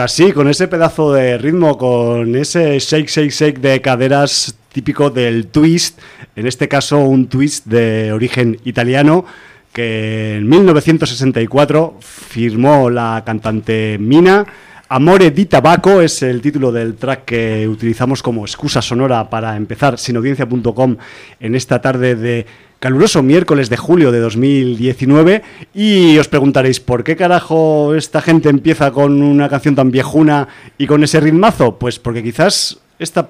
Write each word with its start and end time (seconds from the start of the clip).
así, 0.00 0.32
con 0.32 0.48
ese 0.48 0.68
pedazo 0.68 1.12
de 1.12 1.38
ritmo, 1.38 1.76
con 1.78 2.34
ese 2.34 2.78
shake, 2.78 3.08
shake, 3.08 3.30
shake 3.30 3.60
de 3.60 3.80
caderas 3.80 4.54
típico 4.72 5.10
del 5.10 5.48
twist, 5.48 5.98
en 6.36 6.46
este 6.46 6.68
caso 6.68 6.98
un 6.98 7.28
twist 7.28 7.66
de 7.66 8.12
origen 8.12 8.58
italiano, 8.64 9.24
que 9.72 10.36
en 10.36 10.48
1964 10.48 11.98
firmó 12.00 12.90
la 12.90 13.22
cantante 13.24 13.98
Mina. 14.00 14.46
Amore 14.88 15.30
di 15.30 15.44
Tabaco 15.44 16.00
es 16.00 16.22
el 16.22 16.40
título 16.40 16.72
del 16.72 16.96
track 16.96 17.24
que 17.24 17.68
utilizamos 17.68 18.22
como 18.22 18.44
excusa 18.44 18.82
sonora 18.82 19.30
para 19.30 19.56
empezar 19.56 19.98
sinaudiencia.com 19.98 20.96
en 21.38 21.54
esta 21.54 21.80
tarde 21.80 22.16
de 22.16 22.46
caluroso 22.80 23.22
miércoles 23.22 23.68
de 23.68 23.76
julio 23.76 24.10
de 24.10 24.20
2019 24.20 25.42
y 25.74 26.16
os 26.18 26.28
preguntaréis, 26.28 26.80
¿por 26.80 27.04
qué 27.04 27.14
carajo 27.14 27.94
esta 27.94 28.22
gente 28.22 28.48
empieza 28.48 28.90
con 28.90 29.22
una 29.22 29.50
canción 29.50 29.74
tan 29.74 29.90
viejuna 29.90 30.48
y 30.78 30.86
con 30.86 31.04
ese 31.04 31.20
ritmazo? 31.20 31.78
Pues 31.78 31.98
porque 31.98 32.22
quizás 32.22 32.80
esta 32.98 33.28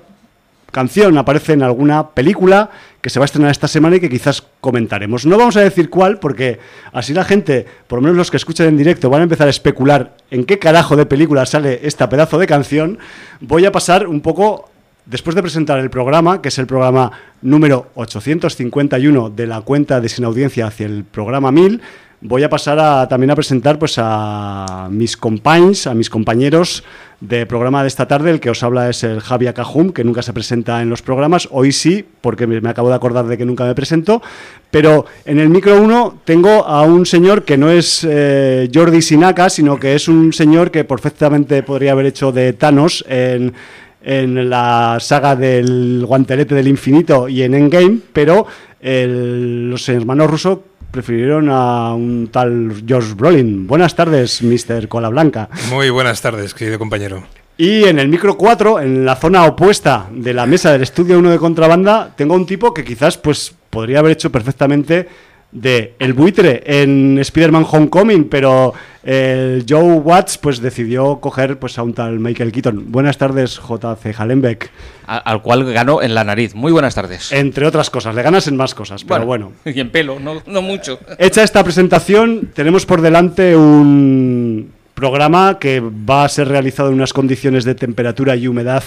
canción 0.71 1.19
aparece 1.19 1.53
en 1.53 1.65
alguna 1.65 2.11
película 2.11 2.71
que 3.01 3.11
se 3.11 3.19
va 3.19 3.25
a 3.25 3.27
estrenar 3.27 3.51
esta 3.51 3.67
semana 3.67 3.97
y 3.97 4.01
que 4.01 4.09
quizás 4.09 4.45
comentaremos. 4.61 5.27
No 5.27 5.37
vamos 5.37 5.57
a 5.57 5.63
decir 5.63 5.91
cuál 5.91 6.21
porque 6.21 6.61
así 6.93 7.13
la 7.13 7.25
gente, 7.25 7.67
por 7.89 7.99
lo 7.99 8.03
menos 8.03 8.17
los 8.17 8.31
que 8.31 8.37
escuchan 8.37 8.69
en 8.69 8.77
directo, 8.77 9.11
van 9.11 9.23
a 9.23 9.25
empezar 9.25 9.49
a 9.49 9.51
especular 9.51 10.17
en 10.31 10.45
qué 10.45 10.61
carajo 10.61 10.95
de 10.95 11.07
película 11.07 11.45
sale 11.45 11.81
esta 11.83 12.09
pedazo 12.09 12.39
de 12.39 12.47
canción. 12.47 12.99
Voy 13.41 13.65
a 13.65 13.73
pasar 13.73 14.07
un 14.07 14.21
poco 14.21 14.70
Después 15.07 15.35
de 15.35 15.43
presentar 15.43 15.79
el 15.79 15.91
programa, 15.91 16.43
que 16.43 16.49
es 16.49 16.59
el 16.59 16.67
programa 16.67 17.11
número 17.43 17.91
851 17.95 19.31
de 19.31 19.47
la 19.47 19.61
cuenta 19.63 20.01
de 20.01 20.09
Sin 20.09 20.25
Audiencia 20.25 20.67
hacia 20.67 20.87
el 20.87 21.05
programa 21.05 21.51
1000, 21.51 21.81
voy 22.23 22.43
a 22.43 22.51
pasar 22.51 22.79
a, 22.79 23.09
también 23.09 23.31
a 23.31 23.35
presentar 23.35 23.79
pues, 23.79 23.95
a 23.97 24.89
mis 24.91 25.17
compañeros, 25.17 25.87
a 25.87 25.95
mis 25.95 26.11
compañeros 26.11 26.85
de 27.21 27.47
programa 27.47 27.83
de 27.83 27.89
esta 27.89 28.07
tarde. 28.07 28.31
El 28.31 28.41
que 28.41 28.51
os 28.51 28.63
habla 28.63 28.89
es 28.89 29.05
el 29.05 29.21
Javier 29.21 29.55
Cajum, 29.55 29.93
que 29.93 30.05
nunca 30.05 30.23
se 30.23 30.33
presenta 30.33 30.83
en 30.83 30.91
los 30.91 31.03
programas. 31.03 31.49
Hoy 31.51 31.73
sí, 31.73 32.05
porque 32.21 32.47
me, 32.47 32.69
acabo 32.69 32.89
de 32.89 32.95
acordar 32.95 33.27
de 33.27 33.39
que 33.39 33.45
nunca 33.45 33.65
me 33.65 33.75
presento. 33.75 34.23
Pero 34.71 35.07
en 35.25 35.39
el 35.39 35.49
micro 35.49 35.81
1 35.81 36.21
tengo 36.25 36.67
a 36.67 36.83
un 36.83 37.07
señor 37.07 37.45
que 37.45 37.57
no 37.57 37.71
es 37.71 38.07
eh, 38.09 38.71
Jordi 38.73 39.03
Sinaka, 39.03 39.51
sino 39.51 39.79
que 39.79 39.95
es 39.95 40.09
un 40.09 40.33
señor 40.33 40.71
que 40.71 40.85
perfectamente 40.85 41.63
podría 41.63 41.93
haber 41.93 42.07
hecho 42.07 42.33
de 42.33 42.53
Thanos 42.53 43.05
en 43.09 43.55
en 44.03 44.49
la 44.49 44.99
saga 45.01 45.37
del 45.37 46.05
guantelete 46.07 46.55
del 46.55 46.69
infinito 46.69 47.29
y 47.29 47.43
en 47.43 47.55
Endgame, 47.55 47.99
pero 48.13 48.47
los 48.83 49.89
hermanos 49.89 50.31
rusos 50.31 50.59
prefirieron 50.91 51.49
a 51.51 51.95
un 51.95 52.29
tal 52.33 52.83
George 52.87 53.15
Brolin. 53.15 53.67
Buenas 53.67 53.95
tardes, 53.95 54.43
Mr. 54.43 54.89
Cola 54.89 55.09
Blanca. 55.09 55.49
Muy 55.71 55.91
buenas 55.91 56.21
tardes, 56.21 56.55
querido 56.55 56.79
compañero. 56.79 57.23
Y 57.57 57.85
en 57.85 57.99
el 57.99 58.09
micro 58.09 58.39
4, 58.39 58.81
en 58.81 59.05
la 59.05 59.17
zona 59.17 59.45
opuesta 59.45 60.09
de 60.11 60.33
la 60.33 60.47
mesa 60.47 60.73
del 60.73 60.83
estudio 60.83 61.19
1 61.19 61.31
de 61.31 61.39
contrabanda, 61.39 62.13
tengo 62.17 62.35
un 62.35 62.47
tipo 62.47 62.73
que 62.73 62.85
quizás 62.85 63.19
pues 63.19 63.55
podría 63.69 63.99
haber 63.99 64.13
hecho 64.13 64.33
perfectamente 64.33 65.09
de 65.53 65.95
el 65.99 66.13
buitre 66.13 66.63
en 66.65 67.19
Spider-Man 67.19 67.67
Homecoming, 67.71 68.29
pero 68.29 68.73
el 69.03 69.65
Joe 69.69 69.95
Watts 69.95 70.39
pues 70.39 70.61
decidió 70.61 71.21
coger 71.21 71.59
pues 71.59 71.79
a 71.79 71.83
un 71.83 71.95
tal 71.95 72.21
Michael 72.21 72.53
Keaton. 72.53 72.93
Buenas 72.93 73.19
tardes, 73.19 73.59
JC 73.59 74.15
Hallenbeck. 74.17 74.71
Al, 75.07 75.43
cual 75.43 75.73
ganó 75.73 76.03
en 76.03 76.15
la 76.15 76.23
nariz. 76.23 76.55
Muy 76.55 76.71
buenas 76.71 76.95
tardes. 76.95 77.33
Entre 77.33 77.67
otras 77.67 77.91
cosas, 77.91 78.15
le 78.15 78.23
ganas 78.23 78.47
en 78.47 78.57
más 78.57 78.75
cosas, 78.75 79.05
pero 79.05 79.27
bueno. 79.27 79.53
Y 79.65 79.81
en 79.81 79.91
pelo, 79.91 80.21
no, 80.21 80.43
no 80.47 80.63
mucho. 80.63 81.01
Hecha 81.19 81.43
esta 81.43 81.65
presentación, 81.65 82.51
tenemos 82.55 82.87
por 82.87 83.01
delante 83.01 83.57
un 83.57 84.71
programa 84.95 85.59
que 85.59 85.81
va 85.81 86.25
a 86.25 86.29
ser 86.29 86.47
realizado 86.49 86.91
en 86.91 86.97
unas 86.97 87.13
condiciones 87.13 87.65
de 87.65 87.75
temperatura 87.75 88.37
y 88.37 88.47
humedad 88.47 88.85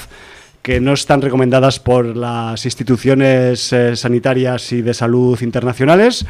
que 0.64 0.80
no 0.80 0.94
están 0.94 1.22
recomendadas 1.22 1.80
por 1.80 2.16
las 2.16 2.66
instituciones 2.66 3.72
eh, 3.74 3.98
sanitarias 3.98 4.72
y 4.72 4.82
de 4.82 4.94
salud 4.94 5.40
internacionales. 5.42 6.26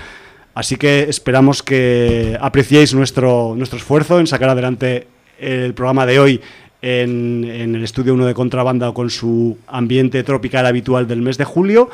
Así 0.56 0.76
que 0.76 1.04
esperamos 1.04 1.62
que 1.62 2.36
apreciéis 2.42 2.96
nuestro, 2.96 3.54
nuestro 3.56 3.78
esfuerzo 3.78 4.20
en 4.20 4.26
sacar 4.26 4.50
adelante 4.50 5.08
el 5.40 5.76
programa 5.76 6.08
de 6.08 6.20
hoy 6.20 6.42
en, 6.84 7.76
el 7.76 7.84
estudio 7.84 8.14
1 8.14 8.26
de 8.26 8.34
contrabanda 8.34 8.92
con 8.92 9.10
su 9.10 9.58
ambiente 9.68 10.22
tropical 10.24 10.66
habitual 10.66 11.08
del 11.08 11.22
mes 11.22 11.38
de 11.38 11.46
julio. 11.46 11.90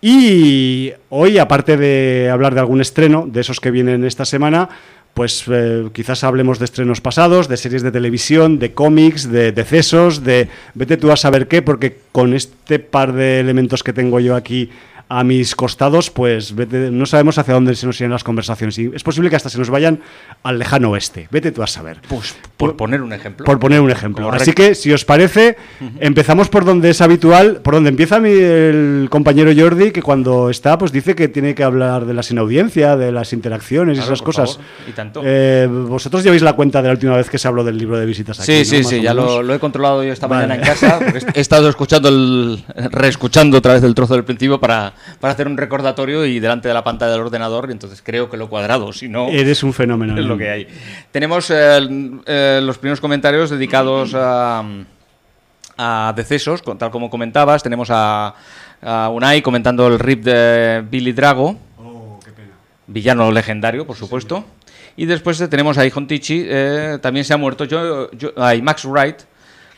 Y 0.00 0.92
hoy, 1.08 1.38
aparte 1.38 1.76
de 1.76 2.30
hablar 2.30 2.54
de 2.54 2.60
algún 2.60 2.80
estreno, 2.80 3.26
de 3.26 3.40
esos 3.40 3.60
que 3.60 3.72
vienen 3.72 4.04
esta 4.04 4.24
semana, 4.24 4.68
pues 5.18 5.42
eh, 5.48 5.88
quizás 5.92 6.22
hablemos 6.22 6.60
de 6.60 6.66
estrenos 6.66 7.00
pasados, 7.00 7.48
de 7.48 7.56
series 7.56 7.82
de 7.82 7.90
televisión, 7.90 8.60
de 8.60 8.72
cómics, 8.72 9.28
de 9.28 9.50
decesos, 9.50 10.22
de 10.22 10.48
vete 10.74 10.96
tú 10.96 11.10
a 11.10 11.16
saber 11.16 11.48
qué, 11.48 11.60
porque 11.60 11.98
con 12.12 12.34
este 12.34 12.78
par 12.78 13.12
de 13.12 13.40
elementos 13.40 13.82
que 13.82 13.92
tengo 13.92 14.20
yo 14.20 14.36
aquí 14.36 14.70
a 15.08 15.24
mis 15.24 15.54
costados, 15.54 16.10
pues 16.10 16.54
no 16.54 17.06
sabemos 17.06 17.38
hacia 17.38 17.54
dónde 17.54 17.74
se 17.74 17.86
nos 17.86 17.98
irán 18.00 18.12
las 18.12 18.24
conversaciones. 18.24 18.78
Y 18.78 18.90
es 18.94 19.02
posible 19.02 19.30
que 19.30 19.36
hasta 19.36 19.48
se 19.48 19.58
nos 19.58 19.70
vayan 19.70 20.00
al 20.42 20.58
lejano 20.58 20.90
oeste. 20.90 21.28
Vete 21.30 21.50
tú 21.50 21.62
a 21.62 21.66
saber. 21.66 22.00
Pues 22.08 22.36
por, 22.56 22.76
poner 22.76 23.00
un 23.00 23.12
ejemplo. 23.14 23.46
Por 23.46 23.58
poner 23.58 23.80
un 23.80 23.90
ejemplo. 23.90 24.30
Así 24.30 24.52
que, 24.52 24.74
si 24.74 24.92
os 24.92 25.06
parece, 25.06 25.56
empezamos 26.00 26.48
por 26.50 26.66
donde 26.66 26.90
es 26.90 27.00
habitual, 27.00 27.60
por 27.62 27.74
donde 27.74 27.88
empieza 27.88 28.20
mi, 28.20 28.30
el 28.30 29.08
compañero 29.10 29.50
Jordi, 29.56 29.92
que 29.92 30.02
cuando 30.02 30.50
está, 30.50 30.76
pues 30.76 30.92
dice 30.92 31.14
que 31.14 31.28
tiene 31.28 31.54
que 31.54 31.64
hablar 31.64 32.04
de 32.04 32.12
la 32.12 32.22
sinaudiencia, 32.22 32.96
de 32.96 33.10
las 33.10 33.32
interacciones 33.32 33.96
y 33.96 34.00
esas 34.00 34.20
cosas. 34.20 34.60
Y 34.86 34.92
tanto. 34.92 35.22
Eh, 35.24 35.66
vosotros 35.70 36.22
lleváis 36.22 36.42
la 36.42 36.52
cuenta 36.52 36.82
de 36.82 36.88
la 36.88 36.94
última 36.94 37.16
vez 37.16 37.30
que 37.30 37.38
se 37.38 37.48
habló 37.48 37.64
del 37.64 37.78
libro 37.78 37.98
de 37.98 38.04
visitas 38.04 38.40
aquí. 38.40 38.64
Sí, 38.64 38.64
sí, 38.64 38.84
sí, 38.84 39.00
ya 39.00 39.14
lo, 39.14 39.54
he 39.54 39.58
controlado 39.58 40.04
yo 40.04 40.12
esta 40.12 40.28
mañana 40.28 40.56
en 40.56 40.60
casa. 40.60 40.98
he 41.34 41.40
estado 41.40 41.70
escuchando 41.70 42.10
el, 42.10 42.62
reescuchando 42.90 43.56
otra 43.56 43.72
vez 43.72 43.82
el 43.82 43.94
trozo 43.94 44.14
del 44.14 44.24
principio 44.24 44.60
para 44.60 44.92
para 45.20 45.32
hacer 45.32 45.46
un 45.46 45.56
recordatorio 45.56 46.24
y 46.26 46.40
delante 46.40 46.68
de 46.68 46.74
la 46.74 46.84
pantalla 46.84 47.12
del 47.12 47.20
ordenador, 47.20 47.66
y 47.68 47.72
entonces 47.72 48.02
creo 48.02 48.30
que 48.30 48.36
lo 48.36 48.46
he 48.46 48.48
cuadrado, 48.48 48.92
si 48.92 49.08
no... 49.08 49.28
Eres 49.28 49.62
un 49.62 49.72
fenómeno. 49.72 50.18
Es 50.18 50.24
lo 50.24 50.36
que 50.36 50.50
hay. 50.50 50.68
Tenemos 51.10 51.50
eh, 51.50 51.78
eh, 52.26 52.60
los 52.62 52.78
primeros 52.78 53.00
comentarios 53.00 53.50
dedicados 53.50 54.12
a, 54.14 54.64
a 55.78 56.12
decesos, 56.14 56.62
tal 56.76 56.90
como 56.90 57.08
comentabas, 57.08 57.62
tenemos 57.62 57.88
a, 57.90 58.34
Unai 58.82 59.42
comentando 59.42 59.86
el 59.86 59.98
rip 59.98 60.24
de 60.24 60.84
Billy 60.88 61.12
Drago, 61.12 61.56
oh, 61.78 62.20
qué 62.24 62.32
pena. 62.32 62.50
villano 62.86 63.30
legendario, 63.32 63.86
por 63.86 63.96
supuesto. 63.96 64.44
Y 64.96 65.06
después 65.06 65.38
tenemos 65.48 65.78
a 65.78 65.86
Ijon 65.86 66.08
Tichi, 66.08 66.44
eh, 66.46 66.98
también 67.00 67.24
se 67.24 67.32
ha 67.32 67.36
muerto, 67.36 67.64
yo, 67.64 68.10
yo, 68.12 68.32
Max 68.62 68.84
Wright, 68.84 69.20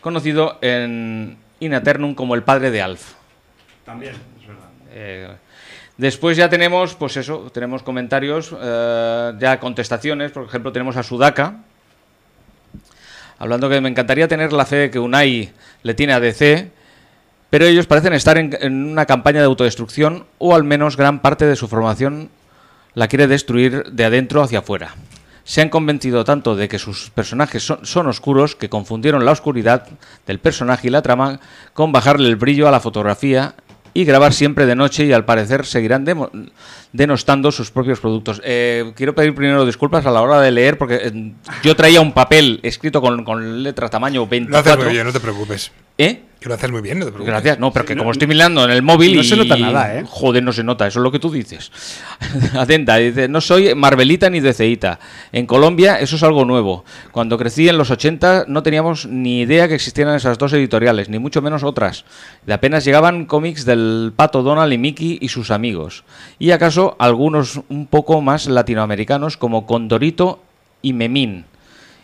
conocido 0.01 0.59
en 0.63 1.37
In 1.61 1.75
Eternum 1.75 2.15
como 2.15 2.35
el 2.35 2.43
padre 2.43 2.71
de 2.71 2.81
Alf. 2.81 3.13
También. 3.85 4.15
Eh, 4.93 5.29
después 5.97 6.37
ya 6.37 6.49
tenemos, 6.49 6.95
pues 6.95 7.17
eso, 7.17 7.51
tenemos 7.53 7.83
comentarios, 7.83 8.55
eh, 8.61 9.33
ya 9.39 9.61
contestaciones, 9.61 10.33
por 10.33 10.45
ejemplo 10.45 10.73
tenemos 10.73 10.97
a 10.97 11.03
Sudaka, 11.03 11.59
hablando 13.39 13.69
que 13.69 13.81
me 13.81 13.89
encantaría 13.89 14.29
tener 14.29 14.53
la 14.53 14.67
fe 14.67 14.91
que 14.91 14.99
Unai 14.99 15.53
le 15.83 15.95
tiene 15.95 16.13
a 16.13 16.21
DC, 16.21 16.71
pero 17.51 17.67
ellos 17.67 17.87
parecen 17.87 18.13
estar 18.13 18.39
en, 18.39 18.91
una 18.91 19.07
campaña 19.07 19.41
de 19.41 19.47
autodestrucción 19.47 20.27
o 20.39 20.55
al 20.55 20.65
menos 20.65 20.97
gran 20.97 21.21
parte 21.21 21.47
de 21.47 21.57
su 21.57 21.69
formación 21.69 22.31
la 22.95 23.09
quiere 23.09 23.27
destruir 23.27 23.85
de 23.85 24.05
adentro 24.05 24.43
hacia 24.43 24.61
afuera. 24.61 24.95
Se 25.45 25.61
han 25.61 25.69
convencido 25.69 26.25
tanto 26.25 26.55
de 26.55 26.69
que 26.69 26.79
sus 26.79 27.11
personajes 27.11 27.65
son, 27.65 27.85
son, 27.85 28.07
oscuros 28.07 28.55
que 28.55 28.69
confundieron 28.69 29.25
la 29.25 29.33
oscuridad 29.33 29.89
del 30.27 30.39
personaje 30.39 30.89
y 30.89 30.91
la 30.91 31.03
trama 31.03 31.41
con 31.73 31.93
bajarle 31.93 32.29
el 32.29 32.37
brillo 32.37 32.69
a 32.69 32.71
la 32.71 32.79
fotografía 32.79 33.55
y 33.95 34.05
grabar 34.05 34.33
siempre 34.33 34.67
de 34.67 34.75
noche 34.75 35.05
y 35.05 35.13
al 35.13 35.25
parecer 35.25 35.67
seguirán 35.67 36.05
denostando 36.93 37.53
sus 37.53 37.71
propios 37.71 38.01
productos. 38.01 38.41
Eh, 38.45 38.93
quiero 38.97 39.15
pedir 39.15 39.35
primero 39.35 39.67
disculpas 39.67 40.07
a 40.07 40.11
la 40.11 40.23
hora 40.23 40.41
de 40.41 40.51
leer 40.51 40.79
porque 40.79 41.01
eh, 41.03 41.33
yo 41.63 41.75
traía 41.77 42.01
un 42.01 42.13
papel 42.13 42.61
escrito 42.63 43.01
con, 43.01 43.25
con 43.25 43.63
letras 43.63 43.91
tamaño 43.91 44.27
24. 44.27 44.77
Lo 44.77 44.83
muy 44.85 44.93
bien, 44.93 45.07
no 45.07 45.13
te 45.13 45.21
preocupes. 45.21 45.73
¿Eh? 45.99 46.23
Que 46.41 46.49
lo 46.49 46.55
haces 46.55 46.71
muy 46.71 46.81
bien, 46.81 46.99
no 46.99 47.05
te 47.05 47.11
preocupes. 47.11 47.35
Gracias. 47.35 47.59
No, 47.59 47.71
pero 47.71 47.85
que 47.85 47.95
como 47.95 48.13
estoy 48.13 48.27
mirando 48.27 48.65
en 48.65 48.71
el 48.71 48.81
móvil 48.81 49.15
no 49.15 49.21
y... 49.21 49.25
se 49.25 49.37
nota 49.37 49.59
nada, 49.59 49.95
¿eh? 49.95 50.05
Joder, 50.09 50.43
no 50.43 50.55
se 50.55 50.65
nota, 50.65 50.87
eso 50.87 50.99
es 50.99 51.03
lo 51.03 51.13
que 51.13 51.19
tú 51.19 51.31
dices. 51.31 51.71
Atenta, 52.59 52.97
dice, 52.97 53.29
no 53.29 53.43
soy 53.43 53.75
Marvelita 53.75 54.31
ni 54.31 54.41
DCita. 54.41 54.99
En 55.33 55.45
Colombia 55.45 56.01
eso 56.01 56.17
es 56.17 56.23
algo 56.23 56.47
nuevo. 56.47 56.87
Cuando 57.13 57.37
crecí 57.37 57.69
en 57.69 57.77
los 57.77 57.91
80 57.91 58.47
no 58.49 58.63
teníamos 58.63 59.05
ni 59.05 59.43
idea 59.43 59.69
que 59.69 59.75
existieran 59.75 60.15
esas 60.15 60.39
dos 60.39 60.55
editoriales, 60.55 61.11
ni 61.11 61.19
mucho 61.19 61.43
menos 61.43 61.63
otras. 61.63 62.07
De 62.47 62.55
apenas 62.55 62.87
llegaban 62.87 63.27
cómics 63.27 63.67
del 63.67 64.15
Pato 64.17 64.43
Donald 64.43 64.73
y 64.73 64.79
Mickey 64.79 65.19
y 65.21 65.29
sus 65.29 65.51
amigos. 65.51 66.05
Y 66.39 66.53
acaso 66.53 66.97
algunos 66.99 67.61
un 67.69 67.87
poco 67.87 68.23
más 68.23 68.47
latinoamericanos 68.47 69.37
como 69.37 69.67
Condorito 69.67 70.43
y 70.81 70.95
Memín. 70.95 71.45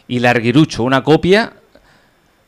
Y 0.09 0.19
Larguirucho, 0.19 0.83
una 0.83 1.03
copia 1.03 1.55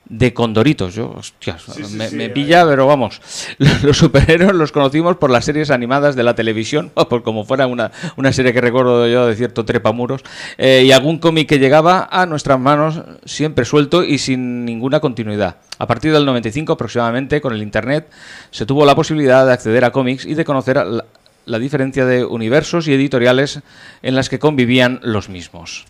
de 0.08 0.32
Condoritos. 0.32 0.94
Yo, 0.94 1.10
hostias, 1.10 1.69
me, 1.93 2.08
sí, 2.08 2.16
me 2.16 2.25
ahí. 2.25 2.28
pilla, 2.31 2.66
pero 2.66 2.87
vamos. 2.87 3.20
Los 3.82 3.99
superhéroes 3.99 4.55
los 4.55 4.72
conocimos 4.72 5.16
por 5.16 5.31
las 5.31 5.44
series 5.44 5.70
animadas 5.70 6.16
de 6.16 6.22
la 6.22 6.34
televisión, 6.34 6.90
o 6.94 7.08
por 7.08 7.22
como 7.22 7.44
fuera 7.44 7.66
una, 7.66 7.90
una 8.16 8.32
serie 8.32 8.52
que 8.52 8.60
recuerdo 8.60 9.06
yo 9.08 9.26
de 9.26 9.37
cierto 9.37 9.64
trepamuros, 9.64 10.22
eh, 10.56 10.84
y 10.87 10.93
algún 10.93 11.19
cómic 11.19 11.49
que 11.49 11.58
llegaba 11.58 12.08
a 12.10 12.26
nuestras 12.26 12.58
manos 12.58 13.02
siempre 13.25 13.64
suelto 13.64 14.02
y 14.05 14.19
sin 14.19 14.64
ninguna 14.64 15.00
continuidad. 15.00 15.56
A 15.78 15.87
partir 15.87 16.12
del 16.12 16.25
95 16.25 16.72
aproximadamente, 16.72 17.40
con 17.40 17.52
el 17.52 17.62
Internet, 17.62 18.11
se 18.50 18.66
tuvo 18.66 18.84
la 18.84 18.94
posibilidad 18.94 19.46
de 19.46 19.52
acceder 19.52 19.84
a 19.84 19.93
cómics 19.93 20.25
y 20.25 20.34
de 20.34 20.44
conocer 20.44 20.78
a 20.78 20.84
la, 20.84 21.04
la 21.49 21.58
diferencia 21.58 22.04
de 22.04 22.25
universos 22.25 22.88
y 22.88 22.93
editoriales 22.93 23.61
en 24.02 24.14
las 24.14 24.28
que 24.28 24.38
convivían 24.38 25.00
los 25.02 25.28
mismos. 25.28 25.87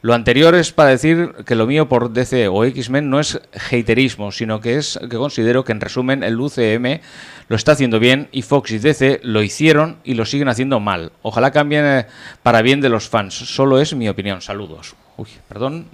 Lo 0.00 0.14
anterior 0.14 0.54
es 0.54 0.72
para 0.72 0.90
decir 0.90 1.32
que 1.44 1.56
lo 1.56 1.66
mío 1.66 1.88
por 1.88 2.12
DC 2.12 2.46
o 2.48 2.64
X-Men 2.64 3.10
no 3.10 3.18
es 3.18 3.40
haterismo, 3.52 4.30
sino 4.30 4.60
que 4.60 4.76
es 4.76 4.98
que 5.10 5.16
considero 5.16 5.64
que 5.64 5.72
en 5.72 5.80
resumen 5.80 6.22
el 6.22 6.38
UCM 6.38 7.00
lo 7.48 7.56
está 7.56 7.72
haciendo 7.72 7.98
bien 7.98 8.28
y 8.30 8.42
Fox 8.42 8.70
y 8.70 8.78
DC 8.78 9.20
lo 9.24 9.42
hicieron 9.42 9.96
y 10.04 10.14
lo 10.14 10.24
siguen 10.24 10.48
haciendo 10.48 10.78
mal. 10.78 11.10
Ojalá 11.22 11.50
cambien 11.50 11.84
eh, 11.84 12.06
para 12.44 12.62
bien 12.62 12.80
de 12.80 12.90
los 12.90 13.08
fans. 13.08 13.34
Solo 13.34 13.80
es 13.80 13.94
mi 13.94 14.08
opinión. 14.08 14.40
Saludos. 14.40 14.94
Uy, 15.16 15.28
perdón. 15.48 15.86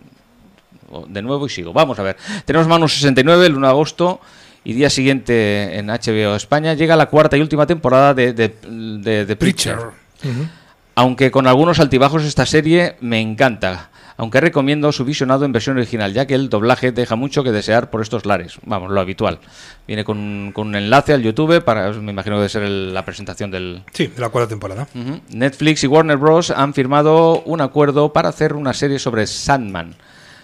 De 1.09 1.23
nuevo 1.23 1.47
y 1.47 1.49
sigo. 1.49 1.73
Vamos 1.73 1.99
a 1.99 2.03
ver. 2.03 2.17
Tenemos 2.45 2.69
Manu 2.69 2.89
69 2.89 3.47
el 3.47 3.57
1 3.57 3.67
de 3.67 3.71
agosto 3.71 4.21
y 4.65 4.75
día 4.75 4.91
siguiente 4.91 5.79
en 5.79 5.87
HBO 5.87 6.37
España 6.37 6.75
llega 6.75 6.95
la 6.95 7.07
cuarta 7.07 7.37
y 7.37 7.41
última 7.41 7.67
temporada 7.67 8.13
de, 8.13 8.33
de, 8.35 8.55
de, 8.69 9.25
de 9.25 9.37
Preacher. 9.37 9.79
Preacher. 10.21 10.49
Aunque 10.95 11.31
con 11.31 11.47
algunos 11.47 11.81
altibajos 11.81 12.23
esta 12.25 12.47
serie 12.47 12.97
me 13.01 13.21
encanta. 13.21 13.91
Aunque 14.17 14.41
recomiendo 14.41 14.93
su 14.93 15.05
visionado 15.05 15.45
en 15.45 15.51
versión 15.53 15.77
original, 15.77 16.13
ya 16.13 16.27
que 16.27 16.35
el 16.35 16.49
doblaje 16.49 16.93
deja 16.93 17.17
mucho 17.17 17.43
que 17.43 17.51
desear 17.51 17.91
por 17.91 18.01
estos 18.01 18.25
lares. 18.27 18.59
Vamos, 18.65 18.93
lo 18.93 19.01
habitual. 19.01 19.41
Viene 19.89 20.05
con, 20.05 20.53
con 20.55 20.69
un 20.69 20.77
enlace 20.77 21.13
al 21.13 21.23
YouTube 21.23 21.65
para, 21.65 21.91
me 21.93 22.13
imagino 22.13 22.37
que 22.37 22.41
debe 22.41 22.49
ser 22.49 22.63
el- 22.63 22.95
la 22.95 23.05
presentación 23.05 23.51
del, 23.51 23.83
Sí, 23.93 24.07
de 24.07 24.21
la 24.21 24.29
cuarta 24.29 24.49
temporada. 24.49 24.87
Netflix 25.31 25.83
y 25.83 25.89
Warner 25.89 26.17
Bros. 26.17 26.51
han 26.53 26.75
firmado 26.75 27.43
un 27.43 27.61
acuerdo 27.61 28.13
para 28.13 28.29
hacer 28.29 28.53
una 28.55 28.73
serie 28.73 29.01
sobre 29.01 29.27
Sandman. 29.27 29.95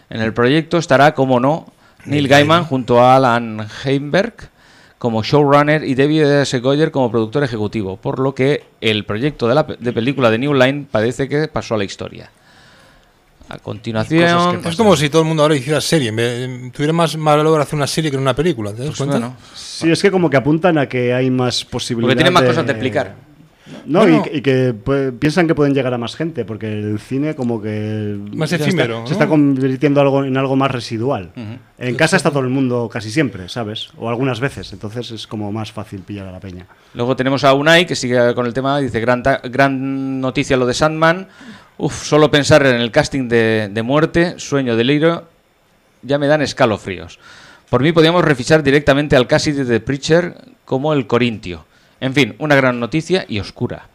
En 0.08 0.20
el 0.20 0.32
proyecto 0.34 0.76
estará, 0.78 1.14
como 1.14 1.38
no, 1.38 1.72
Neil 2.06 2.26
Gaiman 2.26 2.64
junto 2.64 3.00
a 3.00 3.14
Alan 3.16 3.68
Heinberg 3.84 4.34
como 4.98 5.22
showrunner 5.22 5.84
y 5.84 5.94
David 5.94 6.22
S. 6.24 6.58
Goyer 6.58 6.90
como 6.90 7.10
productor 7.10 7.44
ejecutivo, 7.44 7.96
por 7.98 8.18
lo 8.18 8.34
que 8.34 8.64
el 8.80 9.04
proyecto 9.04 9.46
de 9.48 9.54
la 9.54 9.62
de 9.62 9.92
película 9.92 10.28
de 10.30 10.38
New 10.38 10.52
Line 10.54 10.86
parece 10.90 11.28
que 11.28 11.46
pasó 11.48 11.74
a 11.76 11.78
la 11.78 11.84
historia. 11.84 12.30
A 13.50 13.58
continuación, 13.58 14.60
Es 14.64 14.76
como 14.76 14.96
si 14.96 15.10
todo 15.10 15.22
el 15.22 15.28
mundo 15.28 15.42
ahora 15.42 15.56
hiciera 15.56 15.80
serie. 15.80 16.12
vez- 16.12 16.72
Tuviera 16.72 16.92
más 16.92 17.16
valor 17.16 17.60
hacer 17.60 17.74
una 17.76 17.86
serie 17.88 18.10
que 18.10 18.16
una 18.16 18.34
película. 18.34 18.70
¿Te 18.72 18.78
das 18.78 18.86
pues 18.88 18.98
cuenta? 18.98 19.18
bueno, 19.18 19.36
Sí, 19.54 19.90
es 19.90 20.00
que 20.00 20.10
como 20.10 20.30
que 20.30 20.36
apuntan 20.36 20.78
a 20.78 20.88
que 20.88 21.12
hay 21.12 21.30
más 21.30 21.64
posibilidades. 21.64 22.14
porque 22.14 22.16
tienen 22.24 22.32
más 22.32 22.44
cosas 22.44 22.64
de 22.66 22.72
explicar. 22.72 23.14
No, 23.86 24.00
Bueno. 24.00 24.24
y, 24.32 24.38
y 24.38 24.40
que 24.42 24.74
pues, 24.74 25.12
piensan 25.18 25.46
que 25.46 25.54
pueden 25.54 25.74
llegar 25.74 25.94
a 25.94 25.98
más 25.98 26.14
gente, 26.16 26.44
porque 26.44 26.72
el 26.72 26.98
cine 26.98 27.34
como 27.34 27.62
que... 27.62 28.18
Más 28.34 28.50
ya 28.50 28.56
está- 28.56 28.68
efímero, 28.68 28.98
Se 29.06 29.10
¿no? 29.10 29.12
está 29.12 29.28
convirtiendo 29.28 30.00
algo, 30.00 30.24
en 30.24 30.36
algo 30.36 30.54
más 30.56 30.70
residual. 30.70 31.30
Ujú. 31.36 31.58
En 31.78 31.94
casa 31.96 32.16
está 32.16 32.30
todo 32.30 32.40
el 32.40 32.48
mundo 32.50 32.88
casi 32.92 33.10
siempre, 33.10 33.48
¿sabes? 33.48 33.88
O 33.96 34.08
algunas 34.08 34.38
veces, 34.40 34.72
entonces 34.72 35.10
es 35.12 35.26
como 35.26 35.50
más 35.52 35.72
fácil 35.72 36.00
pillar 36.00 36.26
a 36.26 36.32
la 36.32 36.40
peña. 36.40 36.66
Luego 36.94 37.14
tenemos 37.16 37.42
a 37.44 37.54
Unai, 37.54 37.86
que 37.86 37.94
sigue 37.96 38.34
con 38.34 38.46
el 38.46 38.52
tema, 38.52 38.78
dice, 38.80 39.00
gran, 39.00 39.22
ta- 39.22 39.40
gran 39.44 40.20
noticia 40.20 40.56
lo 40.56 40.66
de 40.66 40.74
Sandman. 40.74 41.28
Uf, 41.82 42.04
solo 42.04 42.30
pensar 42.30 42.66
en 42.66 42.78
el 42.78 42.90
casting 42.90 43.26
de, 43.26 43.82
muerte, 43.82 44.34
sueño, 44.36 44.76
delirio, 44.76 45.24
ya 46.02 46.18
me 46.18 46.26
dan 46.26 46.42
escalofríos. 46.42 47.18
Por 47.70 47.82
mí 47.82 47.90
podíamos 47.90 48.22
refichar 48.22 48.62
directamente 48.62 49.16
al 49.16 49.26
casi 49.26 49.52
de 49.52 49.80
Preacher 49.80 50.34
como 50.66 50.92
el 50.92 51.06
Corintio. 51.06 51.64
En 51.98 52.12
fin, 52.12 52.36
una 52.38 52.54
gran 52.54 52.80
noticia 52.80 53.24
y 53.26 53.40
oscura. 53.40 53.88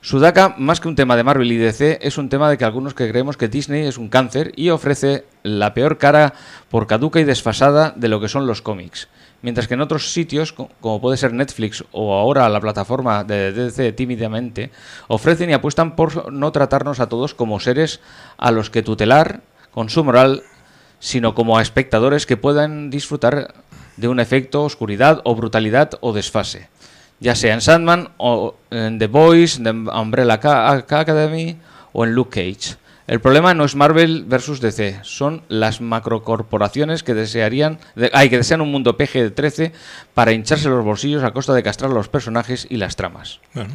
Sudaka, 0.00 0.54
más 0.56 0.80
que 0.80 0.88
un 0.88 0.96
tema 0.96 1.16
de 1.16 1.24
Marvel 1.24 1.52
y 1.52 1.58
DC, 1.58 1.98
es 2.00 2.16
un 2.16 2.30
tema 2.30 2.48
de 2.48 2.56
que 2.56 2.64
algunos 2.64 2.94
que 2.94 3.10
creemos 3.10 3.36
que 3.36 3.48
Disney 3.48 3.84
es 3.84 3.98
un 3.98 4.08
cáncer 4.08 4.52
y 4.56 4.70
ofrece 4.70 5.26
la 5.42 5.74
peor 5.74 5.98
cara 5.98 6.32
por 6.70 6.86
caduca 6.86 7.20
y 7.20 7.24
desfasada 7.24 7.92
de 7.94 8.08
lo 8.08 8.22
que 8.22 8.30
son 8.30 8.46
los 8.46 8.62
cómics. 8.62 9.06
Mientras 9.42 9.68
que 9.68 9.74
en 9.74 9.80
otros 9.80 10.12
sitios, 10.12 10.52
co- 10.52 10.68
como 10.80 11.00
puede 11.00 11.16
ser 11.16 11.32
Netflix 11.32 11.84
o 11.92 12.14
ahora 12.14 12.48
la 12.48 12.60
plataforma 12.60 13.22
de 13.24 13.52
DC 13.52 13.92
tímidamente, 13.92 14.70
ofrecen 15.06 15.50
y 15.50 15.52
apuestan 15.52 15.94
por 15.94 16.32
no 16.32 16.50
tratarnos 16.52 16.98
a 17.00 17.08
todos 17.08 17.34
como 17.34 17.60
seres 17.60 18.00
a 18.36 18.50
los 18.50 18.68
que 18.70 18.82
tutelar 18.82 19.40
con 19.70 19.90
su 19.90 20.02
moral, 20.02 20.42
sino 20.98 21.34
como 21.34 21.56
a 21.56 21.62
espectadores 21.62 22.26
que 22.26 22.36
puedan 22.36 22.90
disfrutar 22.90 23.54
de 23.96 24.08
un 24.08 24.18
efecto, 24.20 24.64
oscuridad 24.64 25.20
o 25.24 25.34
brutalidad 25.36 25.92
o 26.00 26.12
desfase 26.12 26.68
ya 27.20 27.34
sea 27.34 27.54
en 27.54 27.60
Sandman 27.60 28.10
o 28.16 28.54
en 28.70 29.00
The 29.00 29.08
Boys, 29.08 29.60
The 29.60 29.70
Umbrella 29.70 30.38
Ca- 30.38 30.70
Academy 30.70 31.56
o 31.92 32.04
en 32.04 32.14
Luke 32.14 32.30
Cage. 32.30 32.76
El 33.08 33.20
problema 33.20 33.54
no 33.54 33.64
es 33.64 33.74
Marvel 33.74 34.24
versus 34.26 34.60
DC, 34.60 35.00
son 35.02 35.42
las 35.48 35.80
macrocorporaciones 35.80 37.02
que 37.02 37.14
desearían, 37.14 37.78
de- 37.96 38.10
ay, 38.12 38.28
que 38.28 38.36
desean 38.36 38.60
un 38.60 38.70
mundo 38.70 38.96
PG-13 38.98 39.72
para 40.14 40.32
hincharse 40.32 40.68
los 40.68 40.84
bolsillos 40.84 41.24
a 41.24 41.32
costa 41.32 41.54
de 41.54 41.62
castrar 41.62 41.90
los 41.90 42.08
personajes 42.08 42.66
y 42.68 42.76
las 42.76 42.96
tramas. 42.96 43.40
Bueno, 43.54 43.70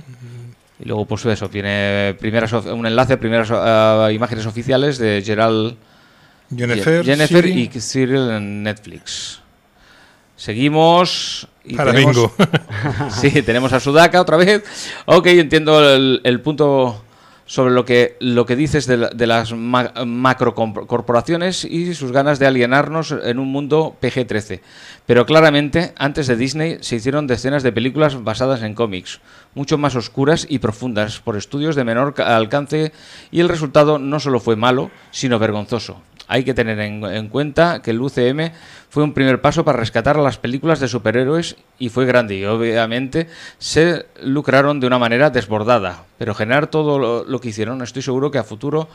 Y 0.80 0.86
luego, 0.86 1.06
pues 1.06 1.26
eso, 1.26 1.50
tiene 1.50 2.16
primeras, 2.20 2.54
un 2.54 2.86
enlace 2.86 3.14
a 3.14 3.20
primeras 3.20 3.50
ah, 3.52 4.10
imágenes 4.14 4.46
oficiales 4.46 4.98
de 5.00 5.22
Gerald 5.26 5.76
Jennifer, 6.56 7.46
y 7.48 7.68
Cyril 7.80 8.30
en 8.30 8.62
Netflix. 8.64 9.40
Seguimos. 10.36 11.48
y 11.64 11.76
Para 11.76 11.92
tenemos- 11.92 12.16
bingo. 12.16 12.34
sí, 13.22 13.42
tenemos 13.44 13.72
a 13.74 13.80
Sudaka 13.80 14.22
otra 14.22 14.38
vez. 14.38 14.64
Ok, 15.06 15.28
entiendo 15.28 15.94
el, 15.96 16.22
el 16.24 16.42
punto 16.42 17.04
sobre 17.46 17.74
lo 17.74 17.84
que, 17.86 18.16
lo 18.20 18.46
que 18.46 18.56
dices 18.56 18.88
de, 18.88 18.98
la- 18.98 19.10
de 19.10 19.28
las 19.28 19.54
ma- 19.54 19.92
macrocorporaciones 20.06 21.66
y 21.66 21.94
sus 21.94 22.12
ganas 22.12 22.40
de 22.40 22.48
alienarnos 22.48 23.12
en 23.12 23.40
un 23.40 23.50
mundo 23.52 23.96
PG-13. 24.02 24.62
Pero 25.06 25.26
claramente, 25.26 25.94
antes 25.98 26.28
de 26.28 26.36
Disney 26.36 26.78
se 26.82 26.96
hicieron 26.96 27.28
decenas 27.28 27.64
de 27.64 27.72
películas 27.72 28.24
basadas 28.24 28.62
en 28.64 28.74
cómics, 28.76 29.20
mucho 29.56 29.78
más 29.78 29.96
oscuras 29.96 30.46
y 30.50 30.60
profundas, 30.60 31.20
por 31.20 31.36
estudios 31.38 31.76
de 31.76 31.84
menor 31.84 32.14
ca- 32.14 32.36
alcance, 32.38 32.92
y 33.32 33.40
el 33.42 33.50
resultado 33.50 34.00
no 34.00 34.20
solo 34.20 34.40
fue 34.40 34.56
malo, 34.56 34.90
sino 35.12 35.40
vergonzoso. 35.40 36.02
Hay 36.28 36.44
que 36.44 36.54
tener 36.54 36.80
en, 36.80 37.04
en 37.04 37.28
cuenta 37.28 37.82
que 37.82 37.92
el 37.92 38.02
UCM 38.02 38.52
fue 38.90 39.04
un 39.04 39.14
primer 39.14 39.42
paso 39.42 39.66
para 39.66 39.80
rescatar 39.80 40.18
a 40.18 40.22
las 40.22 40.38
películas 40.38 40.80
de 40.80 40.88
superhéroes 40.88 41.56
y 41.80 41.90
fue 41.90 42.06
grande 42.06 42.36
y 42.36 42.46
obviamente 42.46 43.28
se 43.58 44.06
lucraron 44.22 44.80
de 44.80 44.86
una 44.86 45.00
manera 45.00 45.32
desbordada. 45.32 46.04
Pero 46.18 46.36
generar 46.36 46.68
todo 46.68 47.24
lo, 47.26 47.42
que 47.42 47.50
hicieron, 47.50 47.82
estoy 47.82 48.04
seguro 48.04 48.30
que 48.30 48.38
a 48.38 48.44
futuro 48.44 48.88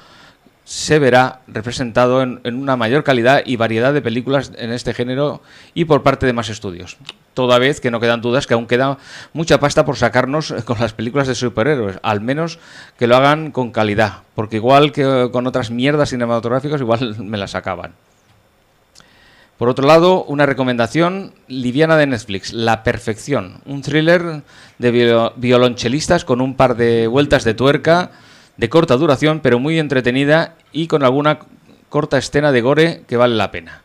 se 0.65 0.99
verá 0.99 1.41
representado 1.49 2.23
en, 2.23 2.41
en 2.45 2.55
una 2.55 2.77
mayor 2.77 3.03
calidad 3.03 3.43
y 3.45 3.57
variedad 3.57 3.93
de 3.93 4.03
películas 4.03 4.53
en 4.57 4.71
este 4.71 4.95
género 4.95 5.43
y 5.75 5.85
por 5.85 6.03
parte 6.03 6.27
de 6.27 6.33
más 6.33 6.49
estudios. 6.49 6.97
Toda 7.39 7.61
vez 7.61 7.81
que 7.81 7.93
no 7.93 8.01
quedan 8.01 8.21
dudas 8.21 8.49
que 8.49 8.55
aún 8.55 8.67
queda 8.67 8.99
mucha 9.33 9.61
pasta 9.61 9.85
por 9.85 9.97
sacarnos 9.97 10.53
con 10.65 10.81
las 10.81 10.93
películas 10.93 11.29
de 11.29 11.37
superhéroes, 11.37 12.01
al 12.03 12.21
menos 12.21 12.59
que 12.99 13.07
lo 13.07 13.15
hagan 13.15 13.53
con 13.53 13.71
calidad, 13.71 14.23
porque 14.35 14.57
igual 14.57 14.91
que 14.91 15.29
con 15.31 15.47
otras 15.47 15.71
mierdas 15.71 16.09
cinematográficas 16.09 16.81
igual 16.81 17.15
me 17.21 17.39
las 17.39 17.53
sacaban. 17.53 17.93
Por 19.57 19.69
otro 19.69 19.87
lado, 19.87 20.25
una 20.25 20.47
recomendación 20.47 21.33
liviana 21.47 21.97
de 21.97 22.09
Netflix, 22.09 22.53
La 22.53 22.83
Perfección, 22.83 23.61
un 23.67 23.83
thriller 23.83 24.43
de 24.79 24.91
viol- 24.91 25.33
violonchelistas 25.37 26.25
con 26.25 26.41
un 26.41 26.57
par 26.57 26.75
de 26.75 27.07
vueltas 27.07 27.45
de 27.45 27.55
tuerca 27.55 28.11
de 28.57 28.69
corta 28.69 28.97
duración, 28.97 29.39
pero 29.39 29.61
muy 29.61 29.79
entretenida 29.79 30.55
y 30.73 30.89
con 30.89 31.05
alguna 31.05 31.39
corta 31.89 32.19
escena 32.19 32.51
de 32.51 32.63
gore 32.63 33.03
que 33.07 33.17
vale 33.17 33.37
la 33.37 33.53
pena. 33.53 33.83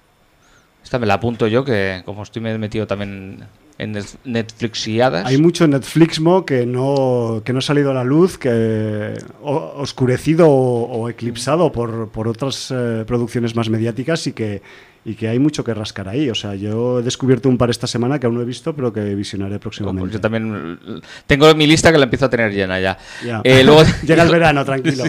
Esta 0.84 1.00
me 1.00 1.06
la 1.08 1.16
apunto 1.16 1.48
yo, 1.48 1.64
que 1.64 2.02
como 2.06 2.24
estoy 2.24 2.42
me- 2.42 2.58
metido 2.58 2.86
también 2.88 3.40
en 3.78 3.94
Net- 3.94 4.18
Netflixiadas. 4.26 5.26
Hay 5.26 5.38
mucho 5.38 5.68
Netflixmo 5.68 6.46
que 6.46 6.66
no, 6.66 7.42
que 7.44 7.54
no 7.54 7.60
ha 7.60 7.62
salido 7.62 7.92
a 7.92 7.94
la 7.94 8.04
luz, 8.04 8.38
que 8.38 9.14
o- 9.42 9.74
oscurecido 9.78 10.48
o, 10.50 10.84
o 11.02 11.10
eclipsado 11.10 11.72
por, 11.72 12.10
por 12.10 12.28
otras 12.28 12.72
eh, 12.76 13.04
producciones 13.08 13.56
más 13.56 13.70
mediáticas 13.70 14.28
y 14.28 14.34
que, 14.34 14.62
y 15.06 15.16
que 15.16 15.28
hay 15.30 15.40
mucho 15.40 15.64
que 15.64 15.74
rascar 15.74 16.08
ahí. 16.10 16.30
O 16.30 16.36
sea, 16.36 16.54
yo 16.56 17.00
he 17.00 17.04
descubierto 17.04 17.50
un 17.50 17.58
par 17.58 17.70
esta 17.72 17.88
semana 17.88 18.20
que 18.20 18.28
aún 18.28 18.36
no 18.36 18.42
he 18.42 18.46
visto, 18.46 18.76
pero 18.76 18.94
que 18.94 19.16
visionaré 19.16 19.58
próximamente. 19.60 20.02
Pues 20.02 20.14
yo 20.14 20.22
también 20.22 20.80
eh, 20.88 21.00
tengo 21.26 21.54
mi 21.56 21.66
lista 21.66 21.92
que 21.92 21.98
la 21.98 22.04
empiezo 22.04 22.26
a 22.26 22.30
tener 22.30 22.54
llena 22.54 22.80
ya. 22.80 22.98
Ya. 23.26 23.42
Eh, 23.44 23.64
luego- 23.64 23.84
Llega 24.06 24.22
el 24.24 24.30
verano, 24.32 24.64
tranquilo. 24.64 25.06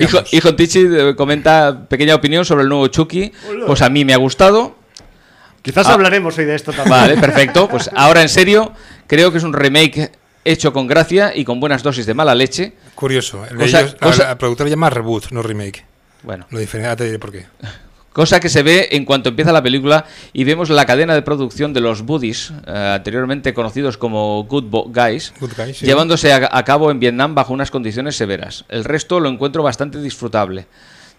Hijo, 0.00 0.18
hijo 0.32 0.54
Tichi 0.54 0.80
eh, 0.80 1.14
comenta 1.16 1.86
pequeña 1.88 2.14
opinión 2.14 2.44
sobre 2.44 2.62
el 2.62 2.68
nuevo 2.68 2.86
Chucky. 2.88 3.32
Pues 3.66 3.82
a 3.82 3.88
mí 3.88 4.04
me 4.04 4.12
ha 4.14 4.18
gustado. 4.18 4.76
Quizás 5.62 5.86
Ah. 5.86 5.94
hablaremos 5.94 6.36
hoy 6.38 6.44
de 6.44 6.54
esto 6.54 6.72
también. 6.72 6.90
Vale, 6.90 7.16
perfecto. 7.18 7.68
Pues 7.70 7.88
ahora 7.94 8.22
en 8.22 8.28
serio, 8.28 8.72
creo 9.06 9.30
que 9.32 9.38
es 9.38 9.44
un 9.44 9.52
remake 9.52 10.10
hecho 10.44 10.72
con 10.72 10.86
gracia 10.88 11.32
y 11.34 11.44
con 11.44 11.60
buenas 11.60 11.82
dosis 11.82 12.04
de 12.04 12.14
mala 12.14 12.34
leche. 12.34 12.72
Curioso. 12.96 13.44
El 13.48 13.58
de 13.58 13.64
Cosa- 13.64 13.80
ellos- 13.80 13.94
a 14.00 14.04
cosa- 14.06 14.24
la 14.28 14.38
productora 14.38 14.68
llama 14.68 14.90
reboot, 14.90 15.30
no 15.30 15.42
remake. 15.42 15.84
Bueno, 16.24 16.46
Lo 16.50 16.58
diferente, 16.58 16.88
ahora 16.88 16.96
te 16.96 17.04
diré 17.04 17.18
por 17.18 17.30
qué. 17.32 17.46
cosa 18.12 18.40
que 18.40 18.48
se 18.48 18.62
ve 18.62 18.88
en 18.92 19.04
cuanto 19.04 19.30
empieza 19.30 19.52
la 19.52 19.62
película 19.62 20.04
y 20.32 20.44
vemos 20.44 20.68
la 20.70 20.84
cadena 20.86 21.14
de 21.14 21.22
producción 21.22 21.72
de 21.72 21.80
los 21.80 22.02
Buddies, 22.02 22.52
eh, 22.66 22.92
anteriormente 22.96 23.54
conocidos 23.54 23.96
como 23.96 24.44
Good 24.44 24.64
Bo- 24.64 24.84
Guys, 24.88 25.32
Good 25.40 25.52
Guys, 25.56 25.78
sí. 25.78 25.86
llevándose 25.86 26.32
a, 26.32 26.48
a 26.52 26.64
cabo 26.64 26.90
en 26.90 27.00
Vietnam 27.00 27.34
bajo 27.34 27.52
unas 27.52 27.70
condiciones 27.70 28.16
severas. 28.16 28.64
El 28.68 28.84
resto 28.84 29.20
lo 29.20 29.28
encuentro 29.28 29.62
bastante 29.62 30.00
disfrutable. 30.00 30.66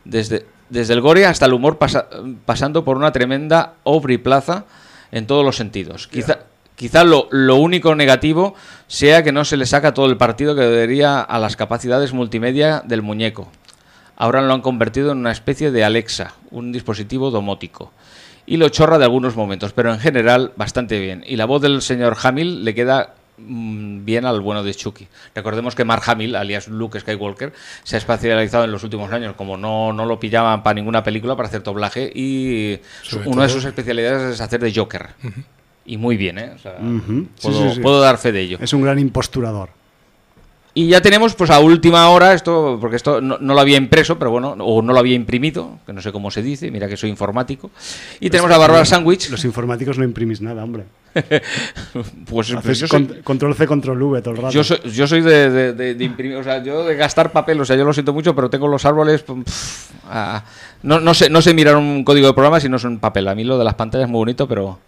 Desde, 0.05 0.45
desde 0.69 0.93
el 0.93 1.01
gore 1.01 1.25
hasta 1.25 1.45
el 1.45 1.53
humor 1.53 1.77
pasa- 1.77 2.07
pasando 2.45 2.83
por 2.83 2.97
una 2.97 3.11
tremenda 3.13 3.75
Aubrey 3.85 4.17
Plaza 4.17 4.65
en 5.11 5.27
todos 5.27 5.45
los 5.45 5.55
sentidos. 5.55 6.07
Quizá, 6.09 6.39
quizá 6.75 7.03
lo, 7.05 7.27
lo 7.31 7.55
único 7.55 7.95
negativo 7.95 8.53
sea 8.87 9.23
que 9.23 9.31
no 9.31 9.45
se 9.45 9.55
le 9.55 9.65
saca 9.65 9.93
todo 9.93 10.07
el 10.07 10.17
partido 10.17 10.55
que 10.55 10.61
debería 10.61 11.21
a 11.21 11.39
las 11.39 11.55
capacidades 11.55 12.11
multimedia 12.11 12.81
del 12.85 13.01
muñeco. 13.01 13.49
Ahora 14.15 14.41
lo 14.41 14.53
han 14.53 14.61
convertido 14.61 15.11
en 15.11 15.19
una 15.19 15.31
especie 15.31 15.71
de 15.71 15.83
Alexa, 15.83 16.33
un 16.51 16.71
dispositivo 16.71 17.31
domótico. 17.31 17.91
Y 18.45 18.57
lo 18.57 18.69
chorra 18.69 18.97
de 18.97 19.05
algunos 19.05 19.35
momentos, 19.35 19.73
pero 19.73 19.93
en 19.93 19.99
general 19.99 20.51
bastante 20.55 20.99
bien. 20.99 21.23
Y 21.25 21.37
la 21.37 21.45
voz 21.45 21.61
del 21.61 21.81
señor 21.81 22.17
Hamill 22.21 22.65
le 22.65 22.75
queda 22.75 23.15
mm, 23.37 24.03
bien 24.03 24.25
al 24.25 24.41
bueno 24.41 24.63
de 24.63 24.73
Chucky. 24.73 25.07
Recordemos 25.33 25.75
que 25.75 25.85
Mark 25.85 26.03
Hamill, 26.05 26.35
alias 26.35 26.67
Luke 26.67 26.99
Skywalker, 26.99 27.53
se 27.83 27.95
ha 27.95 27.99
especializado 27.99 28.65
en 28.65 28.71
los 28.71 28.83
últimos 28.83 29.11
años, 29.13 29.35
como 29.35 29.55
no, 29.55 29.93
no 29.93 30.05
lo 30.05 30.19
pillaban 30.19 30.61
para 30.61 30.73
ninguna 30.73 31.03
película, 31.03 31.35
para 31.37 31.47
hacer 31.47 31.63
doblaje, 31.63 32.11
y 32.13 32.79
Sobre 33.01 33.29
una 33.29 33.43
de 33.43 33.49
sus 33.49 33.63
especialidades 33.63 34.35
es 34.35 34.41
hacer 34.41 34.59
de 34.59 34.73
Joker. 34.73 35.11
Y 35.85 35.97
muy 35.97 36.17
bien, 36.17 36.37
¿eh? 36.37 36.51
O 36.55 36.59
sea, 36.59 36.77
Ujú. 36.81 37.27
Sí, 37.35 37.47
puedo, 37.47 37.69
sí, 37.69 37.75
sí. 37.75 37.81
puedo 37.81 38.01
dar 38.01 38.17
fe 38.17 38.31
de 38.31 38.41
ello. 38.41 38.57
Es 38.61 38.73
un 38.73 38.81
gran 38.81 38.99
imposturador. 38.99 39.69
Y 40.75 40.87
ya 40.87 41.01
tenemos, 41.01 41.35
pues 41.35 41.51
a 41.51 41.59
última 41.59 42.09
hora, 42.09 42.33
esto, 42.33 42.79
porque 42.81 42.95
esto 42.95 43.21
no, 43.21 43.37
no 43.39 43.53
lo 43.53 43.59
había 43.61 43.77
impreso, 43.77 44.17
pero 44.17 44.31
bueno, 44.31 44.55
o 44.59 44.81
no 44.81 44.91
lo 44.91 44.97
había 44.97 45.13
imprimido, 45.13 45.77
que 45.85 45.93
no 45.93 46.01
sé 46.01 46.11
cómo 46.11 46.31
se 46.31 46.41
dice, 46.41 46.71
mira 46.71 46.87
que 46.87 46.97
soy 46.97 47.11
informático. 47.11 47.69
Y 48.19 48.31
tenemos 48.31 48.51
a 48.51 48.57
Bárbara 48.57 48.83
Sandwich. 48.83 49.29
Los 49.29 49.45
informáticos 49.45 49.99
no 49.99 50.03
imprimís 50.03 50.41
nada, 50.41 50.63
hombre. 50.63 50.85
Pues, 52.25 52.55
pues 52.63 52.79
yo 52.79 52.87
soy, 52.87 53.21
control 53.23 53.53
C, 53.53 53.67
control 53.67 54.01
V 54.01 54.21
todo 54.23 54.31
el 54.33 54.37
rato. 54.41 54.49
yo 54.51 54.63
soy, 54.63 54.79
yo 54.91 55.05
soy 55.05 55.21
de, 55.21 55.51
de- 55.51 55.73
de- 55.73 55.93
de 55.93 56.03
imprimir, 56.03 56.37
o 56.37 56.43
sea, 56.43 56.63
yo 56.63 56.83
de 56.83 56.95
gastar 56.95 57.31
papel, 57.31 57.61
o 57.61 57.65
sea, 57.65 57.75
yo 57.75 57.85
lo 57.85 57.93
siento 57.93 58.13
mucho, 58.13 58.33
pero 58.33 58.49
tengo 58.49 58.67
los 58.67 58.83
árboles. 58.85 59.23
ah, 60.09 60.43
no, 60.81 60.99
no, 60.99 61.13
sé, 61.13 61.29
no 61.29 61.41
sé 61.43 61.53
mirar 61.53 61.75
un 61.75 62.03
código 62.03 62.25
de 62.27 62.33
programa 62.33 62.59
si 62.59 62.67
no 62.69 62.77
es 62.77 62.83
un 62.83 62.97
papel. 62.97 63.27
A 63.27 63.35
mí 63.35 63.43
lo 63.43 63.59
de 63.59 63.63
las 63.63 63.75
pantallas 63.75 64.05
es 64.07 64.11
muy 64.11 64.19
bonito, 64.19 64.47
pero. 64.47 64.79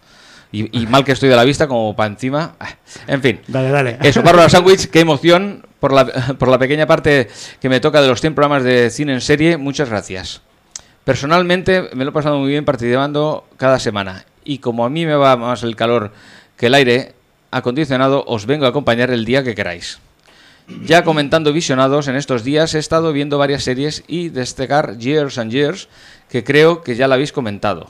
Y, 0.52 0.80
y 0.80 0.86
mal 0.86 1.04
que 1.04 1.12
estoy 1.12 1.28
de 1.28 1.36
la 1.36 1.44
vista, 1.44 1.68
como 1.68 1.94
para 1.94 2.08
encima. 2.08 2.54
ah, 2.58 2.68
En 3.06 3.20
fin. 3.22 3.40
Dale, 3.46 3.70
dale. 3.70 3.98
Eso, 4.02 4.22
Bárbara 4.22 4.48
Sandwich, 4.48 4.88
qué 4.90 5.00
emoción 5.00 5.65
por 5.80 5.92
la, 5.92 6.06
por 6.38 6.48
la 6.48 6.58
pequeña 6.58 6.86
parte 6.86 7.28
que 7.60 7.68
me 7.68 7.80
toca 7.80 8.00
de 8.00 8.08
los 8.08 8.20
100 8.20 8.34
programas 8.34 8.64
de 8.64 8.90
cine 8.90 9.12
en 9.12 9.20
serie. 9.20 9.56
Muchas 9.56 9.88
gracias. 9.88 10.42
Personalmente 11.04 11.88
me 11.94 12.04
lo 12.04 12.10
he 12.10 12.12
pasado 12.12 12.38
muy 12.38 12.50
bien 12.50 12.64
participando 12.64 13.46
cada 13.56 13.78
semana. 13.78 14.24
Y 14.44 14.58
como 14.58 14.84
a 14.84 14.90
mí 14.90 15.06
me 15.06 15.14
va 15.14 15.36
más 15.36 15.62
el 15.62 15.76
calor 15.76 16.12
que 16.56 16.66
el 16.66 16.74
aire 16.74 17.14
acondicionado, 17.50 18.24
os 18.26 18.46
vengo 18.46 18.66
a 18.66 18.70
acompañar 18.70 19.10
el 19.10 19.24
día 19.24 19.44
que 19.44 19.54
queráis. 19.54 20.00
Ya 20.82 21.04
comentando 21.04 21.52
visionados, 21.52 22.08
en 22.08 22.16
estos 22.16 22.42
días 22.42 22.74
he 22.74 22.80
estado 22.80 23.12
viendo 23.12 23.38
varias 23.38 23.62
series 23.62 24.02
y 24.08 24.30
destacar 24.30 24.98
Years 24.98 25.38
and 25.38 25.52
Years, 25.52 25.88
que 26.28 26.42
creo 26.42 26.82
que 26.82 26.96
ya 26.96 27.06
la 27.06 27.14
habéis 27.14 27.32
comentado. 27.32 27.88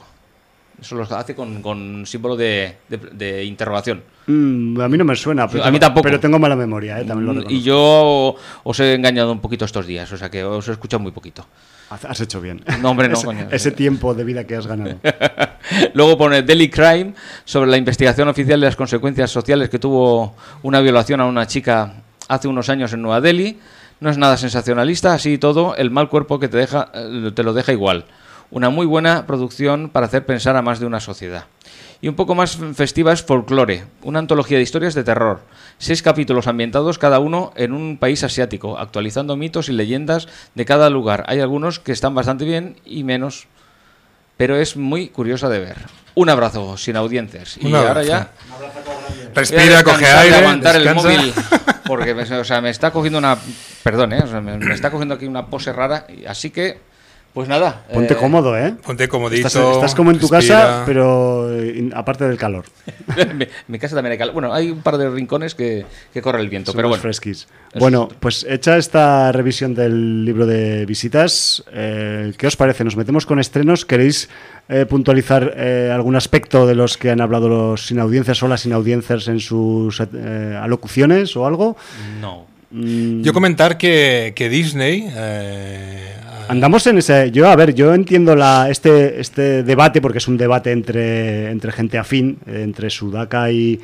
Eso 0.79 0.95
lo 0.95 1.03
hace 1.03 1.33
con, 1.33 1.61
con 1.61 2.05
símbolo 2.05 2.35
de- 2.35 2.77
de- 2.87 2.97
de 2.97 3.43
interrogación. 3.43 4.03
Mm, 4.27 4.79
a 4.79 4.87
mí 4.87 4.97
no 4.97 5.05
me 5.05 5.15
suena. 5.15 5.47
Pero 5.47 5.63
A 5.63 5.71
mí 5.71 5.79
tampoco. 5.79 6.03
Pero 6.03 6.19
tengo 6.19 6.37
mala 6.37 6.55
memoria, 6.55 6.99
¿eh? 6.99 7.05
También 7.05 7.25
lo 7.35 7.45
Mm. 7.45 7.49
Y 7.51 7.61
yo 7.63 8.35
os 8.63 8.79
he 8.79 8.93
engañado 8.93 9.31
un 9.31 9.39
poquito 9.39 9.65
estos 9.65 9.87
días, 9.87 10.11
o 10.11 10.17
sea 10.17 10.29
que 10.29 10.43
os 10.43 10.67
he 10.67 10.71
escuchado 10.73 11.01
muy 11.01 11.11
poquito. 11.11 11.45
Has 11.89 12.19
hecho 12.19 12.41
bien. 12.41 12.61
No, 12.81 12.91
hombre, 12.91 13.07
no, 13.07 13.13
ese, 13.15 13.25
coño. 13.25 13.47
ese 13.49 13.71
tiempo 13.71 14.13
de 14.13 14.25
vida 14.25 14.43
que 14.45 14.57
has 14.57 14.67
ganado. 14.67 14.97
Luego 15.93 16.17
pone 16.17 16.43
Daily 16.43 16.69
Crime 16.69 17.13
sobre 17.45 17.69
la 17.71 17.77
investigación 17.77 18.27
oficial 18.27 18.59
de 18.59 18.65
las 18.67 18.75
consecuencias 18.75 19.31
sociales 19.31 19.69
que 19.69 19.79
tuvo 19.79 20.35
una 20.63 20.81
violación 20.81 21.21
a 21.21 21.25
una 21.25 21.47
chica 21.47 21.93
hace 22.27 22.47
unos 22.49 22.67
años 22.69 22.91
en 22.93 23.01
Nueva 23.01 23.21
Delhi. 23.21 23.57
No 24.01 24.09
es 24.09 24.17
nada 24.17 24.37
sensacionalista, 24.37 25.13
así 25.13 25.33
y 25.33 25.37
todo, 25.37 25.75
el 25.75 25.89
mal 25.89 26.09
cuerpo 26.09 26.39
que 26.39 26.47
te, 26.49 26.57
deja, 26.57 26.91
eh, 26.93 27.31
te 27.33 27.41
lo 27.43 27.53
deja 27.53 27.71
igual. 27.71 28.05
Una 28.49 28.69
muy 28.69 28.85
buena 28.85 29.25
producción 29.25 29.89
para 29.89 30.05
hacer 30.05 30.25
pensar 30.25 30.55
a 30.55 30.61
más 30.61 30.79
de 30.79 30.85
una 30.85 30.99
sociedad. 30.99 31.45
Y 31.99 32.07
un 32.07 32.15
poco 32.15 32.35
más 32.35 32.57
festiva 32.75 33.11
es 33.11 33.23
Folklore, 33.23 33.85
una 34.03 34.19
antología 34.19 34.57
de 34.57 34.63
historias 34.63 34.93
de 34.93 35.03
terror. 35.03 35.41
Seis 35.79 36.01
capítulos 36.03 36.47
ambientados 36.47 36.99
cada 36.99 37.19
uno 37.19 37.51
en 37.55 37.73
un 37.73 37.97
país 37.97 38.23
asiático, 38.23 38.77
actualizando 38.77 39.35
mitos 39.35 39.67
y 39.69 39.73
leyendas 39.73 40.27
de 40.53 40.65
cada 40.65 40.89
lugar. 40.89 41.25
Hay 41.27 41.39
algunos 41.39 41.79
que 41.79 41.91
están 41.91 42.13
bastante 42.13 42.45
bien 42.45 42.77
y 42.85 43.03
menos, 43.03 43.47
pero 44.37 44.55
es 44.57 44.77
muy 44.77 45.07
curiosa 45.09 45.49
de 45.49 45.59
ver. 45.59 45.77
Un 46.13 46.29
abrazo, 46.29 46.77
sin 46.77 46.95
audiencias. 46.95 47.57
Y 47.57 47.67
Un 47.67 47.75
ahora 47.75 47.89
abrazo. 47.91 48.07
ya 48.07 48.31
voy 48.57 48.65
a 48.67 49.33
Respira, 49.33 49.83
coge 49.83 50.03
y 50.03 50.05
aire, 50.05 50.35
aguantar 50.37 50.75
el 50.75 50.95
móvil 50.95 51.33
porque 51.85 52.13
me, 52.15 52.23
o 52.23 52.43
sea, 52.43 52.61
me 52.61 52.69
está 52.69 52.91
cogiendo 52.91 53.19
una 53.19 53.37
perdón, 53.83 54.13
¿eh? 54.13 54.21
O 54.23 54.27
sea, 54.27 54.41
me, 54.41 54.57
me 54.57 54.73
está 54.73 54.89
cogiendo 54.91 55.15
aquí 55.15 55.25
una 55.25 55.47
pose 55.47 55.71
rara, 55.73 56.07
y 56.09 56.25
así 56.25 56.49
que 56.49 56.79
pues 57.37 57.47
nada. 57.47 57.83
Ponte 57.93 58.15
eh, 58.15 58.17
cómodo, 58.17 58.57
¿eh? 58.57 58.73
Ponte 58.83 59.07
comodito. 59.07 59.45
Estás, 59.45 59.75
estás 59.75 59.93
como 59.93 60.09
en 60.09 60.17
tu 60.17 60.27
respira. 60.27 60.55
casa, 60.59 60.83
pero 60.87 61.53
eh, 61.55 61.75
in- 61.77 61.93
aparte 61.95 62.27
del 62.27 62.35
calor. 62.35 62.65
en 63.15 63.37
mi- 63.37 63.47
mi 63.67 63.77
casa 63.77 63.93
también 63.93 64.13
hay 64.13 64.17
calor. 64.17 64.33
Bueno, 64.33 64.51
hay 64.51 64.71
un 64.71 64.81
par 64.81 64.97
de 64.97 65.07
rincones 65.07 65.53
que, 65.53 65.85
que 66.11 66.19
corre 66.23 66.41
el 66.41 66.49
viento, 66.49 66.71
Son 66.71 66.77
pero 66.79 66.87
bueno. 66.87 66.99
fresquis. 66.99 67.47
Bueno, 67.77 68.07
pues 68.19 68.43
hecha 68.49 68.75
esta 68.77 69.31
revisión 69.31 69.75
del 69.75 70.25
libro 70.25 70.47
de 70.47 70.87
visitas, 70.87 71.63
eh, 71.71 72.33
¿qué 72.39 72.47
os 72.47 72.55
parece? 72.55 72.83
¿Nos 72.83 72.95
metemos 72.95 73.27
con 73.27 73.37
estrenos? 73.39 73.85
¿Queréis 73.85 74.29
eh, 74.67 74.87
puntualizar 74.87 75.53
eh, 75.55 75.91
algún 75.93 76.15
aspecto 76.15 76.65
de 76.65 76.73
los 76.73 76.97
que 76.97 77.11
han 77.11 77.21
hablado 77.21 77.47
los 77.49 77.85
sin 77.85 77.99
audiencias 77.99 78.41
o 78.41 78.47
las 78.47 78.61
sin 78.61 78.73
audiencias 78.73 79.27
en 79.27 79.39
sus 79.39 79.99
eh, 80.01 80.57
alocuciones 80.59 81.37
o 81.37 81.45
algo? 81.45 81.77
No. 82.19 82.47
Mm, 82.71 83.21
Yo 83.21 83.31
comentar 83.31 83.77
que, 83.77 84.33
que 84.35 84.49
Disney. 84.49 85.07
Andamos 86.47 86.87
en 86.87 86.97
ese. 86.97 87.31
Yo, 87.31 87.47
a 87.49 87.55
ver, 87.55 87.73
yo 87.73 87.93
entiendo 87.93 88.35
la, 88.35 88.69
este, 88.69 89.19
este 89.19 89.63
debate, 89.63 90.01
porque 90.01 90.19
es 90.19 90.27
un 90.27 90.37
debate 90.37 90.71
entre, 90.71 91.51
entre 91.51 91.71
gente 91.71 91.97
afín, 91.97 92.37
entre 92.47 92.89
Sudaka 92.89 93.51
y, 93.51 93.79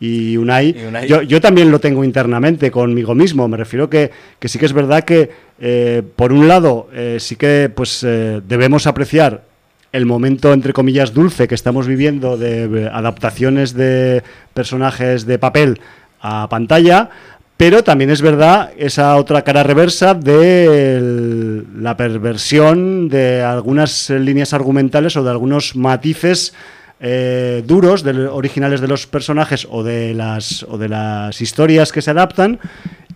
y 0.00 0.36
Unai. 0.36 0.74
Y 0.78 0.84
Unai. 0.84 1.08
Yo, 1.08 1.22
yo 1.22 1.40
también 1.40 1.70
lo 1.70 1.78
tengo 1.78 2.04
internamente 2.04 2.70
conmigo 2.70 3.14
mismo. 3.14 3.48
Me 3.48 3.56
refiero 3.56 3.90
que, 3.90 4.10
que 4.38 4.48
sí 4.48 4.58
que 4.58 4.66
es 4.66 4.72
verdad 4.72 5.04
que, 5.04 5.30
eh, 5.60 6.02
por 6.16 6.32
un 6.32 6.48
lado, 6.48 6.88
eh, 6.94 7.18
sí 7.20 7.36
que 7.36 7.70
pues 7.74 8.02
eh, 8.02 8.40
debemos 8.46 8.86
apreciar 8.86 9.44
el 9.92 10.06
momento, 10.06 10.52
entre 10.52 10.72
comillas, 10.72 11.14
dulce 11.14 11.48
que 11.48 11.54
estamos 11.54 11.86
viviendo 11.86 12.36
de 12.36 12.90
adaptaciones 12.92 13.72
de 13.72 14.22
personajes 14.52 15.26
de 15.26 15.38
papel 15.38 15.80
a 16.20 16.48
pantalla, 16.48 17.10
pero 17.56 17.82
también 17.82 18.10
es 18.10 18.20
verdad 18.20 18.70
esa 18.76 19.16
otra 19.16 19.42
cara 19.42 19.62
reversa 19.62 20.14
de 20.14 21.62
la 21.78 21.96
perversión 21.96 23.08
de 23.08 23.42
algunas 23.42 24.10
líneas 24.10 24.52
argumentales 24.52 25.16
o 25.16 25.24
de 25.24 25.30
algunos 25.30 25.74
matices 25.74 26.52
eh, 27.00 27.62
duros 27.66 28.04
originales 28.04 28.80
de 28.80 28.88
los 28.88 29.06
personajes 29.06 29.66
o 29.70 29.82
de 29.82 30.14
las 30.14 30.62
o 30.64 30.78
de 30.78 30.88
las 30.88 31.40
historias 31.40 31.92
que 31.92 32.02
se 32.02 32.10
adaptan 32.10 32.58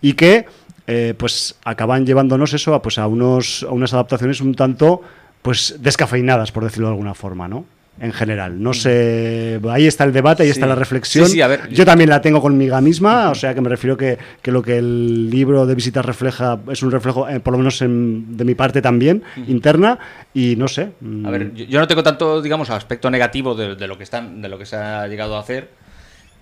y 0.00 0.14
que 0.14 0.46
eh, 0.86 1.14
pues 1.16 1.56
acaban 1.64 2.06
llevándonos 2.06 2.52
eso 2.52 2.74
a 2.74 2.82
pues 2.82 2.98
a 2.98 3.06
unos 3.06 3.64
a 3.68 3.72
unas 3.72 3.92
adaptaciones 3.92 4.40
un 4.40 4.54
tanto 4.54 5.02
pues 5.42 5.76
descafeinadas 5.80 6.52
por 6.52 6.64
decirlo 6.64 6.88
de 6.88 6.92
alguna 6.92 7.14
forma 7.14 7.48
no 7.48 7.64
en 8.00 8.12
general. 8.12 8.62
No 8.62 8.72
sé, 8.72 9.60
ahí 9.70 9.86
está 9.86 10.04
el 10.04 10.12
debate, 10.12 10.42
ahí 10.42 10.48
Sí. 10.48 10.52
está 10.54 10.66
la 10.66 10.74
reflexión. 10.74 11.26
Sí, 11.26 11.32
sí, 11.32 11.42
a 11.42 11.46
ver, 11.46 11.68
yo 11.68 11.84
también 11.84 12.08
la 12.10 12.20
tengo 12.22 12.40
conmigo 12.40 12.80
misma, 12.80 13.28
o 13.30 13.34
sea 13.34 13.54
que 13.54 13.60
me 13.60 13.68
refiero 13.68 13.96
que, 13.96 14.16
que 14.40 14.50
lo 14.50 14.62
que 14.62 14.78
el 14.78 15.28
libro 15.30 15.66
de 15.66 15.74
visitas 15.74 16.04
refleja 16.04 16.58
es 16.72 16.82
un 16.82 16.90
reflejo, 16.90 17.28
eh, 17.28 17.40
por 17.40 17.52
lo 17.52 17.58
menos 17.58 17.80
en- 17.82 18.36
de 18.36 18.44
mi 18.44 18.54
parte 18.54 18.80
también, 18.80 19.22
interna, 19.46 19.98
y 20.32 20.56
no 20.56 20.66
sé. 20.66 20.92
mm, 21.00 21.26
A 21.26 21.30
ver, 21.30 21.52
yo, 21.54 21.64
yo 21.66 21.78
no 21.78 21.86
tengo 21.86 22.02
tanto, 22.02 22.40
digamos, 22.40 22.70
aspecto 22.70 23.10
negativo 23.10 23.54
de, 23.54 23.76
de 23.76 23.86
lo 23.86 23.98
que 23.98 24.04
están, 24.04 24.40
de 24.40 24.48
lo 24.48 24.58
que 24.58 24.64
se 24.66 24.76
ha 24.76 25.06
llegado 25.06 25.36
a 25.36 25.40
hacer. 25.40 25.68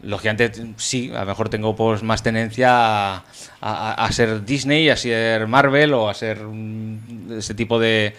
Lógicamente, 0.00 0.52
sí, 0.76 1.10
a 1.12 1.20
lo 1.22 1.26
mejor 1.26 1.48
tengo 1.48 1.74
pues 1.74 2.04
más 2.04 2.22
tendencia 2.22 2.68
a, 2.70 3.24
a- 3.60 3.94
a 4.06 4.12
ser 4.12 4.44
Disney, 4.44 4.88
a 4.90 4.96
ser 4.96 5.48
Marvel 5.48 5.92
o 5.92 6.08
a 6.08 6.14
ser 6.14 6.38
mm, 6.44 7.32
ese 7.38 7.54
tipo 7.54 7.80
de, 7.80 8.14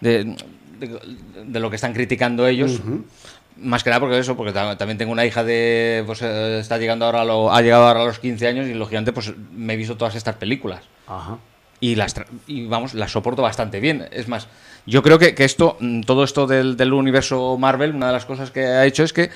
de, 0.00 0.36
de- 0.78 0.98
de 1.44 1.60
lo 1.60 1.70
que 1.70 1.76
están 1.76 1.92
criticando 1.92 2.46
ellos. 2.46 2.80
Más 3.56 3.84
que 3.84 3.90
nada 3.90 4.00
porque 4.00 4.18
eso, 4.18 4.36
porque 4.36 4.52
ta- 4.52 4.76
también 4.76 4.98
tengo 4.98 5.12
una 5.12 5.24
hija 5.24 5.44
de, 5.44 6.02
pues 6.06 6.20
eh, 6.22 6.58
está 6.58 6.76
llegando 6.76 7.04
ahora 7.06 7.20
a 7.20 7.24
lo- 7.24 7.52
ha 7.52 7.62
llegado 7.62 7.86
ahora 7.86 8.02
a 8.02 8.04
los 8.04 8.18
15 8.18 8.48
años 8.48 8.66
y 8.66 8.74
lógicamente 8.74 9.12
pues 9.12 9.32
me 9.52 9.74
he 9.74 9.76
visto 9.76 9.96
todas 9.96 10.16
estas 10.16 10.34
películas 10.36 10.80
Ajá. 11.06 11.38
y 11.78 11.94
las 11.94 12.14
y 12.48 12.66
vamos 12.66 12.94
las 12.94 13.12
soporto 13.12 13.42
bastante 13.42 13.78
bien 13.78 14.08
es 14.10 14.26
más 14.26 14.48
yo 14.86 15.04
creo 15.04 15.20
que, 15.20 15.36
que 15.36 15.44
esto 15.44 15.76
mm, 15.78 16.00
todo 16.00 16.24
esto 16.24 16.48
del, 16.48 16.76
del 16.76 16.92
universo 16.92 17.56
Marvel 17.56 17.94
una 17.94 18.08
de 18.08 18.12
las 18.14 18.26
cosas 18.26 18.50
que 18.50 18.64
ha 18.66 18.86
hecho 18.86 19.04
es 19.04 19.12
que 19.12 19.30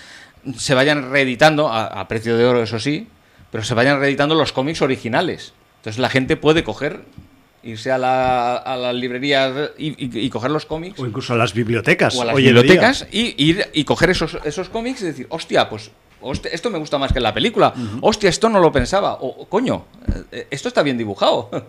se 0.56 0.74
vayan 0.74 1.12
reeditando 1.12 1.68
a, 1.68 1.86
a 1.86 2.08
precio 2.08 2.36
de 2.36 2.44
oro 2.44 2.60
eso 2.64 2.80
sí 2.80 3.06
pero 3.52 3.62
se 3.62 3.74
vayan 3.74 4.00
reeditando 4.00 4.34
los 4.34 4.52
cómics 4.52 4.82
originales 4.82 5.52
entonces 5.76 6.00
la 6.00 6.08
gente 6.10 6.36
puede 6.36 6.64
coger 6.64 7.02
irse 7.68 7.90
a 7.92 7.98
la, 7.98 8.56
a 8.56 8.76
las 8.76 8.94
librerías 8.94 9.70
y, 9.78 9.88
y- 10.04 10.26
y 10.26 10.30
coger 10.30 10.50
los 10.50 10.66
cómics 10.66 10.98
O 10.98 11.06
incluso 11.06 11.34
a 11.34 11.36
las 11.36 11.52
bibliotecas. 11.54 12.14
o 12.16 12.22
a 12.22 12.24
las 12.26 12.36
bibliotecas 12.36 13.06
y 13.12 13.34
ir 13.42 13.66
y 13.72 13.84
coger 13.84 14.10
esos, 14.10 14.38
esos 14.44 14.68
cómics 14.68 15.02
y 15.02 15.06
decir, 15.06 15.26
hostia, 15.30 15.68
pues 15.68 15.90
hostia, 16.20 16.50
esto 16.52 16.68
me 16.70 16.78
gusta 16.78 16.98
más 16.98 17.12
que 17.12 17.20
la 17.20 17.32
película. 17.32 17.72
Hostia, 18.00 18.28
esto 18.28 18.48
no 18.48 18.58
lo 18.58 18.72
pensaba. 18.72 19.18
O, 19.20 19.46
coño, 19.48 19.84
eh, 20.32 20.48
esto 20.50 20.66
está 20.68 20.82
bien 20.82 20.98
dibujado. 20.98 21.48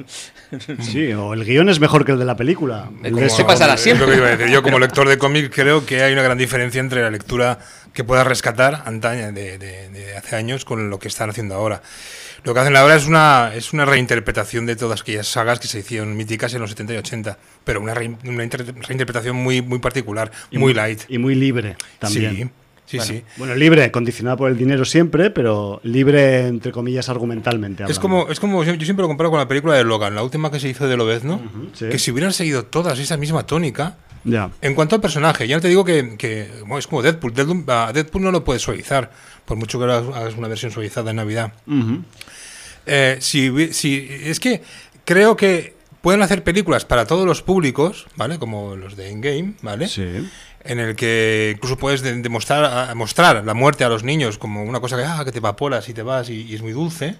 Sí, 0.81 1.13
o 1.13 1.33
el 1.35 1.45
guion 1.45 1.69
es 1.69 1.79
mejor 1.79 2.03
que 2.05 2.13
el 2.13 2.19
de 2.19 2.25
la 2.25 2.35
película. 2.35 2.89
Se 3.29 3.45
pasará 3.45 3.75
es 3.75 3.81
siempre. 3.81 4.07
lo 4.07 4.11
que 4.11 4.17
iba 4.17 4.27
a 4.27 4.35
decir. 4.35 4.47
Yo, 4.51 4.63
como 4.63 4.79
lector 4.79 5.07
de 5.07 5.19
cómic, 5.19 5.53
creo 5.53 5.85
que 5.85 6.01
hay 6.01 6.13
una 6.13 6.23
gran 6.23 6.37
diferencia 6.39 6.79
entre 6.79 7.03
la 7.03 7.11
lectura 7.11 7.59
que 7.93 8.03
puedas 8.03 8.25
rescatar 8.25 8.81
antaña, 8.85 9.31
de, 9.31 9.59
de- 9.59 9.89
de 9.89 10.17
hace 10.17 10.35
años 10.35 10.65
con 10.65 10.89
lo 10.89 10.97
que 10.97 11.07
están 11.09 11.29
haciendo 11.29 11.53
ahora. 11.55 11.83
Lo 12.43 12.53
que 12.53 12.59
hacen 12.61 12.75
ahora 12.75 12.95
es 12.95 13.05
una, 13.07 13.51
es 13.55 13.73
una 13.73 13.85
reinterpretación 13.85 14.65
de 14.65 14.75
todas 14.75 15.01
aquellas 15.01 15.27
sagas 15.27 15.59
que 15.59 15.67
se 15.67 15.79
hicieron 15.79 16.15
míticas 16.15 16.53
en 16.53 16.61
los 16.61 16.69
70 16.71 16.93
y 16.93 16.97
80, 16.97 17.37
pero 17.63 17.81
una, 17.81 17.93
rein- 17.93 18.17
una 18.25 18.43
inter- 18.43 18.73
reinterpretación 18.87 19.35
muy, 19.35 19.61
muy 19.61 19.79
particular, 19.79 20.31
muy 20.51 20.73
light. 20.73 21.01
Y 21.09 21.17
muy 21.17 21.35
libre 21.35 21.75
también. 21.99 22.35
Sí, 22.35 22.49
sí, 22.89 22.97
Bueno. 22.97 23.13
sí. 23.13 23.23
Bueno, 23.37 23.55
libre, 23.55 23.91
condicionado 23.91 24.37
por 24.37 24.49
el 24.49 24.57
dinero 24.57 24.83
siempre, 24.85 25.29
pero 25.29 25.79
libre, 25.83 26.47
entre 26.47 26.71
comillas, 26.71 27.07
argumentalmente. 27.09 27.83
Es 27.87 27.99
como, 27.99 28.27
es 28.29 28.39
como, 28.39 28.63
yo 28.63 28.73
yo 28.73 28.85
siempre 28.85 29.03
lo 29.03 29.07
comparo 29.07 29.29
con 29.29 29.39
la 29.39 29.47
película 29.47 29.75
de 29.75 29.83
Logan, 29.83 30.15
la 30.15 30.23
última 30.23 30.49
que 30.51 30.59
se 30.59 30.69
hizo 30.69 30.87
de 30.87 30.97
Lobezno, 30.97 31.41
sí. 31.73 31.87
que 31.89 31.99
si 31.99 32.11
hubieran 32.11 32.33
seguido 32.33 32.65
todas 32.65 32.97
esa 32.99 33.17
misma 33.17 33.45
tónica, 33.45 33.97
Ya. 34.25 34.49
En 34.61 34.75
cuanto 34.75 34.95
al 34.95 35.01
personaje, 35.01 35.47
ya 35.47 35.55
no 35.55 35.61
te 35.61 35.69
digo 35.69 35.85
que, 35.85 36.17
que, 36.17 36.49
bueno, 36.61 36.77
es 36.79 36.87
como 36.87 37.01
Deadpool. 37.01 37.33
Deadpool. 37.33 37.63
Deadpool 37.93 38.21
no 38.23 38.31
lo 38.31 38.43
puedes 38.43 38.61
suavizar, 38.61 39.11
por 39.45 39.55
mucho 39.55 39.79
que 39.79 39.85
hagas 39.85 40.35
una 40.35 40.49
versión 40.49 40.71
suavizada 40.73 41.11
en 41.11 41.15
Navidad. 41.15 41.53
Eh, 42.85 43.17
si, 43.21 43.71
si- 43.73 44.07
es 44.09 44.39
que 44.39 44.61
creo 45.05 45.35
que 45.37 45.73
pueden 46.01 46.21
hacer 46.21 46.43
películas 46.43 46.85
para 46.85 47.05
todos 47.05 47.25
los 47.25 47.41
públicos, 47.41 48.07
¿vale? 48.15 48.39
Como 48.39 48.75
los 48.75 48.95
de 48.95 49.09
Endgame, 49.09 49.53
¿vale? 49.61 49.87
Sí. 49.87 50.05
En 50.69 50.79
el 50.79 50.95
que 50.95 51.53
incluso 51.55 51.77
puedes 51.77 52.01
de- 52.01 52.21
demostrar 52.21 52.63
a- 52.63 52.93
mostrar 52.95 53.43
la 53.43 53.53
muerte 53.53 53.83
a 53.83 53.89
los 53.89 54.03
niños 54.03 54.37
como 54.37 54.63
una 54.63 54.79
cosa 54.79 54.95
que, 54.97 55.03
ah, 55.03 55.23
que 55.25 55.31
te 55.31 55.39
evaporas 55.39 55.89
y 55.89 55.93
te 55.93 56.03
vas 56.03 56.29
y, 56.29 56.43
y 56.43 56.55
es 56.55 56.61
muy 56.61 56.71
dulce, 56.73 57.15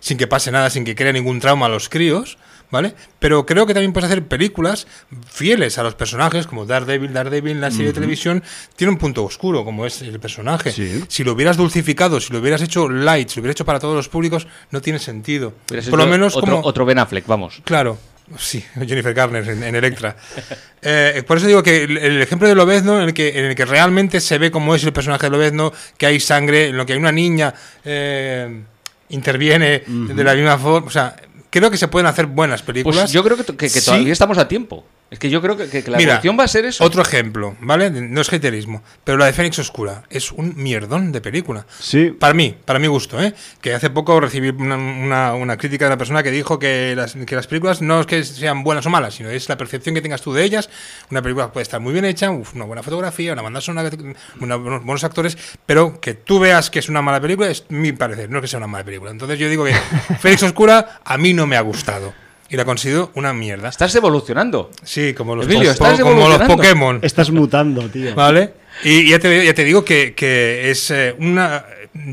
sin 0.00 0.16
que 0.18 0.26
pase 0.26 0.50
nada, 0.50 0.70
sin 0.70 0.84
que 0.84 0.94
crea 0.94 1.12
ningún 1.12 1.38
trauma 1.40 1.66
a 1.66 1.68
los 1.68 1.88
críos, 1.88 2.38
¿vale? 2.70 2.94
Pero 3.18 3.44
creo 3.46 3.66
que 3.66 3.74
también 3.74 3.92
puedes 3.92 4.10
hacer 4.10 4.24
películas 4.26 4.86
fieles 5.28 5.78
a 5.78 5.82
los 5.82 5.94
personajes, 5.94 6.46
como 6.46 6.64
Daredevil. 6.66 7.12
Daredevil, 7.12 7.60
la 7.60 7.70
serie 7.70 7.88
de 7.88 7.92
televisión, 7.92 8.42
tiene 8.76 8.90
un 8.92 8.98
punto 8.98 9.24
oscuro, 9.24 9.64
como 9.64 9.84
es 9.86 10.02
el 10.02 10.18
personaje. 10.20 10.72
Sí. 10.72 11.04
Si 11.08 11.24
lo 11.24 11.32
hubieras 11.32 11.56
dulcificado, 11.56 12.20
si 12.20 12.32
lo 12.32 12.38
hubieras 12.40 12.62
hecho 12.62 12.88
light, 12.88 13.28
si 13.28 13.36
lo 13.36 13.42
hubieras 13.42 13.56
hecho 13.56 13.64
para 13.64 13.80
todos 13.80 13.94
los 13.96 14.08
públicos, 14.08 14.46
no 14.70 14.80
tiene 14.80 14.98
sentido. 14.98 15.52
Por 15.90 15.98
lo 15.98 16.06
menos 16.06 16.36
otro, 16.36 16.56
como... 16.56 16.66
otro 16.66 16.84
Ben 16.86 16.98
Affleck, 16.98 17.26
vamos. 17.26 17.60
Claro, 17.64 17.98
sí, 18.38 18.64
Jennifer 18.86 19.14
Garner 19.14 19.48
en, 19.48 19.62
en 19.62 19.74
Electra. 19.74 20.16
Eh, 20.82 21.22
por 21.26 21.38
eso 21.38 21.46
digo 21.46 21.62
que 21.62 21.84
el, 21.84 21.96
el 21.98 22.22
ejemplo 22.22 22.48
de 22.48 22.54
Lobezno, 22.54 22.96
en 23.00 23.08
el, 23.08 23.14
que, 23.14 23.38
en 23.38 23.44
el 23.46 23.54
que 23.54 23.64
realmente 23.64 24.20
se 24.20 24.38
ve 24.38 24.50
cómo 24.50 24.74
es 24.74 24.84
el 24.84 24.92
personaje 24.92 25.26
de 25.26 25.30
Lobezno, 25.30 25.72
que 25.96 26.06
hay 26.06 26.20
sangre, 26.20 26.68
en 26.68 26.76
lo 26.76 26.84
que 26.86 26.92
hay 26.94 26.98
una 26.98 27.12
niña 27.12 27.54
eh, 27.84 28.62
interviene 29.08 29.82
de 29.86 30.24
la 30.24 30.34
misma 30.34 30.58
forma. 30.58 30.86
O 30.88 30.90
sea, 30.90 31.16
creo 31.50 31.70
que 31.70 31.76
se 31.76 31.88
pueden 31.88 32.06
hacer 32.06 32.26
buenas 32.26 32.62
películas. 32.62 33.00
Pues 33.02 33.12
yo 33.12 33.22
creo 33.24 33.36
que, 33.36 33.44
que- 33.44 33.56
que 33.56 33.68
Sí. 33.68 33.84
todavía 33.84 34.12
estamos 34.12 34.38
a 34.38 34.48
tiempo. 34.48 34.84
Es 35.08 35.20
que 35.20 35.30
yo 35.30 35.40
creo 35.40 35.56
que, 35.56 35.68
que- 35.68 35.84
que 35.84 35.90
la 35.92 35.98
Mira, 35.98 36.14
evolución 36.14 36.36
va 36.38 36.42
a 36.44 36.48
ser 36.48 36.64
eso. 36.64 36.82
Otro 36.82 37.00
ejemplo, 37.00 37.54
¿vale? 37.60 37.90
No 37.90 38.20
es 38.20 38.32
haterismo, 38.32 38.82
pero 39.04 39.16
la 39.16 39.26
de 39.26 39.32
Fénix 39.32 39.56
Oscura 39.60 40.02
es 40.10 40.32
un 40.32 40.54
mierdón 40.56 41.12
de 41.12 41.20
película. 41.20 41.64
Sí. 41.78 42.10
Para 42.10 42.34
mí, 42.34 42.56
para 42.64 42.80
mi 42.80 42.88
gusto, 42.88 43.22
¿eh? 43.22 43.32
Que 43.60 43.72
hace 43.72 43.88
poco 43.90 44.18
recibí 44.20 44.48
una, 44.48 44.74
una- 44.76 45.34
una 45.34 45.56
crítica 45.56 45.84
de 45.84 45.90
una 45.90 45.96
persona 45.98 46.24
que 46.24 46.32
dijo 46.32 46.58
que 46.58 46.94
las, 46.96 47.14
que 47.14 47.36
las 47.36 47.46
películas 47.46 47.82
no 47.82 48.00
es 48.00 48.06
que 48.06 48.24
sean 48.24 48.64
buenas 48.64 48.84
o 48.86 48.90
malas, 48.90 49.14
sino 49.14 49.30
es 49.30 49.48
la 49.48 49.56
percepción 49.56 49.94
que 49.94 50.00
tengas 50.00 50.22
tú 50.22 50.32
de 50.32 50.42
ellas. 50.42 50.68
Una 51.08 51.22
película 51.22 51.52
puede 51.52 51.62
estar 51.62 51.78
muy 51.80 51.92
bien 51.92 52.04
hecha, 52.04 52.32
uf, 52.32 52.54
una 52.56 52.64
buena 52.64 52.82
fotografía, 52.82 53.32
una 53.32 53.42
banda 53.42 53.60
sonora, 53.60 53.90
una- 54.40 54.56
unos 54.56 54.84
buenos 54.84 55.04
actores, 55.04 55.38
pero 55.66 56.00
que 56.00 56.14
tú 56.14 56.40
veas 56.40 56.68
que 56.68 56.80
es 56.80 56.88
una 56.88 57.00
mala 57.00 57.20
película 57.20 57.48
es 57.48 57.64
mi 57.68 57.92
parecer, 57.92 58.28
no 58.28 58.38
es 58.38 58.42
que 58.42 58.48
sea 58.48 58.58
una 58.58 58.66
mala 58.66 58.82
película. 58.84 59.12
Entonces 59.12 59.38
yo 59.38 59.48
digo 59.48 59.64
que 59.64 59.72
Fénix 60.20 60.42
Oscura 60.42 60.98
a 61.04 61.16
mí 61.16 61.32
no 61.32 61.46
me 61.46 61.56
ha 61.56 61.60
gustado. 61.60 62.12
Y 62.48 62.56
la 62.56 62.64
considero 62.64 63.10
una 63.14 63.32
mierda. 63.32 63.68
Estás 63.68 63.94
evolucionando. 63.96 64.70
Sí, 64.84 65.14
como 65.14 65.34
los, 65.34 65.46
Emilio, 65.46 65.64
po- 65.64 65.72
estás 65.72 66.00
como 66.00 66.28
los. 66.28 66.38
Pokémon. 66.42 67.00
Estás 67.02 67.30
mutando, 67.30 67.82
tío. 67.88 68.14
¿Vale? 68.14 68.52
Y 68.84 69.08
ya 69.08 69.18
te, 69.18 69.44
ya 69.44 69.54
te 69.54 69.64
digo 69.64 69.84
que, 69.84 70.14
que 70.14 70.70
es 70.70 70.90
eh, 70.90 71.14
una... 71.18 71.64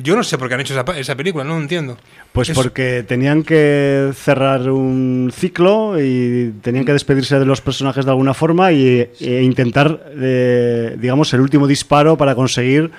Yo 0.01 0.15
no 0.15 0.23
sé 0.23 0.37
por 0.37 0.47
qué 0.47 0.53
han 0.55 0.61
hecho 0.61 0.73
esa, 0.95 1.15
película, 1.15 1.43
no 1.43 1.55
lo 1.55 1.61
entiendo. 1.61 1.97
Pues 2.31 2.49
Es- 2.49 2.55
porque 2.55 3.03
tenían 3.07 3.43
que 3.43 4.11
cerrar 4.15 4.69
un 4.71 5.31
ciclo 5.35 6.01
y 6.01 6.53
tenían 6.61 6.85
que 6.85 6.93
despedirse 6.93 7.37
de 7.37 7.45
los 7.45 7.59
personajes 7.61 8.05
de 8.05 8.11
alguna 8.11 8.33
forma 8.33 8.71
y, 8.71 9.07
e 9.19 9.41
intentar, 9.43 10.03
eh, 10.19 10.95
digamos, 10.97 11.33
el 11.33 11.41
último 11.41 11.67
disparo 11.67 12.17
para 12.17 12.33
conseguir 12.33 12.89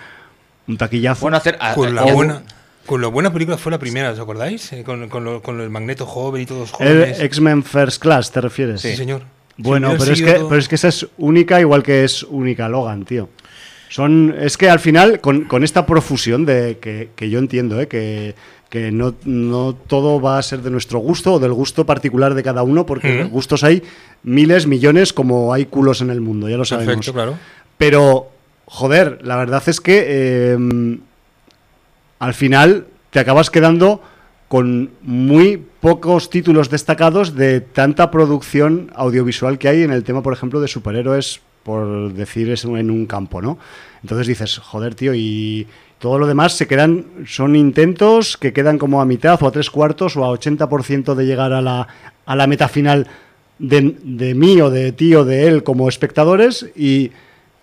un 0.68 0.76
taquillazo. 0.76 1.22
Bueno, 1.22 1.38
hacer. 1.38 1.56
a- 1.58 1.74
Con 1.74 1.94
la 1.94 2.02
a- 2.02 2.12
buena... 2.12 2.42
Con 2.86 3.00
lo 3.00 3.10
buena 3.10 3.32
película 3.32 3.56
fue 3.56 3.72
la 3.72 3.78
primera, 3.78 4.10
¿os 4.10 4.18
acordáis? 4.18 4.72
Eh, 4.72 4.84
con, 4.84 5.08
con, 5.08 5.24
lo- 5.24 5.40
con 5.42 5.60
el 5.60 5.70
magneto 5.70 6.04
joven 6.06 6.42
y 6.42 6.46
todos 6.46 6.68
el 6.70 6.74
jóvenes. 6.76 7.20
X-Men 7.20 7.62
First 7.62 8.00
Class, 8.02 8.30
¿te 8.30 8.40
refieres? 8.40 8.80
sí, 8.82 8.94
señor. 8.96 9.22
Bueno, 9.56 9.94
pero 9.98 10.12
es, 10.12 10.20
que, 10.20 10.32
todo- 10.32 10.48
pero 10.48 10.58
es 10.60 10.68
que 10.68 10.74
esa 10.74 10.88
es 10.88 11.06
única, 11.16 11.60
igual 11.60 11.82
que 11.82 12.04
es 12.04 12.24
única 12.24 12.68
Logan, 12.68 13.04
tío. 13.04 13.28
Son, 13.88 14.34
es 14.40 14.56
que 14.58 14.68
al 14.68 14.80
final, 14.80 15.20
con, 15.20 15.44
con 15.44 15.62
esta 15.62 15.86
profusión 15.86 16.44
de 16.44 16.78
que, 16.80 17.10
que 17.14 17.30
yo 17.30 17.38
entiendo, 17.38 17.80
¿eh? 17.80 17.86
que, 17.86 18.34
que 18.68 18.90
no, 18.90 19.14
no 19.24 19.74
todo 19.74 20.20
va 20.20 20.38
a 20.38 20.42
ser 20.42 20.60
de 20.62 20.70
nuestro 20.70 20.98
gusto 20.98 21.34
o 21.34 21.38
del 21.38 21.52
gusto 21.52 21.86
particular 21.86 22.34
de 22.34 22.42
cada 22.42 22.64
uno, 22.64 22.84
porque 22.84 23.20
Ujú. 23.22 23.30
gustos 23.30 23.62
hay 23.62 23.84
miles, 24.24 24.66
millones, 24.66 25.12
como 25.12 25.54
hay 25.54 25.66
culos 25.66 26.00
en 26.00 26.10
el 26.10 26.20
mundo, 26.20 26.48
ya 26.48 26.56
lo 26.56 26.64
sabemos. 26.64 26.96
Perfecto, 26.96 27.12
claro. 27.12 27.38
Pero, 27.78 28.30
joder, 28.66 29.20
la 29.22 29.36
verdad 29.36 29.62
es 29.68 29.80
que 29.80 30.04
eh, 30.08 30.98
al 32.24 32.32
final 32.32 32.86
te 33.10 33.20
acabas 33.20 33.50
quedando 33.50 34.00
con 34.48 34.92
muy 35.02 35.62
pocos 35.80 36.30
títulos 36.30 36.70
destacados 36.70 37.34
de 37.34 37.60
tanta 37.60 38.10
producción 38.10 38.90
audiovisual 38.94 39.58
que 39.58 39.68
hay 39.68 39.82
en 39.82 39.90
el 39.90 40.04
tema, 40.04 40.22
por 40.22 40.32
ejemplo, 40.32 40.60
de 40.60 40.68
superhéroes, 40.68 41.40
por 41.64 42.14
decir 42.14 42.50
eso 42.50 42.76
en 42.78 42.90
un 42.90 43.04
campo, 43.04 43.42
¿no? 43.42 43.58
Entonces 44.02 44.26
dices, 44.26 44.58
joder, 44.58 44.94
tío, 44.94 45.14
y 45.14 45.66
todo 45.98 46.18
lo 46.18 46.26
demás 46.26 46.54
se 46.54 46.66
quedan, 46.66 47.04
son 47.26 47.56
intentos 47.56 48.38
que 48.38 48.54
quedan 48.54 48.78
como 48.78 49.02
a 49.02 49.04
mitad 49.04 49.42
o 49.42 49.46
a 49.46 49.52
tres 49.52 49.70
cuartos 49.70 50.16
o 50.16 50.24
a 50.24 50.28
80% 50.28 51.14
de 51.14 51.26
llegar 51.26 51.52
a 51.52 51.60
la, 51.60 51.88
a 52.24 52.36
la 52.36 52.46
meta 52.46 52.68
final 52.68 53.06
de, 53.58 53.96
de 54.02 54.34
mí 54.34 54.60
o 54.62 54.70
de 54.70 54.92
ti 54.92 55.14
o 55.14 55.26
de 55.26 55.46
él 55.46 55.62
como 55.62 55.90
espectadores 55.90 56.70
y, 56.74 57.12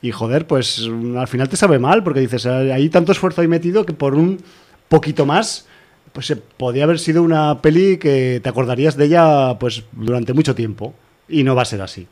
y 0.02 0.12
joder, 0.12 0.48
pues 0.48 0.82
al 1.18 1.28
final 1.28 1.48
te 1.50 1.58
sabe 1.58 1.80
mal 1.80 2.04
porque 2.04 2.20
dices, 2.22 2.46
"Ah, 2.46 2.60
hay 2.60 2.90
tanto 2.90 3.12
esfuerzo 3.12 3.42
ahí 3.42 3.48
metido 3.48 3.86
que 3.86 3.94
por 3.94 4.16
un 4.16 4.42
poquito 4.90 5.26
más, 5.26 5.68
pues 6.14 6.26
se 6.26 6.36
podía 6.36 6.84
haber 6.86 7.00
sido 7.00 7.24
una 7.24 7.62
peli 7.62 7.98
que 7.98 8.40
te 8.44 8.50
acordarías 8.50 8.98
de 8.98 9.06
ella 9.06 9.58
pues 9.60 9.84
durante 9.92 10.34
mucho 10.34 10.56
tiempo 10.56 10.94
y 11.30 11.44
no 11.44 11.56
va 11.56 11.62
a 11.62 11.66
ser 11.66 11.82
así. 11.82 12.08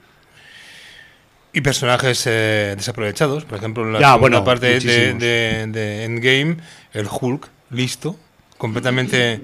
Y 1.52 1.62
personajes 1.62 2.24
eh, 2.28 2.76
desaprovechados. 2.78 3.44
Por 3.46 3.58
ejemplo, 3.58 3.84
en 3.84 3.94
la 3.94 4.00
Ya, 4.00 4.06
segunda 4.14 4.20
bueno, 4.22 4.44
parte 4.44 4.68
de, 4.68 4.74
muchísimos. 4.76 5.20
de- 5.20 5.68
de 5.68 6.04
Endgame, 6.06 6.58
el 6.94 7.08
Hulk, 7.10 7.48
listo, 7.72 8.16
completamente... 8.58 9.42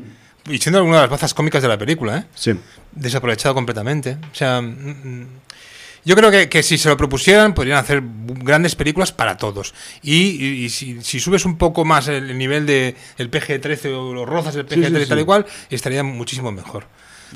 Y 0.47 0.60
siendo 0.60 0.77
alguna 0.77 0.97
de 0.97 1.01
las 1.03 1.10
bazas 1.10 1.34
cómicas 1.34 1.63
de 1.63 1.67
la 1.67 1.77
película, 1.79 2.19
¿eh? 2.19 2.23
Sí. 2.36 2.53
desaprovechado 2.91 3.55
completamente. 3.55 4.17
O 4.31 4.36
sea, 4.36 4.62
mm, 4.62 4.67
mm, 4.67 5.27
Yo 6.05 6.15
creo 6.15 6.29
que, 6.31 6.47
que 6.49 6.61
si 6.63 6.77
se 6.77 6.87
lo 6.87 6.95
propusieran, 6.97 7.53
podrían 7.55 7.79
hacer 7.79 8.01
grandes 8.03 8.75
películas 8.75 9.11
para 9.11 9.37
todos. 9.37 9.73
Y, 10.03 10.13
y- 10.13 10.65
y 10.65 10.69
si, 10.69 11.01
si 11.01 11.19
subes 11.19 11.45
un 11.45 11.57
poco 11.57 11.83
más 11.83 12.07
el, 12.07 12.29
el 12.29 12.37
nivel 12.37 12.65
de 12.67 12.95
el 13.17 13.31
PG-13 13.31 13.91
o 13.93 14.13
los 14.13 14.29
rozas 14.29 14.55
el 14.55 14.69
Sí, 14.69 14.75
PG-13 14.75 14.99
sí, 15.03 15.09
tal 15.09 15.17
y 15.17 15.21
sí. 15.21 15.25
cual, 15.25 15.45
estaría 15.69 16.03
muchísimo 16.03 16.51
mejor. 16.51 16.85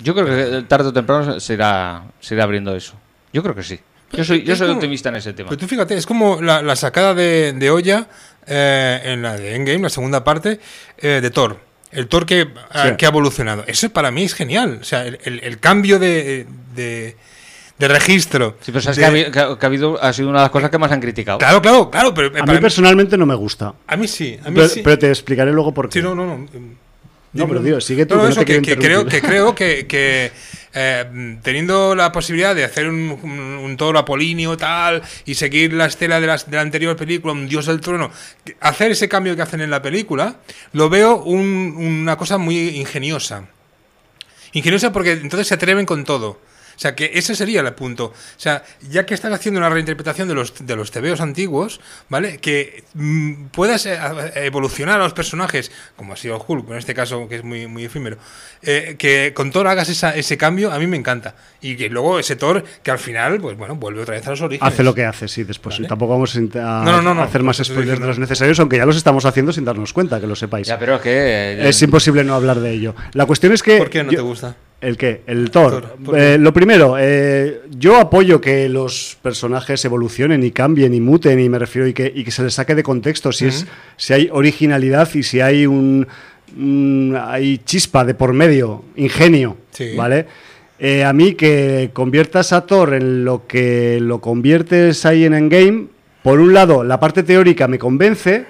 Yo 0.03 0.13
creo 0.13 0.27
que 0.27 0.61
tarde 0.67 0.89
o 0.89 0.93
temprano 0.93 1.39
se 1.39 1.53
irá, 1.53 2.03
se 2.19 2.35
irá 2.35 2.43
abriendo 2.43 2.75
eso. 2.75 2.93
Yo 3.33 3.41
creo 3.41 3.55
que 3.55 3.63
sí. 3.63 3.79
Yo 4.11 4.23
soy, 4.23 4.43
yo 4.43 4.55
soy 4.55 4.67
como- 4.67 4.77
optimista 4.77 5.09
en 5.09 5.15
ese 5.15 5.33
tema. 5.33 5.49
Pero 5.49 5.59
tú 5.59 5.67
fíjate, 5.67 5.95
es 5.95 6.05
como 6.05 6.41
la, 6.41 6.61
la 6.61 6.75
sacada 6.75 7.13
de, 7.15 7.53
de 7.53 7.69
olla 7.71 8.07
eh, 8.47 9.01
en 9.03 9.21
la 9.23 9.35
de 9.35 9.55
Endgame, 9.55 9.79
la 9.83 9.89
segunda 9.89 10.23
parte, 10.23 10.59
eh, 10.99 11.19
de 11.21 11.29
Thor. 11.31 11.59
El 11.91 12.07
Thor 12.07 12.25
que, 12.27 12.47
Sí. 12.73 12.89
que 12.97 13.05
ha 13.05 13.09
evolucionado. 13.09 13.63
Eso 13.65 13.89
para 13.89 14.11
mí 14.11 14.23
es 14.23 14.35
genial. 14.35 14.77
O 14.79 14.83
sea, 14.83 15.05
el, 15.07 15.17
el- 15.23 15.39
el 15.43 15.59
cambio 15.59 15.97
de, 15.99 16.45
de, 16.75 17.17
de 17.79 17.87
registro. 17.87 18.57
Sí, 18.61 18.71
pero 18.71 18.81
sabes 18.81 18.97
de- 18.97 19.01
que, 19.01 19.05
ha, 19.07 19.09
habi- 19.11 19.31
que 19.31 19.39
ha- 19.39 19.57
que 19.57 19.65
ha 19.65 19.67
habido, 19.67 20.03
ha 20.03 20.13
sido 20.13 20.29
una 20.29 20.39
de 20.39 20.43
las 20.43 20.51
cosas 20.51 20.69
que 20.69 20.77
más 20.77 20.91
han 20.91 20.99
criticado. 21.01 21.37
Claro, 21.39 21.61
claro, 21.61 21.89
claro. 21.89 22.13
Pero, 22.13 22.31
A 22.39 22.45
mí 22.45 22.57
personalmente 22.59 23.17
no 23.17 23.25
me 23.25 23.35
gusta. 23.35 23.73
a 23.87 23.95
mí 23.97 24.07
sí. 24.07 24.37
A 24.45 24.49
mí 24.49 24.55
Pero, 24.55 24.67
sí. 24.69 24.81
pero 24.83 24.99
te 24.99 25.09
explicaré 25.09 25.51
luego 25.51 25.73
por 25.73 25.89
qué. 25.89 25.99
Sí, 25.99 26.03
no, 26.03 26.13
no, 26.13 26.25
no. 26.25 26.47
No, 27.31 27.47
pero 27.47 27.61
digo, 27.61 27.79
sigue 27.79 28.07
tú, 28.07 28.15
No, 28.15 28.21
que 28.21 28.25
no 28.25 28.31
eso, 28.31 28.39
te 28.39 28.45
que, 28.47 28.59
quiero 28.61 28.79
que 28.81 28.87
creo, 28.87 29.05
que 29.05 29.21
creo 29.21 29.53
que, 29.55 29.85
que, 29.85 30.31
eh, 30.73 31.37
teniendo 31.43 31.93
la 31.93 32.11
posibilidad 32.11 32.55
de 32.55 32.63
hacer 32.63 32.89
un, 32.89 33.19
un, 33.21 33.31
un 33.39 33.77
toro 33.77 33.99
apolíneo 33.99 34.57
tal 34.57 35.03
y 35.25 35.35
seguir 35.35 35.73
la 35.73 35.85
estela 35.85 36.19
de, 36.19 36.25
las, 36.25 36.49
de 36.49 36.55
la 36.55 36.63
anterior 36.63 36.95
película, 36.95 37.33
un 37.33 37.47
dios 37.47 37.67
del 37.67 37.81
trono, 37.81 38.09
hacer 38.61 38.89
ese 38.91 39.07
cambio 39.07 39.35
que 39.35 39.43
hacen 39.43 39.61
en 39.61 39.69
la 39.69 39.79
película, 39.79 40.37
lo 40.73 40.89
veo 40.89 41.17
un- 41.21 41.75
una 41.77 42.17
cosa 42.17 42.39
muy 42.39 42.69
ingeniosa. 42.69 43.45
Ingeniosa 44.53 44.91
porque 44.91 45.11
entonces 45.11 45.47
se 45.47 45.53
atreven 45.53 45.85
con 45.85 46.03
todo. 46.05 46.41
O 46.79 46.81
sea, 46.81 46.95
que 46.95 47.11
ese 47.15 47.35
sería 47.35 47.59
el 47.59 47.73
punto. 47.73 48.05
O 48.05 48.13
sea, 48.37 48.63
ya 48.89 49.05
que 49.05 49.13
estás 49.13 49.33
haciendo 49.33 49.59
una 49.59 49.67
reinterpretación 49.69 50.29
de 50.29 50.33
los, 50.33 50.65
de 50.65 50.77
los 50.77 50.91
tebeos 50.91 51.19
antiguos, 51.19 51.81
¿vale? 52.07 52.37
Que 52.37 52.85
mm, 52.93 53.47
puedas 53.47 53.85
eh, 53.85 53.99
evolucionar 54.35 54.95
a 55.01 55.03
los 55.03 55.11
personajes, 55.11 55.73
como 55.97 56.13
ha 56.13 56.15
sido 56.15 56.41
Hulk, 56.47 56.69
en 56.71 56.77
este 56.77 56.93
caso, 56.93 57.27
que 57.27 57.35
es 57.35 57.43
muy, 57.43 57.67
muy 57.67 57.83
efímero, 57.83 58.17
eh, 58.61 58.95
que 58.97 59.33
con 59.35 59.51
Thor 59.51 59.67
hagas 59.67 59.89
esa- 59.89 60.15
ese 60.15 60.37
cambio, 60.37 60.71
a 60.71 60.79
mí 60.79 60.87
me 60.87 60.95
encanta. 60.95 61.35
Y 61.59 61.75
que 61.75 61.89
luego 61.89 62.17
ese 62.17 62.37
Thor, 62.37 62.63
que 62.81 62.91
al 62.91 62.99
final, 62.99 63.41
pues 63.41 63.57
bueno, 63.57 63.75
vuelve 63.75 64.01
otra 64.03 64.15
vez 64.15 64.25
a 64.27 64.29
los 64.29 64.39
orígenes. 64.41 64.73
Hace 64.73 64.83
lo 64.83 64.95
que 64.95 65.03
hace, 65.03 65.27
sí, 65.27 65.43
después. 65.43 65.75
Vale. 65.75 65.89
Tampoco 65.89 66.13
vamos 66.13 66.33
a, 66.33 66.39
No, 66.39 66.83
no, 66.85 67.01
no, 67.01 67.13
no, 67.13 67.23
hacer 67.23 67.43
más 67.43 67.57
spoilers 67.57 67.99
de 67.99 68.07
los 68.07 68.19
necesarios, 68.19 68.57
aunque 68.61 68.77
ya 68.77 68.85
los 68.85 68.95
estamos 68.95 69.25
haciendo 69.25 69.51
sin 69.51 69.65
darnos 69.65 69.91
cuenta, 69.91 70.21
que 70.21 70.27
lo 70.27 70.35
sepáis. 70.37 70.65
Ya, 70.67 70.79
pero 70.79 70.95
es 70.95 71.01
que. 71.01 71.09
eh, 71.11 71.67
Es 71.67 71.81
imposible 71.81 72.23
no 72.23 72.35
hablar 72.35 72.61
de 72.61 72.71
ello. 72.71 72.95
La 73.11 73.25
cuestión 73.25 73.51
es 73.51 73.61
que. 73.63 73.77
¿Por 73.77 73.89
qué 73.89 74.01
no 74.05 74.11
yo- 74.11 74.19
te 74.19 74.23
gusta? 74.23 74.55
¿El 74.81 74.95
qué? 74.95 75.21
El 75.27 75.51
Thor. 75.51 75.81
Thor, 75.81 75.95
¿por 76.05 76.17
Eh, 76.17 76.37
lo 76.37 76.53
primero, 76.53 76.95
eh, 76.97 77.63
yo 77.77 77.97
apoyo 77.97 78.39
que 78.39 78.69
los 78.69 79.17
personajes 79.21 79.83
evolucionen 79.83 80.41
y 80.43 80.51
cambien 80.51 80.93
y 80.93 81.01
muten, 81.01 81.37
y 81.39 81.49
me 81.49 81.59
refiero 81.59 81.85
y 81.87 81.93
que, 81.93 82.09
y 82.15 82.23
que 82.23 82.31
se 82.31 82.43
les 82.43 82.53
saque 82.53 82.75
de 82.75 82.83
contexto 82.83 83.33
si, 83.33 83.47
es, 83.47 83.67
si 83.97 84.13
hay 84.13 84.29
originalidad 84.31 85.09
y 85.13 85.23
si 85.23 85.41
hay 85.41 85.65
un, 85.65 86.07
un- 86.57 87.17
hay 87.21 87.57
chispa 87.59 88.05
de 88.05 88.13
por 88.13 88.31
medio, 88.31 88.85
ingenio, 88.95 89.57
Sí. 89.71 89.95
¿vale? 89.97 90.25
Eh, 90.79 91.03
a 91.03 91.11
mí 91.11 91.33
que 91.33 91.89
conviertas 91.91 92.53
a 92.53 92.65
Thor 92.65 92.93
en 92.93 93.25
lo 93.25 93.45
que 93.47 93.99
lo 93.99 94.21
conviertes 94.21 95.05
ahí 95.05 95.25
en 95.25 95.33
Endgame, 95.33 95.87
por 96.23 96.39
un 96.39 96.53
lado, 96.53 96.85
la 96.85 97.01
parte 97.01 97.23
teórica 97.23 97.67
me 97.67 97.77
convence, 97.77 98.45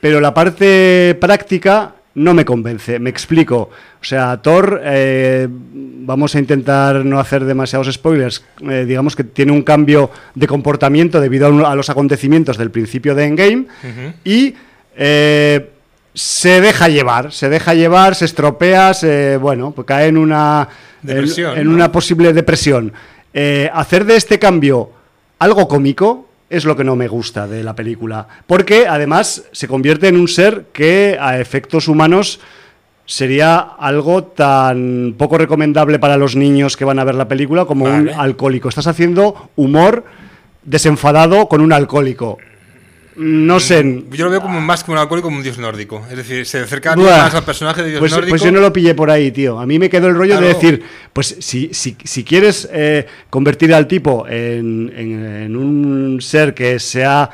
pero 0.00 0.20
la 0.20 0.32
parte 0.32 1.16
práctica 1.20 1.95
no 2.16 2.34
me 2.34 2.44
convence. 2.44 2.98
Me 2.98 3.10
explico. 3.10 3.70
O 4.00 4.04
sea, 4.04 4.36
Thor, 4.42 4.80
eh, 4.82 5.46
vamos 5.50 6.34
a 6.34 6.38
intentar 6.38 7.04
no 7.04 7.20
hacer 7.20 7.44
demasiados 7.44 7.92
spoilers. 7.92 8.42
eh, 8.68 8.84
digamos 8.86 9.14
que 9.14 9.22
tiene 9.24 9.52
un 9.52 9.62
cambio 9.62 10.10
de 10.34 10.46
comportamiento 10.46 11.20
debido 11.20 11.46
a, 11.46 11.50
un- 11.50 11.64
a 11.64 11.74
los 11.74 11.88
acontecimientos 11.90 12.56
del 12.58 12.70
principio 12.70 13.14
de 13.14 13.24
Endgame 13.24 13.66
y 14.24 14.54
eh, 14.96 15.70
se 16.14 16.60
deja 16.62 16.88
llevar, 16.88 17.32
se 17.32 17.48
deja 17.50 17.74
llevar, 17.74 18.14
se 18.14 18.24
estropea, 18.24 18.94
se, 18.94 19.36
bueno, 19.36 19.72
pues 19.72 19.86
cae 19.86 20.08
en 20.08 20.16
una, 20.16 20.68
en- 21.02 21.08
en, 21.60 21.66
¿no? 21.66 21.72
una 21.74 21.92
posible 21.92 22.32
depresión. 22.32 22.92
Hacer 23.74 24.06
de 24.06 24.16
este 24.16 24.38
cambio 24.38 24.90
algo 25.38 25.68
cómico 25.68 26.25
es 26.48 26.64
lo 26.64 26.76
que 26.76 26.84
no 26.84 26.96
me 26.96 27.08
gusta 27.08 27.46
de 27.46 27.64
la 27.64 27.74
película, 27.74 28.26
porque 28.46 28.86
además 28.86 29.44
se 29.52 29.68
convierte 29.68 30.08
en 30.08 30.16
un 30.16 30.28
ser 30.28 30.66
que 30.72 31.16
a 31.20 31.38
efectos 31.38 31.88
humanos 31.88 32.40
sería 33.04 33.58
algo 33.58 34.24
tan 34.24 35.14
poco 35.16 35.38
recomendable 35.38 35.98
para 35.98 36.16
los 36.16 36.36
niños 36.36 36.76
que 36.76 36.84
van 36.84 36.98
a 36.98 37.04
ver 37.04 37.14
la 37.14 37.28
película 37.28 37.64
como 37.64 37.84
un 37.84 38.08
alcohólico. 38.10 38.68
Estás 38.68 38.88
haciendo 38.88 39.50
humor 39.56 40.04
desenfadado 40.64 41.48
con 41.48 41.60
un 41.60 41.72
alcohólico. 41.72 42.38
No 43.16 43.60
sé. 43.60 44.04
Yo 44.10 44.26
lo 44.26 44.30
veo 44.30 44.40
como 44.42 44.60
más 44.60 44.84
que 44.84 44.90
un 44.90 44.98
alcohólico, 44.98 45.26
como 45.28 45.38
un 45.38 45.42
dios 45.42 45.56
nórdico. 45.58 46.04
Es 46.10 46.16
decir, 46.18 46.44
se 46.44 46.58
acerca 46.60 46.94
más 46.94 47.34
al 47.34 47.44
personaje 47.44 47.82
de 47.82 47.88
dios 47.90 48.00
Pues, 48.00 48.12
nórdico. 48.12 48.30
pues 48.30 48.42
yo 48.42 48.52
no 48.52 48.60
lo 48.60 48.72
pillé 48.72 48.94
por 48.94 49.10
ahí, 49.10 49.30
tío. 49.30 49.58
A 49.58 49.64
mí 49.66 49.78
me 49.78 49.88
quedó 49.88 50.08
el 50.08 50.14
rollo 50.14 50.38
de 50.40 50.48
decir, 50.48 50.82
pues 51.12 51.36
si, 51.40 51.70
si, 51.72 51.96
si 52.04 52.24
quieres 52.24 52.68
eh, 52.72 53.06
convertir 53.30 53.72
al 53.72 53.86
tipo 53.86 54.26
en, 54.28 54.92
en- 54.94 55.24
en 55.44 55.56
un 55.56 56.20
ser 56.20 56.52
que 56.54 56.78
se, 56.78 57.04
ha, 57.06 57.30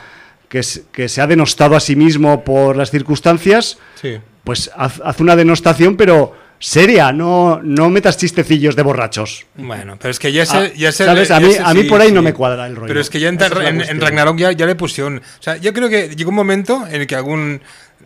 que, 0.49 0.61
que 0.93 1.09
se 1.09 1.21
ha 1.21 1.27
denostado 1.27 1.75
a 1.75 1.81
sí 1.81 1.97
mismo 1.97 2.45
por 2.45 2.77
las 2.77 2.91
circunstancias, 2.91 3.79
Sí. 4.01 4.19
pues 4.45 4.71
haz, 4.77 5.01
haz 5.05 5.21
una 5.21 5.35
denostación, 5.37 5.97
pero 5.97 6.35
seria, 6.65 7.13
no, 7.13 7.61
no 7.63 7.91
metas 7.91 8.17
chistecillos 8.17 8.77
de 8.77 8.83
borrachos. 8.83 9.47
Bueno, 9.57 9.97
pero 10.01 10.11
es 10.13 10.19
que 10.21 10.33
ya 10.33 10.43
Ah, 10.45 10.47
se, 10.47 10.73
ya 10.77 10.93
se- 10.93 11.05
¿sabes? 11.05 11.31
A 11.33 11.41
mí- 11.41 11.55
a 11.63 11.75
mí 11.75 11.83
sí, 11.83 11.89
por 11.89 12.01
ahí 12.01 12.13
no 12.13 12.23
me 12.23 12.33
cuadra 12.33 12.67
el 12.67 12.77
rollo. 12.77 12.87
Pero 12.87 13.01
es 13.01 13.11
que 13.11 13.19
ya 13.19 13.29
en, 13.29 13.39
en-. 13.43 14.01
Ragnarok 14.01 14.37
ya, 14.39 14.53
ya 14.53 14.65
le 14.67 14.77
pusieron. 14.77 15.19
O 15.19 15.43
sea, 15.43 15.57
yo 15.57 15.73
creo 15.73 15.89
que 15.89 16.15
llegó 16.15 16.31
un 16.31 16.37
momento 16.37 16.87
en 16.89 17.01
el 17.01 17.07
que 17.09 17.17
algún 17.17 17.61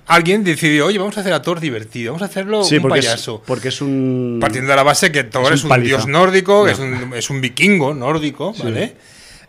alguien 0.07 0.43
decidió, 0.45 0.87
oye, 0.87 0.99
vamos 0.99 1.17
a 1.19 1.21
hacer 1.21 1.33
a 1.33 1.43
Thor 1.43 1.61
divertido, 1.61 2.13
vamos 2.13 2.23
a 2.23 2.27
hacerlo 2.31 2.65
Sí, 2.65 2.77
un 2.77 2.83
porque 2.83 3.01
es, 3.01 3.07
payaso. 3.07 3.43
porque 3.45 3.69
es 3.69 3.81
un... 3.83 4.39
Partiendo 4.41 4.71
de 4.71 4.77
la 4.77 4.85
base 4.85 5.11
que 5.13 5.25
Thor 5.25 5.47
es 5.47 5.49
un 5.51 5.55
es 5.57 5.63
un, 5.65 5.69
paliza. 5.69 5.89
dios 5.89 6.07
nórdico, 6.07 6.67
es, 6.69 6.79
un, 6.79 7.13
es 7.15 7.29
un 7.29 7.41
vikingo 7.41 7.93
nórdico, 7.93 8.55
¿vale? 8.63 8.95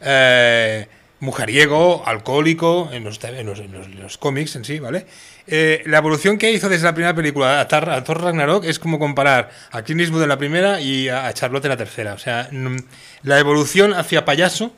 Eh, 0.02 0.88
mujeriego, 1.20 2.04
alcohólico, 2.06 2.89
en 2.91 3.04
los, 3.04 3.24
en 3.24 3.46
los, 3.46 3.60
en 3.60 3.72
los- 3.72 3.86
en 3.88 4.00
los 4.02 4.17
cómics 4.17 4.56
en 4.56 4.65
sí, 4.65 4.80
¿vale? 4.80 5.06
Eh, 5.49 5.81
la 5.86 5.99
evolución 5.99 6.38
que 6.38 6.51
hizo 6.51 6.67
desde 6.67 6.83
la 6.86 6.93
primera 6.93 7.15
película 7.15 7.62
a, 7.62 7.67
Tar- 7.67 7.89
a 7.89 8.03
Thor 8.03 8.21
Ragnarok 8.21 8.65
es 8.65 8.79
como 8.79 8.99
comparar 8.99 9.49
a 9.71 9.81
Clint 9.81 10.01
Eastwood 10.01 10.23
en 10.23 10.29
la 10.29 10.38
primera 10.38 10.81
y 10.81 11.07
a, 11.07 11.25
a 11.27 11.33
Charlotte 11.33 11.63
en 11.65 11.69
la 11.69 11.77
tercera. 11.77 12.13
O 12.13 12.17
sea, 12.19 12.49
mm, 12.51 12.77
la 13.23 13.39
evolución 13.39 13.93
hacia 13.93 14.25
payaso 14.25 14.73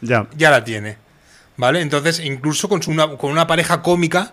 Ya. 0.00 0.26
ya 0.36 0.50
la 0.50 0.62
tiene. 0.64 0.96
¿Vale? 1.56 1.80
Entonces, 1.80 2.20
incluso 2.20 2.68
con, 2.68 2.82
su- 2.82 2.90
una, 2.92 3.08
con 3.16 3.30
una 3.32 3.46
pareja 3.46 3.82
cómica 3.82 4.32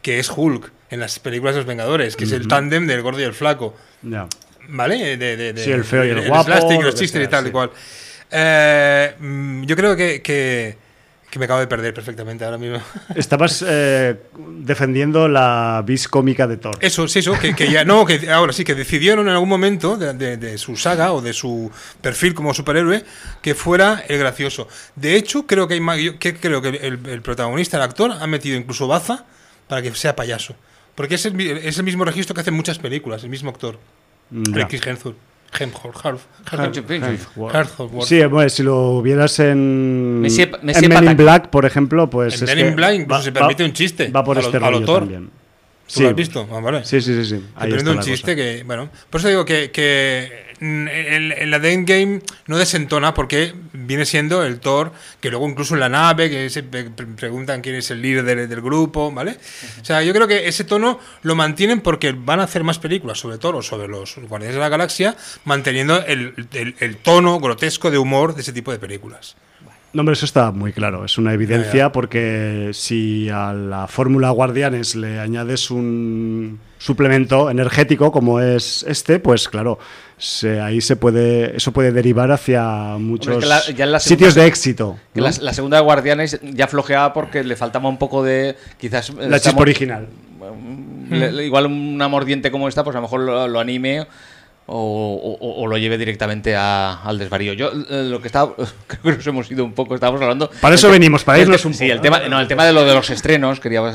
que 0.00 0.18
es 0.18 0.30
Hulk 0.34 0.72
en 0.90 1.00
las 1.00 1.18
películas 1.18 1.54
de 1.54 1.60
los 1.60 1.66
Vengadores, 1.66 2.16
que 2.16 2.24
es 2.24 2.32
el 2.32 2.48
tándem 2.48 2.86
del 2.86 3.02
gordo 3.02 3.20
y 3.20 3.24
el 3.24 3.34
flaco. 3.34 3.76
Ya. 4.02 4.26
¿Vale? 4.68 5.16
De, 5.18 5.36
de- 5.36 5.52
de- 5.52 5.62
Sí, 5.64 5.70
el 5.70 5.84
feo 5.84 6.04
y 6.04 6.08
el 6.10 6.26
guapo, 6.28 6.48
los 6.50 6.94
que 6.94 7.00
chistes 7.00 7.22
y 7.24 7.28
tal 7.28 7.44
sí. 7.44 7.48
y 7.50 7.52
cual. 7.52 7.70
Eh, 8.30 9.14
mm, 9.18 9.64
yo 9.64 9.76
creo 9.76 9.94
que, 9.94 10.22
que, 10.22 10.76
que 11.32 11.38
me 11.38 11.46
acabo 11.46 11.60
de 11.60 11.66
perder 11.66 11.94
perfectamente 11.94 12.44
ahora 12.44 12.58
mismo. 12.58 12.76
Estabas 13.16 13.64
eh, 13.66 14.16
defendiendo 14.58 15.28
la 15.28 15.82
vis 15.82 16.06
cómica 16.06 16.46
de 16.46 16.58
Thor. 16.58 16.76
Eso, 16.78 17.08
sí, 17.08 17.20
eso, 17.20 17.32
que, 17.38 17.54
que 17.54 17.70
ya, 17.72 17.86
no, 17.86 18.04
que 18.04 18.30
ahora 18.30 18.52
sí, 18.52 18.64
que 18.64 18.74
decidieron 18.74 19.26
en 19.28 19.32
algún 19.32 19.48
momento 19.48 19.96
de, 19.96 20.12
de- 20.12 20.36
de 20.36 20.58
su 20.58 20.76
saga 20.76 21.10
o 21.14 21.22
de 21.22 21.32
su 21.32 21.70
perfil 22.02 22.34
como 22.34 22.52
superhéroe 22.52 23.02
que 23.40 23.54
fuera 23.54 24.04
el 24.08 24.18
gracioso. 24.18 24.68
De 24.94 25.16
hecho, 25.16 25.46
creo 25.46 25.66
que 25.66 25.80
hay 25.88 26.18
que 26.18 26.34
creo 26.34 26.60
que 26.60 26.68
el, 26.68 27.00
el 27.06 27.22
protagonista, 27.22 27.78
el 27.78 27.82
actor, 27.84 28.12
ha 28.12 28.26
metido 28.26 28.58
incluso 28.58 28.86
baza 28.86 29.24
para 29.68 29.80
que 29.80 29.90
sea 29.94 30.14
payaso. 30.14 30.54
Porque 30.94 31.14
es 31.14 31.24
el, 31.24 31.40
es 31.40 31.78
el 31.78 31.84
mismo 31.84 32.04
registro 32.04 32.34
que 32.34 32.42
hace 32.42 32.50
en 32.50 32.56
muchas 32.56 32.78
películas, 32.78 33.24
el 33.24 33.30
mismo 33.30 33.48
actor. 33.48 33.78
Chris 34.68 34.86
Hemsworth. 34.86 35.16
Sí, 38.06 38.24
bueno, 38.24 38.48
si 38.48 38.62
lo 38.62 39.02
vieras 39.02 39.38
en, 39.38 40.22
en 40.82 40.88
Men 40.88 41.10
in. 41.10 41.16
Black, 41.16 41.48
por 41.50 41.64
ejemplo, 41.66 42.08
pues. 42.08 42.40
En 42.40 42.48
es 42.48 42.54
Men 42.56 42.58
in 42.58 42.70
que 42.70 42.74
Black 42.76 42.94
incluso 42.94 43.22
se 43.22 43.32
permite 43.32 43.64
un 43.64 43.72
chiste 43.72 44.08
Va 44.08 44.24
por 44.24 44.38
a 44.38 44.40
lo- 44.40 44.46
este 44.46 44.56
a 44.56 44.60
lo 44.60 44.66
rollo 44.70 44.86
también. 45.00 45.30
¿Tú 45.86 46.00
lo 46.02 46.08
has 46.10 46.14
visto? 46.16 46.48
Ah, 46.50 46.60
vale. 46.60 46.84
Sí, 46.84 47.00
sí, 47.00 47.14
sí. 47.22 47.24
sí. 47.36 47.44
Ahí 47.56 47.70
está 47.72 47.90
un 47.90 47.96
la 47.96 48.02
chiste 48.02 48.34
cosa. 48.34 48.36
que, 48.36 48.62
bueno, 48.64 48.90
por 49.10 49.20
eso 49.20 49.28
digo 49.28 49.44
que, 49.44 49.70
que 49.70 50.52
en, 50.60 50.88
en 50.88 51.50
la 51.50 51.58
de 51.58 51.72
Endgame 51.72 52.22
no 52.46 52.56
desentona 52.56 53.12
porque 53.14 53.52
viene 53.72 54.06
siendo 54.06 54.42
el 54.44 54.60
Thor, 54.60 54.92
que 55.20 55.28
luego 55.28 55.48
incluso 55.48 55.74
en 55.74 55.80
la 55.80 55.88
nave, 55.88 56.30
que 56.30 56.48
se 56.50 56.62
preguntan 56.62 57.60
quién 57.60 57.74
es 57.74 57.90
el 57.90 58.00
líder 58.00 58.24
del, 58.24 58.48
del 58.48 58.60
grupo, 58.62 59.10
¿vale? 59.12 59.38
O 59.80 59.84
sea, 59.84 60.02
yo 60.02 60.14
creo 60.14 60.28
que 60.28 60.46
ese 60.48 60.64
tono 60.64 60.98
lo 61.22 61.34
mantienen 61.34 61.80
porque 61.80 62.12
van 62.12 62.40
a 62.40 62.44
hacer 62.44 62.62
más 62.64 62.78
películas 62.78 63.18
sobre 63.18 63.38
Thor 63.38 63.56
o 63.56 63.62
sobre 63.62 63.88
los 63.88 64.16
Guardianes 64.16 64.54
de 64.54 64.60
la 64.60 64.68
Galaxia, 64.68 65.16
manteniendo 65.44 66.02
el, 66.06 66.46
el- 66.52 66.74
el 66.78 66.96
tono 66.96 67.38
grotesco 67.40 67.90
de 67.90 67.98
humor 67.98 68.34
de 68.34 68.42
ese 68.42 68.52
tipo 68.52 68.70
de 68.72 68.78
películas. 68.78 69.36
No, 69.92 70.00
hombre, 70.00 70.14
eso 70.14 70.24
está 70.24 70.52
muy 70.52 70.72
claro, 70.72 71.04
es 71.04 71.18
una 71.18 71.34
evidencia 71.34 71.92
porque 71.92 72.70
si 72.72 73.28
a 73.28 73.52
la 73.52 73.86
fórmula 73.88 74.30
Guardianes 74.30 74.96
le 74.96 75.18
añades 75.20 75.70
un 75.70 76.58
suplemento 76.78 77.50
energético 77.50 78.10
como 78.10 78.40
es 78.40 78.84
este, 78.88 79.20
pues 79.20 79.48
claro, 79.50 79.78
se- 80.16 80.60
ahí 80.60 80.80
se 80.80 80.96
puede, 80.96 81.54
eso 81.56 81.72
puede 81.72 81.92
derivar 81.92 82.32
hacia 82.32 82.96
muchos 82.98 83.38
que 83.40 83.46
la- 83.46 83.60
ya 83.70 83.84
en 83.84 83.92
la 83.92 84.00
sitios 84.00 84.34
de 84.34 84.46
éxito. 84.46 84.96
Que 85.12 85.20
¿no? 85.20 85.26
la, 85.28 85.32
la 85.42 85.52
segunda 85.52 85.76
de 85.76 85.82
Guardianes 85.82 86.40
ya 86.42 86.68
flojeaba 86.68 87.12
porque 87.12 87.44
le 87.44 87.54
faltaba 87.56 87.86
un 87.88 87.98
poco 87.98 88.24
de. 88.24 88.56
Quizás. 88.80 89.12
La 89.14 89.38
chispa 89.40 89.60
original. 89.60 90.08
le- 91.10 91.32
le- 91.32 91.44
igual 91.44 91.66
una 91.66 92.08
mordiente 92.08 92.50
como 92.50 92.66
esta, 92.66 92.82
pues 92.82 92.96
a 92.96 92.98
lo 92.98 93.02
mejor 93.02 93.20
lo, 93.20 93.46
lo 93.46 93.60
anime 93.60 94.06
o, 94.74 95.36
o- 95.40 95.62
o 95.62 95.66
lo 95.66 95.76
lleve 95.76 95.98
directamente 95.98 96.56
a- 96.56 97.02
al 97.02 97.18
desvarío. 97.18 97.52
Yo 97.52 97.70
eh, 97.90 98.04
lo 98.08 98.20
que 98.20 98.28
estaba. 98.28 98.52
Creo 98.86 99.02
que 99.02 99.12
nos 99.16 99.26
hemos 99.26 99.50
ido 99.50 99.64
un 99.64 99.72
poco, 99.72 99.94
estábamos 99.94 100.22
hablando. 100.22 100.50
Para 100.60 100.74
eso 100.74 100.90
venimos, 100.90 101.24
para 101.24 101.38
irnos 101.40 101.64
un 101.64 101.74
Sí, 101.74 101.84
poco. 101.84 101.92
el 101.94 102.00
tema, 102.00 102.20
no, 102.28 102.40
el 102.40 102.48
tema 102.48 102.64
de 102.64 102.72
lo 102.72 102.84
de 102.84 102.94
los 102.94 103.10
estrenos, 103.10 103.60
querías, 103.60 103.94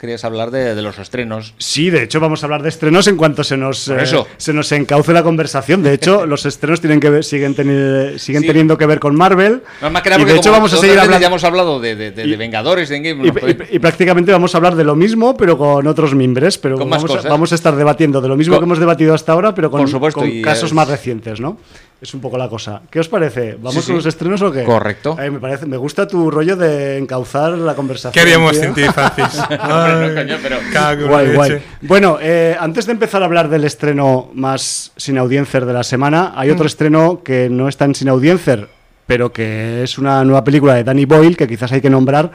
querías 0.00 0.24
hablar 0.24 0.50
de, 0.50 0.74
de 0.74 0.82
los 0.82 0.98
estrenos. 0.98 1.54
Sí, 1.58 1.90
de 1.90 2.02
hecho 2.04 2.20
vamos 2.20 2.42
a 2.42 2.46
hablar 2.46 2.62
de 2.62 2.68
estrenos 2.68 3.06
en 3.08 3.16
cuanto 3.16 3.42
se 3.44 3.56
nos 3.56 3.88
eh, 3.88 4.06
se 4.36 4.52
nos 4.52 4.70
encauce 4.72 5.12
la 5.12 5.22
conversación. 5.22 5.82
De 5.82 5.92
hecho, 5.92 6.26
los 6.26 6.46
estrenos 6.46 6.80
tienen 6.80 7.00
que 7.00 7.10
ver- 7.10 7.24
siguen, 7.24 7.56
teni- 7.56 8.18
siguen 8.18 8.42
Sí. 8.42 8.46
teniendo 8.48 8.78
que 8.78 8.86
ver 8.86 9.00
con 9.00 9.16
Marvel. 9.16 9.62
No, 9.82 9.90
más 9.90 10.02
que 10.02 10.10
nada 10.10 10.22
y 10.22 10.24
de 10.24 10.36
hecho 10.36 10.52
vamos 10.52 10.72
a 10.72 10.76
seguir 10.76 10.98
hablando 10.98 11.20
Ya 11.20 11.26
hemos 11.26 11.44
hablado 11.44 11.80
de, 11.80 11.96
de- 11.96 12.24
Y- 12.26 12.36
Vengadores, 12.36 12.88
de 12.88 12.96
Endgame. 12.96 13.26
y, 13.28 13.32
pues- 13.32 13.56
y- 13.72 13.76
y 13.76 13.78
prácticamente 13.80 14.30
vamos 14.32 14.54
a 14.54 14.58
hablar 14.58 14.76
de 14.76 14.84
lo 14.84 14.94
mismo, 14.94 15.36
pero 15.36 15.58
con 15.58 15.86
otros 15.86 16.14
mimbres. 16.14 16.56
Pero 16.58 16.76
vamos, 16.78 17.24
vamos 17.24 17.52
a 17.52 17.54
estar 17.54 17.74
debatiendo 17.74 18.20
de 18.20 18.28
lo 18.28 18.36
mismo 18.36 18.54
Con- 18.54 18.60
que 18.62 18.66
hemos 18.66 18.78
debatido 18.78 19.14
hasta 19.14 19.32
ahora, 19.32 19.54
pero 19.54 19.70
con, 19.70 19.87
Por 19.90 19.96
supuesto, 20.12 20.20
con 20.20 20.28
y 20.30 20.42
casos 20.42 20.70
es- 20.70 20.72
más 20.74 20.88
recientes, 20.88 21.40
¿no? 21.40 21.58
Es 22.00 22.14
un 22.14 22.20
poco 22.20 22.38
la 22.38 22.48
cosa. 22.48 22.80
¿Qué 22.90 23.00
os 23.00 23.08
parece? 23.08 23.54
¿Vamos 23.60 23.72
Sí, 23.74 23.78
con 23.80 23.86
sí. 23.86 23.92
los 23.94 24.06
estrenos 24.06 24.40
o 24.42 24.52
qué? 24.52 24.62
Correcto. 24.62 25.16
Ay, 25.18 25.30
me, 25.32 25.40
parece, 25.40 25.66
me 25.66 25.76
gusta 25.76 26.06
tu 26.06 26.30
rollo 26.30 26.54
de 26.54 26.96
encauzar 26.96 27.52
la 27.58 27.74
conversación. 27.74 28.12
¿Qué 28.12 28.20
haríamos 28.20 28.52
tío. 28.52 28.62
sin 28.62 28.74
ti, 28.74 28.82
Francis? 28.84 29.40
Hombre, 29.50 30.08
no, 30.08 30.14
coño, 30.14 30.36
pero- 30.40 30.56
cago 30.72 31.08
Guay, 31.08 31.34
guay. 31.34 31.62
Bueno, 31.80 32.18
eh, 32.20 32.56
antes 32.60 32.86
de 32.86 32.92
empezar 32.92 33.22
a 33.22 33.24
hablar 33.24 33.48
del 33.48 33.64
estreno 33.64 34.30
más 34.32 34.92
sin 34.96 35.18
audiencia 35.18 35.58
de 35.60 35.72
la 35.72 35.82
semana, 35.82 36.34
hay 36.36 36.50
Mm. 36.50 36.52
otro 36.54 36.66
estreno 36.66 37.22
que 37.24 37.48
no 37.50 37.66
es 37.68 37.76
tan 37.76 37.94
sin 37.96 38.08
audiencia, 38.08 38.68
pero 39.08 39.32
que 39.32 39.82
es 39.82 39.98
una 39.98 40.22
nueva 40.24 40.44
película 40.44 40.74
de 40.74 40.84
Danny 40.84 41.04
Boyle 41.04 41.36
que 41.36 41.48
quizás 41.48 41.72
hay 41.72 41.80
que 41.80 41.90
nombrar, 41.90 42.30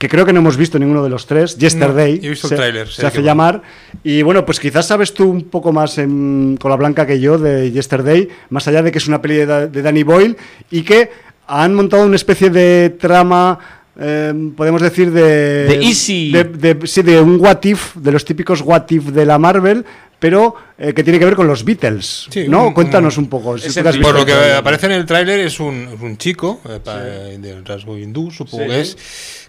que 0.00 0.08
creo 0.08 0.24
que 0.24 0.32
no 0.32 0.40
hemos 0.40 0.56
visto 0.56 0.78
ninguno 0.78 1.04
de 1.04 1.10
los 1.10 1.26
tres, 1.26 1.58
Yesterday. 1.58 2.14
No, 2.16 2.20
yo 2.22 2.26
he 2.28 2.30
visto 2.30 2.48
el 2.48 2.86
se, 2.86 2.92
sé 3.02 3.06
hace 3.06 3.22
llamar. 3.22 3.60
Y 4.02 4.22
bueno, 4.22 4.46
pues 4.46 4.58
quizás 4.58 4.86
sabes 4.86 5.12
tú 5.12 5.28
un 5.30 5.44
poco 5.44 5.74
más 5.74 5.98
en, 5.98 6.56
con 6.58 6.70
la 6.70 6.76
blanca 6.78 7.06
que 7.06 7.20
yo 7.20 7.36
de 7.36 7.70
Yesterday, 7.70 8.26
más 8.48 8.66
allá 8.66 8.82
de 8.82 8.90
que 8.92 8.96
es 8.98 9.06
una 9.08 9.20
peli 9.20 9.34
de, 9.36 9.44
Da- 9.46 9.66
de 9.66 9.82
Danny 9.82 10.02
Boyle 10.02 10.38
y 10.70 10.82
que 10.84 11.10
han 11.46 11.74
montado 11.74 12.06
una 12.06 12.16
especie 12.16 12.48
de 12.48 12.96
trama. 12.98 13.58
eh, 14.00 14.32
podemos 14.56 14.80
decir 14.80 15.10
de, 15.12 15.66
De 15.66 15.74
easy. 15.84 16.32
de, 16.32 16.44
de- 16.44 16.86
sí, 16.86 17.02
de 17.02 17.20
un 17.20 17.38
what 17.38 17.62
if, 17.64 17.94
de 17.96 18.10
los 18.12 18.24
típicos 18.24 18.62
what 18.62 18.90
if 18.90 19.04
de 19.10 19.26
la 19.26 19.36
Marvel, 19.38 19.84
pero 20.20 20.54
eh, 20.78 20.92
que 20.94 21.02
tiene 21.02 21.18
que 21.18 21.24
ver 21.24 21.34
con 21.34 21.48
los 21.48 21.64
Beatles. 21.64 22.28
Sí, 22.30 22.46
¿no? 22.46 22.68
un- 22.68 22.74
Cuéntanos 22.74 23.16
un- 23.18 23.24
un 23.24 23.30
poco. 23.30 23.58
si. 23.58 23.72
Por 23.82 23.92
visto 23.92 24.12
lo 24.12 24.24
que 24.24 24.52
aparece 24.52 24.86
en 24.86 24.92
el 24.92 25.06
tráiler 25.06 25.40
es 25.40 25.58
un, 25.58 26.16
chico 26.18 26.60
eh, 26.68 26.78
pa- 26.84 27.00
del 27.00 27.64
rasgo 27.64 27.98
hindú, 27.98 28.30
supongo 28.30 28.64
Sí. 28.64 28.70
que 28.70 28.80
es, 28.80 28.96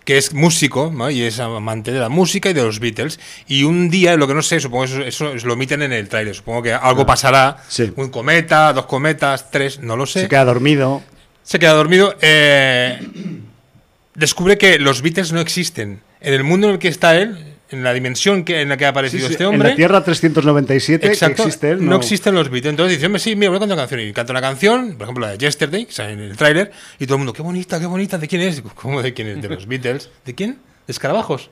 que 0.03 0.17
es 0.17 0.33
músico 0.33 0.91
¿no? 0.91 1.11
y 1.11 1.21
es 1.21 1.39
amante 1.39 1.91
de 1.91 1.99
la 1.99 2.09
música 2.09 2.49
y 2.49 2.53
de 2.53 2.63
los 2.63 2.79
Beatles. 2.79 3.19
Y 3.47 3.63
un 3.63 3.89
día, 3.91 4.15
lo 4.17 4.27
que 4.27 4.33
no 4.33 4.41
sé, 4.41 4.59
supongo 4.59 4.85
que 4.85 5.07
eso, 5.09 5.31
eso 5.33 5.47
lo 5.47 5.53
omiten 5.53 5.81
en 5.83 5.91
el 5.93 6.07
tráiler. 6.09 6.33
Supongo 6.33 6.63
que 6.63 6.73
algo 6.73 7.05
pasará, 7.05 7.57
Sí. 7.67 7.91
un 7.97 8.09
cometa, 8.09 8.73
dos 8.73 8.85
cometas, 8.87 9.51
tres, 9.51 9.79
no 9.81 9.95
lo 9.97 10.05
sé. 10.07 10.21
Se 10.21 10.27
queda 10.29 10.45
dormido. 10.45 11.03
Se 11.43 11.59
queda 11.59 11.73
dormido. 11.73 12.15
eh, 12.21 12.97
descubre 14.15 14.57
que 14.57 14.79
los 14.79 15.01
Beatles 15.01 15.31
no 15.31 15.39
existen. 15.41 16.01
En 16.21 16.33
el 16.33 16.43
mundo 16.43 16.67
en 16.67 16.73
el 16.73 16.79
que 16.79 16.87
está 16.87 17.17
él, 17.17 17.50
en 17.71 17.83
la 17.83 17.93
dimensión 17.93 18.43
que, 18.43 18.61
en 18.61 18.69
la 18.69 18.77
que 18.77 18.85
ha 18.85 18.89
aparecido 18.89 19.27
sí, 19.27 19.33
este 19.33 19.43
En 19.45 19.49
hombre. 19.49 19.69
la 19.69 19.75
Tierra 19.75 20.03
397 20.03 21.07
Exacto, 21.07 21.35
que 21.35 21.41
existe 21.43 21.69
él, 21.71 21.85
no. 21.85 21.95
existen 21.95 22.35
los 22.35 22.49
Beatles. 22.49 22.71
Entonces 22.71 22.97
dice, 22.97 23.05
hombre, 23.07 23.19
sí, 23.19 23.35
mira, 23.35 23.49
voy 23.49 23.57
a 23.57 23.59
cantar 23.61 23.75
una 23.77 23.81
canción. 23.83 24.01
Y 24.01 24.13
canta 24.13 24.33
una 24.33 24.41
canción, 24.41 24.93
por 24.97 25.03
ejemplo, 25.03 25.25
la 25.25 25.31
de 25.33 25.37
Yesterday, 25.37 25.85
que 25.85 25.91
sale 25.91 26.13
en 26.13 26.19
el 26.19 26.37
tráiler, 26.37 26.71
y 26.99 27.05
todo 27.05 27.15
el 27.15 27.19
mundo, 27.19 27.33
qué 27.33 27.41
bonita, 27.41 27.79
qué 27.79 27.85
bonita, 27.85 28.17
¿de 28.17 28.27
quién 28.27 28.41
es? 28.41 28.61
¿Cómo 28.75 29.01
de 29.01 29.13
quién 29.13 29.27
es? 29.27 29.41
De 29.41 29.49
los 29.49 29.67
Beatles. 29.67 30.09
¿De 30.25 30.35
quién? 30.35 30.59
¿De 30.87 30.91
escarabajos? 30.91 31.49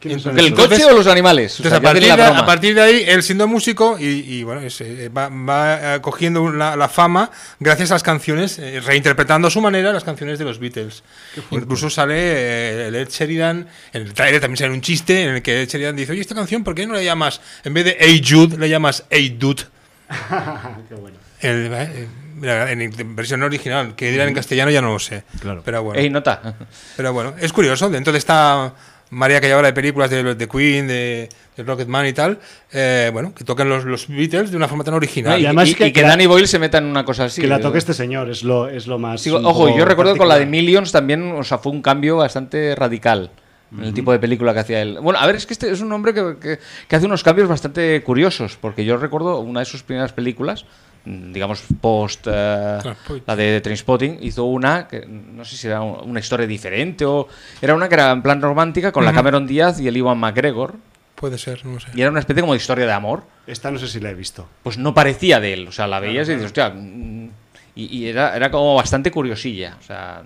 ¿Quiénes 0.00 0.22
son 0.22 0.38
¿El 0.38 0.50
coche 0.54 0.62
Entonces- 0.76 0.86
o 0.86 0.96
los 0.96 1.06
animales? 1.06 1.52
O 1.60 1.62
sea, 1.62 1.76
Entonces, 1.76 1.78
a, 1.78 1.82
partir 1.92 2.02
de, 2.02 2.08
la 2.16 2.16
broma. 2.26 2.40
a 2.40 2.46
partir 2.46 2.74
de 2.74 2.80
ahí, 2.80 3.04
él 3.06 3.22
siendo 3.22 3.46
músico, 3.46 3.98
y, 4.00 4.04
y, 4.06 4.42
bueno, 4.42 4.62
es, 4.62 4.80
eh, 4.80 5.10
va, 5.10 5.28
va, 5.28 5.96
eh, 5.96 6.00
cogiendo 6.00 6.50
la, 6.50 6.74
la 6.74 6.88
fama 6.88 7.30
gracias 7.58 7.90
a 7.90 7.94
las 7.96 8.02
canciones, 8.02 8.58
eh, 8.58 8.80
reinterpretando 8.80 9.48
a 9.48 9.50
su 9.50 9.60
manera 9.60 9.92
las 9.92 10.02
canciones 10.04 10.38
de 10.38 10.46
los 10.46 10.58
Beatles. 10.58 11.02
Incluso 11.50 11.90
sale 11.90 12.14
eh, 12.16 12.86
el 12.88 12.94
Ed 12.94 13.08
Sheridan, 13.10 13.66
en 13.92 14.02
el 14.02 14.14
trailer 14.14 14.40
también 14.40 14.56
sale 14.56 14.72
un 14.72 14.80
chiste 14.80 15.22
en 15.22 15.34
el 15.36 15.42
que 15.42 15.62
Ed 15.62 15.68
Sheridan 15.68 15.94
dice, 15.96 16.12
oye, 16.12 16.22
esta 16.22 16.34
canción, 16.34 16.64
¿por 16.64 16.74
qué 16.74 16.86
no 16.86 16.94
la 16.94 17.02
llamas, 17.02 17.40
en 17.64 17.74
vez 17.74 17.84
de 17.84 17.96
Hey 18.00 18.22
Jude, 18.26 18.56
le 18.56 18.68
llamas 18.70 19.04
Hey 19.10 19.36
Dude? 19.38 19.64
Qué 20.88 20.94
bueno. 20.94 21.16
El- 21.40 21.72
eh, 21.72 22.08
en 22.42 23.16
versión 23.16 23.42
original, 23.42 23.94
que 23.94 24.10
dirán 24.10 24.28
en 24.28 24.34
castellano 24.34 24.70
ya 24.70 24.80
no 24.80 24.92
lo 24.94 24.98
sé. 24.98 25.24
Claro. 25.40 25.60
Pero 25.62 25.82
bueno. 25.82 26.00
Ey, 26.00 26.08
nota. 26.08 26.54
Pero 26.96 27.12
bueno, 27.12 27.34
es 27.38 27.52
curioso. 27.52 27.90
Dentro 27.90 28.12
de 28.12 28.18
esta 28.18 28.72
María 29.10 29.40
que 29.40 29.48
lleva 29.48 29.60
de 29.62 29.72
películas 29.72 30.08
de, 30.10 30.34
de 30.36 30.48
Queen, 30.48 30.86
de, 30.86 31.28
de 31.56 31.62
Rocketman 31.64 32.06
y 32.06 32.12
tal, 32.12 32.38
eh, 32.72 33.10
bueno, 33.12 33.34
que 33.34 33.42
tocan 33.44 33.68
los, 33.68 33.84
los 33.84 34.06
Beatles 34.08 34.50
de 34.52 34.56
una 34.56 34.68
forma 34.68 34.84
tan 34.84 34.94
original. 34.94 35.38
y, 35.38 35.42
y 35.42 35.46
además 35.46 35.68
y- 35.70 35.74
que- 35.74 35.86
y 35.86 35.86
que 35.88 35.92
que 35.94 36.02
la- 36.02 36.08
Danny 36.10 36.26
Boyle 36.26 36.46
se 36.46 36.58
meta 36.60 36.78
en 36.78 36.84
una 36.84 37.04
cosa 37.04 37.24
así. 37.24 37.40
que 37.40 37.46
la 37.48 37.56
eh, 37.56 37.60
toque 37.60 37.78
este 37.78 37.92
señor, 37.92 38.30
es 38.30 38.42
lo, 38.44 38.68
es 38.68 38.86
lo 38.86 38.98
más. 38.98 39.22
Digo, 39.24 39.38
ojo, 39.42 39.76
yo 39.76 39.84
recuerdo 39.84 40.16
con 40.16 40.28
la 40.28 40.38
de. 40.38 40.46
Millions 40.46 40.92
también, 40.92 41.32
o 41.32 41.42
sea, 41.42 41.58
fue 41.58 41.72
un 41.72 41.82
cambio 41.82 42.16
bastante 42.18 42.74
radical 42.74 43.30
en 43.72 43.84
el 43.84 43.94
tipo 43.94 44.10
de 44.10 44.18
película 44.18 44.52
que 44.52 44.58
hacía 44.60 44.82
él. 44.82 44.98
Bueno, 45.00 45.20
a 45.20 45.26
ver, 45.26 45.36
es 45.36 45.46
que 45.46 45.52
este 45.54 45.70
es 45.70 45.80
un 45.80 45.92
hombre 45.92 46.12
que, 46.14 46.36
que- 46.40 46.58
que 46.88 46.96
hace 46.96 47.06
unos 47.06 47.22
cambios 47.22 47.48
bastante 47.48 48.02
curiosos, 48.02 48.58
porque 48.60 48.84
yo 48.84 48.96
recuerdo 48.96 49.38
una 49.40 49.60
de 49.60 49.66
sus 49.66 49.82
primeras 49.84 50.12
películas, 50.12 50.64
digamos, 51.04 51.62
post 51.80 52.24
pues- 52.24 53.22
la 53.26 53.36
de 53.36 53.60
Trainspotting, 53.60 54.18
hizo 54.22 54.44
una, 54.44 54.86
que 54.86 55.06
no 55.06 55.44
sé 55.44 55.56
si 55.56 55.66
era 55.66 55.80
un- 55.80 56.08
una 56.10 56.20
historia 56.20 56.46
diferente 56.46 57.04
o 57.04 57.26
era 57.62 57.74
una 57.74 57.88
que 57.88 57.94
era 57.94 58.10
en 58.10 58.22
plan 58.22 58.40
romántica 58.42 58.92
con 58.92 59.04
la. 59.04 59.12
Cameron 59.12 59.46
Díaz 59.46 59.80
y 59.80 59.88
el 59.88 59.96
Iwan 59.96 60.18
McGregor, 60.18 60.74
Puede 61.14 61.36
ser, 61.38 61.64
no 61.66 61.78
sé. 61.80 61.88
y 61.94 62.00
era 62.00 62.10
una 62.10 62.20
especie 62.20 62.40
como 62.42 62.54
de 62.54 62.58
historia 62.58 62.86
de 62.86 62.92
amor 62.92 63.24
Esta 63.46 63.70
no 63.70 63.78
sé 63.78 63.88
si 63.88 64.00
la 64.00 64.10
he 64.10 64.14
visto. 64.14 64.46
pues 64.62 64.78
no 64.78 64.94
parecía 64.94 65.38
de 65.40 65.52
él. 65.52 65.68
O 65.68 65.72
sea, 65.72 65.86
la 65.86 66.00
veías 66.00 66.28
y 66.28 66.32
dices, 66.32 66.46
hostia. 66.46 66.70
mm, 66.70 67.28
Y, 67.76 67.98
y 67.98 68.06
era, 68.08 68.34
era 68.36 68.50
como 68.50 68.74
bastante 68.74 69.10
curiosilla. 69.10 69.76
O 69.78 69.82
sea, 69.82 70.22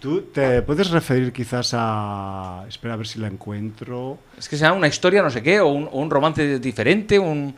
¿Tú 0.00 0.22
te 0.22 0.62
puedes 0.62 0.90
referir 0.90 1.32
quizás 1.32 1.70
a. 1.74 2.64
Espera 2.68 2.94
a 2.94 2.96
ver 2.98 3.06
si 3.06 3.18
la 3.18 3.28
encuentro. 3.28 4.18
es 4.38 4.48
que 4.48 4.56
sea 4.56 4.72
una 4.72 4.86
historia, 4.88 5.22
no 5.22 5.30
sé 5.30 5.42
qué, 5.42 5.58
o 5.60 5.68
un, 5.68 5.84
o 5.90 5.98
un 6.00 6.10
romance 6.10 6.58
diferente, 6.58 7.18
un. 7.18 7.54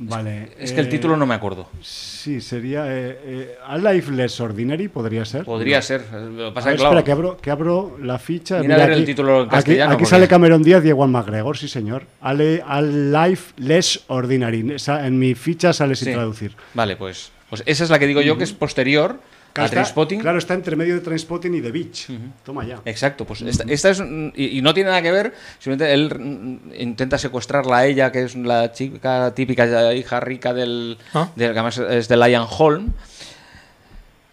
Vale. 0.00 0.50
Es 0.58 0.72
que 0.72 0.80
el 0.80 0.86
eh, 0.86 0.90
título 0.90 1.16
no 1.16 1.26
me 1.26 1.34
acuerdo. 1.34 1.68
Sí, 1.82 2.40
sería. 2.40 2.84
Eh, 2.86 3.18
eh, 3.24 3.58
A 3.66 3.76
Life 3.78 4.12
Less 4.12 4.40
Ordinary, 4.40 4.88
podría 4.88 5.24
ser. 5.24 5.44
Podría 5.44 5.78
No. 5.78 5.82
ser. 5.82 6.04
Lo 6.12 6.46
A 6.48 6.54
pasa 6.54 6.66
ver, 6.68 6.74
es 6.76 6.80
que, 6.80 6.82
claro, 6.88 6.98
espera, 6.98 7.04
que 7.04 7.12
abro, 7.12 7.36
que 7.38 7.50
abro 7.50 7.98
la 8.02 8.18
ficha. 8.18 8.60
Mira 8.60 8.76
a 8.76 8.78
ver 8.86 8.90
el 8.92 9.04
título 9.04 9.38
en 9.42 9.46
aquí- 9.46 9.50
castellano, 9.56 9.90
Aquí, 9.92 9.98
porque- 10.02 10.10
sale 10.10 10.28
Cameron 10.28 10.62
Díaz 10.62 10.84
y 10.84 10.88
Ewan 10.90 11.10
McGregor, 11.10 11.56
sí, 11.56 11.68
señor. 11.68 12.04
A, 12.20 12.32
Life 12.34 13.54
Less 13.56 14.04
Ordinary. 14.08 14.72
Esa- 14.74 15.06
en 15.06 15.18
mi 15.18 15.34
ficha 15.34 15.72
sale 15.72 15.96
sin 15.96 16.08
Sí. 16.08 16.14
traducir. 16.14 16.52
Vale, 16.74 16.96
pues, 16.96 17.32
pues 17.50 17.62
esa 17.66 17.84
es 17.84 17.90
la 17.90 17.98
que 17.98 18.06
digo 18.06 18.20
yo 18.20 18.36
que 18.38 18.44
es 18.44 18.52
posterior 18.52 19.20
Claro, 19.58 19.62
a 19.62 19.66
está, 19.66 19.74
Trainspotting. 19.76 20.20
claro, 20.20 20.38
está 20.38 20.54
entre 20.54 20.76
medio 20.76 20.94
de 20.94 21.00
Trainspotting 21.00 21.54
y 21.54 21.60
The 21.60 21.70
Beach. 21.72 22.06
Toma 22.44 22.64
ya. 22.66 22.80
Exacto, 22.84 23.24
pues 23.24 23.42
esta, 23.42 23.64
esta 23.68 23.90
es. 23.90 24.02
Y, 24.34 24.58
y 24.58 24.62
no 24.62 24.72
tiene 24.74 24.90
nada 24.90 25.02
que 25.02 25.10
ver, 25.12 25.34
simplemente 25.58 25.92
él 25.92 26.60
intenta 26.78 27.18
secuestrarla 27.18 27.78
a 27.78 27.86
ella, 27.86 28.12
que 28.12 28.22
es 28.24 28.34
la 28.36 28.72
chica 28.72 29.32
típica 29.34 29.92
hija 29.94 30.20
rica 30.20 30.52
del. 30.54 30.98
Ah. 31.14 31.30
del- 31.36 31.52
que 31.52 31.58
además 31.58 31.78
es 31.78 32.08
de 32.08 32.16
Lion 32.16 32.46
Holm. 32.48 32.88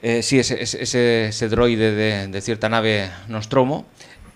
Eh, 0.02 0.22
sí, 0.22 0.38
ese, 0.38 0.62
ese, 0.62 0.84
ese, 0.84 1.28
ese 1.30 1.50
droide 1.50 1.92
de, 1.92 2.28
de 2.28 2.42
cierta 2.42 2.70
nave 2.70 3.10
Nostromo. 3.28 3.88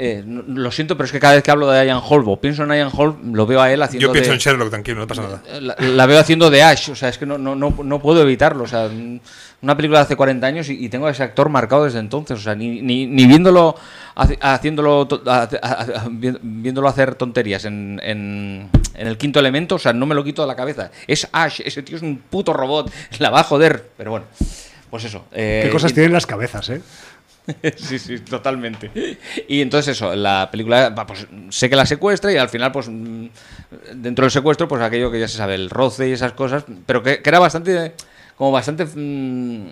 Eh, 0.01 0.23
no- 0.25 0.43
lo 0.47 0.71
siento, 0.71 0.95
pero 0.95 1.05
es 1.07 1.11
que 1.11 1.19
cada 1.19 1.33
vez 1.33 1.43
que 1.43 1.51
hablo 1.51 1.69
de 1.69 1.85
Ian 1.85 1.99
Holm 2.01 2.25
o 2.29 2.39
pienso 2.39 2.63
en 2.63 2.69
Ian 2.69 2.89
Holm, 2.93 3.33
lo 3.33 3.45
veo 3.45 3.59
a 3.61 3.69
él 3.71 3.83
haciendo 3.83 4.07
Yo 4.07 4.13
pienso 4.13 4.29
de, 4.31 4.35
en 4.35 4.39
Sherlock, 4.39 4.69
tranquilo, 4.69 4.97
no 4.99 5.07
pasa 5.07 5.23
nada. 5.23 5.41
la, 5.59 5.75
la 5.77 6.05
veo 6.05 6.17
haciendo 6.19 6.49
de 6.49 6.63
Ash, 6.63 6.89
o 6.89 6.95
sea, 6.95 7.09
es 7.09 7.17
que 7.17 7.25
no, 7.25 7.37
no, 7.37 7.53
no, 7.53 7.75
no 7.83 8.01
puedo 8.01 8.21
evitarlo. 8.21 8.63
O 8.63 8.67
sea, 8.67 8.89
una 9.61 9.75
película 9.75 9.99
de 9.99 10.03
hace 10.05 10.15
40 10.15 10.47
años 10.47 10.69
y, 10.69 10.85
y 10.85 10.87
tengo 10.87 11.05
a 11.07 11.11
ese 11.11 11.21
actor 11.23 11.49
marcado 11.49 11.83
desde 11.83 11.99
entonces. 11.99 12.39
O 12.39 12.41
sea, 12.41 12.55
ni, 12.55 12.81
ni, 12.81 13.07
ni 13.07 13.25
viéndolo, 13.27 13.75
haciéndolo, 14.39 15.05
viéndolo 16.41 16.87
hacer 16.87 17.15
tonterías 17.15 17.65
en, 17.65 17.99
en, 18.03 18.69
en 18.95 19.07
el 19.07 19.17
quinto 19.17 19.39
elemento, 19.39 19.75
o 19.75 19.79
sea, 19.79 19.93
no 19.93 20.05
me 20.05 20.15
lo 20.15 20.23
quito 20.23 20.41
de 20.41 20.47
la 20.47 20.55
cabeza. 20.55 20.91
Es 21.07 21.27
Ash, 21.31 21.61
ese 21.65 21.83
tío 21.83 21.97
es 21.97 22.01
un 22.03 22.17
puto 22.29 22.53
robot, 22.53 22.91
la 23.19 23.29
va 23.29 23.41
a 23.41 23.43
joder. 23.43 23.89
Pero 23.97 24.11
bueno, 24.11 24.25
pues 24.89 25.03
eso. 25.05 25.25
eh, 25.31 25.61
Qué 25.65 25.69
cosas 25.71 25.91
y- 25.91 25.93
tienen 25.95 26.13
las 26.13 26.25
cabezas, 26.25 26.69
¿eh? 26.69 26.81
sí, 27.75 27.99
sí, 27.99 28.19
totalmente. 28.19 29.17
Y 29.47 29.61
entonces 29.61 29.95
eso, 29.95 30.15
la 30.15 30.49
película, 30.51 30.89
va, 30.89 31.05
pues 31.05 31.27
sé 31.49 31.69
que 31.69 31.75
la 31.75 31.85
secuestra 31.85 32.31
y 32.31 32.37
al 32.37 32.49
final, 32.49 32.71
pues 32.71 32.89
mm, 32.89 33.27
dentro 33.95 34.23
del 34.23 34.31
secuestro, 34.31 34.67
pues 34.67 34.81
aquello 34.81 35.11
que 35.11 35.19
ya 35.19 35.27
se 35.27 35.37
sabe, 35.37 35.55
el 35.55 35.69
roce 35.69 36.09
y 36.09 36.11
esas 36.11 36.33
cosas, 36.33 36.63
pero 36.85 37.03
que, 37.03 37.21
que 37.21 37.29
era 37.29 37.39
bastante, 37.39 37.93
como 38.35 38.51
bastante, 38.51 38.85
mm, 38.85 39.67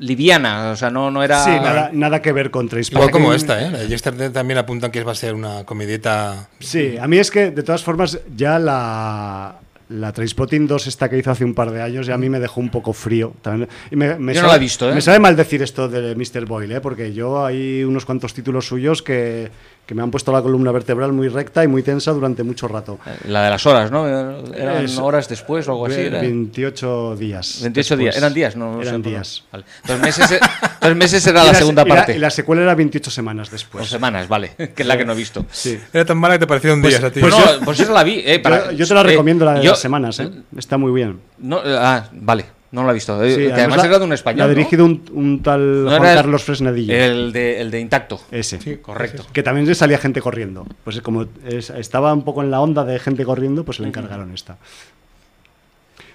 liviana, 0.00 0.70
o 0.70 0.76
sea, 0.76 0.90
no, 0.90 1.10
no 1.10 1.22
era... 1.22 1.44
Sí, 1.44 1.50
nada, 1.50 1.90
nada 1.92 2.22
que 2.22 2.32
ver 2.32 2.50
con 2.50 2.66
Igual 2.66 2.70
Trainspotting. 2.70 3.10
como 3.10 3.32
esta, 3.32 3.60
¿eh? 3.60 3.88
Yesterday 3.88 4.30
también 4.30 4.58
apuntan 4.58 4.90
que 4.90 5.02
va 5.02 5.12
a 5.12 5.16
ser 5.16 5.34
una 5.34 5.64
comedieta. 5.64 6.48
Sí, 6.60 6.96
a 6.98 7.06
mí 7.06 7.18
es 7.18 7.30
que, 7.30 7.50
de 7.50 7.62
todas 7.62 7.82
formas, 7.82 8.20
ya 8.36 8.58
la, 8.58 9.56
la 9.88 10.12
Trainspotting 10.12 10.66
2 10.66 10.86
esta 10.86 11.08
que 11.08 11.18
hizo 11.18 11.30
hace 11.30 11.44
un 11.44 11.54
par 11.54 11.70
de 11.70 11.82
años 11.82 12.06
ya 12.06 12.14
a 12.14 12.18
mí 12.18 12.28
me 12.28 12.40
dejó 12.40 12.60
un 12.60 12.68
poco 12.68 12.92
frío. 12.92 13.32
También, 13.42 13.68
y 13.90 13.96
me, 13.96 14.18
me 14.18 14.34
Yo 14.34 14.42
no 14.42 14.48
la 14.48 14.56
he 14.56 14.58
visto, 14.58 14.90
¿eh? 14.90 14.94
Me 14.94 15.00
sabe 15.00 15.18
mal 15.18 15.36
decir 15.36 15.62
esto 15.62 15.88
de 15.88 16.14
Mr. 16.14 16.46
Boyle, 16.46 16.76
¿eh? 16.76 16.80
porque 16.80 17.12
yo 17.12 17.44
hay 17.44 17.84
unos 17.84 18.04
cuantos 18.04 18.34
títulos 18.34 18.66
suyos 18.66 19.02
que, 19.02 19.50
que 19.88 19.94
me 19.94 20.02
han 20.02 20.10
puesto 20.10 20.30
la 20.32 20.42
columna 20.42 20.70
vertebral 20.70 21.14
muy 21.14 21.28
recta 21.28 21.64
y 21.64 21.66
muy 21.66 21.82
tensa 21.82 22.12
durante 22.12 22.42
mucho 22.42 22.68
rato. 22.68 22.98
La 23.26 23.44
de 23.44 23.48
las 23.48 23.64
horas, 23.64 23.90
¿no? 23.90 24.06
Eran 24.06 24.84
Es- 24.84 24.98
horas 24.98 25.30
después 25.30 25.66
o 25.66 25.70
algo 25.72 25.86
así. 25.86 25.98
era- 26.02 26.20
28 26.20 27.16
días. 27.16 27.60
28 27.62 27.96
días. 27.96 28.14
¿Eran 28.18 28.34
días? 28.34 28.54
No, 28.54 28.82
sé, 28.82 28.88
Eran 28.90 29.00
días. 29.00 29.44
Vale. 29.50 29.64
Dos, 29.86 29.98
meses, 29.98 30.30
e- 30.30 30.40
dos 30.82 30.94
meses 30.94 31.26
era 31.26 31.42
Y 31.42 31.46
la 31.46 31.52
la- 31.52 31.58
segunda 31.58 31.84
parte. 31.86 32.14
Y 32.14 32.18
la 32.18 32.28
secuela 32.28 32.60
era 32.64 32.74
28 32.74 33.10
semanas 33.10 33.50
después. 33.50 33.80
Dos 33.80 33.88
semanas, 33.90 34.28
vale. 34.28 34.50
Que 34.76 34.82
es 34.82 34.86
la 34.86 34.98
que 34.98 35.06
no 35.06 35.14
he 35.14 35.16
visto. 35.16 35.46
Sí. 35.50 35.80
Era 35.90 36.04
tan 36.04 36.18
mala 36.18 36.34
que 36.34 36.40
te 36.40 36.46
parecieron 36.46 36.82
días 36.82 37.02
a 37.02 37.10
ti. 37.10 37.20
Pues, 37.20 37.32
no, 37.34 37.42
pues 37.64 37.80
esa 37.80 37.92
la 37.94 38.04
vi. 38.04 38.22
Eh, 38.26 38.40
para- 38.40 38.66
yo, 38.72 38.72
yo 38.72 38.86
te 38.88 38.92
la 38.92 39.00
eh, 39.00 39.04
recomiendo 39.04 39.46
la 39.46 39.54
de 39.54 39.62
yo- 39.64 39.70
las 39.70 39.80
semanas, 39.80 40.20
¿eh? 40.20 40.28
Está 40.54 40.76
muy 40.76 40.92
bien. 40.92 41.18
No, 41.38 41.60
eh, 41.64 41.74
ah, 41.80 42.10
vale. 42.12 42.44
No 42.70 42.84
la 42.84 42.90
he 42.90 42.94
visto. 42.94 43.22
Eh, 43.24 43.34
Sí, 43.34 43.46
que 43.46 43.52
además 43.54 43.78
la- 43.78 43.86
era 43.86 43.98
de 43.98 44.04
un 44.04 44.12
español. 44.12 44.38
La 44.40 44.44
ha 44.44 44.48
¿no? 44.48 44.54
dirigido 44.54 44.84
un, 44.84 45.02
un 45.12 45.42
tal 45.42 45.84
No 45.84 45.90
Juan 45.96 46.06
el- 46.10 46.14
Carlos 46.16 46.44
Fresnedillo. 46.44 46.92
El 46.94 47.32
de, 47.32 47.60
el 47.62 47.70
de 47.70 47.80
Intacto. 47.80 48.20
Ese. 48.30 48.80
Correcto. 48.80 49.24
Que 49.32 49.42
también 49.42 49.74
salía 49.74 49.96
gente 49.98 50.20
corriendo. 50.20 50.66
Pues 50.84 51.00
como 51.00 51.24
es- 51.46 51.70
estaba 51.70 52.12
un 52.12 52.24
poco 52.24 52.42
en 52.42 52.50
la 52.50 52.60
onda 52.60 52.84
de 52.84 52.98
gente 52.98 53.24
corriendo, 53.24 53.64
pues 53.64 53.80
le 53.80 53.88
encargaron 53.88 54.34
esta. 54.34 54.58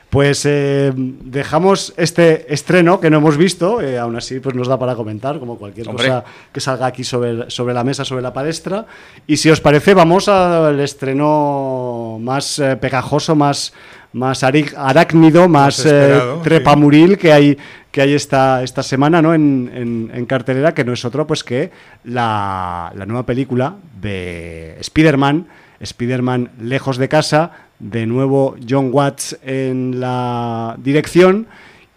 Pues 0.09 0.45
eh, 0.45 0.91
dejamos 0.95 1.91
este 1.97 2.53
estreno 2.53 2.99
que 2.99 3.09
no 3.09 3.17
hemos 3.17 3.35
visto, 3.35 3.81
eh, 3.81 3.97
aún 3.97 4.15
así 4.15 4.39
pues 4.39 4.53
nos 4.53 4.67
da 4.67 4.77
para 4.77 4.93
comentar, 4.93 5.39
como 5.39 5.57
cualquier 5.57 5.89
Hombre. 5.89 6.05
cosa 6.07 6.23
que 6.51 6.59
salga 6.59 6.85
aquí 6.85 7.03
sobre, 7.03 7.49
sobre 7.49 7.73
la 7.73 7.83
mesa, 7.83 8.05
sobre 8.05 8.21
la 8.21 8.31
palestra. 8.31 8.85
Y 9.25 9.37
si 9.37 9.49
os 9.49 9.59
parece, 9.59 9.95
vamos 9.95 10.27
al 10.29 10.79
estreno 10.81 12.19
más 12.21 12.59
eh, 12.59 12.75
pegajoso, 12.75 13.35
más, 13.35 13.73
más 14.13 14.43
arácnido, 14.43 15.49
más, 15.49 15.79
Más 15.79 15.85
eh, 15.91 16.19
trepamuril 16.43 17.17
que 17.17 17.33
hay, 17.33 17.57
que 17.91 18.01
hay 18.01 18.13
esta, 18.13 18.61
esta 18.63 18.83
semana 18.83 19.21
¿no? 19.21 19.33
en, 19.33 19.71
en- 19.73 20.11
en 20.13 20.25
cartelera, 20.25 20.73
que 20.73 20.83
no 20.83 20.93
es 20.93 21.03
otro 21.05 21.25
pues 21.27 21.43
que 21.43 21.71
la, 22.03 22.91
la 22.95 23.05
nueva 23.05 23.25
película 23.25 23.75
de 23.99 24.75
Spider-Man, 24.79 25.47
Spider-Man 25.79 26.51
Lejos 26.61 26.97
de 26.97 27.09
Casa, 27.09 27.51
de 27.79 28.05
nuevo 28.05 28.55
John 28.69 28.89
Watts 28.91 29.37
en 29.43 29.99
la 29.99 30.75
dirección 30.77 31.47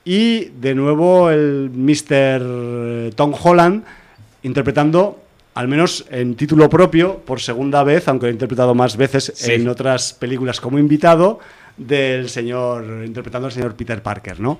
y 0.04 0.46
de 0.60 0.74
nuevo 0.74 1.30
el 1.30 1.70
Mr. 1.72 3.14
Tom 3.14 3.32
Holland 3.40 3.84
interpretando, 4.42 5.20
al 5.54 5.68
menos 5.68 6.06
en 6.10 6.34
título 6.34 6.68
propio, 6.70 7.18
por 7.18 7.40
segunda 7.40 7.82
vez, 7.82 8.08
aunque 8.08 8.26
lo 8.26 8.30
he 8.30 8.32
interpretado 8.32 8.74
más 8.74 8.96
veces 8.96 9.32
Sí. 9.34 9.52
en 9.52 9.68
otras 9.68 10.12
películas 10.12 10.60
como 10.60 10.78
invitado, 10.78 11.40
del 11.76 12.28
señor, 12.28 12.84
interpretando 13.04 13.46
al 13.46 13.52
señor 13.52 13.74
Peter 13.74 14.02
Parker, 14.02 14.40
¿no? 14.40 14.58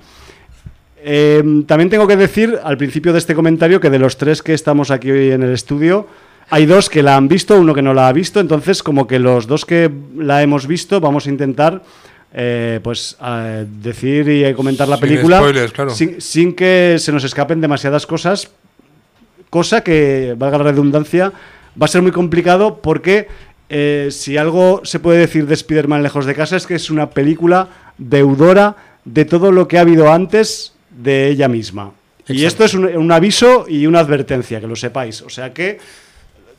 Eh, 1.03 1.63
también 1.67 1.89
tengo 1.89 2.07
que 2.07 2.17
decir 2.17 2.59
al 2.63 2.77
principio 2.77 3.13
de 3.13 3.19
este 3.19 3.35
comentario 3.35 3.79
que 3.79 3.89
de 3.89 3.99
los 3.99 4.17
tres 4.17 4.41
que 4.41 4.53
estamos 4.53 4.91
aquí 4.91 5.11
hoy 5.11 5.31
en 5.31 5.43
el 5.43 5.53
estudio, 5.53 6.07
hay 6.49 6.65
dos 6.65 6.89
que 6.89 7.03
la 7.03 7.15
han 7.15 7.27
visto, 7.27 7.59
uno 7.59 7.73
que 7.73 7.81
no 7.81 7.93
la 7.93 8.07
ha 8.07 8.13
visto, 8.13 8.39
entonces 8.39 8.81
como 8.81 9.05
que 9.05 9.19
los 9.19 9.47
dos 9.47 9.65
que 9.65 9.91
la 10.17 10.41
hemos 10.41 10.65
visto 10.65 10.99
vamos 10.99 11.27
a 11.27 11.29
intentar 11.29 11.83
eh, 12.33 12.79
pues 12.83 13.17
decir 13.81 14.27
y 14.29 14.53
comentar 14.53 14.87
la 14.87 14.97
Sin 14.97 15.07
película 15.07 15.37
spoilers, 15.37 15.71
claro. 15.71 15.91
sin, 15.91 16.19
sin 16.19 16.53
que 16.53 16.97
se 16.99 17.11
nos 17.11 17.23
escapen 17.23 17.61
demasiadas 17.61 18.05
cosas, 18.05 18.51
cosa 19.49 19.81
que, 19.81 20.35
valga 20.37 20.57
la 20.57 20.65
redundancia, 20.65 21.31
va 21.79 21.85
a 21.85 21.87
ser 21.87 22.01
muy 22.01 22.11
complicado 22.11 22.79
porque 22.81 23.27
eh, 23.69 24.09
si 24.11 24.37
algo 24.37 24.81
se 24.83 24.99
puede 24.99 25.19
decir 25.19 25.45
de 25.45 25.53
Spider-Man 25.53 26.03
lejos 26.03 26.25
de 26.25 26.35
casa 26.35 26.55
es 26.55 26.65
que 26.65 26.75
es 26.75 26.89
una 26.89 27.09
película 27.09 27.69
deudora 27.97 28.75
de 29.05 29.25
todo 29.25 29.51
lo 29.51 29.67
que 29.67 29.77
ha 29.77 29.81
habido 29.81 30.11
antes 30.11 30.73
de 30.89 31.29
ella 31.29 31.47
misma. 31.47 31.93
Y 32.27 32.45
esto 32.45 32.65
es 32.65 32.73
un, 32.73 32.85
un 32.85 33.11
aviso 33.11 33.65
y 33.69 33.87
una 33.87 33.99
advertencia, 33.99 34.59
que 34.59 34.67
lo 34.67 34.75
sepáis. 34.75 35.21
O 35.21 35.29
sea 35.29 35.53
que, 35.53 35.79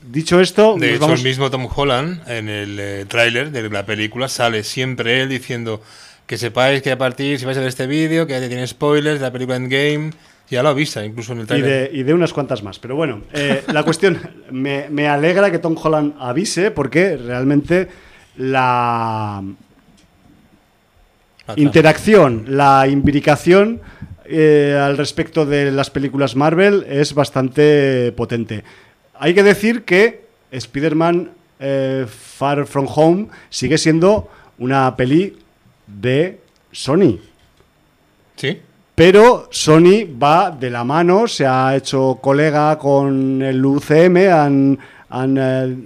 dicho 0.03 0.40
esto, 0.40 0.75
De 0.79 0.87
nos 0.87 0.97
hecho, 0.97 1.01
vamos... 1.01 1.21
el 1.21 1.27
mismo 1.27 1.51
Tom 1.51 1.68
Holland, 1.75 2.29
en 2.29 2.49
el 2.49 2.79
eh, 2.81 3.05
tráiler 3.07 3.51
de 3.51 3.68
la 3.68 3.85
película, 3.85 4.29
sale 4.29 4.64
siempre 4.64 5.23
él 5.23 5.29
diciendo 5.29 5.83
que 6.27 6.38
sepáis 6.38 6.83
que 6.83 6.90
a 6.90 6.99
partir, 6.99 7.38
si 7.38 7.44
vais 7.44 7.57
a 7.57 7.61
ver 7.61 7.68
este 7.68 7.87
vídeo, 7.87 8.27
que 8.27 8.38
ya 8.38 8.49
tiene 8.49 8.66
spoilers 8.66 9.18
de 9.18 9.27
la 9.27 9.33
película 9.33 9.57
Endgame, 9.57 10.11
ya 10.50 10.62
lo 10.62 10.70
avisa, 10.70 11.04
incluso 11.04 11.32
en 11.32 11.40
el 11.40 11.58
Y 11.58 11.61
de, 11.61 11.90
y 11.92 12.02
de 12.02 12.14
unas 12.14 12.32
cuantas 12.32 12.62
más. 12.62 12.78
Pero 12.78 12.96
bueno, 12.96 13.22
eh, 13.32 13.62
la 13.72 13.82
cuestión, 13.82 14.18
me, 14.50 14.88
me 14.90 15.08
alegra 15.08 15.50
que 15.50 15.58
Tom 15.58 15.76
Holland 15.80 16.14
avise 16.18 16.70
porque 16.70 17.16
realmente 17.16 17.88
la 18.37 19.42
interacción, 21.56 22.44
la 22.48 22.87
imbricación 22.88 23.80
eh, 24.24 24.78
al 24.80 24.96
respecto 24.96 25.46
de 25.46 25.70
las 25.70 25.90
películas 25.90 26.37
Marvel 26.37 26.84
es 26.88 27.14
bastante 27.14 28.12
potente. 28.12 28.64
Hay 29.14 29.34
que 29.34 29.42
decir 29.42 29.84
que 29.84 30.26
Spider-Man 30.50 31.30
eh, 31.58 32.06
Far 32.08 32.66
From 32.66 32.87
Home 32.94 33.28
sigue 33.50 33.78
siendo 33.78 34.30
una 34.58 34.94
peli 34.96 35.37
de 35.87 36.40
Sony. 36.70 37.18
¿Sí? 38.37 38.61
Pero 38.98 39.46
Sony 39.52 40.11
va 40.20 40.50
de 40.50 40.70
la 40.70 40.82
mano, 40.82 41.28
se 41.28 41.46
ha 41.46 41.76
hecho 41.76 42.18
colega 42.20 42.76
con 42.80 43.40
el 43.42 43.64
UCM, 43.64 44.16
han, 44.28 44.76
han, 45.08 45.38
eh, 45.38 45.76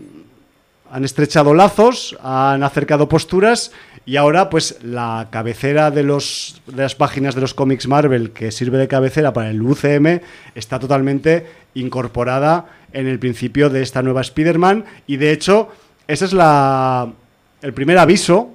han 0.90 1.04
estrechado 1.04 1.52
lazos, 1.52 2.16
han 2.22 2.62
acercado 2.62 3.10
posturas 3.10 3.70
y 4.06 4.16
ahora 4.16 4.48
pues 4.48 4.78
la 4.82 5.28
cabecera 5.30 5.90
de, 5.90 6.04
los, 6.04 6.62
de 6.66 6.80
las 6.80 6.94
páginas 6.94 7.34
de 7.34 7.42
los 7.42 7.52
cómics 7.52 7.86
Marvel 7.86 8.30
que 8.30 8.50
sirve 8.50 8.78
de 8.78 8.88
cabecera 8.88 9.34
para 9.34 9.50
el 9.50 9.60
UCM 9.60 10.22
está 10.54 10.78
totalmente 10.78 11.46
incorporada 11.74 12.64
en 12.94 13.08
el 13.08 13.18
principio 13.18 13.68
de 13.68 13.82
esta 13.82 14.00
nueva 14.00 14.22
Spider-Man 14.22 14.86
y 15.06 15.18
de 15.18 15.32
hecho 15.32 15.68
ese 16.08 16.24
es 16.24 16.32
la, 16.32 17.12
el 17.60 17.74
primer 17.74 17.98
aviso 17.98 18.54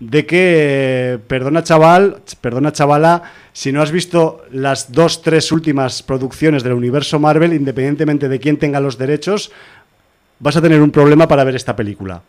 de 0.00 0.26
que, 0.26 1.18
perdona 1.26 1.62
chaval, 1.64 2.22
perdona 2.40 2.72
chavala, 2.72 3.22
si 3.58 3.72
no 3.72 3.82
has 3.82 3.90
visto 3.90 4.44
las 4.52 4.92
dos, 4.92 5.20
tres 5.20 5.50
últimas 5.50 6.04
producciones 6.04 6.62
del 6.62 6.74
universo 6.74 7.18
Marvel, 7.18 7.52
independientemente 7.52 8.28
de 8.28 8.38
quién 8.38 8.56
tenga 8.56 8.78
los 8.78 8.98
derechos, 8.98 9.50
vas 10.38 10.56
a 10.56 10.62
tener 10.62 10.80
un 10.80 10.92
problema 10.92 11.26
para 11.26 11.42
ver 11.42 11.56
esta 11.56 11.74
película. 11.74 12.22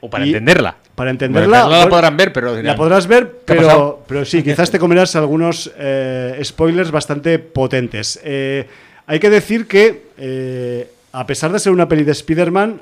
O 0.00 0.08
para 0.08 0.24
Y- 0.24 0.30
entenderla. 0.30 0.76
Para 0.94 1.10
entenderla, 1.10 1.64
No 1.64 1.68
la 1.68 1.76
pues, 1.82 1.88
podrán 1.90 2.16
ver, 2.16 2.32
pero 2.32 2.52
dirán, 2.52 2.64
la 2.68 2.76
podrás 2.76 3.06
ver, 3.06 3.40
¿qué 3.46 3.52
ha 3.52 3.56
pero, 3.56 4.04
pero 4.08 4.24
sí, 4.24 4.42
quizás 4.42 4.70
te 4.70 4.78
comerás 4.78 5.14
algunos 5.16 5.70
eh, 5.76 6.40
spoilers 6.42 6.90
bastante 6.90 7.38
potentes. 7.38 8.18
Eh, 8.24 8.66
hay 9.06 9.20
que 9.20 9.28
decir 9.28 9.66
que, 9.66 10.04
eh, 10.16 10.90
a 11.12 11.26
pesar 11.26 11.52
de 11.52 11.58
ser 11.58 11.72
una 11.72 11.88
peli 11.88 12.04
de 12.04 12.12
Spider-Man, 12.12 12.80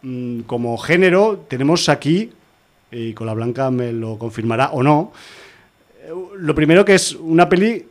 mm, 0.00 0.40
como 0.46 0.78
género, 0.78 1.44
tenemos 1.46 1.90
aquí, 1.90 2.32
y 2.90 3.12
con 3.12 3.26
la 3.26 3.34
Blanca 3.34 3.70
me 3.70 3.92
lo 3.92 4.16
confirmará 4.16 4.70
o 4.70 4.82
no, 4.82 5.12
lo 6.38 6.54
primero 6.54 6.84
que 6.84 6.94
es 6.94 7.12
una 7.14 7.48
peli 7.48 7.86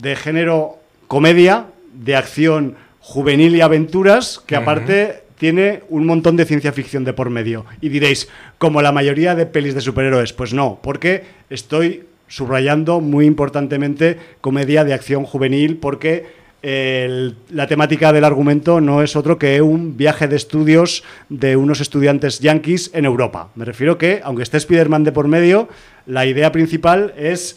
de 0.00 0.16
género 0.16 0.78
comedia, 1.08 1.66
de 1.94 2.16
acción 2.16 2.74
juvenil 3.00 3.54
y 3.56 3.60
aventuras, 3.60 4.40
que 4.46 4.56
aparte 4.56 5.22
tiene 5.38 5.82
un 5.88 6.06
montón 6.06 6.36
de 6.36 6.44
ciencia 6.44 6.72
ficción 6.72 7.04
de 7.04 7.12
por 7.12 7.28
medio. 7.30 7.66
Y 7.80 7.88
diréis, 7.88 8.28
como 8.58 8.80
la 8.80 8.92
mayoría 8.92 9.34
de 9.34 9.44
pelis 9.46 9.74
de 9.74 9.80
superhéroes, 9.80 10.32
pues 10.32 10.54
no, 10.54 10.78
porque 10.82 11.24
estoy 11.50 12.04
subrayando 12.28 13.00
muy 13.00 13.26
importantemente 13.26 14.18
comedia 14.40 14.84
de 14.84 14.94
acción 14.94 15.24
juvenil, 15.24 15.76
porque 15.78 16.26
el- 16.62 17.34
la 17.50 17.66
temática 17.66 18.12
del 18.12 18.22
argumento 18.24 18.80
no 18.80 19.02
es 19.02 19.16
otro 19.16 19.36
que 19.36 19.60
un 19.60 19.96
viaje 19.96 20.28
de 20.28 20.36
estudios 20.36 21.02
de 21.28 21.56
unos 21.56 21.80
estudiantes 21.80 22.38
yankees 22.38 22.90
en 22.94 23.04
Europa. 23.04 23.50
Me 23.56 23.64
refiero 23.64 23.98
que, 23.98 24.20
aunque 24.22 24.44
esté 24.44 24.58
Spider-Man 24.58 25.02
de 25.02 25.10
por 25.12 25.26
medio, 25.26 25.68
la 26.06 26.24
idea 26.24 26.52
principal 26.52 27.12
es 27.18 27.56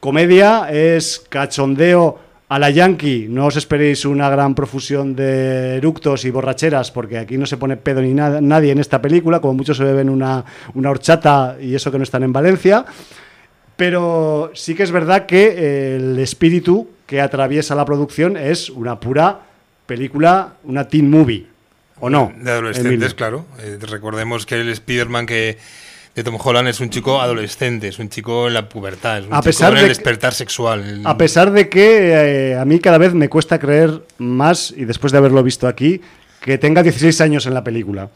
comedia, 0.00 0.68
es 0.70 1.24
cachondeo 1.28 2.18
a 2.48 2.58
la 2.58 2.70
yankee. 2.70 3.26
No 3.28 3.46
os 3.46 3.56
esperéis 3.56 4.04
una 4.04 4.30
gran 4.30 4.54
profusión 4.54 5.14
de 5.14 5.76
eructos 5.76 6.24
y 6.24 6.30
borracheras, 6.30 6.90
porque 6.90 7.18
aquí 7.18 7.36
no 7.36 7.46
se 7.46 7.56
pone 7.56 7.76
pedo 7.76 8.00
ni 8.00 8.14
nadie 8.14 8.72
en 8.72 8.78
esta 8.78 9.02
película, 9.02 9.40
como 9.40 9.54
muchos 9.54 9.76
se 9.76 9.84
beben 9.84 10.08
una, 10.08 10.44
una 10.74 10.90
horchata 10.90 11.56
y 11.60 11.74
eso 11.74 11.90
que 11.90 11.98
no 11.98 12.04
están 12.04 12.22
en 12.22 12.32
Valencia. 12.32 12.84
Pero 13.76 14.50
sí 14.54 14.74
que 14.74 14.82
es 14.82 14.90
verdad 14.90 15.26
que 15.26 15.96
el 15.96 16.18
espíritu 16.18 16.88
que 17.06 17.20
atraviesa 17.20 17.74
la 17.74 17.84
producción 17.84 18.36
es 18.36 18.70
una 18.70 18.98
pura 18.98 19.40
película, 19.86 20.54
una 20.64 20.88
teen 20.88 21.10
movie. 21.10 21.46
¿O 22.00 22.10
no? 22.10 22.32
De 22.36 22.50
adolescentes, 22.50 22.92
Emilio? 22.92 23.16
claro. 23.16 23.46
Eh, 23.58 23.78
recordemos 23.80 24.46
que 24.46 24.60
el 24.60 24.68
Spider-Man 24.68 25.26
que 25.26 25.58
de 26.22 26.30
Tom 26.30 26.38
Holland 26.42 26.68
es 26.68 26.80
un 26.80 26.90
chico 26.90 27.20
adolescente, 27.20 27.88
es 27.88 27.98
un 27.98 28.08
chico 28.08 28.48
en 28.48 28.54
la 28.54 28.68
pubertad, 28.68 29.18
es 29.18 29.26
un 29.26 29.32
A 29.34 29.36
chico 29.38 29.44
pesar 29.44 29.68
en 29.70 29.74
de 29.76 29.80
el 29.80 29.84
que- 29.86 29.88
despertar 29.94 30.34
sexual. 30.34 30.80
el- 30.84 31.06
A 31.06 31.16
pesar 31.16 31.50
de 31.52 31.68
que 31.68 32.50
eh, 32.52 32.56
a 32.58 32.64
mí 32.64 32.78
cada 32.80 32.98
vez 32.98 33.14
me 33.14 33.28
cuesta 33.28 33.58
creer 33.58 34.02
más, 34.18 34.72
y 34.76 34.84
después 34.84 35.12
de 35.12 35.18
haberlo 35.18 35.42
visto 35.42 35.66
aquí, 35.68 36.00
que 36.40 36.58
tenga 36.58 36.82
16 36.82 37.20
años 37.20 37.46
en 37.46 37.54
la 37.54 37.64
película. 37.64 38.10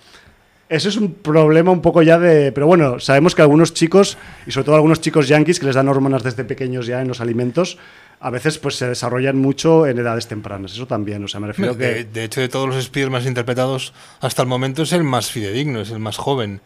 Eso 0.68 0.88
es 0.88 0.96
un 0.96 1.12
problema 1.12 1.70
un 1.70 1.82
poco 1.82 2.00
ya 2.03 2.18
de... 2.18 2.50
Pero 2.50 2.66
bueno, 2.66 2.98
sabemos 2.98 3.34
que 3.34 3.42
algunos 3.42 3.74
chicos, 3.74 4.16
y 4.46 4.53
sobre 4.53 4.64
todo 4.64 4.76
algunos 4.76 5.00
chicos 5.03 5.28
yanquis 5.28 5.61
que 5.61 5.66
les 5.66 5.74
dan 5.74 5.86
hormonas 5.88 6.22
desde 6.22 6.44
pequeños 6.44 6.86
ya 6.86 7.03
en 7.03 7.09
los 7.09 7.20
alimentos, 7.20 7.76
a 8.20 8.30
veces 8.30 8.57
pues 8.59 8.76
se 8.76 8.86
desarrollan 8.88 9.36
mucho 9.36 9.86
en 9.86 9.98
edades 9.98 10.28
tempranas. 10.28 10.72
Eso 10.72 10.86
también, 10.86 11.22
o 11.24 11.28
sea, 11.28 11.40
me 11.40 11.48
refiero 11.48 11.74
de, 11.74 11.94
que... 11.94 12.05
de 12.05 12.24
hecho, 12.24 12.40
de 12.40 12.48
todos 12.48 12.68
los 12.68 12.76
Spider-Man 12.78 13.26
interpretados 13.26 13.92
hasta 14.20 14.40
el 14.40 14.48
momento 14.48 14.82
es 14.84 14.92
el 14.92 15.03
más 15.05 15.30
fidedigno, 15.30 15.80
es 15.82 15.90
el 15.90 15.98
más 15.98 16.16
joven. 16.16 16.62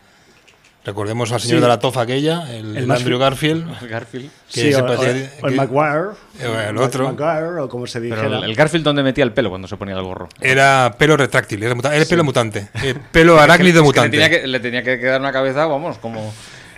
Recordemos 0.87 1.33
al 1.33 1.41
señor 1.41 1.59
Sí. 1.59 1.63
de 1.63 1.69
la 1.69 1.79
tofa 1.81 2.03
aquella, 2.03 2.51
el, 2.55 2.77
El 2.77 2.91
Andrew 2.91 3.19
fi- 3.19 3.21
Garfield. 3.23 3.67
Garfield. 3.91 4.31
que 4.53 4.61
Sí, 4.61 4.73
se 4.73 4.81
o, 4.81 4.85
o- 4.85 4.87
parecía- 4.87 5.31
o 5.43 5.47
el 5.49 5.53
que- 5.53 5.57
Maguire. 5.59 6.11
Eh, 6.41 6.67
el 6.71 6.79
otro. 6.79 7.13
Maguire, 7.13 7.61
o 7.61 7.69
como 7.69 7.87
se 7.89 8.01
dijera. 8.01 8.23
Pero 8.23 8.37
el, 8.39 8.45
el 8.45 8.55
Garfield 8.55 8.85
donde 8.85 9.03
metía 9.03 9.25
el 9.25 9.33
pelo 9.33 9.51
cuando 9.51 9.67
se 9.67 9.77
ponía 9.77 9.95
el 9.97 10.03
gorro. 10.03 10.29
Era 10.41 10.95
pelo 10.97 11.17
retráctil, 11.17 11.63
era, 11.63 11.75
muta- 11.75 11.95
era 11.95 12.05
pelo 12.07 12.23
mutante. 12.25 12.69
eh, 12.85 12.95
pelo 13.11 13.39
arácnido 13.41 13.81
Es 13.81 13.83
que 13.83 13.87
mutante. 13.87 14.17
le, 14.17 14.23
tenía 14.29 14.41
que, 14.41 14.47
le 14.47 14.61
tenía 14.61 14.83
que 14.85 14.99
quedar 15.01 15.21
una 15.21 15.33
cabeza, 15.33 15.67
vamos, 15.67 15.99
como, 15.99 16.21
como 16.21 16.33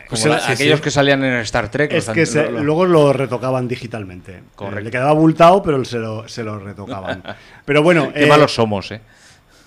Pues 0.08 0.24
la- 0.24 0.40
sí, 0.40 0.52
aquellos 0.52 0.78
sí. 0.78 0.84
que 0.84 0.90
salían 0.90 1.22
en 1.22 1.34
Star 1.40 1.70
Trek. 1.70 1.92
Es 1.92 2.08
que 2.08 2.20
an- 2.20 2.26
se- 2.26 2.44
lo- 2.44 2.50
lo- 2.52 2.64
luego 2.64 2.86
lo 2.86 3.12
retocaban 3.12 3.68
digitalmente. 3.68 4.40
Correcto. 4.54 4.80
Eh, 4.80 4.84
Le 4.84 4.90
quedaba 4.90 5.10
abultado, 5.10 5.62
pero 5.62 5.84
se 5.84 5.98
lo, 5.98 6.26
se 6.26 6.42
lo 6.42 6.58
retocaban. 6.58 7.22
Pero 7.66 7.82
bueno, 7.82 8.10
Qué 8.14 8.24
eh, 8.24 8.26
malos 8.26 8.54
somos, 8.54 8.90
¿eh? 8.92 9.02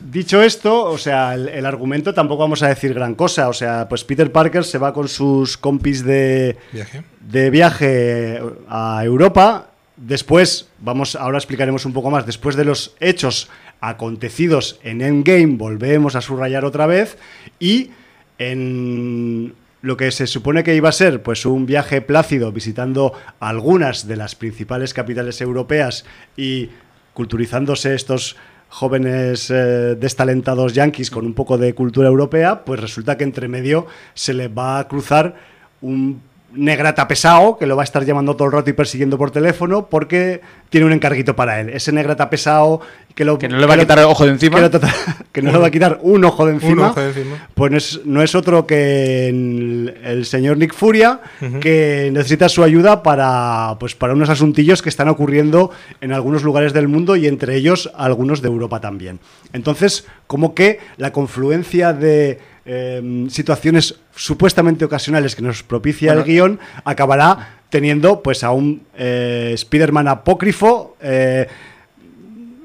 Dicho 0.10 0.42
esto, 0.42 0.86
o 0.86 0.98
sea, 0.98 1.34
el, 1.34 1.48
el 1.50 1.66
argumento 1.66 2.14
tampoco 2.14 2.42
vamos 2.44 2.64
a 2.64 2.68
decir 2.68 2.94
gran 2.94 3.16
cosa. 3.16 3.50
O 3.50 3.54
sea, 3.54 3.88
pues 3.90 4.04
Peter 4.04 4.32
Parker 4.32 4.64
se 4.64 4.78
va 4.78 4.94
con 4.94 5.08
sus 5.08 5.58
compis 5.58 6.04
de, 6.04 6.58
Viaje. 6.72 7.04
de 7.20 7.50
viaje 7.50 8.42
a 8.68 9.02
Europa. 9.04 9.68
Después, 9.98 10.68
vamos, 10.80 11.16
ahora 11.16 11.38
explicaremos 11.38 11.86
un 11.86 11.94
poco 11.94 12.10
más. 12.10 12.26
Después 12.26 12.56
de 12.56 12.66
los 12.66 12.96
hechos 13.00 13.50
acontecidos 13.82 14.80
en 14.84 15.02
Endgame, 15.02 15.58
volvemos 15.58 16.16
a 16.16 16.22
subrayar 16.22 16.66
otra 16.66 16.88
vez. 16.88 17.18
Y 17.60 17.92
en 18.38 19.54
lo 19.82 19.98
que 19.98 20.12
se 20.12 20.28
supone 20.28 20.64
que 20.64 20.76
iba 20.76 20.90
a 20.90 20.94
ser 20.94 21.24
pues 21.24 21.46
un 21.46 21.66
viaje 21.66 22.02
plácido 22.02 22.52
visitando 22.52 23.14
algunas 23.40 24.08
de 24.08 24.16
las 24.16 24.36
principales 24.36 24.94
capitales 24.94 25.42
europeas 25.42 26.06
y 26.38 26.70
culturizándose 27.14 27.96
estos 27.96 28.38
jóvenes 28.72 29.52
eh, 29.52 29.96
destalentados 30.00 30.74
yanquis 30.74 31.12
con 31.12 31.26
un 31.26 31.34
poco 31.34 31.58
de 31.58 31.76
cultura 31.76 32.08
europea, 32.08 32.64
pues 32.64 32.80
resulta 32.80 33.18
que 33.18 33.26
entre 33.26 33.50
medio 33.50 33.86
se 34.14 34.34
le 34.34 34.48
va 34.48 34.80
a 34.80 34.88
cruzar 34.88 35.36
un 35.82 36.22
negrata 36.54 37.08
pesado 37.08 37.58
que 37.58 37.66
lo 37.66 37.76
va 37.76 37.84
a 37.84 37.86
estar 37.86 38.04
llamando 38.06 38.36
todo 38.36 38.48
el 38.48 38.52
rato 38.54 38.70
y 38.70 38.74
persiguiendo 38.74 39.18
por 39.18 39.32
teléfono 39.32 39.88
porque 39.88 40.42
tiene 40.70 40.86
un 40.86 40.94
encarguito 40.94 41.36
para 41.36 41.60
él. 41.60 41.70
Ese 41.70 41.92
negrata 41.92 42.30
pesado 42.30 42.82
que, 43.16 43.26
lo, 43.26 43.38
Que 43.38 43.50
no 43.50 43.58
le 43.58 43.66
va 43.66 43.74
a 43.74 43.78
lo- 43.78 43.84
quitar 43.84 44.00
el 44.00 44.06
ojo 44.06 44.26
de 44.26 44.32
encima. 44.32 44.56
que, 44.58 44.62
lo 44.62 44.70
trata- 44.70 44.94
que 45.32 45.42
no 45.42 45.52
le 45.52 45.58
va 45.58 45.68
a 45.68 45.72
quitar 45.72 46.00
un 46.02 46.24
ojo 46.24 46.46
de 46.46 46.54
encima. 46.54 46.92
ojo 46.92 47.00
de 47.02 47.08
encima. 47.10 47.48
Pues 47.54 47.72
no 47.72 47.78
es, 47.78 48.02
no 48.06 48.22
es 48.22 48.36
otro 48.36 48.66
que 48.68 49.28
el, 49.30 49.96
el 50.04 50.26
señor 50.26 50.58
Nick 50.58 50.74
Furia, 50.74 51.20
que 51.60 52.10
necesita 52.14 52.48
su 52.50 52.64
ayuda 52.64 53.04
para, 53.04 53.76
pues, 53.80 53.96
para 53.96 54.14
unos 54.14 54.30
asuntillos 54.30 54.82
que 54.82 54.90
están 54.90 55.10
ocurriendo 55.10 55.72
en 56.00 56.14
algunos 56.14 56.44
lugares 56.44 56.72
del 56.74 56.88
mundo 56.88 57.16
y 57.16 57.28
entre 57.28 57.56
ellos 57.56 57.92
algunos 57.96 58.42
de 58.42 58.48
Europa 58.48 58.80
también. 58.80 59.20
Entonces, 59.54 60.06
como 60.28 60.54
que 60.56 60.80
la 60.98 61.12
confluencia 61.12 61.92
de 61.94 62.40
eh, 62.66 63.26
situaciones 63.30 63.96
supuestamente 64.16 64.86
ocasionales 64.86 65.36
que 65.36 65.42
nos 65.42 65.64
propicia 65.64 66.14
el 66.14 66.24
guion 66.24 66.60
acabará 66.84 67.56
teniendo 67.70 68.22
pues 68.22 68.44
a 68.44 68.52
un 68.52 68.84
eh, 68.98 69.52
Spider-Man 69.56 70.08
apócrifo 70.08 70.98
eh, 71.02 71.48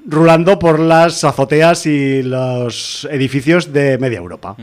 rulando 0.09 0.59
por 0.59 0.79
las 0.79 1.25
azoteas 1.25 1.87
y 1.87 2.23
los 2.23 3.09
edificios 3.11 3.73
de 3.73 3.99
media 3.99 4.19
Europa, 4.19 4.57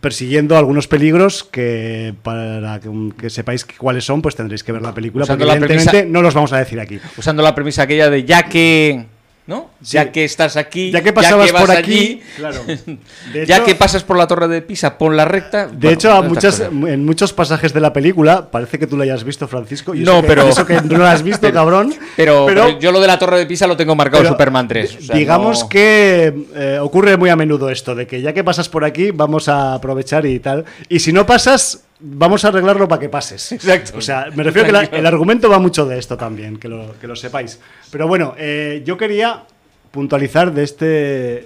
persiguiendo 0.00 0.56
algunos 0.56 0.86
peligros 0.86 1.42
que 1.44 2.14
para 2.22 2.78
que, 2.80 2.88
que 3.18 3.30
sepáis 3.30 3.64
cuáles 3.64 4.04
son, 4.04 4.22
pues 4.22 4.36
tendréis 4.36 4.62
que 4.62 4.72
ver 4.72 4.82
la 4.82 4.94
película, 4.94 5.24
Usando 5.24 5.44
porque 5.44 5.46
la 5.46 5.54
evidentemente 5.56 5.98
premisa- 6.02 6.12
no 6.12 6.22
los 6.22 6.34
vamos 6.34 6.52
a 6.52 6.58
decir 6.58 6.78
aquí. 6.78 7.00
Usando 7.16 7.42
la 7.42 7.54
premisa 7.54 7.82
aquella 7.82 8.10
de 8.10 8.24
ya 8.24 8.44
que. 8.44 9.06
¿No? 9.50 9.68
Sí. 9.82 9.94
Ya 9.94 10.12
que 10.12 10.24
estás 10.24 10.56
aquí. 10.56 10.92
Ya 10.92 11.02
que 11.02 11.12
pasabas 11.12 11.50
vas 11.50 11.62
por 11.62 11.72
aquí, 11.72 11.92
allí, 11.92 12.22
claro. 12.36 12.60
Ya 13.48 13.64
que 13.64 13.74
pasas 13.74 14.04
por 14.04 14.16
la 14.16 14.28
torre 14.28 14.46
de 14.46 14.62
Pisa, 14.62 14.96
pon 14.96 15.16
la 15.16 15.24
recta. 15.24 15.66
De 15.66 15.72
Bueno, 15.72 15.90
hecho, 15.90 16.12
a 16.12 16.22
muchas, 16.22 16.60
en 16.60 17.04
muchos 17.04 17.32
pasajes 17.32 17.72
de 17.72 17.80
la 17.80 17.92
película, 17.92 18.48
parece 18.48 18.78
que 18.78 18.86
tú 18.86 18.96
la 18.96 19.02
hayas 19.02 19.24
visto, 19.24 19.48
Francisco. 19.48 19.92
y 19.92 20.00
No, 20.04 20.12
eso 20.12 20.22
que- 20.22 20.28
pero- 20.28 20.48
Eso 20.48 20.64
que 20.64 20.80
no 20.80 20.98
la 20.98 21.10
has 21.10 21.24
visto, 21.24 21.52
cabrón. 21.52 21.92
Pero, 22.16 22.46
pero 22.46 22.78
yo 22.78 22.92
lo 22.92 23.00
de 23.00 23.08
la 23.08 23.18
torre 23.18 23.38
de 23.40 23.46
Pisa 23.46 23.66
lo 23.66 23.76
tengo 23.76 23.96
marcado 23.96 24.18
en 24.18 24.22
pero 24.28 24.34
Superman 24.34 24.68
3. 24.68 24.96
o 24.96 25.02
sea, 25.06 25.16
digamos 25.16 25.62
no- 25.62 25.68
que 25.68 26.32
eh, 26.54 26.78
ocurre 26.80 27.16
muy 27.16 27.28
a 27.30 27.34
menudo 27.34 27.70
esto, 27.70 27.96
de 27.96 28.06
que 28.06 28.22
ya 28.22 28.32
que 28.32 28.44
pasas 28.44 28.68
por 28.68 28.84
aquí, 28.84 29.10
vamos 29.10 29.48
a 29.48 29.74
aprovechar 29.74 30.24
y 30.26 30.38
tal. 30.38 30.64
Y 30.88 31.00
si 31.00 31.12
no 31.12 31.26
pasas, 31.26 31.82
vamos 32.00 32.44
a 32.44 32.48
arreglarlo 32.48 32.88
para 32.88 33.00
que 33.00 33.08
pases. 33.08 33.52
Exacto. 33.52 33.98
O 33.98 34.00
sea, 34.00 34.26
me 34.34 34.42
refiero 34.42 34.66
que 34.66 34.72
la- 34.72 34.84
el 34.84 35.06
argumento 35.06 35.48
va 35.48 35.58
mucho 35.58 35.86
de 35.86 35.98
esto 35.98 36.16
también, 36.16 36.58
que 36.58 36.68
lo, 36.68 36.94
que 37.00 37.06
lo 37.06 37.16
sepáis. 37.16 37.60
Pero 37.90 38.08
bueno, 38.08 38.34
eh, 38.38 38.82
yo 38.84 38.96
quería 38.96 39.44
puntualizar 39.90 40.52
de, 40.52 40.62
este, 40.62 40.84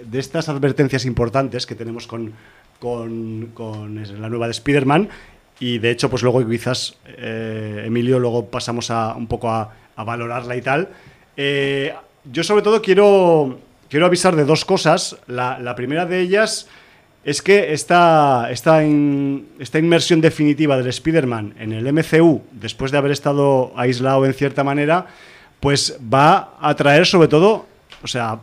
de 0.05 0.19
estas 0.19 0.49
advertencias 0.49 1.05
importantes 1.07 1.67
que 1.67 1.75
tenemos 1.75 2.07
con, 2.07 2.33
con, 2.79 3.51
con 3.55 4.21
la 4.21 4.29
nueva 4.29 4.47
de 4.47 4.53
Spider-Man. 4.53 5.09
Y 5.61 5.79
de 5.79 5.91
hecho, 5.91 6.11
pues 6.11 6.23
luego 6.23 6.47
quizás, 6.49 6.97
eh, 7.07 7.85
Emilio, 7.87 8.19
luego 8.19 8.47
pasamos 8.47 8.91
a, 8.91 9.15
un 9.15 9.27
poco 9.29 9.51
a, 9.51 9.73
a 9.97 10.05
valorarla 10.05 10.57
y 10.57 10.63
tal. 10.63 10.89
Eh, 11.37 11.95
yo 12.31 12.43
sobre 12.43 12.63
todo 12.63 12.83
quiero, 12.83 13.61
quiero 13.89 14.07
avisar 14.07 14.35
de 14.37 14.45
dos 14.45 14.65
cosas. 14.65 15.17
La, 15.27 15.59
la 15.59 15.75
primera 15.77 16.07
de 16.07 16.21
ellas 16.21 16.69
es 17.25 17.41
que 17.41 17.73
esta, 17.73 18.49
esta, 18.51 18.83
esta 18.85 19.79
inmersión 19.79 20.21
definitiva 20.21 20.77
del 20.77 20.89
Spider-Man 20.89 21.55
en 21.59 21.73
el 21.73 21.91
MCU, 21.91 22.43
después 22.53 22.93
de 22.93 22.99
haber 22.99 23.13
estado 23.13 23.73
aislado 23.77 24.27
en 24.27 24.35
cierta 24.35 24.63
manera, 24.63 25.07
pues 25.61 25.99
va 26.13 26.57
a 26.61 26.75
traer 26.77 27.07
sobre 27.07 27.29
todo, 27.29 27.67
o 28.03 28.07
sea, 28.07 28.41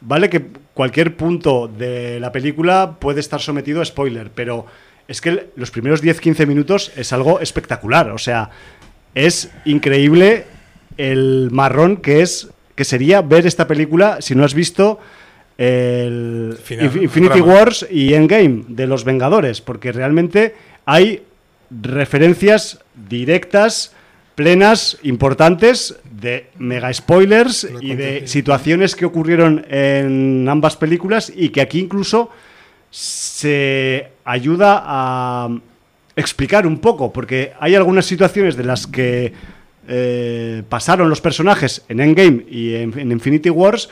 vale 0.00 0.30
que 0.30 0.46
cualquier 0.72 1.14
punto 1.14 1.68
de 1.68 2.18
la 2.20 2.32
película 2.32 2.96
puede 2.98 3.20
estar 3.20 3.40
sometido 3.40 3.82
a 3.82 3.84
spoiler, 3.84 4.30
pero 4.34 4.64
es 5.06 5.20
que 5.20 5.50
los 5.56 5.70
primeros 5.70 6.02
10-15 6.02 6.46
minutos 6.46 6.90
es 6.96 7.12
algo 7.12 7.40
espectacular, 7.40 8.10
o 8.10 8.18
sea, 8.18 8.48
es 9.14 9.50
increíble 9.66 10.46
el 10.96 11.50
marrón 11.50 11.98
que 11.98 12.22
es 12.22 12.48
que 12.74 12.84
sería 12.84 13.20
ver 13.20 13.46
esta 13.46 13.66
película 13.66 14.22
si 14.22 14.34
no 14.34 14.44
has 14.44 14.54
visto 14.54 14.98
el 15.58 16.58
Final, 16.62 17.02
Infinity 17.02 17.40
drama. 17.40 17.52
Wars 17.52 17.86
y 17.90 18.14
Endgame 18.14 18.64
de 18.68 18.86
los 18.86 19.04
Vengadores, 19.04 19.60
porque 19.60 19.92
realmente 19.92 20.54
hay 20.84 21.22
referencias 21.70 22.80
directas, 23.08 23.92
plenas, 24.34 24.98
importantes 25.02 25.96
de 26.10 26.46
mega 26.58 26.92
spoilers 26.92 27.64
Lo 27.64 27.82
y 27.82 27.94
de 27.94 28.26
situaciones 28.26 28.96
que 28.96 29.04
ocurrieron 29.04 29.64
en 29.68 30.48
ambas 30.48 30.76
películas 30.76 31.32
y 31.34 31.50
que 31.50 31.60
aquí 31.60 31.80
incluso 31.80 32.30
se 32.90 34.08
ayuda 34.24 34.82
a 34.84 35.48
explicar 36.14 36.66
un 36.66 36.78
poco, 36.78 37.12
porque 37.12 37.52
hay 37.58 37.74
algunas 37.74 38.04
situaciones 38.04 38.56
de 38.56 38.64
las 38.64 38.86
que 38.86 39.32
eh, 39.88 40.62
pasaron 40.68 41.08
los 41.08 41.20
personajes 41.20 41.82
en 41.88 42.00
Endgame 42.00 42.44
y 42.48 42.74
en, 42.74 42.98
en 42.98 43.12
Infinity 43.12 43.50
Wars 43.50 43.88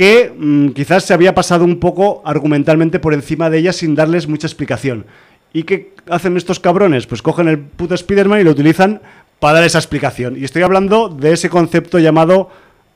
que 0.00 0.32
mm, 0.34 0.70
quizás 0.70 1.04
se 1.04 1.12
había 1.12 1.34
pasado 1.34 1.62
un 1.62 1.78
poco 1.78 2.22
argumentalmente 2.24 2.98
por 3.00 3.12
encima 3.12 3.50
de 3.50 3.58
ellas 3.58 3.76
sin 3.76 3.94
darles 3.94 4.28
mucha 4.28 4.46
explicación. 4.46 5.04
¿Y 5.52 5.64
qué 5.64 5.92
hacen 6.08 6.38
estos 6.38 6.58
cabrones? 6.58 7.06
Pues 7.06 7.20
cogen 7.20 7.48
el 7.48 7.58
puto 7.58 7.92
Spider-Man 7.92 8.40
y 8.40 8.44
lo 8.44 8.52
utilizan 8.52 9.02
para 9.40 9.56
dar 9.58 9.64
esa 9.64 9.76
explicación. 9.76 10.38
Y 10.38 10.44
estoy 10.44 10.62
hablando 10.62 11.10
de 11.10 11.34
ese 11.34 11.50
concepto 11.50 11.98
llamado 11.98 12.48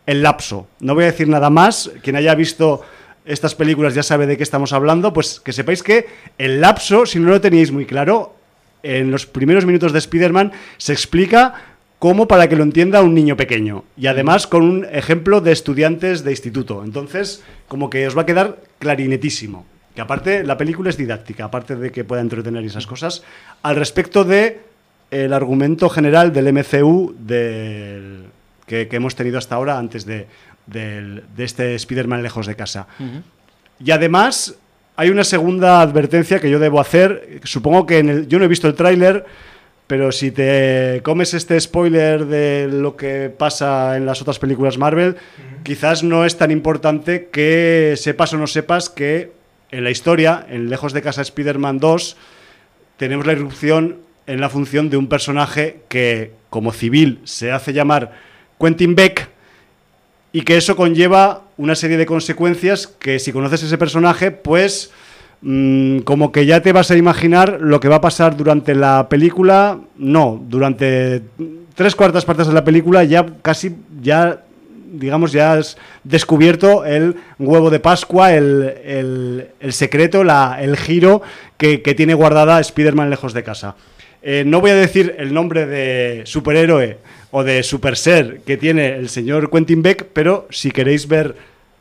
el 0.07 0.23
lapso. 0.23 0.67
No 0.81 0.95
voy 0.95 1.05
a 1.05 1.09
decir 1.09 1.29
nada 1.29 1.51
más. 1.51 1.91
Quien 2.03 2.17
haya 2.17 2.35
visto 2.35 2.81
estas 3.27 3.55
películas 3.55 3.95
ya 3.95 4.03
sabe 4.03 4.27
de 4.27 4.39
qué 4.39 4.43
estamos 4.43 4.73
hablando. 4.73 5.13
Pues 5.13 5.41
que 5.41 5.53
sepáis 5.53 5.83
que 5.83 6.07
el 6.39 6.63
lapso, 6.63 7.05
si 7.05 7.19
no 7.19 7.29
lo 7.29 7.39
teníais 7.43 7.71
muy 7.71 7.85
claro, 7.85 8.35
en 8.83 9.11
los 9.11 9.27
primeros 9.27 9.67
minutos 9.67 9.93
de 9.93 9.99
Spider-Man 9.99 10.53
se 10.79 10.95
explica 10.95 11.74
como 11.99 12.29
para 12.29 12.49
que 12.49 12.57
lo 12.57 12.63
entienda 12.65 13.03
un 13.03 13.15
niño 13.15 13.37
pequeño. 13.37 13.85
Y 13.97 14.07
además 14.09 14.47
con 14.47 14.63
un 14.63 14.87
ejemplo 14.91 15.41
de 15.41 15.53
estudiantes 15.53 16.23
de 16.25 16.31
instituto. 16.33 16.85
Entonces, 16.85 17.43
como 17.69 17.89
que 17.91 18.07
os 18.07 18.17
va 18.17 18.23
a 18.23 18.27
quedar 18.27 18.59
clarinetísimo. 18.79 19.65
Que 19.95 20.01
aparte, 20.01 20.43
la 20.45 20.57
película 20.59 20.91
es 20.91 20.97
didáctica, 20.97 21.45
aparte 21.45 21.77
de 21.77 21.93
que 21.93 22.05
pueda 22.05 22.21
entretener 22.21 22.65
esas 22.65 22.87
cosas. 22.87 23.23
Al 23.63 23.77
respecto 23.77 24.25
de 24.25 24.61
el 25.11 25.33
argumento 25.33 25.89
general 25.89 26.33
del 26.33 26.53
MCU 26.53 27.15
del, 27.19 28.25
que, 28.67 28.89
que 28.89 28.97
hemos 28.97 29.15
tenido 29.15 29.39
hasta 29.39 29.55
ahora 29.55 29.79
antes 29.79 30.05
de, 30.05 30.27
del- 30.67 31.23
de 31.37 31.45
este 31.45 31.75
Spider-Man 31.77 32.23
lejos 32.23 32.47
de 32.47 32.57
casa. 32.57 32.89
Y 33.79 33.91
además, 33.93 34.57
hay 34.97 35.11
una 35.11 35.25
segunda 35.25 35.81
advertencia 35.81 36.41
que 36.41 36.51
yo 36.51 36.59
debo 36.59 36.81
hacer. 36.81 37.41
Supongo 37.45 37.87
que 37.87 37.99
en 37.99 38.09
el, 38.09 38.29
yo 38.29 38.39
no 38.41 38.45
he 38.45 38.49
visto 38.49 38.67
el 38.67 38.75
tráiler, 38.75 39.25
pero 39.87 40.13
si 40.13 40.31
te 40.31 41.01
comes 41.03 41.35
este 41.35 41.61
spoiler 41.61 42.27
de 42.27 42.69
lo 42.71 42.97
que 42.97 43.31
pasa 43.31 43.97
en 43.97 44.07
las 44.07 44.23
otras 44.23 44.39
películas 44.39 44.79
Marvel, 44.79 45.17
quizás 45.63 46.03
no 46.03 46.25
es 46.25 46.39
tan 46.39 46.51
importante 46.51 47.29
que 47.31 47.95
sepas 47.97 48.33
o 48.33 48.39
no 48.39 48.47
sepas 48.47 48.89
que 48.89 49.33
en 49.71 49.85
la 49.85 49.91
historia, 49.91 50.47
en 50.49 50.71
Lejos 50.71 50.93
de 50.93 51.03
Casa 51.03 51.23
Spider-Man 51.23 51.81
2, 51.81 52.17
tenemos 52.97 53.27
la 53.27 53.33
irrupción 53.33 53.99
en 54.27 54.41
la 54.41 54.49
función 54.49 54.89
de 54.89 54.97
un 54.97 55.09
personaje 55.09 55.81
que 55.89 56.33
como 56.49 56.73
civil 56.73 57.21
se 57.25 57.53
hace 57.53 57.73
llamar 57.73 58.13
Quentin 58.59 58.95
Beck 58.95 59.29
y 60.33 60.43
que 60.43 60.57
eso 60.57 60.77
conlleva 60.77 61.43
una 61.57 61.75
serie 61.75 61.97
de 61.97 62.07
consecuencias 62.07 62.87
que 62.87 63.19
si 63.19 63.33
conoces 63.33 63.63
ese 63.63 63.79
personaje, 63.79 64.31
pues 64.31 64.93
mm, 65.43 65.99
como 66.01 66.33
que 66.33 66.47
ya 66.47 66.61
te 66.61 66.73
vas 66.73 66.91
a 66.91 66.97
imaginar 66.97 67.59
lo 67.61 67.81
que 67.81 67.89
va 67.89 67.97
a 67.97 68.01
pasar 68.01 68.37
durante 68.37 68.75
la 68.75 69.09
película, 69.09 69.79
no, 69.97 70.43
durante 70.49 71.23
tres 71.75 71.95
cuartas 71.95 72.25
partes 72.25 72.47
de 72.47 72.55
la 72.55 72.65
película 72.65 73.05
ya 73.05 73.27
casi 73.43 73.75
ya 74.01 74.41
digamos, 74.93 75.33
ya 75.33 75.55
has 75.55 75.77
descubierto 76.05 76.85
el 76.85 77.17
huevo 77.39 77.71
de 77.71 77.81
Pascua, 77.81 78.33
el, 78.33 79.49
secreto, 79.71 80.23
la, 80.25 80.59
el 80.61 80.77
giro 80.77 81.23
que, 81.57 81.83
que 81.83 81.95
tiene 81.95 82.15
guardada 82.15 82.61
Spider-Man 82.61 83.11
lejos 83.11 83.33
de 83.33 83.43
casa. 83.43 83.75
Eh, 84.23 84.43
no 84.47 84.61
voy 84.61 84.71
a 84.71 84.75
decir 84.75 85.17
el 85.19 85.35
nombre 85.35 85.67
de 85.67 86.23
superhéroe 86.25 86.99
o 87.31 87.45
de 87.45 87.63
super 87.63 87.97
ser 87.97 88.41
que 88.47 88.57
tiene 88.57 88.97
el 88.97 89.11
señor 89.11 89.51
Quentin 89.51 89.83
Beck, 89.83 90.07
pero 90.13 90.47
si 90.51 90.71
queréis 90.71 91.09
ver 91.09 91.35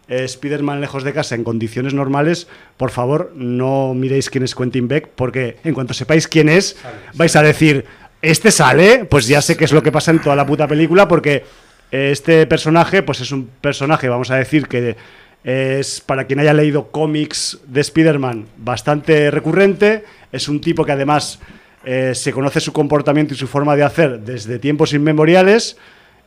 eh, 0.08 0.24
Spider-Man 0.24 0.82
lejos 0.82 1.04
de 1.04 1.14
casa 1.14 1.36
en 1.36 1.44
condiciones 1.44 1.94
normales, 1.94 2.48
por 2.78 2.92
favor 2.92 3.32
no 3.36 3.94
miréis 3.94 4.30
quién 4.30 4.44
es 4.44 4.56
Quentin 4.56 4.88
Beck, 4.88 5.10
porque 5.16 5.58
en 5.64 5.74
cuanto 5.74 5.94
sepáis 5.94 6.28
quién 6.28 6.50
es, 6.50 6.78
vais 7.16 7.36
a 7.36 7.42
decir, 7.42 7.86
este 8.22 8.52
sale, 8.52 9.06
pues 9.06 9.28
ya 9.28 9.42
sé 9.42 9.58
qué 9.58 9.66
es 9.66 9.72
lo 9.72 9.84
que 9.84 9.92
pasa 9.92 10.12
en 10.12 10.20
toda 10.20 10.36
la 10.36 10.46
puta 10.46 10.68
película, 10.68 11.08
porque 11.08 11.44
este 11.92 12.48
personaje, 12.48 13.04
pues 13.04 13.22
es 13.22 13.32
un 13.32 13.48
personaje, 13.62 14.10
vamos 14.10 14.32
a 14.32 14.36
decir, 14.36 14.68
que 14.68 14.96
es, 15.44 16.02
para 16.02 16.26
quien 16.26 16.40
haya 16.40 16.54
leído 16.54 16.90
cómics 16.90 17.60
de 17.68 17.82
Spider-Man, 17.82 18.48
bastante 18.58 19.30
recurrente, 19.30 20.04
es 20.32 20.48
un 20.48 20.62
tipo 20.62 20.86
que 20.86 20.94
además 20.94 21.40
eh, 21.86 22.14
se 22.16 22.32
conoce 22.32 22.62
su 22.62 22.72
comportamiento 22.72 23.34
y 23.34 23.38
su 23.38 23.48
forma 23.48 23.76
de 23.76 23.84
hacer 23.84 24.20
desde 24.22 24.58
tiempos 24.58 24.94
inmemoriales. 24.94 25.78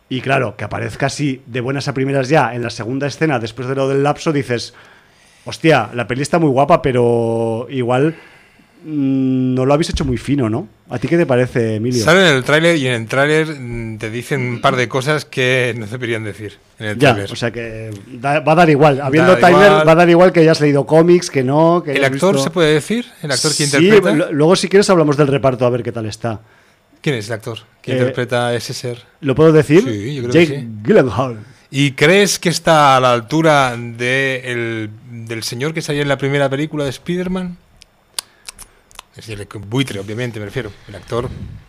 Y 0.08 0.20
claro, 0.20 0.56
que 0.56 0.64
aparezca 0.64 1.06
así 1.06 1.42
de 1.46 1.60
buenas 1.60 1.88
a 1.88 1.94
primeras 1.94 2.28
ya 2.28 2.54
en 2.54 2.62
la 2.62 2.70
segunda 2.70 3.06
escena, 3.06 3.38
después 3.38 3.68
de 3.68 3.74
lo 3.74 3.88
del 3.88 4.02
lapso, 4.02 4.32
dices, 4.32 4.72
hostia, 5.44 5.90
la 5.94 6.06
peli 6.06 6.22
está 6.22 6.38
muy 6.38 6.50
guapa, 6.50 6.80
pero 6.80 7.66
igual 7.70 8.16
Mm, 8.88 9.54
no 9.54 9.66
lo 9.66 9.74
habéis 9.74 9.90
hecho 9.90 10.04
muy 10.04 10.16
fino, 10.16 10.48
¿no? 10.48 10.68
¿A 10.90 10.98
ti 11.00 11.08
qué 11.08 11.16
te 11.16 11.26
parece, 11.26 11.74
Emilio? 11.74 12.04
Sale 12.04 12.28
en 12.28 12.36
el 12.36 12.44
tráiler 12.44 12.76
y 12.76 12.86
en 12.86 12.92
el 12.92 13.06
tráiler 13.08 13.48
mm, 13.58 13.98
te 13.98 14.10
dicen 14.10 14.40
un 14.40 14.60
par 14.60 14.76
de 14.76 14.88
cosas 14.88 15.24
que 15.24 15.74
no 15.76 15.86
se 15.86 15.92
deberían 15.92 16.22
decir 16.22 16.58
en 16.78 16.86
el 16.86 16.98
ya, 16.98 17.16
o 17.28 17.34
sea 17.34 17.50
que 17.50 17.90
va 18.24 18.36
a 18.36 18.54
dar 18.54 18.70
igual. 18.70 19.00
Habiendo 19.00 19.36
Tyler, 19.38 19.84
va 19.84 19.90
a 19.90 19.94
dar 19.96 20.08
igual 20.08 20.30
que 20.30 20.38
hayas 20.38 20.60
leído 20.60 20.86
cómics, 20.86 21.30
que 21.30 21.42
no. 21.42 21.82
Que 21.84 21.94
¿El 21.94 22.04
actor 22.04 22.38
se 22.38 22.50
puede 22.50 22.74
decir? 22.74 23.06
¿El 23.22 23.32
actor 23.32 23.50
que 23.50 23.66
sí, 23.66 23.76
interpreta? 23.76 24.28
luego 24.30 24.54
si 24.54 24.68
quieres 24.68 24.88
hablamos 24.88 25.16
del 25.16 25.26
reparto 25.26 25.66
a 25.66 25.70
ver 25.70 25.82
qué 25.82 25.90
tal 25.90 26.06
está. 26.06 26.40
¿Quién 27.06 27.18
es 27.18 27.28
el 27.28 27.34
actor 27.34 27.58
que 27.82 27.92
eh, 27.92 27.98
interpreta 27.98 28.48
a 28.48 28.54
ese 28.56 28.74
ser? 28.74 29.00
¿Lo 29.20 29.36
puedo 29.36 29.52
decir? 29.52 29.84
Sí, 29.84 30.16
yo 30.16 30.22
creo 30.24 30.34
Jake 30.34 30.46
que 30.48 30.60
sí. 30.62 30.68
Gyllenhaal. 30.82 31.38
¿Y 31.70 31.92
crees 31.92 32.40
que 32.40 32.48
está 32.48 32.96
a 32.96 33.00
la 33.00 33.12
altura 33.12 33.76
de 33.76 34.42
el, 34.44 34.90
del 35.24 35.44
señor 35.44 35.72
que 35.72 35.82
salió 35.82 36.02
en 36.02 36.08
la 36.08 36.18
primera 36.18 36.50
película 36.50 36.82
de 36.82 36.90
Spider-Man? 36.90 37.56
Es 39.10 39.24
decir, 39.24 39.40
el 39.40 39.60
buitre, 39.60 40.00
obviamente, 40.00 40.40
me 40.40 40.46
refiero. 40.46 40.72
El 40.88 40.96
actor. 40.96 41.28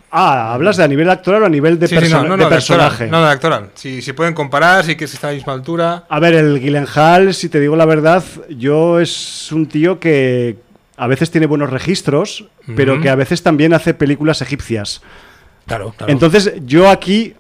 Ah, 0.10 0.56
¿hablas 0.56 0.76
de 0.76 0.86
a 0.86 0.88
nivel 0.88 1.08
actoral 1.08 1.44
o 1.44 1.46
a 1.46 1.50
nivel 1.50 1.78
de, 1.78 1.88
Sí, 1.88 1.96
sí, 2.02 2.12
no, 2.12 2.24
no, 2.24 2.32
de 2.32 2.38
no, 2.38 2.44
de 2.46 2.50
personaje? 2.50 3.04
actoral, 3.04 3.12
no, 3.12 3.24
de 3.24 3.32
actoral. 3.32 3.70
Si, 3.76 4.02
si 4.02 4.14
pueden 4.14 4.34
comparar, 4.34 4.86
sí 4.86 4.96
que 4.96 5.06
está 5.06 5.28
a 5.28 5.30
la 5.34 5.36
misma 5.36 5.54
altura. 5.54 6.06
A 6.10 6.20
ver, 6.20 6.34
el 6.34 6.60
Gyllenhaal, 6.60 7.36
si 7.36 7.48
te 7.48 7.60
digo 7.60 7.76
la 7.76 7.86
verdad, 7.86 8.24
yo 8.50 9.00
es 9.00 9.52
un 9.52 9.68
tío 9.68 10.00
que 10.00 10.58
a 10.98 11.06
veces 11.06 11.30
tiene 11.30 11.46
buenos 11.46 11.70
registros, 11.70 12.46
pero 12.76 13.00
que 13.00 13.10
a 13.12 13.16
veces 13.16 13.44
también 13.44 13.76
hace 13.76 13.94
películas 13.94 14.42
egipcias. 14.42 15.04
Claro, 15.68 15.94
claro. 15.96 16.12
Entonces, 16.12 16.54
yo 16.66 16.90
aquí 16.90 17.34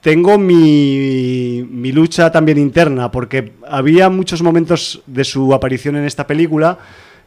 tengo 0.00 0.38
mi, 0.38 1.64
mi 1.70 1.92
lucha 1.92 2.32
también 2.32 2.58
interna, 2.58 3.10
porque 3.10 3.52
había 3.68 4.08
muchos 4.08 4.42
momentos 4.42 5.02
de 5.06 5.24
su 5.24 5.52
aparición 5.54 5.96
en 5.96 6.04
esta 6.04 6.26
película 6.26 6.78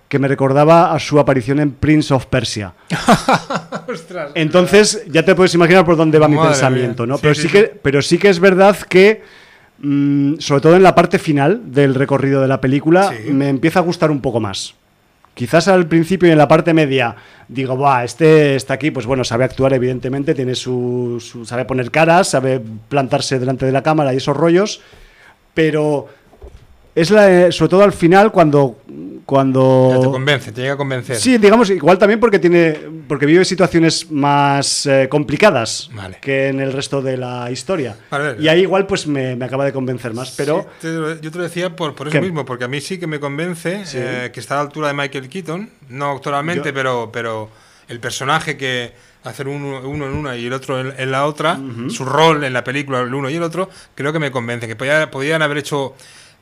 que 0.07 0.19
me 0.19 0.27
recordaba 0.27 0.93
a 0.93 0.99
su 0.99 1.19
aparición 1.19 1.59
en 1.59 1.71
Prince 1.71 2.13
of 2.13 2.25
Persia. 2.27 2.73
Ostras. 3.88 4.31
Entonces, 4.36 5.03
ya 5.09 5.23
te 5.23 5.34
puedes 5.36 5.53
imaginar 5.55 5.86
por 5.86 5.95
dónde 5.97 6.19
va 6.19 6.27
mi 6.27 6.38
pensamiento, 6.38 7.03
mía. 7.03 7.11
¿no? 7.13 7.17
Sí, 7.17 7.21
pero, 7.21 7.36
sí, 7.36 7.41
sí 7.43 7.47
sí. 7.47 7.53
que, 7.53 7.63
pero 7.81 8.01
sí 8.01 8.17
que 8.17 8.29
es 8.29 8.39
verdad 8.39 8.77
que, 8.77 9.23
mm, 9.79 10.36
sobre 10.39 10.61
todo 10.61 10.75
en 10.75 10.84
la 10.84 10.93
parte 10.95 11.17
final 11.19 11.61
del 11.71 11.95
recorrido 11.95 12.41
de 12.41 12.47
la 12.47 12.61
película, 12.61 13.11
Sí. 13.25 13.31
me 13.31 13.49
empieza 13.49 13.79
a 13.79 13.81
gustar 13.84 14.11
un 14.11 14.21
poco 14.21 14.39
más. 14.39 14.75
Quizás 15.34 15.67
al 15.67 15.88
principio 15.88 16.29
y 16.29 16.31
en 16.31 16.38
la 16.38 16.47
parte 16.47 16.73
media 16.73 17.15
digo, 17.47 17.75
Buah, 17.75 18.03
este 18.03 18.55
está 18.55 18.75
aquí, 18.75 18.91
pues 18.91 19.05
bueno, 19.05 19.23
sabe 19.23 19.43
actuar 19.45 19.73
evidentemente, 19.73 20.36
tiene 20.36 20.53
su, 20.55 21.17
su- 21.19 21.45
sabe 21.45 21.65
poner 21.65 21.89
caras, 21.89 22.29
sabe 22.29 22.61
plantarse 22.89 23.39
delante 23.39 23.65
de 23.65 23.71
la 23.71 23.81
cámara 23.84 24.13
y 24.13 24.17
esos 24.17 24.38
rollos, 24.38 24.81
pero 25.53 26.07
es 26.95 27.09
la, 27.11 27.51
sobre 27.51 27.69
todo 27.69 27.83
al 27.83 27.93
final 27.93 28.31
cuando 28.31 28.79
cuando 29.25 29.99
te 30.01 30.07
convence, 30.07 30.51
te 30.51 30.61
llega 30.61 30.73
a 30.73 30.77
convencer. 30.77 31.15
Sí, 31.15 31.37
digamos, 31.37 31.69
igual 31.69 31.97
también 31.97 32.19
porque 32.19 32.39
tiene 32.39 32.77
porque 33.07 33.25
vive 33.25 33.45
situaciones 33.45 34.11
más 34.11 34.85
eh, 34.85 35.07
complicadas 35.09 35.89
Vale. 35.93 36.17
que 36.21 36.49
en 36.49 36.59
el 36.59 36.73
resto 36.73 37.01
de 37.01 37.15
la 37.15 37.49
historia. 37.49 37.95
Y 38.37 38.49
ahí 38.49 38.61
igual 38.61 38.85
pues 38.85 39.07
me, 39.07 39.35
me 39.37 39.45
acaba 39.45 39.63
de 39.63 39.71
convencer 39.71 40.13
más, 40.13 40.31
pero 40.35 40.63
Sí, 40.81 40.87
te 40.87 40.87
lo- 40.93 41.21
yo 41.21 41.31
te 41.31 41.37
lo 41.37 41.43
decía 41.45 41.73
por, 41.73 41.95
por 41.95 42.09
eso 42.09 42.21
mismo, 42.21 42.43
porque 42.43 42.65
a 42.65 42.67
mí 42.67 42.81
sí 42.81 42.99
que 42.99 43.07
me 43.07 43.19
convence 43.19 43.85
Sí. 43.85 43.97
eh, 43.99 44.29
que 44.33 44.39
está 44.41 44.55
a 44.55 44.57
la 44.57 44.63
altura 44.63 44.89
de 44.89 44.93
Michael 44.93 45.29
Keaton, 45.29 45.69
no 45.89 46.11
actualmente, 46.11 46.69
Yo- 46.69 46.73
pero, 46.73 47.09
pero 47.11 47.49
el 47.87 47.99
personaje 48.01 48.57
que 48.57 48.91
hacer 49.23 49.47
uno, 49.47 49.79
uno 49.87 50.05
en 50.05 50.13
una 50.13 50.35
y 50.35 50.47
el 50.47 50.53
otro 50.53 50.81
en, 50.81 50.93
en 50.99 51.11
la 51.11 51.25
otra, 51.25 51.57
su 51.89 52.03
rol 52.03 52.43
en 52.43 52.51
la 52.51 52.63
película, 52.65 52.99
el 52.99 53.13
uno 53.13 53.29
y 53.29 53.35
el 53.35 53.43
otro, 53.43 53.69
creo 53.95 54.11
que 54.11 54.19
me 54.19 54.31
convence, 54.31 54.67
que 54.67 54.75
podía- 54.75 55.09
podían 55.09 55.41
haber 55.41 55.59
hecho 55.59 55.95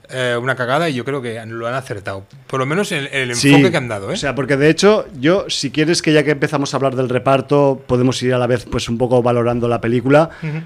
eh, 0.09 0.37
una 0.41 0.55
cagada 0.55 0.89
y 0.89 0.93
yo 0.93 1.05
creo 1.05 1.21
que 1.21 1.43
lo 1.45 1.67
han 1.67 1.73
acertado. 1.73 2.25
Por 2.47 2.59
lo 2.59 2.65
menos 2.65 2.91
en, 2.91 3.05
en 3.11 3.29
el 3.29 3.35
Sí, 3.35 3.49
enfoque 3.53 3.71
que 3.71 3.77
han 3.77 3.87
dado. 3.87 4.09
¿eh? 4.09 4.13
O 4.13 4.17
sea, 4.17 4.35
porque 4.35 4.57
de 4.57 4.69
hecho, 4.69 5.05
yo, 5.19 5.45
si 5.49 5.71
quieres 5.71 6.01
que 6.01 6.11
ya 6.13 6.23
que 6.23 6.31
empezamos 6.31 6.73
a 6.73 6.77
hablar 6.77 6.95
del 6.95 7.09
reparto, 7.09 7.81
podemos 7.87 8.21
ir 8.23 8.33
a 8.33 8.37
la 8.37 8.47
vez 8.47 8.65
pues 8.69 8.89
un 8.89 8.97
poco 8.97 9.21
valorando 9.21 9.67
la 9.67 9.79
película. 9.79 10.29
Ujú. 10.43 10.61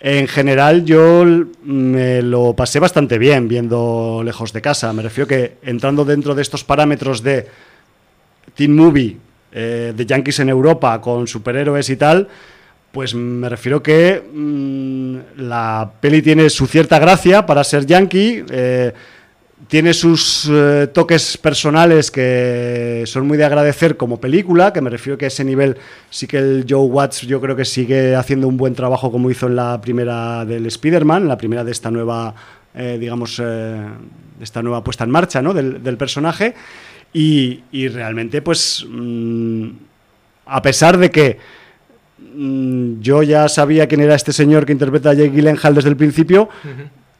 En 0.00 0.28
general, 0.28 0.84
yo 0.84 1.24
me 1.64 2.22
lo 2.22 2.54
pasé 2.54 2.78
bastante 2.78 3.18
bien 3.18 3.48
viendo 3.48 4.22
lejos 4.24 4.52
de 4.52 4.62
casa. 4.62 4.92
Me 4.92 5.02
refiero 5.02 5.26
que 5.26 5.56
entrando 5.62 6.04
dentro 6.04 6.34
de 6.36 6.42
estos 6.42 6.62
parámetros 6.62 7.22
de 7.22 7.46
teen 8.54 8.74
movie, 8.76 9.16
eh, 9.52 9.92
de 9.96 10.06
yankees 10.06 10.38
en 10.40 10.50
Europa, 10.50 11.00
con 11.00 11.26
superhéroes 11.26 11.90
y 11.90 11.96
tal, 11.96 12.28
pues 12.92 13.14
me 13.14 13.48
refiero 13.48 13.82
que 13.82 14.22
mm, 14.32 15.40
la 15.42 15.92
peli 16.00 16.22
tiene 16.22 16.50
su 16.50 16.66
cierta 16.66 16.98
gracia 16.98 17.46
para 17.46 17.64
ser 17.64 17.86
yankee. 17.86 18.44
eh, 18.50 18.92
tiene 19.66 19.92
sus 19.92 20.48
eh, 20.50 20.88
toques 20.92 21.36
personales 21.36 22.10
que 22.10 23.02
son 23.06 23.26
muy 23.26 23.36
de 23.36 23.44
agradecer 23.44 23.96
como 23.96 24.20
película, 24.20 24.72
que 24.72 24.80
me 24.80 24.88
refiero 24.88 25.18
que 25.18 25.24
a 25.24 25.28
ese 25.28 25.44
nivel 25.44 25.76
sí 26.10 26.26
que 26.26 26.38
el 26.38 26.64
Joe 26.68 26.86
Watts 26.86 27.22
yo 27.22 27.40
creo 27.40 27.56
que 27.56 27.64
sigue 27.64 28.14
haciendo 28.14 28.46
un 28.46 28.56
buen 28.56 28.74
trabajo 28.74 29.10
como 29.10 29.30
hizo 29.30 29.48
en 29.48 29.56
la 29.56 29.80
primera 29.80 30.44
del 30.44 30.66
Spider-Man, 30.66 31.26
la 31.26 31.36
primera 31.36 31.64
de 31.64 31.72
esta 31.72 31.90
nueva, 31.90 32.34
eh, 32.74 32.98
digamos, 33.00 33.42
eh, 33.44 33.84
esta 34.40 34.62
nueva 34.62 34.84
puesta 34.84 35.02
en 35.02 35.10
marcha 35.10 35.42
¿no? 35.42 35.52
del, 35.52 35.96
personaje. 35.96 36.54
Y, 37.12 37.88
realmente, 37.88 38.42
pues, 38.42 38.86
mm, 38.88 39.68
a 40.46 40.62
pesar 40.62 40.98
de 40.98 41.10
que 41.10 41.38
yo 43.00 43.22
ya 43.22 43.48
sabía 43.48 43.86
quién 43.88 44.00
era 44.00 44.14
este 44.14 44.32
señor 44.32 44.64
que 44.64 44.72
interpreta 44.72 45.10
a 45.10 45.14
Jake 45.14 45.30
Gyllenhaal 45.30 45.74
desde 45.74 45.88
el 45.88 45.96
principio, 45.96 46.48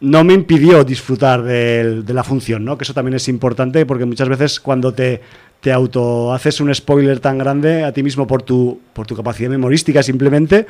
no 0.00 0.22
me 0.22 0.32
impidió 0.34 0.84
disfrutar 0.84 1.42
del- 1.42 2.04
de, 2.04 2.14
la 2.14 2.22
función, 2.22 2.64
¿no? 2.64 2.78
Que 2.78 2.84
eso 2.84 2.94
también 2.94 3.14
es 3.16 3.28
importante 3.28 3.84
porque 3.84 4.04
muchas 4.04 4.28
veces 4.28 4.60
cuando 4.60 4.92
te, 4.92 5.20
te 5.60 5.72
auto 5.72 6.32
haces 6.32 6.60
un 6.60 6.72
spoiler 6.72 7.18
tan 7.18 7.36
grande 7.38 7.82
a 7.82 7.92
ti 7.92 8.02
mismo 8.04 8.26
por 8.26 8.42
tu, 8.42 8.80
por 8.92 9.06
tu 9.08 9.16
capacidad 9.16 9.50
memorística 9.50 10.02
simplemente, 10.04 10.66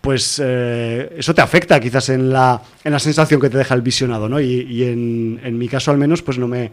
pues 0.00 0.40
eh, 0.44 1.12
eso 1.18 1.34
te 1.34 1.40
afecta 1.42 1.80
quizás 1.80 2.08
en 2.10 2.30
la, 2.30 2.62
en 2.84 2.92
la 2.92 3.00
sensación 3.00 3.40
que 3.40 3.50
te 3.50 3.58
deja 3.58 3.74
el 3.74 3.82
visionado, 3.82 4.28
¿no? 4.28 4.40
Y, 4.40 4.60
y 4.70 4.84
en, 4.84 5.40
en 5.42 5.58
mi 5.58 5.66
caso 5.66 5.90
al 5.90 5.98
menos, 5.98 6.22
pues 6.22 6.38
no 6.38 6.46
me, 6.46 6.70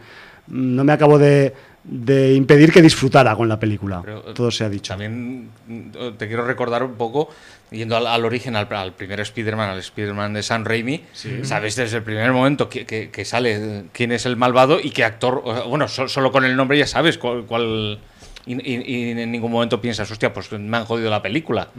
no 0.48 0.84
me 0.84 0.94
acabo 0.94 1.18
de, 1.18 1.54
de 1.88 2.34
impedir 2.34 2.72
que 2.72 2.82
disfrutara 2.82 3.36
con 3.36 3.48
la 3.48 3.60
película. 3.60 4.02
Pero, 4.04 4.20
eh, 4.30 4.34
Todo 4.34 4.50
se 4.52 4.64
ha 4.64 4.70
dicho. 4.70 4.94
También 4.94 5.50
mm, 5.68 5.90
te 6.18 6.28
quiero 6.28 6.46
recordar 6.46 6.84
un 6.84 6.96
poco, 6.96 7.30
yendo 7.72 7.96
al, 7.96 8.08
al 8.08 8.26
origen, 8.26 8.56
al, 8.56 8.68
al 8.74 8.94
primer 8.94 9.20
Spider-Man, 9.20 9.70
al 9.70 9.80
Spider-Man 9.80 10.34
de 10.34 10.42
Sam 10.44 10.66
Raimi, 10.66 11.02
sabes 11.44 11.76
desde 11.76 11.98
el 11.98 12.04
primer 12.04 12.32
momento 12.32 12.70
que, 12.70 12.86
que- 12.86 13.12
que 13.12 13.24
sale 13.26 13.84
quién 13.94 14.12
es 14.12 14.26
el 14.26 14.36
malvado 14.36 14.80
y 14.82 14.90
qué 14.90 15.04
actor, 15.04 15.44
bueno, 15.68 15.88
so- 15.88 16.08
solo 16.08 16.32
con 16.32 16.44
el 16.46 16.56
nombre 16.56 16.78
ya 16.78 16.88
sabes 16.88 17.18
cuál... 17.18 17.44
cuál- 17.46 18.00
y, 18.48 18.54
y- 18.54 18.84
y 18.86 19.10
en 19.12 19.32
ningún 19.32 19.52
momento 19.52 19.82
piensas, 19.82 20.10
hostia, 20.12 20.32
pues 20.34 20.52
me 20.52 20.78
han 20.78 20.86
jodido 20.86 21.10
la 21.10 21.22
película. 21.22 21.70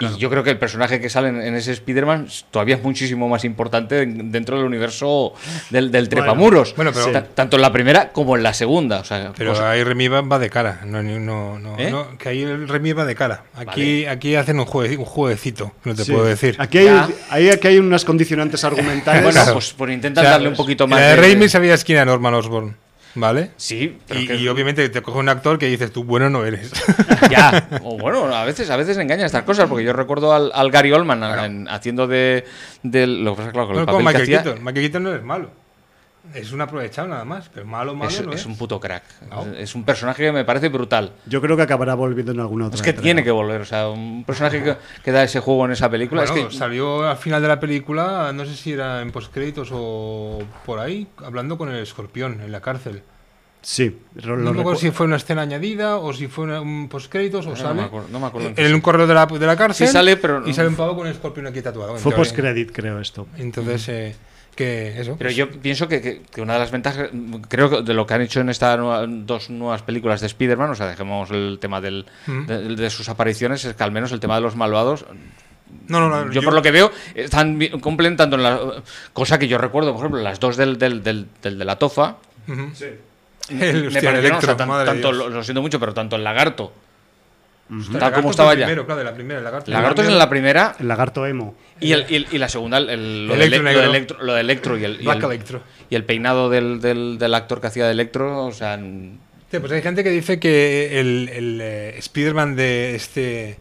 Y 0.00 0.16
yo 0.18 0.28
creo 0.28 0.42
que 0.42 0.50
el 0.50 0.58
personaje 0.58 1.00
que 1.00 1.08
sale 1.08 1.28
en, 1.28 1.40
en 1.40 1.54
ese 1.54 1.70
Spider-Man 1.72 2.26
todavía 2.50 2.74
es 2.76 2.82
muchísimo 2.82 3.28
más 3.28 3.44
importante 3.44 4.02
en- 4.02 4.32
dentro 4.32 4.56
del 4.56 4.66
universo 4.66 5.34
del, 5.70 5.90
del 5.92 6.08
trepamuros. 6.08 6.74
Bueno, 6.74 6.90
pero- 6.92 7.12
Ta- 7.12 7.22
tanto 7.24 7.56
en 7.56 7.62
la 7.62 7.72
primera 7.72 8.10
como 8.12 8.36
en 8.36 8.42
la 8.42 8.52
segunda. 8.54 8.98
O 9.00 9.04
sea, 9.04 9.32
Pero 9.36 9.52
cosa- 9.52 9.70
ahí 9.70 9.84
Remy 9.84 10.08
va, 10.08 10.20
va 10.22 10.38
de 10.40 10.50
cara. 10.50 10.80
No, 10.84 11.02
no, 11.02 11.58
no, 11.60 11.78
¿Eh? 11.78 11.90
no, 11.90 12.18
que 12.18 12.28
ahí 12.28 12.42
el 12.42 12.68
Remy 12.68 12.92
va 12.92 13.04
de 13.04 13.14
cara. 13.14 13.44
Aquí, 13.54 14.04
aquí 14.06 14.34
hacen 14.34 14.58
un, 14.58 14.66
juegue- 14.66 14.96
un 14.98 15.04
jueguecito, 15.04 15.72
no 15.84 15.94
te 15.94 16.04
Sí. 16.04 16.12
puedo 16.12 16.24
decir. 16.24 16.56
Aquí 16.58 16.78
hay, 16.78 16.88
ahí- 17.30 17.50
aquí 17.50 17.68
hay 17.68 17.78
unas 17.78 18.04
condicionantes 18.04 18.64
argumentales. 18.64 19.22
bueno, 19.22 19.36
Claro. 19.40 19.52
pues, 19.54 19.72
pues 19.78 19.90
O 19.90 19.92
intentan 19.92 20.24
sea, 20.24 20.30
darle 20.32 20.48
un 20.48 20.56
poquito 20.56 20.86
más 20.88 20.98
la 20.98 21.06
de 21.06 21.14
de- 21.16 21.20
Raimi 21.22 21.48
sabías 21.48 21.84
quién 21.84 21.96
era 21.98 22.04
Norman 22.06 22.34
Osborn, 22.34 22.76
¿vale? 23.14 23.50
Sí, 23.56 23.98
pero 24.08 24.20
Y, 24.20 24.26
que- 24.26 24.36
y 24.36 24.48
obviamente 24.48 24.88
te 24.88 25.02
coge 25.02 25.18
un 25.18 25.28
actor 25.28 25.58
que 25.58 25.66
dices 25.66 25.92
tú, 25.92 26.04
bueno 26.04 26.30
no 26.30 26.44
eres. 26.44 26.72
ya. 27.30 27.68
O 27.82 27.96
bueno, 27.98 28.24
a 28.34 28.44
veces, 28.44 28.70
a 28.70 28.76
veces 28.76 28.96
engañan 28.98 29.26
estas 29.26 29.42
cosas, 29.44 29.68
porque 29.68 29.84
yo 29.84 29.92
recuerdo 29.92 30.32
al, 30.34 30.50
al 30.54 30.70
Gary 30.70 30.92
Oldman 30.92 31.22
en- 31.44 31.68
haciendo 31.68 32.06
de, 32.06 32.44
de 32.82 33.06
lo 33.06 33.32
que 33.34 33.38
pasa, 33.42 33.52
claro, 33.52 33.66
con 33.68 33.76
el 33.76 33.80
No, 33.86 33.86
como 33.92 34.04
papel 34.04 34.12
que 34.16 34.18
Michael 34.22 34.22
hacía, 34.38 34.42
Keaton. 34.42 34.64
Michael 34.64 34.84
Keaton 34.86 35.02
no 35.02 35.14
es 35.14 35.22
malo. 35.22 35.50
Es 36.32 36.52
un 36.52 36.60
aprovechado 36.60 37.06
nada 37.08 37.24
más, 37.24 37.50
pero 37.52 37.66
malo, 37.66 37.94
malo 37.94 38.10
es, 38.10 38.24
no 38.24 38.32
es 38.32 38.40
es. 38.40 38.46
un 38.46 38.56
puto 38.56 38.80
crack. 38.80 39.04
No. 39.30 39.44
Es 39.54 39.74
un 39.74 39.84
personaje 39.84 40.22
que 40.24 40.32
me 40.32 40.44
parece 40.44 40.68
brutal. 40.68 41.12
Yo 41.26 41.40
creo 41.40 41.56
que 41.56 41.62
acabará 41.62 41.94
volviendo 41.94 42.32
en 42.32 42.40
alguna 42.40 42.66
otra. 42.66 42.76
Es 42.76 42.82
que 42.82 42.92
tiene 42.92 43.22
que 43.22 43.30
volver, 43.30 43.60
o 43.60 43.64
sea, 43.64 43.88
un 43.88 44.24
personaje 44.24 44.62
que, 44.62 44.76
que 45.04 45.12
da 45.12 45.22
ese 45.22 45.40
juego 45.40 45.64
en 45.66 45.72
esa 45.72 45.90
película. 45.90 46.22
Bueno, 46.24 46.46
es 46.48 46.52
que, 46.52 46.58
salió 46.58 47.08
al 47.08 47.18
final 47.18 47.42
de 47.42 47.48
la 47.48 47.60
película, 47.60 48.32
no 48.32 48.44
sé 48.46 48.54
si 48.56 48.72
era 48.72 49.02
en 49.02 49.12
postcréditos 49.12 49.68
o 49.72 50.42
por 50.64 50.78
ahí, 50.80 51.06
hablando 51.24 51.58
con 51.58 51.68
el 51.68 51.82
escorpión 51.82 52.40
en 52.40 52.50
la 52.50 52.60
cárcel. 52.60 53.02
Sí, 53.62 53.96
lo- 54.16 54.36
lo 54.36 54.42
no 54.44 54.52
me 54.52 54.60
acuerdo 54.60 54.78
si 54.78 54.90
fue 54.90 55.06
una 55.06 55.16
escena 55.16 55.40
añadida 55.42 55.96
o 55.96 56.12
si 56.12 56.26
fue 56.26 56.44
una- 56.44 56.60
un 56.60 56.86
postcréditos 56.88 57.46
o 57.46 57.50
No 57.50 57.56
sale. 57.56 57.74
me 57.80 57.82
acuerdo- 57.86 58.08
no 58.10 58.20
me 58.20 58.26
acuerdo 58.26 58.50
en 58.56 58.74
un 58.74 58.80
correo 58.82 59.06
de 59.06 59.14
la, 59.14 59.24
de 59.24 59.46
la 59.46 59.56
cárcel. 59.56 59.86
Sí 59.86 59.92
sale, 59.92 60.16
pero- 60.18 60.46
Y 60.46 60.52
sale 60.52 60.68
un 60.68 60.76
pavo 60.76 60.94
con 60.96 61.06
el 61.06 61.12
escorpión 61.14 61.46
aquí 61.46 61.62
tatuado. 61.62 61.92
Fue 61.92 62.00
teoría. 62.12 62.16
post-credit, 62.16 62.72
creo 62.72 63.00
esto. 63.00 63.26
Entonces, 63.38 63.88
eh, 63.88 64.16
que 64.54 65.00
eso. 65.00 65.16
Pero 65.18 65.28
pues, 65.28 65.36
yo 65.36 65.50
pienso 65.50 65.88
que, 65.88 66.00
que- 66.00 66.22
que 66.22 66.40
una 66.40 66.54
de 66.54 66.58
las 66.60 66.70
ventajas, 66.70 67.08
creo 67.48 67.70
que 67.70 67.82
de 67.82 67.94
lo 67.94 68.06
que 68.06 68.14
han 68.14 68.20
hecho 68.22 68.40
en 68.40 68.48
estas 68.48 68.78
dos 69.26 69.50
nuevas 69.50 69.82
películas 69.82 70.20
de 70.20 70.26
Spider-Man, 70.28 70.70
o 70.70 70.74
sea, 70.74 70.86
dejemos 70.88 71.30
el 71.30 71.58
tema 71.60 71.80
del, 71.80 72.06
Mm. 72.26 72.46
de, 72.46 72.76
de 72.76 72.90
sus 72.90 73.08
apariciones, 73.08 73.64
es 73.64 73.74
que 73.74 73.82
al 73.82 73.92
menos 73.92 74.12
el 74.12 74.20
tema 74.20 74.36
de 74.36 74.40
los 74.42 74.56
malvados, 74.56 75.04
No, 75.88 76.00
no, 76.00 76.08
no. 76.24 76.30
yo, 76.32 76.42
por 76.42 76.52
lo 76.54 76.62
que 76.62 76.70
veo, 76.70 76.90
están 77.14 77.58
cumplen 77.80 78.16
tanto 78.16 78.36
en 78.36 78.42
la 78.42 78.60
cosa 79.12 79.38
que 79.38 79.48
yo 79.48 79.58
recuerdo, 79.58 79.90
por 79.92 80.00
ejemplo, 80.00 80.20
las 80.22 80.38
dos 80.40 80.56
del, 80.56 80.78
del, 80.78 81.02
del, 81.02 81.26
del 81.42 81.58
de 81.58 81.64
la 81.64 81.76
tofa. 81.76 82.16
Ujú. 82.48 82.70
me 83.50 83.68
El, 83.70 83.86
hostia, 83.88 84.00
el 84.00 84.06
parecieron, 84.06 84.38
o 84.38 84.40
sea, 84.40 84.56
tan- 84.56 84.68
tanto, 84.86 85.12
lo, 85.12 85.28
lo 85.28 85.42
siento 85.44 85.60
mucho, 85.62 85.78
pero 85.80 85.92
tanto 85.92 86.16
el 86.16 86.24
lagarto, 86.24 86.72
El 86.72 86.93
tal 87.68 87.92
lagarto 87.92 88.16
como 88.16 88.30
estaba 88.30 88.54
ya. 88.54 88.66
Primero, 88.66 88.84
claro, 88.86 88.98
de 88.98 89.04
la 89.04 89.14
primera, 89.14 89.38
el 89.38 89.44
lagarto. 89.44 90.02
Es 90.02 90.08
en 90.08 90.18
la 90.18 90.28
primera 90.28 90.76
El 90.78 90.88
lagarto 90.88 91.26
emo. 91.26 91.54
y, 91.80 91.92
el, 91.92 92.06
y, 92.08 92.14
el- 92.16 92.26
y 92.30 92.38
la 92.38 92.48
segunda, 92.48 92.78
el, 92.78 93.26
lo, 93.26 93.34
Electro 93.34 93.62
de, 93.64 93.72
lo 93.74 93.82
electro, 93.82 94.22
lo 94.22 94.34
de 94.34 94.40
Electro 94.40 94.78
y 94.78 94.84
el, 94.84 95.00
y 95.02 95.08
Electro. 95.08 95.62
y 95.90 95.94
el 95.94 96.04
peinado 96.04 96.50
del, 96.50 96.80
del, 96.80 97.18
del 97.18 97.34
actor 97.34 97.60
que 97.60 97.66
hacía 97.68 97.86
de 97.86 97.92
Electro, 97.92 98.46
o 98.46 98.52
sea, 98.52 98.74
n- 98.74 99.18
Sí, 99.50 99.60
pues 99.60 99.70
hay 99.72 99.82
gente 99.82 100.02
que 100.02 100.10
dice 100.10 100.40
que 100.40 100.98
el, 101.00 101.28
el 101.32 101.60
eh, 101.62 101.94
Spider-Man 101.98 102.56
de 102.56 102.96
este 102.96 103.58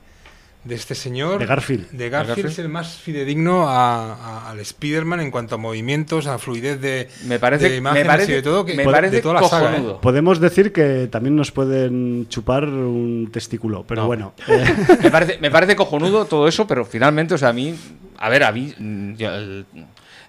de 0.64 0.76
este 0.76 0.96
señor 0.96 1.40
De 1.40 1.46
Garfield. 1.46 1.90
de 1.92 2.10
Garfield, 2.10 2.28
Garfield. 2.38 2.52
es 2.52 2.60
el 2.60 2.70
más 2.70 2.96
fidedigno 2.96 3.68
a- 3.68 4.14
a- 4.14 4.50
al 4.52 4.60
Spider-Man 4.62 5.20
en 5.20 5.30
cuanto 5.32 5.56
a 5.56 5.58
movimientos, 5.58 6.26
a 6.28 6.38
fluidez 6.38 6.80
de, 6.80 7.10
me 7.26 7.38
parece, 7.40 7.70
de 7.70 7.78
imágenes 7.78 8.04
me 8.06 8.10
parece, 8.10 8.32
y 8.32 8.36
de 8.36 8.42
todo 8.42 8.64
que 8.66 8.74
me 8.76 8.84
de 8.86 8.90
parece 8.92 9.22
toda 9.22 9.42
la 9.42 9.48
saga, 9.48 9.66
¿eh? 9.68 9.72
cojonudo. 9.72 10.00
Podemos 10.02 10.40
decir 10.40 10.72
que 10.72 11.08
también 11.12 11.36
nos 11.36 11.52
pueden 11.52 12.28
chupar 12.30 12.64
un 12.66 13.30
testículo, 13.32 13.84
pero 13.88 14.04
No. 14.04 14.08
bueno. 14.08 14.34
eh, 14.48 14.64
me, 15.04 15.12
parece, 15.12 15.38
me 15.40 15.52
parece 15.52 15.76
cojonudo 15.76 16.26
todo 16.26 16.48
eso, 16.48 16.66
pero 16.66 16.86
finalmente, 16.86 17.34
o 17.34 17.38
sea, 17.38 17.50
a 17.50 17.54
mí, 17.54 17.76
a 18.18 18.30
ver, 18.30 18.44
a 18.44 18.52
mí, 18.54 18.74
yo, 19.18 19.34
el, 19.36 19.66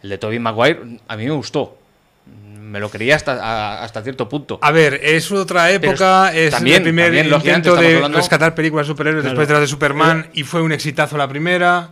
el 0.03 0.09
de 0.11 0.19
Tobey 0.19 0.39
Maguire, 0.41 0.99
a 1.07 1.17
mí 1.17 1.25
me 1.27 1.31
gustó. 1.33 1.79
Me 2.75 2.81
lo 2.81 2.91
creía 2.91 3.15
hasta, 3.15 3.35
a- 3.35 3.85
hasta 3.85 4.03
cierto 4.03 4.29
punto. 4.29 4.59
A 4.61 4.73
ver, 4.73 4.99
es 5.01 5.31
otra 5.31 5.71
época, 5.71 6.35
es 6.35 6.51
también- 6.51 6.79
el 6.79 6.83
primer 6.83 7.05
también, 7.07 7.27
intento 7.33 7.77
de 7.77 7.95
hablando- 7.95 8.19
rescatar 8.19 8.53
películas 8.53 8.89
de 8.89 8.93
superhéroes 8.93 9.23
Claro. 9.23 9.31
después 9.35 9.47
de 9.47 9.55
las 9.55 9.61
de 9.61 9.69
Superman 9.69 10.27
y 10.35 10.43
fue 10.43 10.61
un 10.61 10.73
exitazo 10.73 11.17
la 11.17 11.29
primera, 11.29 11.91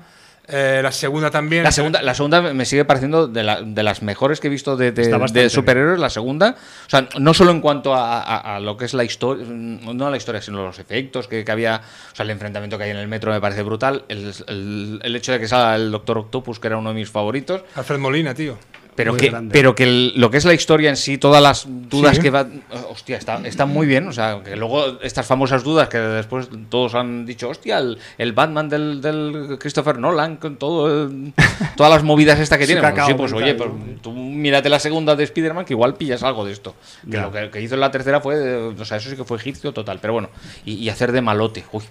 eh, 0.48 0.80
la 0.82 0.90
segunda 0.90 1.30
también. 1.30 1.62
La 1.62 1.70
segunda, 1.70 2.02
la 2.02 2.14
segunda 2.14 2.42
me 2.52 2.64
sigue 2.64 2.84
pareciendo 2.84 3.28
de, 3.28 3.44
la- 3.44 3.62
de 3.62 3.82
las 3.84 4.02
mejores 4.02 4.40
que 4.40 4.48
he 4.48 4.50
visto 4.50 4.76
de, 4.76 4.90
de- 4.90 5.06
de 5.32 5.48
superhéroes, 5.50 6.00
la 6.00 6.10
segunda. 6.10 6.56
O 6.88 6.90
sea, 6.90 7.06
no 7.20 7.32
solo 7.32 7.52
en 7.52 7.60
cuanto 7.60 7.94
a, 7.94 8.20
a- 8.20 8.56
a 8.56 8.58
lo 8.60 8.76
que 8.76 8.84
es 8.84 8.92
la 8.92 9.04
historia, 9.04 9.46
no 9.48 10.04
a 10.04 10.10
la 10.10 10.16
historia, 10.16 10.42
sino 10.42 10.64
los 10.64 10.80
efectos 10.80 11.28
que, 11.28 11.44
que 11.44 11.52
había. 11.52 11.80
O 12.12 12.16
sea, 12.16 12.24
el 12.24 12.30
enfrentamiento 12.30 12.76
que 12.76 12.82
hay 12.84 12.90
en 12.90 12.96
el 12.96 13.06
metro 13.06 13.30
me 13.30 13.40
parece 13.40 13.62
brutal. 13.62 14.04
El, 14.08 14.34
el- 14.48 15.00
el 15.04 15.14
hecho 15.16 15.30
de 15.30 15.38
que 15.38 15.46
salga 15.46 15.76
el 15.76 15.92
Doctor 15.92 16.18
Octopus, 16.18 16.58
que 16.58 16.66
era 16.66 16.76
uno 16.76 16.88
de 16.88 16.96
mis 16.96 17.08
favoritos. 17.08 17.62
Alfred 17.76 17.98
Molina, 18.00 18.34
tío. 18.34 18.58
Pero 18.94 19.12
Muy 19.12 19.20
que, 19.20 19.30
grande. 19.30 19.52
pero 19.54 19.74
que 19.74 19.84
el- 19.84 20.12
lo 20.20 20.30
que 20.30 20.36
es 20.36 20.44
la 20.44 20.52
historia 20.52 20.90
en 20.90 20.96
sí, 20.98 21.16
todas 21.16 21.42
las 21.42 21.66
dudas 21.66 22.16
Sí. 22.16 22.22
que 22.22 22.28
va. 22.28 22.46
Hostia, 22.90 23.16
está, 23.16 23.40
está 23.46 23.64
muy 23.64 23.86
bien. 23.86 24.06
O 24.06 24.12
sea, 24.12 24.42
que 24.44 24.54
luego 24.54 25.00
estas 25.00 25.24
famosas 25.26 25.64
dudas 25.64 25.88
que 25.88 25.96
después 25.98 26.48
todos 26.68 26.94
han 26.94 27.24
dicho, 27.24 27.48
hostia, 27.48 27.78
el, 27.78 27.96
el 28.18 28.32
Batman 28.34 28.68
del, 28.68 29.00
del 29.00 29.56
Christopher 29.58 29.98
Nolan, 29.98 30.36
con 30.36 30.56
todo 30.56 31.04
el- 31.06 31.32
todas 31.74 31.90
las 31.90 32.02
movidas 32.02 32.38
estas 32.38 32.58
que 32.58 32.66
tiene. 32.66 32.82
Cacao 32.82 33.08
sí, 33.08 33.14
pues 33.14 33.32
oye, 33.32 33.54
pues, 33.54 33.70
tú 34.02 34.12
mírate 34.12 34.68
la 34.68 34.78
segunda 34.78 35.16
de 35.16 35.24
Spider-Man, 35.24 35.64
que 35.64 35.72
igual 35.72 35.94
pillas 35.94 36.22
algo 36.22 36.44
de 36.44 36.52
esto. 36.52 36.74
Que 37.10 37.16
lo 37.16 37.32
que, 37.32 37.48
que 37.50 37.62
hizo 37.62 37.74
en 37.74 37.80
la 37.80 37.90
tercera 37.90 38.20
fue. 38.20 38.34
eh, 38.36 38.74
O 38.78 38.84
sea, 38.84 38.98
eso 38.98 39.08
sí 39.08 39.16
que 39.16 39.24
fue 39.24 39.38
egipcio 39.38 39.72
total. 39.72 40.00
Pero 40.02 40.12
bueno, 40.12 40.28
y, 40.66 40.74
y 40.74 40.90
hacer 40.90 41.12
de 41.12 41.22
malote. 41.22 41.64
Uy, 41.72 41.82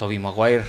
Toby 0.00 0.18
Maguire, 0.18 0.62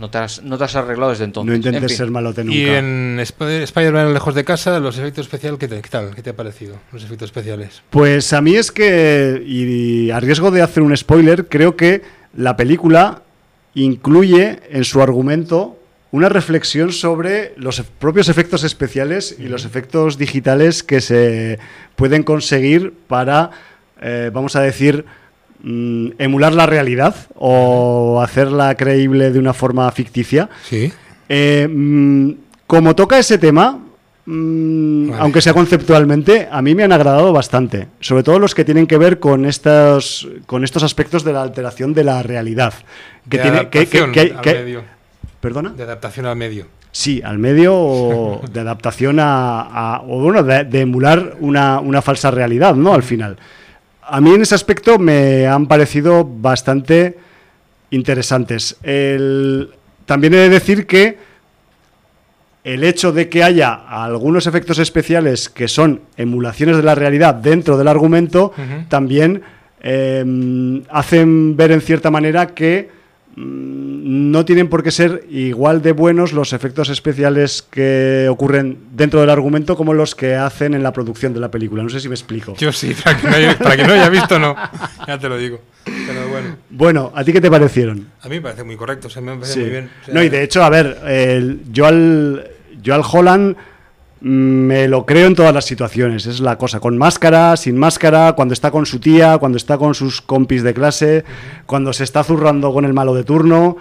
no 0.00 0.08
te 0.10 0.16
has, 0.16 0.42
no 0.42 0.56
te 0.56 0.64
has 0.64 0.74
arreglado 0.74 1.10
desde 1.10 1.24
entonces. 1.24 1.50
no 1.50 1.54
intentes 1.56 1.82
En 1.82 1.88
fin. 1.90 1.96
ser 1.98 2.10
malote 2.10 2.42
nunca. 2.42 2.56
Y 2.58 2.64
en 2.64 3.18
Sp- 3.20 3.62
Spider-Man 3.64 4.14
Lejos 4.14 4.34
de 4.34 4.44
Casa, 4.44 4.80
los 4.80 4.96
efectos 4.98 5.26
especiales, 5.26 5.58
¿qué, 5.60 5.68
te- 5.68 5.82
qué 5.82 5.88
tal? 5.90 6.14
¿Qué 6.14 6.22
te 6.22 6.30
ha 6.30 6.34
parecido? 6.36 6.76
Los 6.90 7.04
efectos 7.04 7.26
especiales. 7.26 7.82
Pues 7.90 8.32
a 8.32 8.40
mí 8.40 8.56
es 8.56 8.72
que, 8.72 9.42
y 9.46 10.10
a 10.10 10.20
riesgo 10.20 10.50
de 10.50 10.62
hacer 10.62 10.82
un 10.82 10.96
spoiler, 10.96 11.48
creo 11.48 11.76
que 11.76 12.00
la 12.34 12.56
película 12.56 13.22
incluye 13.74 14.60
en 14.70 14.84
su 14.84 15.02
argumento 15.02 15.78
una 16.10 16.28
reflexión 16.30 16.90
sobre 16.92 17.52
los 17.56 17.78
e- 17.78 17.84
propios 17.98 18.28
efectos 18.30 18.64
especiales 18.64 19.36
y 19.38 19.44
los 19.48 19.64
efectos 19.66 20.16
digitales 20.16 20.82
que 20.82 21.00
se 21.02 21.58
pueden 21.96 22.22
conseguir 22.22 22.94
para, 23.06 23.50
eh, 24.00 24.30
vamos 24.32 24.56
a 24.56 24.62
decir, 24.62 25.04
mm, 25.62 26.08
emular 26.18 26.54
la 26.54 26.66
realidad 26.66 27.14
o 27.34 28.20
hacerla 28.22 28.74
creíble 28.76 29.30
de 29.30 29.38
una 29.38 29.52
forma 29.54 29.90
ficticia. 29.92 30.48
Sí. 30.64 30.92
Eh, 31.28 31.68
mm, 31.70 32.30
como 32.66 32.94
toca 32.94 33.18
ese 33.18 33.38
tema, 33.38 33.78
mm, 34.26 35.10
Vale. 35.10 35.22
aunque 35.22 35.40
sea 35.40 35.54
conceptualmente, 35.54 36.48
a 36.50 36.60
mí 36.62 36.74
me 36.74 36.84
han 36.84 36.92
agradado 36.92 37.32
bastante. 37.32 37.88
Sobre 38.00 38.22
todo 38.22 38.38
los 38.38 38.54
que 38.54 38.64
tienen 38.64 38.86
que 38.86 38.98
ver 38.98 39.18
con 39.18 39.44
estos, 39.46 40.28
con 40.46 40.64
estos 40.64 40.82
aspectos 40.82 41.24
de 41.24 41.32
la 41.32 41.42
alteración 41.42 41.94
de 41.94 42.04
la 42.04 42.22
realidad. 42.22 42.74
Que 43.28 43.38
de 43.38 43.42
tiene, 43.42 43.68
que, 43.68 43.86
que- 43.86 44.10
que- 44.12 44.20
al 44.34 44.40
que- 44.40 44.54
medio. 44.54 44.82
¿Perdona? 45.40 45.70
De 45.70 45.82
adaptación 45.84 46.26
al 46.26 46.36
medio. 46.36 46.66
Sí, 46.90 47.20
al 47.24 47.38
medio 47.38 47.74
o 47.76 48.40
de 48.52 48.60
adaptación 48.60 49.20
a, 49.20 49.60
a- 49.60 50.02
o 50.02 50.20
bueno, 50.20 50.42
de, 50.42 50.64
de 50.64 50.80
emular 50.80 51.36
una, 51.40 51.80
una 51.80 52.02
falsa 52.02 52.30
realidad, 52.30 52.74
¿no? 52.74 52.92
Al 52.94 53.02
final. 53.02 53.36
A 54.10 54.20
mí 54.20 54.32
en 54.34 54.42
ese 54.42 54.54
aspecto 54.54 54.98
me 54.98 55.46
han 55.46 55.66
parecido 55.66 56.24
bastante 56.24 57.18
interesantes. 57.90 58.76
El- 58.82 59.70
también 60.06 60.34
he 60.34 60.38
de 60.38 60.48
decir 60.48 60.86
que 60.86 61.18
el 62.64 62.84
hecho 62.84 63.12
de 63.12 63.28
que 63.28 63.42
haya 63.42 63.72
algunos 63.74 64.46
efectos 64.46 64.78
especiales 64.78 65.48
que 65.48 65.68
son 65.68 66.00
emulaciones 66.16 66.76
de 66.76 66.82
la 66.82 66.94
realidad 66.94 67.34
dentro 67.34 67.76
del 67.78 67.88
argumento, 67.88 68.52
también 68.88 69.42
eh, 69.80 70.82
hacen 70.90 71.56
ver 71.56 71.72
en 71.72 71.80
cierta 71.80 72.10
manera 72.10 72.48
que 72.48 72.90
no 73.40 74.44
tienen 74.44 74.68
por 74.68 74.82
qué 74.82 74.90
ser 74.90 75.24
igual 75.30 75.80
de 75.82 75.92
buenos 75.92 76.32
los 76.32 76.52
efectos 76.52 76.88
especiales 76.88 77.62
que 77.70 78.26
ocurren 78.30 78.78
dentro 78.92 79.20
del 79.20 79.30
argumento 79.30 79.76
como 79.76 79.94
los 79.94 80.14
que 80.14 80.34
hacen 80.34 80.74
en 80.74 80.82
la 80.82 80.92
producción 80.92 81.34
de 81.34 81.40
la 81.40 81.50
película. 81.50 81.82
No 81.82 81.88
sé 81.88 82.00
si 82.00 82.08
me 82.08 82.14
explico. 82.14 82.54
Yo 82.56 82.72
sí, 82.72 82.94
para 83.04 83.16
que 83.20 83.26
no 83.28 83.34
haya, 83.36 83.58
para 83.58 83.76
que 83.76 83.84
no 83.84 83.92
haya 83.92 84.08
visto, 84.08 84.38
no. 84.38 84.56
Ya 85.06 85.18
te 85.18 85.28
lo 85.28 85.36
digo. 85.36 85.60
Pero 85.84 86.28
bueno, 86.28 86.56
Bueno, 86.70 87.12
¿a 87.14 87.24
ti 87.24 87.32
qué 87.32 87.40
te 87.40 87.50
parecieron? 87.50 88.08
a 88.20 88.28
mí 88.28 88.36
me 88.36 88.40
parece 88.42 88.64
muy 88.64 88.76
correcto, 88.76 89.06
o 89.06 89.10
sea, 89.10 89.22
me 89.22 89.32
parece 89.34 89.52
Sí. 89.54 89.60
muy 89.60 89.70
bien. 89.70 89.90
O 90.02 90.04
sea, 90.06 90.14
No, 90.14 90.22
y 90.22 90.28
de 90.28 90.42
hecho, 90.42 90.62
a 90.64 90.70
ver, 90.70 90.98
el- 91.06 91.60
yo 91.70 91.86
al 91.86 92.50
yo 92.82 92.94
al 92.94 93.02
Holland 93.10 93.56
me 94.20 94.88
lo 94.88 95.06
creo 95.06 95.26
en 95.26 95.34
todas 95.34 95.54
las 95.54 95.64
situaciones, 95.64 96.26
es 96.26 96.40
la 96.40 96.58
cosa, 96.58 96.80
con 96.80 96.98
máscara, 96.98 97.56
sin 97.56 97.76
máscara, 97.76 98.32
cuando 98.32 98.52
está 98.52 98.70
con 98.70 98.86
su 98.86 98.98
tía, 98.98 99.38
cuando 99.38 99.56
está 99.56 99.78
con 99.78 99.94
sus 99.94 100.20
compis 100.20 100.62
de 100.62 100.74
clase, 100.74 101.24
cuando 101.66 101.92
se 101.92 102.04
está 102.04 102.24
zurrando 102.24 102.72
con 102.72 102.84
el 102.84 102.94
malo 102.94 103.14
de 103.14 103.24
turno, 103.24 103.76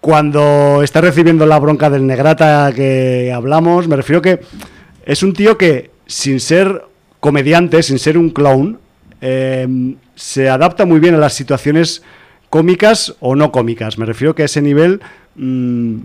cuando 0.00 0.82
está 0.82 1.00
recibiendo 1.00 1.46
la 1.46 1.58
bronca 1.58 1.90
del 1.90 2.06
negrata 2.06 2.72
que 2.74 3.32
hablamos, 3.34 3.88
me 3.88 3.96
refiero 3.96 4.22
que 4.22 4.40
es 5.04 5.22
un 5.22 5.32
tío 5.32 5.56
que 5.56 5.90
sin 6.06 6.40
ser 6.40 6.84
comediante, 7.20 7.82
sin 7.82 7.98
ser 7.98 8.18
un 8.18 8.30
clown, 8.30 8.78
eh, 9.20 9.94
se 10.14 10.48
adapta 10.48 10.84
muy 10.84 11.00
bien 11.00 11.14
a 11.14 11.18
las 11.18 11.32
situaciones 11.32 12.02
cómicas 12.50 13.14
o 13.20 13.34
no 13.34 13.52
cómicas. 13.52 13.98
Me 13.98 14.06
refiero 14.06 14.34
que 14.34 14.42
a 14.42 14.46
ese 14.46 14.62
nivel 14.62 15.00
mm, 15.34 15.98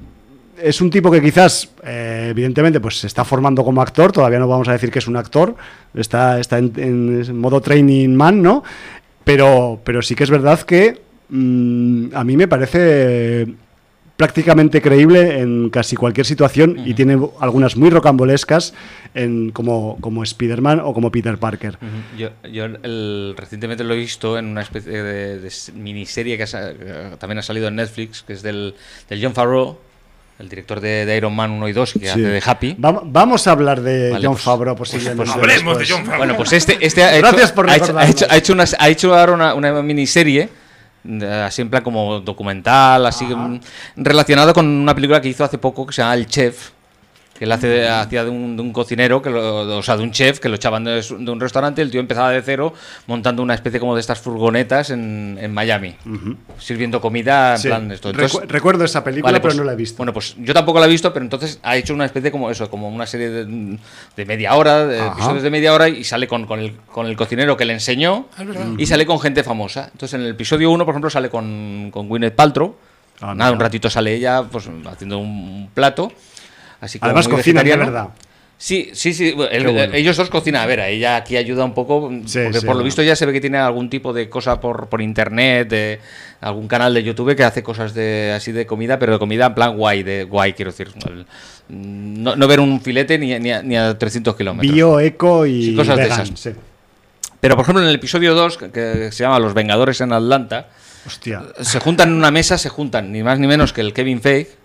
es 0.61 0.81
un 0.81 0.89
tipo 0.89 1.11
que 1.11 1.21
quizás, 1.21 1.69
eh, 1.83 2.27
evidentemente, 2.31 2.79
pues 2.79 2.99
se 2.99 3.07
está 3.07 3.23
formando 3.25 3.63
como 3.63 3.81
actor, 3.81 4.11
todavía 4.11 4.39
no 4.39 4.47
vamos 4.47 4.67
a 4.67 4.73
decir 4.73 4.91
que 4.91 4.99
es 4.99 5.07
un 5.07 5.17
actor, 5.17 5.55
está, 5.93 6.39
está 6.39 6.57
en, 6.57 7.37
modo 7.37 7.61
training 7.61 8.15
man, 8.15 8.41
¿no? 8.41 8.63
Pero, 9.23 9.79
pero 9.83 10.01
sí 10.01 10.15
que 10.15 10.23
es 10.23 10.29
verdad 10.29 10.59
que 10.61 11.01
mm, 11.29 12.07
a 12.13 12.23
mí 12.23 12.37
me 12.37 12.47
parece 12.47 13.47
prácticamente 14.17 14.81
creíble 14.81 15.39
en 15.39 15.69
casi 15.69 15.95
cualquier 15.95 16.25
situación 16.25 16.77
y 16.85 16.93
tiene 16.93 17.17
algunas 17.39 17.75
muy 17.75 17.89
rocambolescas 17.89 18.73
en, 19.15 19.51
como, 19.51 19.97
como 20.01 20.23
Spider-Man 20.23 20.81
o 20.83 20.93
como 20.93 21.11
Peter 21.11 21.37
Parker. 21.37 21.77
Yo, 22.17 22.29
yo 22.49 22.67
recientemente 23.35 23.83
lo 23.83 23.93
he 23.95 23.97
visto 23.97 24.37
en 24.37 24.45
una 24.45 24.61
especie 24.61 25.01
de, 25.01 25.51
miniserie 25.73 26.37
que, 26.37 26.45
también 27.17 27.39
ha 27.39 27.41
salido 27.41 27.67
en 27.67 27.75
Netflix, 27.75 28.21
que 28.21 28.33
es 28.33 28.43
del, 28.43 28.75
del 29.09 29.23
John 29.23 29.33
Favreau, 29.33 29.77
el 30.39 30.49
director 30.49 30.79
de, 30.79 31.13
Iron 31.15 31.35
Man 31.35 31.51
1 31.51 31.67
y 31.67 31.73
2, 31.73 31.93
que 31.99 32.09
hace 32.09 32.21
de 32.21 32.41
Happy. 32.45 32.75
vamos 32.77 33.47
a 33.47 33.51
hablar 33.51 33.81
de 33.81 34.17
John 34.21 34.33
pues, 34.33 34.43
Favreau 34.43 34.75
pues, 34.75 34.91
posiblemente. 34.91 35.31
Pues, 35.31 35.35
hablemos 35.35 35.77
de 35.77 35.85
John 35.87 35.99
Favreau. 35.99 36.17
Bueno, 36.17 36.37
pues 36.37 36.53
este, 36.53 36.77
este 36.85 37.03
ha, 37.03 37.17
Gracias 37.17 37.45
hecho, 37.45 37.55
por 37.55 37.69
ha, 37.69 37.75
hecho, 37.75 37.97
ha, 38.29 38.37
hecho, 38.37 38.53
una, 38.53 38.65
ha 38.79 38.89
hecho 38.89 39.15
ahora 39.15 39.33
una, 39.33 39.53
una 39.53 39.81
miniserie 39.81 40.49
así 41.45 41.61
en 41.61 41.69
plan 41.69 41.83
como 41.83 42.19
documental, 42.21 43.05
así 43.05 43.27
relacionado 43.95 44.53
con 44.53 44.65
una 44.65 44.95
película 44.95 45.21
que 45.21 45.29
hizo 45.29 45.43
hace 45.43 45.57
poco 45.57 45.85
que 45.85 45.93
se 45.93 46.01
llama 46.01 46.15
El 46.15 46.27
Chef, 46.27 46.71
que 47.43 47.45
él 47.45 47.51
hace, 47.51 47.89
hacía 47.89 48.23
de 48.23 48.29
un, 48.29 48.55
de 48.55 48.61
un 48.61 48.71
cocinero, 48.71 49.21
que 49.21 49.29
lo, 49.29 49.77
o 49.77 49.83
sea, 49.83 49.97
de 49.97 50.03
un 50.03 50.11
chef, 50.11 50.39
que 50.39 50.47
lo 50.47 50.55
echaban 50.55 50.85
de, 50.85 51.03
un 51.11 51.39
restaurante, 51.41 51.81
el 51.81 51.91
tío 51.91 51.99
empezaba 51.99 52.31
de 52.31 52.41
cero 52.41 52.73
montando 53.05 53.43
una 53.43 53.53
especie 53.53 53.81
como 53.81 53.95
de 53.95 53.99
estas 53.99 54.21
furgonetas 54.21 54.91
en, 54.91 55.37
en 55.41 55.53
Miami, 55.53 55.93
sirviendo 56.57 57.01
comida 57.01 57.55
en 57.57 57.61
plan 57.61 57.91
esto. 57.91 58.13
recuerdo 58.13 58.85
esa 58.85 59.03
película, 59.03 59.33
pero 59.33 59.41
pues, 59.41 59.57
no 59.57 59.65
la 59.65 59.73
he 59.73 59.75
visto. 59.75 59.97
Bueno, 59.97 60.13
pues 60.13 60.37
yo 60.39 60.53
tampoco 60.53 60.79
la 60.79 60.85
he 60.85 60.89
visto, 60.89 61.11
pero 61.11 61.25
entonces 61.25 61.59
ha 61.63 61.75
hecho 61.75 61.93
una 61.93 62.05
especie 62.05 62.31
como 62.31 62.49
eso, 62.49 62.69
como 62.69 62.87
una 62.87 63.05
serie 63.05 63.29
de, 63.29 63.77
de 64.15 64.25
media 64.25 64.55
hora, 64.55 64.85
de 64.85 65.05
episodios 65.05 65.43
de 65.43 65.49
media 65.49 65.73
hora, 65.73 65.89
y 65.89 66.05
sale 66.05 66.29
con, 66.29 66.45
con, 66.45 66.61
el, 66.61 66.77
con 66.93 67.07
el 67.07 67.17
cocinero 67.17 67.57
que 67.57 67.65
le 67.65 67.73
enseñó, 67.73 68.27
ah, 68.37 68.43
y 68.77 68.85
sale 68.85 69.05
con 69.05 69.19
gente 69.19 69.43
famosa. 69.43 69.89
Entonces 69.91 70.13
en 70.13 70.21
el 70.21 70.31
episodio 70.31 70.71
1, 70.71 70.85
por 70.85 70.93
ejemplo, 70.93 71.09
sale 71.09 71.29
con, 71.29 71.89
con 71.91 72.07
Gwyneth 72.07 72.35
Paltrow, 72.35 72.77
ah, 73.19 73.35
nada, 73.35 73.51
un 73.51 73.59
ratito 73.59 73.89
sale 73.89 74.13
ella 74.13 74.43
pues 74.43 74.69
haciendo 74.85 75.17
un 75.17 75.69
plato 75.73 76.09
Además 77.01 77.27
cocina 77.27 77.63
de 77.63 77.75
verdad. 77.75 78.09
Sí, 78.63 78.91
sí, 78.93 79.13
sí. 79.13 79.35
Ellos 79.51 80.15
dos 80.15 80.29
cocinan. 80.29 80.61
A 80.61 80.65
ver, 80.65 80.79
ella 80.79 81.17
aquí 81.17 81.35
ayuda 81.35 81.65
un 81.65 81.73
poco. 81.73 82.09
porque 82.09 82.61
por 82.61 82.77
lo 82.77 82.83
visto 82.83 83.01
ya 83.01 83.13
se 83.13 83.25
ve 83.25 83.33
que 83.33 83.41
tiene 83.41 83.57
algún 83.57 83.89
tipo 83.89 84.13
de 84.13 84.29
cosa 84.29 84.61
por, 84.61 84.87
por 84.87 85.01
internet, 85.01 85.67
de 85.67 85.99
algún 86.39 86.69
canal 86.69 86.93
de 86.93 87.03
YouTube 87.03 87.35
que 87.35 87.43
hace 87.43 87.61
cosas 87.61 87.93
de 87.93 88.31
así 88.33 88.53
de 88.53 88.65
comida, 88.65 88.99
pero 88.99 89.11
de 89.11 89.19
comida 89.19 89.47
en 89.47 89.53
plan 89.53 89.75
guay, 89.75 90.03
de 90.03 90.23
guay, 90.23 90.53
quiero 90.53 90.71
decir. 90.71 90.91
No, 91.67 92.47
ver 92.47 92.61
un 92.61 92.79
filete 92.79 93.17
ni, 93.19 93.37
ni, 93.37 93.75
a, 93.75 93.97
300 93.97 94.33
kilómetros. 94.33 94.73
Bio, 94.73 94.97
eco 94.99 95.45
y 95.45 95.75
cosas 95.75 95.97
de 95.97 96.03
esas. 96.03 96.49
Pero 97.41 97.57
por 97.57 97.63
ejemplo, 97.63 97.83
en 97.83 97.89
el 97.89 97.95
episodio 97.95 98.33
2, 98.33 98.57
que, 98.71 99.11
se 99.11 99.23
llama 99.25 99.39
Los 99.39 99.53
Vengadores 99.53 99.99
en 99.99 100.13
Atlanta, 100.13 100.69
se 101.59 101.79
juntan 101.81 102.11
en 102.11 102.15
una 102.15 102.31
mesa, 102.31 102.57
se 102.57 102.69
juntan 102.69 103.11
ni 103.11 103.23
más 103.23 103.39
ni 103.39 103.47
menos 103.47 103.73
que 103.73 103.81
el 103.81 103.91
Kevin 103.91 104.21
Feige 104.21 104.62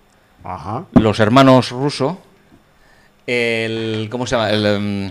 los 0.93 1.21
hermanos 1.21 1.71
Russo, 1.71 2.19
el. 3.27 4.09
¿Cómo 4.11 4.27
se 4.27 4.37
llama? 4.37 4.51
El, 4.51 4.67
em, 4.67 5.11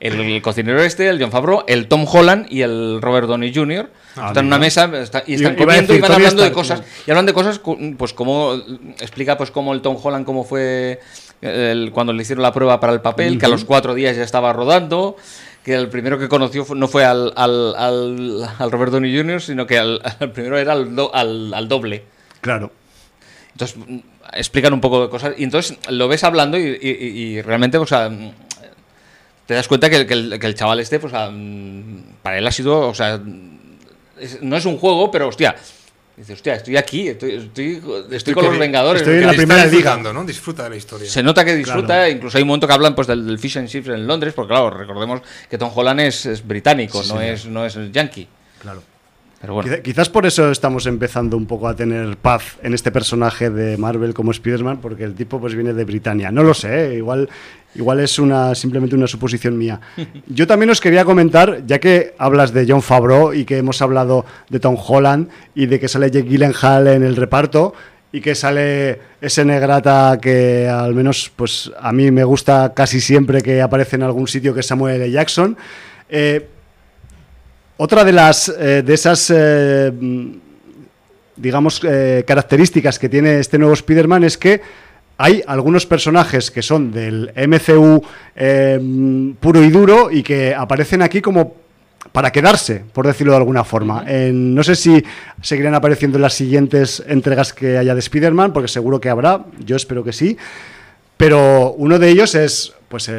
el, 0.00 0.42
cocinero 0.42 0.82
este, 0.82 1.08
el 1.08 1.20
John 1.20 1.30
Favreau, 1.30 1.64
el 1.66 1.88
Tom 1.88 2.06
Holland 2.06 2.46
y 2.50 2.62
el 2.62 3.00
Robert 3.00 3.26
Downey 3.28 3.54
Jr. 3.54 3.90
Ah, 4.16 4.28
están 4.28 4.44
en 4.44 4.46
una 4.48 4.58
mesa 4.58 4.90
y 5.26 5.34
están 5.34 5.56
comiendo 5.56 5.94
y 5.94 6.00
van 6.00 6.12
hablando 6.12 6.42
de 6.42 6.52
cosas. 6.52 6.82
Y 7.06 7.10
hablan 7.10 7.26
de 7.26 7.32
cosas, 7.32 7.60
pues 7.96 8.12
como. 8.12 8.54
Explica, 9.00 9.38
pues, 9.38 9.50
cómo 9.50 9.72
el 9.72 9.80
Tom 9.80 9.96
Holland, 10.02 10.26
cómo 10.26 10.44
fue. 10.44 11.00
cuando 11.92 12.12
le 12.12 12.22
hicieron 12.22 12.42
la 12.42 12.52
prueba 12.52 12.80
para 12.80 12.92
el 12.92 13.00
papel, 13.00 13.38
que 13.38 13.46
a 13.46 13.48
los 13.48 13.64
cuatro 13.64 13.94
días 13.94 14.16
ya 14.16 14.24
estaba 14.24 14.52
rodando 14.52 15.16
que 15.64 15.74
el 15.74 15.88
primero 15.90 16.18
que 16.18 16.28
conoció 16.28 16.64
no 16.74 16.88
fue 16.88 17.04
al, 17.04 17.30
al, 17.36 17.74
al, 17.76 18.70
Robert 18.70 18.90
Downey 18.90 19.14
Jr., 19.14 19.42
sino 19.42 19.66
que 19.66 19.76
al, 19.76 20.00
primero 20.32 20.56
era 20.56 20.72
al, 20.72 21.52
al 21.52 21.68
doble. 21.68 22.04
Claro. 22.40 22.72
Entonces, 23.58 23.76
explican 24.32 24.72
un 24.72 24.80
poco 24.80 25.02
de 25.02 25.08
cosas 25.08 25.34
y 25.36 25.42
entonces 25.42 25.76
lo 25.88 26.06
ves 26.06 26.22
hablando 26.22 26.56
y, 26.56 27.42
realmente, 27.42 27.76
o 27.76 27.86
sea, 27.86 28.08
te 29.46 29.54
das 29.54 29.66
cuenta 29.66 29.90
que, 29.90 29.96
el, 29.96 30.54
chaval 30.54 30.78
este, 30.78 31.00
pues, 31.00 31.12
para 32.22 32.38
él 32.38 32.46
ha 32.46 32.52
sido, 32.52 32.88
o 32.88 32.94
sea, 32.94 33.20
no 34.42 34.56
es 34.56 34.64
un 34.64 34.78
juego, 34.78 35.10
pero 35.10 35.26
hostia, 35.26 35.56
Dice, 36.16 36.32
hostia, 36.32 36.54
estoy 36.54 36.76
aquí, 36.76 37.06
estoy, 37.06 37.34
estoy, 38.10 38.34
con 38.34 38.44
los 38.44 38.58
Vengadores. 38.58 39.02
Estoy 39.02 39.18
en 39.18 39.26
la 39.26 39.34
primera 39.34 39.66
liga. 39.66 39.96
¿no? 39.96 40.24
Disfruta 40.24 40.64
de 40.64 40.70
la 40.70 40.76
historia. 40.76 41.08
Se 41.08 41.22
nota 41.22 41.44
que 41.44 41.54
disfruta, 41.54 42.08
incluso 42.10 42.38
hay 42.38 42.42
un 42.42 42.48
momento 42.48 42.66
que 42.66 42.72
hablan 42.72 42.96
pues, 42.96 43.06
del, 43.06 43.38
Fish 43.38 43.56
and 43.56 43.68
Chips 43.68 43.86
en 43.88 44.04
Londres, 44.04 44.34
porque 44.34 44.48
claro, 44.48 44.70
recordemos 44.70 45.20
que 45.48 45.56
Tom 45.56 45.70
Holland 45.72 46.00
es, 46.00 46.44
británico, 46.44 47.04
no, 47.04 47.20
es, 47.20 47.46
no 47.46 47.64
es 47.64 47.76
yankee. 47.92 48.26
Claro. 48.60 48.82
Quizás 49.84 50.08
por 50.08 50.26
eso 50.26 50.50
estamos 50.50 50.86
empezando 50.86 51.36
un 51.36 51.46
poco 51.46 51.68
a 51.68 51.76
tener 51.76 52.16
paz 52.16 52.58
en 52.60 52.74
este 52.74 52.90
personaje 52.90 53.50
de 53.50 53.76
Marvel 53.76 54.12
como 54.12 54.32
Spider-Man, 54.32 54.80
porque 54.80 55.04
el 55.04 55.14
tipo 55.14 55.40
pues 55.40 55.54
viene 55.54 55.72
de 55.72 55.84
Britania. 55.84 56.32
No 56.32 56.42
lo 56.42 56.54
sé, 56.54 56.86
¿eh? 56.86 56.94
igual, 56.96 57.28
igual 57.76 58.00
es 58.00 58.18
una, 58.18 58.56
simplemente 58.56 58.96
una 58.96 59.06
suposición 59.06 59.56
mía. 59.56 59.80
Yo 60.26 60.48
también 60.48 60.70
os 60.70 60.80
quería 60.80 61.04
comentar, 61.04 61.62
ya 61.66 61.78
que 61.78 62.14
hablas 62.18 62.52
de 62.52 62.66
John 62.68 62.82
Favreau 62.82 63.32
y 63.32 63.44
que 63.44 63.58
hemos 63.58 63.80
hablado 63.80 64.26
de 64.48 64.58
Tom 64.58 64.76
Holland 64.76 65.28
y 65.54 65.66
de 65.66 65.78
que 65.78 65.86
sale 65.86 66.10
Jake 66.10 66.28
Gyllenhaal 66.28 66.88
en 66.88 67.04
el 67.04 67.14
reparto 67.14 67.74
y 68.10 68.20
que 68.20 68.34
sale 68.34 68.98
ese 69.20 69.44
negrata 69.44 70.18
que 70.20 70.66
al 70.66 70.94
menos 70.94 71.30
pues 71.36 71.70
a 71.78 71.92
mí 71.92 72.10
me 72.10 72.24
gusta 72.24 72.72
casi 72.74 73.00
siempre 73.00 73.40
que 73.42 73.62
aparece 73.62 73.96
en 73.96 74.02
algún 74.02 74.26
sitio 74.26 74.52
que 74.52 74.60
es 74.60 74.66
Samuel 74.66 75.00
L. 75.00 75.10
Jackson. 75.12 75.56
Eh, 76.08 76.48
otra 77.78 78.04
de 78.04 78.12
las 78.12 78.48
eh, 78.48 78.82
de 78.82 78.94
esas 78.94 79.32
eh, 79.34 79.92
digamos 81.36 81.80
eh, 81.84 82.24
características 82.26 82.98
que 82.98 83.08
tiene 83.08 83.38
este 83.38 83.56
nuevo 83.56 83.72
Spider-Man 83.72 84.24
es 84.24 84.36
que 84.36 84.60
hay 85.16 85.42
algunos 85.46 85.86
personajes 85.86 86.50
que 86.50 86.60
son 86.60 86.92
del 86.92 87.32
MCU 87.34 88.02
puro 89.40 89.64
y 89.64 89.70
duro 89.70 90.10
y 90.12 90.22
que 90.22 90.54
aparecen 90.54 91.02
aquí 91.02 91.20
como 91.20 91.56
para 92.12 92.30
quedarse, 92.30 92.84
por 92.92 93.04
decirlo 93.04 93.32
de 93.32 93.38
alguna 93.38 93.64
forma. 93.64 94.04
no 94.32 94.62
sé 94.62 94.76
si 94.76 95.04
seguirán 95.42 95.74
apareciendo 95.74 96.18
en 96.18 96.22
las 96.22 96.34
siguientes 96.34 97.02
entregas 97.04 97.52
que 97.52 97.78
haya 97.78 97.94
de 97.94 98.00
Spider-Man, 98.00 98.52
porque 98.52 98.68
seguro 98.68 99.00
que 99.00 99.08
habrá, 99.08 99.44
yo 99.64 99.74
espero 99.74 100.04
que 100.04 100.12
sí. 100.12 100.36
Pero 101.16 101.72
uno 101.72 101.98
de 101.98 102.10
ellos 102.10 102.36
es 102.36 102.72
pues 102.88 103.10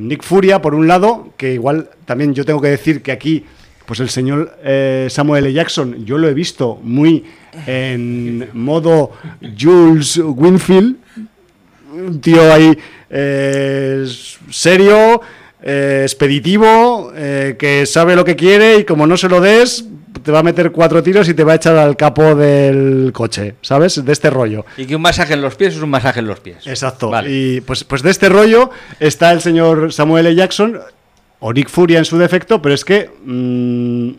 Nick 0.00 0.22
Furia, 0.22 0.62
por 0.62 0.72
un 0.76 0.86
lado, 0.86 1.30
que 1.36 1.52
igual 1.52 1.90
también 2.04 2.32
yo 2.32 2.44
tengo 2.44 2.60
que 2.60 2.68
decir 2.68 3.02
que 3.02 3.10
aquí 3.10 3.44
pues 3.86 4.00
el 4.00 4.08
señor 4.08 4.58
eh, 4.62 5.08
Samuel 5.10 5.44
L. 5.44 5.52
Jackson, 5.52 6.04
yo 6.04 6.18
lo 6.18 6.28
he 6.28 6.34
visto 6.34 6.78
muy 6.82 7.24
en 7.66 8.48
modo 8.52 9.12
Jules 9.58 10.16
Winfield, 10.18 10.96
un 11.92 12.20
tío 12.20 12.52
ahí 12.52 12.76
eh, 13.10 14.06
serio, 14.50 15.20
eh, 15.62 16.00
expeditivo, 16.02 17.12
que 17.14 17.84
sabe 17.86 18.16
lo 18.16 18.24
que 18.24 18.36
quiere 18.36 18.78
y 18.78 18.84
como 18.84 19.06
no 19.06 19.16
se 19.16 19.28
lo 19.28 19.40
des, 19.40 19.84
te 20.22 20.32
va 20.32 20.40
a 20.40 20.42
meter 20.42 20.72
cuatro 20.72 21.02
tiros 21.02 21.28
y 21.28 21.34
te 21.34 21.44
va 21.44 21.52
a 21.52 21.56
echar 21.56 21.76
al 21.76 21.96
capo 21.96 22.34
del 22.34 23.10
coche, 23.12 23.54
¿sabes? 23.60 24.02
De 24.04 24.12
este 24.12 24.30
rollo. 24.30 24.64
Y 24.76 24.86
que 24.86 24.96
un 24.96 25.02
masaje 25.02 25.34
en 25.34 25.42
los 25.42 25.54
pies 25.54 25.76
es 25.76 25.82
un 25.82 25.90
masaje 25.90 26.20
en 26.20 26.26
los 26.26 26.40
pies. 26.40 26.66
Exacto. 26.66 27.12
Y 27.26 27.60
pues, 27.60 27.84
pues 27.84 28.02
de 28.02 28.10
este 28.10 28.28
rollo 28.28 28.70
está 28.98 29.32
el 29.32 29.40
señor 29.40 29.92
Samuel 29.92 30.26
L. 30.26 30.34
Jackson 30.34 30.80
o 31.46 31.52
Nick 31.52 31.68
Furia 31.68 31.98
en 31.98 32.06
su 32.06 32.16
defecto, 32.16 32.62
pero 32.62 32.74
es 32.74 32.86
que 32.86 33.10
mm, 33.22 34.12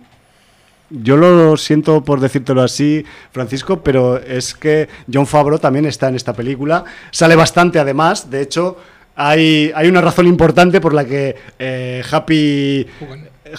yo 0.92 1.18
lo 1.18 1.58
siento 1.58 2.04
por 2.04 2.20
decírtelo 2.20 2.62
así, 2.62 3.04
Francisco, 3.32 3.82
pero 3.82 4.18
es 4.18 4.54
que 4.54 4.88
John 5.12 5.26
Favreau 5.26 5.58
también 5.58 5.88
está 5.88 6.08
en 6.08 6.14
esta 6.14 6.34
película. 6.34 6.84
Sale 7.10 7.36
bastante 7.36 7.80
además, 7.80 8.30
de 8.30 8.44
hecho, 8.44 8.78
hay, 9.16 9.72
hay 9.74 9.88
una 9.88 10.02
razón 10.02 10.28
importante 10.28 10.80
por 10.80 10.94
la 10.94 11.04
que 11.04 11.36
eh, 11.58 12.04
Happy 12.12 12.86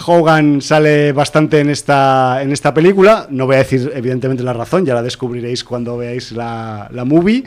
Hogan. 0.07 0.63
sale 0.63 1.11
bastante 1.11 1.59
en 1.59 1.71
esta, 1.71 2.43
en 2.43 2.53
esta 2.53 2.73
película. 2.73 3.27
No 3.31 3.47
voy 3.47 3.57
a 3.57 3.59
decir 3.59 3.91
evidentemente 3.93 4.45
la 4.45 4.53
razón, 4.53 4.87
ya 4.87 4.95
la 4.95 5.03
descubriréis 5.03 5.65
cuando 5.65 5.97
veáis 5.97 6.31
la, 6.31 6.89
la 6.93 7.05
movie. 7.05 7.43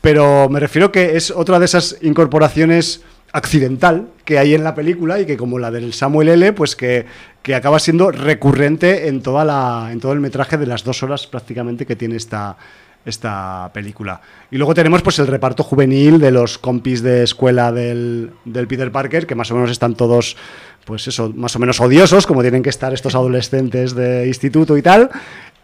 pero 0.00 0.48
me 0.48 0.60
refiero 0.60 0.90
que 0.90 1.14
es 1.18 1.30
otra 1.30 1.58
de 1.58 1.66
esas 1.66 1.98
incorporaciones 2.00 3.02
accidental 3.32 4.08
que 4.24 4.38
hay 4.38 4.54
en 4.54 4.64
la 4.64 4.74
película 4.74 5.20
y 5.20 5.26
que 5.26 5.36
como 5.36 5.58
la 5.58 5.70
del 5.70 5.92
Samuel 5.92 6.28
L, 6.28 6.52
pues 6.52 6.76
que, 6.76 7.06
que 7.42 7.54
acaba 7.54 7.78
siendo 7.78 8.10
recurrente 8.10 9.08
en, 9.08 9.22
toda 9.22 9.44
la, 9.44 9.88
en 9.92 10.00
todo 10.00 10.12
el 10.12 10.20
metraje 10.20 10.56
de 10.56 10.66
las 10.66 10.84
dos 10.84 11.02
horas 11.02 11.26
prácticamente 11.26 11.86
que 11.86 11.96
tiene 11.96 12.16
esta, 12.16 12.56
esta 13.04 13.70
película. 13.72 14.20
Y 14.50 14.56
luego 14.56 14.74
tenemos 14.74 15.02
pues 15.02 15.18
el 15.18 15.26
reparto 15.26 15.62
juvenil 15.62 16.18
de 16.18 16.30
los 16.30 16.58
compis 16.58 17.02
de 17.02 17.22
escuela 17.22 17.72
del, 17.72 18.30
del 18.44 18.66
Peter 18.66 18.90
Parker, 18.90 19.26
que 19.26 19.34
más 19.34 19.50
o 19.50 19.54
menos 19.54 19.70
están 19.70 19.94
todos, 19.94 20.36
pues 20.84 21.08
eso, 21.08 21.32
más 21.34 21.54
o 21.56 21.58
menos 21.58 21.80
odiosos, 21.80 22.26
como 22.26 22.42
tienen 22.42 22.62
que 22.62 22.70
estar 22.70 22.92
estos 22.92 23.14
adolescentes 23.14 23.94
de 23.94 24.26
instituto 24.26 24.76
y 24.76 24.82
tal. 24.82 25.10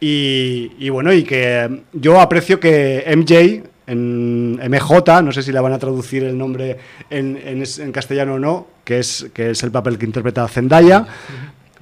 Y, 0.01 0.73
y 0.79 0.91
bueno, 0.91 1.13
y 1.13 1.23
que 1.23 1.83
yo 1.93 2.21
aprecio 2.21 2.61
que 2.61 3.05
MJ, 3.17 3.69
en 3.87 4.55
MJ, 4.57 5.23
no 5.23 5.33
sé 5.33 5.43
si 5.43 5.53
le 5.53 5.61
van 5.61 5.73
a 5.73 5.79
traducir 5.79 6.25
el 6.25 6.37
nombre 6.37 6.79
en, 7.11 7.37
en, 7.45 7.63
en 7.79 7.93
castellano 7.93 8.35
o 8.35 8.39
no, 8.39 8.67
que 8.85 8.99
es, 8.99 9.27
que 9.35 9.51
es 9.51 9.63
el 9.63 9.71
papel 9.71 9.99
que 9.99 10.07
interpreta 10.07 10.47
Zendaya, 10.49 11.07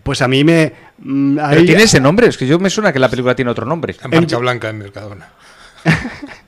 pues 0.03 0.21
a 0.23 0.29
mí 0.29 0.43
me... 0.45 0.73
mm, 0.99 1.39
Pero 1.51 1.65
tiene 1.65 1.83
ese 1.85 2.01
nombre, 2.01 2.27
es 2.27 2.37
que 2.37 2.47
yo 2.47 2.59
me 2.59 2.71
suena 2.71 2.93
que 2.93 2.99
la 2.99 3.09
película 3.09 3.35
tiene 3.35 3.51
otro 3.51 3.67
nombre. 3.67 3.95
La 4.03 4.09
marca 4.09 4.21
MJ. 4.27 4.39
blanca 4.39 4.69
en 4.71 4.79
Mercadona. 4.79 5.29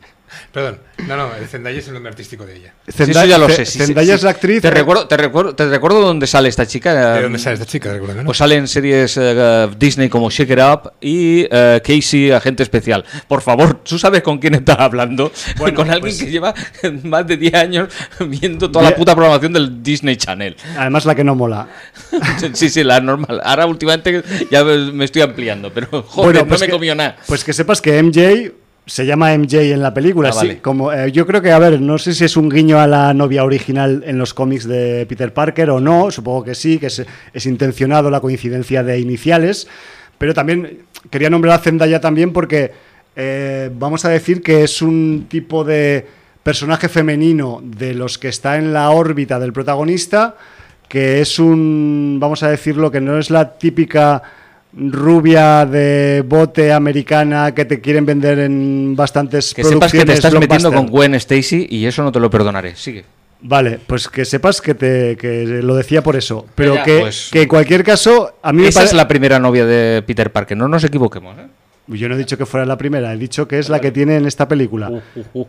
Perdón, 0.54 0.78
no, 1.08 1.16
no, 1.16 1.34
el 1.34 1.48
Zendaya 1.48 1.76
es 1.80 1.88
el 1.88 1.94
nombre 1.94 2.10
artístico 2.10 2.46
de 2.46 2.54
ella. 2.56 2.74
Sí, 2.86 2.92
Zendaya, 2.92 3.22
eso 3.22 3.28
ya 3.28 3.38
lo 3.38 3.48
sé. 3.48 3.66
sí, 3.66 3.76
Zendaya 3.76 4.06
sí, 4.06 4.12
es 4.12 4.22
la 4.22 4.30
actriz. 4.30 4.62
Te 4.62 4.68
eh, 4.68 4.70
recuerdo, 4.70 5.08
te 5.08 5.16
recuerdo, 5.16 5.52
te 5.56 5.68
recuerdo 5.68 6.00
dónde 6.00 6.28
sale 6.28 6.48
esta 6.48 6.64
chica. 6.64 6.94
¿De 7.16 7.22
dónde 7.22 7.40
sale 7.40 7.54
esta 7.54 7.66
chica? 7.66 7.92
Pues 8.24 8.38
sale 8.38 8.54
en 8.54 8.68
series 8.68 9.16
eh, 9.20 9.68
Disney 9.76 10.08
como 10.08 10.30
Shake 10.30 10.50
It 10.52 10.58
Up 10.60 10.92
y 11.00 11.44
eh, 11.50 11.80
Casey, 11.84 12.30
agente 12.30 12.62
especial. 12.62 13.04
Por 13.26 13.42
favor, 13.42 13.80
¿tú 13.82 13.98
sabes 13.98 14.22
con 14.22 14.38
quién 14.38 14.54
estás 14.54 14.78
hablando? 14.78 15.32
Bueno, 15.58 15.76
con 15.76 15.90
alguien 15.90 16.14
pues- 16.14 16.22
que 16.22 16.30
lleva 16.30 16.54
más 17.02 17.26
de 17.26 17.36
10 17.36 17.54
años 17.54 17.88
viendo 18.20 18.70
toda 18.70 18.90
la 18.90 18.94
puta 18.94 19.16
programación 19.16 19.52
del 19.52 19.82
Disney 19.82 20.16
Channel. 20.16 20.56
Además 20.78 21.04
la 21.04 21.16
que 21.16 21.24
no 21.24 21.34
mola. 21.34 21.66
sí, 22.52 22.70
sí, 22.70 22.84
la 22.84 23.00
normal. 23.00 23.40
Ahora 23.42 23.66
últimamente 23.66 24.22
ya 24.52 24.62
me 24.62 25.04
estoy 25.04 25.22
ampliando, 25.22 25.72
pero 25.74 25.88
joder, 26.02 26.26
Bueno, 26.32 26.40
no 26.42 26.46
pues 26.46 26.60
me 26.60 26.66
que- 26.66 26.72
comió 26.72 26.94
nada. 26.94 27.16
Pues 27.26 27.42
que 27.42 27.52
sepas 27.52 27.80
que 27.80 28.00
MJ 28.00 28.52
se 28.86 29.06
llama 29.06 29.36
MJ 29.36 29.72
en 29.72 29.82
la 29.82 29.94
película. 29.94 30.28
Ah, 30.28 30.32
sí, 30.32 30.46
vale. 30.46 30.60
como, 30.60 30.92
eh, 30.92 31.10
yo 31.10 31.26
creo 31.26 31.40
que, 31.40 31.52
a 31.52 31.58
ver, 31.58 31.80
no 31.80 31.98
sé 31.98 32.12
si 32.12 32.24
es 32.24 32.36
un 32.36 32.48
guiño 32.48 32.78
a 32.78 32.86
la 32.86 33.14
novia 33.14 33.44
original 33.44 34.02
en 34.06 34.18
los 34.18 34.34
cómics 34.34 34.68
de 34.68 35.06
Peter 35.06 35.32
Parker 35.32 35.70
o 35.70 35.80
no. 35.80 36.10
Supongo 36.10 36.44
que 36.44 36.54
sí, 36.54 36.78
que 36.78 36.86
es, 36.86 37.04
es 37.32 37.46
intencionado 37.46 38.10
la 38.10 38.20
coincidencia 38.20 38.82
de 38.82 38.98
iniciales. 38.98 39.68
Pero 40.18 40.34
también 40.34 40.80
quería 41.10 41.30
nombrar 41.30 41.58
a 41.58 41.62
Zendaya 41.62 42.00
también 42.00 42.32
porque 42.32 42.72
eh, 43.16 43.70
vamos 43.72 44.04
a 44.04 44.08
decir 44.08 44.42
que 44.42 44.64
es 44.64 44.82
un 44.82 45.26
tipo 45.28 45.64
de 45.64 46.06
personaje 46.42 46.88
femenino 46.88 47.60
de 47.62 47.94
los 47.94 48.18
que 48.18 48.28
está 48.28 48.56
en 48.58 48.72
la 48.72 48.90
órbita 48.90 49.38
del 49.38 49.52
protagonista, 49.52 50.36
que 50.88 51.20
es 51.20 51.38
un, 51.38 52.18
vamos 52.20 52.42
a 52.42 52.50
decirlo, 52.50 52.90
que 52.90 53.00
no 53.00 53.18
es 53.18 53.30
la 53.30 53.56
típica 53.56 54.22
rubia 54.76 55.64
de 55.66 56.24
bote 56.26 56.72
americana 56.72 57.54
que 57.54 57.64
te 57.64 57.80
quieren 57.80 58.04
vender 58.06 58.38
en 58.40 58.94
bastantes 58.96 59.54
Que 59.54 59.62
sepas 59.64 59.92
que 59.92 60.04
te 60.04 60.12
estás 60.14 60.34
metiendo 60.34 60.72
con. 60.72 60.86
Gwen 60.88 61.14
Stacy 61.14 61.66
y 61.70 61.86
eso 61.86 62.02
no 62.02 62.10
te 62.12 62.20
lo 62.20 62.30
perdonaré. 62.30 62.74
Sigue. 62.76 63.04
Vale, 63.46 63.78
pues 63.86 64.08
que 64.08 64.24
sepas 64.24 64.60
que 64.62 64.74
te 64.74 65.16
que 65.16 65.44
lo 65.62 65.74
decía 65.76 66.02
por 66.02 66.16
eso, 66.16 66.46
pero 66.54 66.76
Ya, 66.76 66.82
que, 66.82 67.00
pues- 67.00 67.28
que 67.30 67.42
en 67.42 67.48
cualquier 67.48 67.84
caso 67.84 68.34
a 68.42 68.52
mí 68.52 68.62
me 68.62 68.68
Esa 68.68 68.80
pare- 68.80 68.86
es 68.88 68.92
la 68.94 69.06
primera 69.06 69.38
novia 69.38 69.66
de 69.66 70.02
Peter 70.02 70.32
Parker, 70.32 70.56
no 70.56 70.66
nos 70.66 70.82
equivoquemos. 70.84 71.36
¿eh? 71.38 71.46
yo 71.88 72.08
no 72.08 72.14
he 72.14 72.18
dicho 72.18 72.38
que 72.38 72.46
fuera 72.46 72.64
la 72.64 72.78
primera, 72.78 73.12
he 73.12 73.18
dicho 73.18 73.46
que 73.46 73.58
es 73.58 73.68
la 73.68 73.78
que 73.78 73.90
tiene 73.92 74.16
en 74.16 74.24
esta 74.24 74.48
película. 74.48 74.88
Uh, 74.88 75.02
uh, 75.34 75.40
uh. 75.42 75.46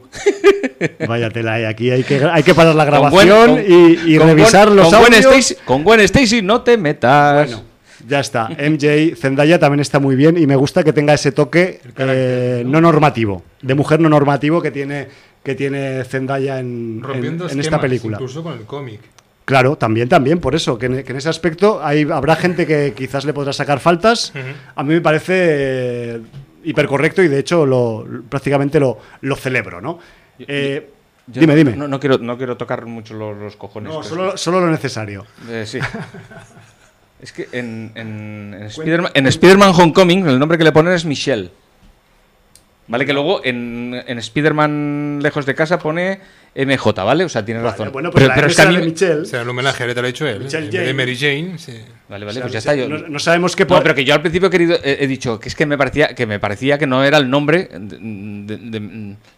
Vaya 1.08 1.30
tela, 1.30 1.58
eh, 1.62 1.68
aquí 1.68 1.90
hay 1.90 2.04
que 2.04 2.22
hay 2.26 2.44
que 2.44 2.54
parar 2.54 2.76
la 2.76 2.84
Con 2.86 2.94
grabación 2.94 3.50
con- 3.56 3.60
y, 3.66 4.14
y 4.14 4.18
con 4.18 4.28
revisar 4.28 4.70
los 4.70 4.90
con 4.90 5.00
Gwen 5.00 5.14
audios. 5.14 5.34
Stacy- 5.34 5.58
con 5.64 5.84
Gwen 5.86 6.00
Stacy 6.02 6.42
no 6.42 6.62
te 6.64 6.76
metas. 6.78 7.48
Bueno, 7.48 7.64
ya 8.08 8.20
está. 8.20 8.48
MJ 8.50 9.16
Zendaya 9.16 9.60
también 9.60 9.80
está 9.80 10.00
muy 10.00 10.16
bien 10.16 10.38
y 10.38 10.46
me 10.48 10.56
gusta 10.56 10.84
que 10.84 10.94
tenga 10.94 11.14
ese 11.14 11.32
toque 11.32 11.82
eh, 11.98 12.64
no 12.66 12.80
normativo, 12.82 13.44
de 13.62 13.74
mujer 13.76 14.00
no 14.00 14.10
normativo 14.10 14.62
que 14.62 14.72
tiene 14.72 15.08
que 15.44 15.54
tiene 15.56 16.04
Zendaya 16.06 16.60
en, 16.60 16.98
en- 16.98 17.04
Rompiendo 17.04 17.48
en 17.50 17.60
esta 17.60 17.80
película. 17.80 18.16
Incluso 18.18 18.42
con 18.44 18.54
el 18.54 18.66
cómic. 18.66 19.00
Claro, 19.46 19.76
también, 19.78 20.10
también, 20.10 20.40
por 20.40 20.56
eso, 20.56 20.76
que 20.80 20.88
en, 20.88 21.04
que 21.04 21.12
en 21.12 21.18
ese 21.20 21.30
aspecto 21.30 21.80
hay, 21.86 22.02
habrá 22.12 22.36
gente 22.36 22.66
que 22.66 22.94
quizás 22.98 23.26
le 23.26 23.34
podrá 23.34 23.54
sacar 23.54 23.80
faltas. 23.80 24.34
A 24.76 24.82
mí 24.84 24.96
me 24.96 25.02
parece 25.02 25.34
eh, 26.16 26.22
hipercorrecto 26.64 27.22
y 27.22 27.28
de 27.28 27.38
hecho 27.38 27.64
lo, 27.64 28.08
prácticamente 28.28 28.80
lo, 28.80 28.98
lo 29.22 29.36
celebro, 29.36 29.82
¿no? 29.82 30.00
Eh, 30.40 30.90
Yo 31.28 31.42
dime, 31.42 31.54
no- 31.54 31.58
dime. 31.58 31.76
No, 31.78 31.88
no 31.88 32.00
quiero, 32.00 32.18
no 32.18 32.38
quiero 32.38 32.58
tocar 32.58 32.88
mucho 32.88 33.14
los, 33.14 33.38
los 33.38 33.56
cojones. 33.56 33.94
No, 33.94 34.02
solo, 34.02 34.36
solo 34.36 34.62
lo 34.62 34.72
necesario. 34.72 35.28
Eh, 35.48 35.64
sí. 35.68 35.78
es 37.26 37.32
que 37.34 37.50
en, 37.52 37.92
en, 37.96 38.54
en 38.58 38.64
Spider-Man 38.64 39.12
en 39.14 39.28
Spider-Man 39.28 39.74
Homecoming 39.76 40.28
el 40.28 40.40
nombre 40.40 40.58
que 40.58 40.64
le 40.64 40.72
ponen 40.72 40.94
es 40.94 41.06
Michelle. 41.06 41.50
Vale, 42.88 43.04
que 43.08 43.14
luego 43.14 43.42
en, 43.44 44.00
en 44.06 44.20
Spider-Man 44.20 45.20
Lejos 45.24 45.48
de 45.48 45.56
Casa 45.56 45.80
pone 45.80 46.20
MJ, 46.56 47.04
¿vale? 47.04 47.24
O 47.24 47.30
sea, 47.30 47.44
tienes 47.44 47.64
Vale, 47.64 47.72
razón. 47.78 47.92
bueno, 47.92 48.12
pues 48.12 48.22
pero, 48.22 48.28
la 48.30 48.36
pero 48.36 48.48
es 48.48 48.56
que 48.56 48.62
a 48.62 48.66
será 48.66 48.80
mí... 48.80 48.86
Michelle. 48.86 49.22
O 49.22 49.26
sea, 49.26 49.42
el 49.42 49.50
homenaje 49.50 49.82
ahorita 49.84 50.02
lo 50.02 50.08
ha 50.08 50.10
hecho 50.12 50.28
él. 50.28 50.42
Michelle 50.44 50.66
vez 50.66 50.72
de 50.72 50.78
Jane. 50.80 50.94
Mary 50.94 51.18
Jane, 51.18 51.58
sí. 51.58 51.72
Vale, 52.08 52.26
vale, 52.26 52.30
O 52.30 52.34
sea, 52.34 52.42
pues 52.44 52.54
ya 52.54 52.60
está. 52.60 52.76
Yo... 52.76 52.88
no, 52.88 53.00
no 53.08 53.18
sabemos 53.18 53.56
qué 53.56 53.64
No, 53.64 53.70
po- 53.70 53.82
pero 53.82 53.96
que 53.96 54.06
yo 54.06 54.14
al 54.14 54.22
principio 54.22 54.50
he, 54.50 54.52
querido, 54.52 54.78
he, 54.84 55.04
he 55.04 55.08
dicho 55.08 55.40
que 55.40 55.50
es 55.50 55.56
que 55.56 55.66
me 55.66 55.80
parecía 55.80 56.14
que 56.14 56.28
me 56.28 56.40
parecía 56.40 56.78
que 56.78 56.86
no 56.86 57.04
era 57.04 57.18
el 57.18 57.28
nombre 57.28 57.70
de, 57.74 57.98
de- 57.98 58.58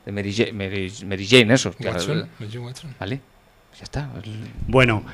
de- 0.06 0.12
Mary, 0.12 0.34
Ja- 0.36 0.52
Mary- 0.54 0.92
Mary 1.06 1.26
Jane, 1.26 1.54
eso. 1.54 1.74
Watson. 1.80 2.28
Mary 2.40 2.52
Jane 2.52 2.66
Watson. 2.66 2.96
Vale, 3.00 3.22
pues 3.70 3.80
ya 3.80 3.84
está. 3.86 4.10
Bueno, 4.68 5.06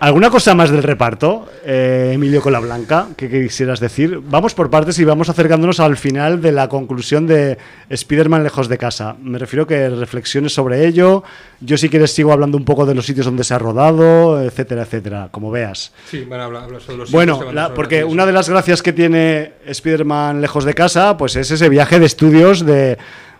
¿alguna 0.00 0.30
cosa 0.30 0.54
más 0.54 0.70
del 0.70 0.82
reparto, 0.82 1.48
eh, 1.64 2.10
Emilio 2.14 2.40
Colablanca, 2.40 3.06
que 3.16 3.28
quisieras 3.30 3.78
decir? 3.80 4.20
Vamos 4.24 4.54
por 4.54 4.70
partes 4.70 4.98
y 4.98 5.04
vamos 5.04 5.28
acercándonos 5.28 5.78
al 5.78 5.96
final 5.96 6.40
de 6.42 6.50
la 6.52 6.68
conclusión 6.68 7.26
de 7.26 7.58
Spider-Man 7.88 8.42
lejos 8.42 8.68
de 8.68 8.78
casa. 8.78 9.14
Me 9.22 9.38
refiero 9.38 9.66
que 9.66 9.88
reflexiones 9.88 10.52
sobre 10.52 10.86
ello. 10.86 11.22
Yo, 11.60 11.76
si 11.76 11.88
quieres, 11.88 12.10
sigo 12.12 12.32
hablando 12.32 12.56
un 12.58 12.64
poco 12.64 12.86
de 12.86 12.94
los 12.94 13.06
sitios 13.06 13.26
donde 13.26 13.44
se 13.44 13.54
ha 13.54 13.58
rodado, 13.58 14.42
etcétera, 14.42 14.82
etcétera, 14.82 15.28
como 15.30 15.50
veas. 15.50 15.92
Sí, 16.10 16.24
van 16.24 16.40
a 16.40 16.44
hablar, 16.46 16.64
hablar 16.64 16.80
sobre 16.80 16.98
los 16.98 17.08
sitios 17.08 17.12
Bueno, 17.12 17.40
a 17.48 17.52
la- 17.52 17.74
porque 17.74 18.02
una 18.04 18.26
de 18.26 18.32
las 18.32 18.48
gracias 18.48 18.82
que 18.82 18.92
tiene 18.92 19.52
Spider-Man 19.66 20.40
lejos 20.40 20.64
de 20.64 20.74
casa, 20.74 21.16
pues 21.16 21.36
es 21.36 21.50
ese 21.50 21.68
viaje 21.68 22.00
de 22.00 22.06
estudios 22.06 22.64
de, 22.66 22.98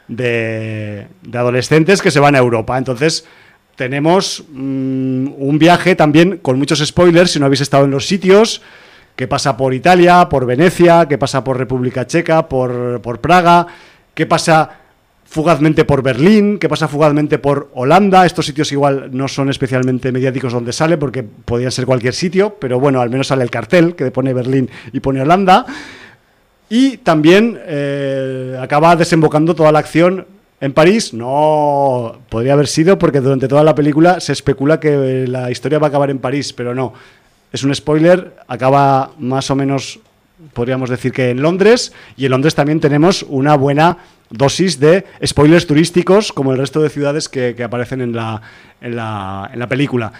de- 0.08 1.06
de 1.22 1.38
adolescentes 1.38 2.02
que 2.02 2.10
se 2.10 2.20
van 2.20 2.34
a 2.34 2.38
Europa. 2.38 2.76
Entonces, 2.76 3.24
tenemos 3.80 4.44
mm, 4.52 5.28
un 5.38 5.58
viaje 5.58 5.96
también 5.96 6.36
con 6.42 6.58
muchos 6.58 6.86
spoilers, 6.86 7.30
si 7.30 7.40
no 7.40 7.46
habéis 7.46 7.62
estado 7.62 7.86
en 7.86 7.90
los 7.90 8.06
sitios, 8.06 8.60
que 9.16 9.26
pasa 9.26 9.56
por 9.56 9.72
Italia, 9.72 10.28
por 10.28 10.44
Venecia, 10.44 11.08
que 11.08 11.16
pasa 11.16 11.42
por 11.42 11.56
República 11.56 12.06
Checa, 12.06 12.46
por, 12.46 13.00
por 13.00 13.22
Praga, 13.22 13.66
que 14.12 14.26
pasa 14.26 14.68
fugazmente 15.24 15.86
por 15.86 16.02
Berlín, 16.02 16.58
que 16.58 16.68
pasa 16.68 16.88
fugazmente 16.88 17.38
por 17.38 17.70
Holanda. 17.72 18.26
Estos 18.26 18.44
sitios 18.44 18.70
igual 18.70 19.08
no 19.12 19.28
son 19.28 19.48
especialmente 19.48 20.12
mediáticos 20.12 20.52
donde 20.52 20.74
sale, 20.74 20.98
porque 20.98 21.22
podrían 21.22 21.72
ser 21.72 21.86
cualquier 21.86 22.12
sitio, 22.12 22.56
pero 22.60 22.78
bueno, 22.78 23.00
al 23.00 23.08
menos 23.08 23.28
sale 23.28 23.44
el 23.44 23.50
cartel 23.50 23.94
que 23.94 24.10
pone 24.10 24.34
Berlín 24.34 24.68
y 24.92 25.00
pone 25.00 25.22
Holanda. 25.22 25.64
Y 26.68 26.98
también 26.98 27.58
eh, 27.64 28.58
acaba 28.60 28.94
desembocando 28.94 29.54
toda 29.54 29.72
la 29.72 29.78
acción 29.78 30.26
en 30.60 30.72
París. 30.72 31.12
No 31.14 32.18
podría 32.28 32.52
haber 32.54 32.66
sido, 32.66 32.98
porque 32.98 33.20
durante 33.20 33.48
toda 33.48 33.64
la 33.64 33.74
película 33.74 34.20
se 34.20 34.32
especula 34.32 34.80
que 34.80 35.26
la 35.26 35.50
historia 35.50 35.78
va 35.78 35.86
a 35.86 35.88
acabar 35.88 36.10
en 36.10 36.18
París, 36.18 36.52
pero 36.52 36.74
no. 36.74 36.92
Es 37.52 37.64
un 37.64 37.74
spoiler, 37.74 38.36
acaba 38.46 39.10
más 39.18 39.50
o 39.50 39.56
menos, 39.56 39.98
podríamos 40.52 40.88
decir 40.88 41.12
que 41.12 41.30
en 41.30 41.42
Londres, 41.42 41.92
y 42.16 42.24
en 42.26 42.30
Londres 42.30 42.54
también 42.54 42.78
tenemos 42.80 43.24
una 43.28 43.56
buena 43.56 43.98
dosis 44.30 44.78
de 44.78 45.04
spoilers 45.26 45.66
turísticos, 45.66 46.32
como 46.32 46.52
el 46.52 46.58
resto 46.58 46.80
de 46.80 46.88
ciudades 46.88 47.28
que, 47.28 47.56
aparecen 47.64 48.00
en 48.00 48.14
la, 48.14 48.40
en, 48.80 48.94
la, 48.94 49.50
en 49.52 49.58
la 49.58 49.66
película. 49.68 50.12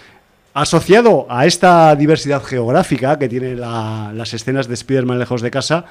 Asociado 0.53 1.27
a 1.29 1.45
esta 1.45 1.95
diversidad 1.95 2.43
geográfica 2.43 3.17
que 3.17 3.29
tiene 3.29 3.55
la- 3.55 4.11
las 4.13 4.33
escenas 4.33 4.67
de 4.67 4.73
Spider-Man 4.73 5.17
lejos 5.17 5.41
de 5.41 5.49
casa, 5.49 5.85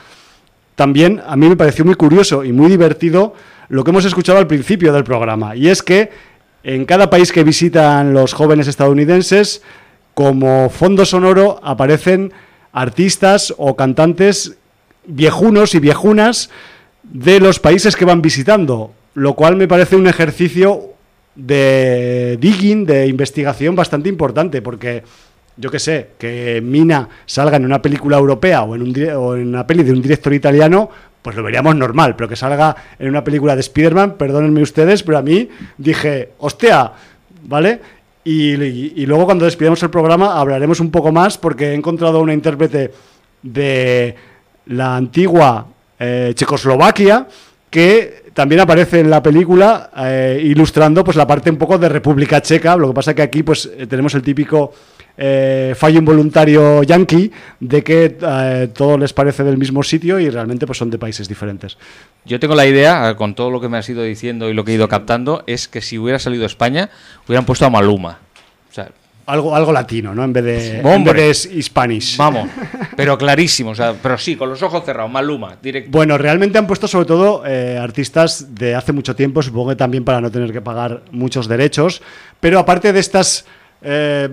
también 0.81 1.21
a 1.27 1.37
mí 1.37 1.47
me 1.47 1.59
pareció 1.59 1.85
muy 1.85 1.95
curioso 1.95 2.43
y 2.43 2.55
muy 2.55 2.71
divertido 2.71 3.35
lo 3.69 3.85
que 3.85 3.91
hemos 3.91 4.07
escuchado 4.07 4.39
al 4.39 4.47
principio 4.47 4.95
del 4.95 5.05
programa. 5.05 5.55
Y 5.55 5.69
es 5.69 5.83
que 5.83 6.09
en 6.63 6.87
cada 6.87 7.11
país 7.11 7.33
que 7.33 7.45
visitan 7.45 8.15
los 8.15 8.33
jóvenes 8.33 8.67
estadounidenses, 8.67 9.61
como 10.15 10.71
fondo 10.71 11.05
sonoro 11.05 11.61
aparecen 11.63 12.33
artistas 12.73 13.53
o 13.59 13.77
cantantes 13.77 14.57
viejunos 15.07 15.75
y 15.75 15.81
viejunas 15.81 16.49
de 17.03 17.41
los 17.41 17.61
países 17.61 17.95
que 17.95 18.07
van 18.07 18.23
visitando, 18.23 18.95
lo 19.13 19.35
cual 19.35 19.57
me 19.57 19.69
parece 19.69 19.97
un 19.97 20.07
ejercicio 20.07 20.95
de 21.35 22.39
digging, 22.41 22.87
de 22.87 23.07
investigación 23.07 23.77
bastante 23.77 24.09
importante, 24.09 24.63
porque 24.63 25.03
yo 25.61 25.71
que 25.71 25.79
sé, 25.79 26.11
que 26.19 26.61
Mina 26.65 27.09
salga 27.27 27.57
en 27.57 27.65
una 27.65 27.83
película 27.83 28.17
europea 28.17 28.63
o 28.63 28.75
en, 28.75 28.83
un, 28.83 29.09
o 29.17 29.37
en 29.37 29.49
una 29.49 29.67
peli 29.67 29.83
de 29.83 29.93
un 29.93 30.01
director 30.01 30.33
italiano, 30.33 30.89
pues 31.23 31.37
lo 31.37 31.43
veríamos 31.43 31.77
normal, 31.77 32.17
pero 32.17 32.29
que 32.29 32.37
salga 32.37 32.75
en 32.99 33.09
una 33.09 33.23
película 33.23 33.55
de 33.55 33.61
Spider-Man, 33.61 34.15
perdónenme 34.17 34.63
ustedes, 34.63 35.03
pero 35.03 35.19
a 35.19 35.23
mí 35.23 35.49
dije, 35.77 36.31
hostia, 36.39 36.93
¿vale? 37.43 37.81
Y, 38.25 39.07
luego 39.07 39.25
cuando 39.25 39.45
despidamos 39.45 39.83
el 39.83 39.91
programa 39.91 40.39
hablaremos 40.39 40.81
un 40.81 40.91
poco 40.91 41.11
más 41.11 41.39
porque 41.39 41.71
he 41.71 41.75
encontrado 41.75 42.21
una 42.21 42.35
intérprete 42.35 42.93
de 43.43 44.15
la 44.67 44.97
antigua 44.97 45.67
eh, 45.99 46.33
Checoslovaquia 46.35 47.27
que 47.71 48.25
también 48.35 48.61
aparece 48.61 49.01
en 49.01 49.11
la 49.11 49.23
película 49.23 49.91
eh, 49.97 50.41
ilustrando 50.43 51.03
pues 51.03 51.17
la 51.17 51.27
parte 51.27 51.51
un 51.51 51.57
poco 51.57 51.79
de 51.79 51.89
República 51.89 52.43
Checa. 52.43 52.77
Lo 52.77 52.89
que 52.89 52.95
pasa 52.95 53.15
que 53.15 53.23
aquí 53.23 53.43
pues 53.43 53.71
eh, 53.77 53.87
tenemos 53.87 54.15
el 54.15 54.23
típico 54.23 54.73
eh, 55.23 55.75
fallo 55.77 55.99
involuntario 55.99 56.83
yankee 56.83 57.31
de 57.61 57.85
que 57.85 58.17
eh, 58.23 58.69
todo 58.73 58.97
les 58.97 59.13
parece 59.13 59.45
del 59.45 59.59
mismo 59.59 59.83
sitio 59.83 60.19
y 60.19 60.31
realmente 60.31 60.65
pues 60.67 60.79
son 60.79 60.89
de 60.89 60.97
países 60.97 61.29
diferentes. 61.29 61.77
Yo 62.25 62.41
tengo 62.41 62.55
la 62.55 62.67
idea, 62.67 63.11
eh, 63.11 63.17
con 63.17 63.35
todo 63.35 63.51
lo 63.51 63.61
que 63.61 63.69
me 63.69 63.77
has 63.77 63.87
ido 63.91 64.03
diciendo 64.03 64.49
y 64.49 64.55
lo 64.55 64.65
que 64.65 64.73
he 64.73 64.77
ido 64.77 64.89
captando, 64.89 65.45
es 65.47 65.69
que 65.69 65.83
si 65.83 65.99
hubiera 65.99 66.19
salido 66.19 66.47
España, 66.47 66.89
hubieran 67.29 67.45
puesto 67.45 67.67
a 67.67 67.71
Maluma. 67.71 68.19
O 68.71 68.73
sea, 68.73 68.89
Algo, 69.27 69.55
algo 69.55 69.73
latino, 69.73 70.15
¿no? 70.15 70.25
En 70.25 70.33
vez 70.33 70.45
de, 70.45 70.81
en 70.81 70.87
Hombre. 70.87 71.13
vez 71.13 71.51
de 71.51 71.55
hispanish. 71.59 72.17
vamos, 72.17 72.49
pero 72.97 73.19
clarísimo, 73.19 73.71
o 73.71 73.75
sea, 73.75 73.93
pero 74.03 74.17
sí, 74.17 74.37
con 74.37 74.49
los 74.49 74.63
ojos 74.63 74.83
cerrados, 74.87 75.11
Maluma, 75.13 75.57
directo. 75.63 75.91
Bueno, 75.91 76.17
realmente 76.17 76.57
han 76.57 76.67
puesto 76.67 76.89
sobre 76.89 77.05
todo 77.05 77.43
eh, 77.47 77.77
artistas 77.79 78.55
de 78.55 78.75
hace 78.75 78.93
mucho 78.95 79.15
tiempo, 79.15 79.43
supongo 79.43 79.69
que 79.69 79.77
también 79.77 80.03
para 80.03 80.23
no 80.23 80.31
tener 80.31 80.51
que 80.51 80.63
pagar 80.63 81.03
muchos 81.11 81.47
derechos, 81.47 82.01
pero 82.41 82.59
aparte 82.59 82.93
de 82.95 83.01
estas, 83.01 83.45
eh, 83.83 84.31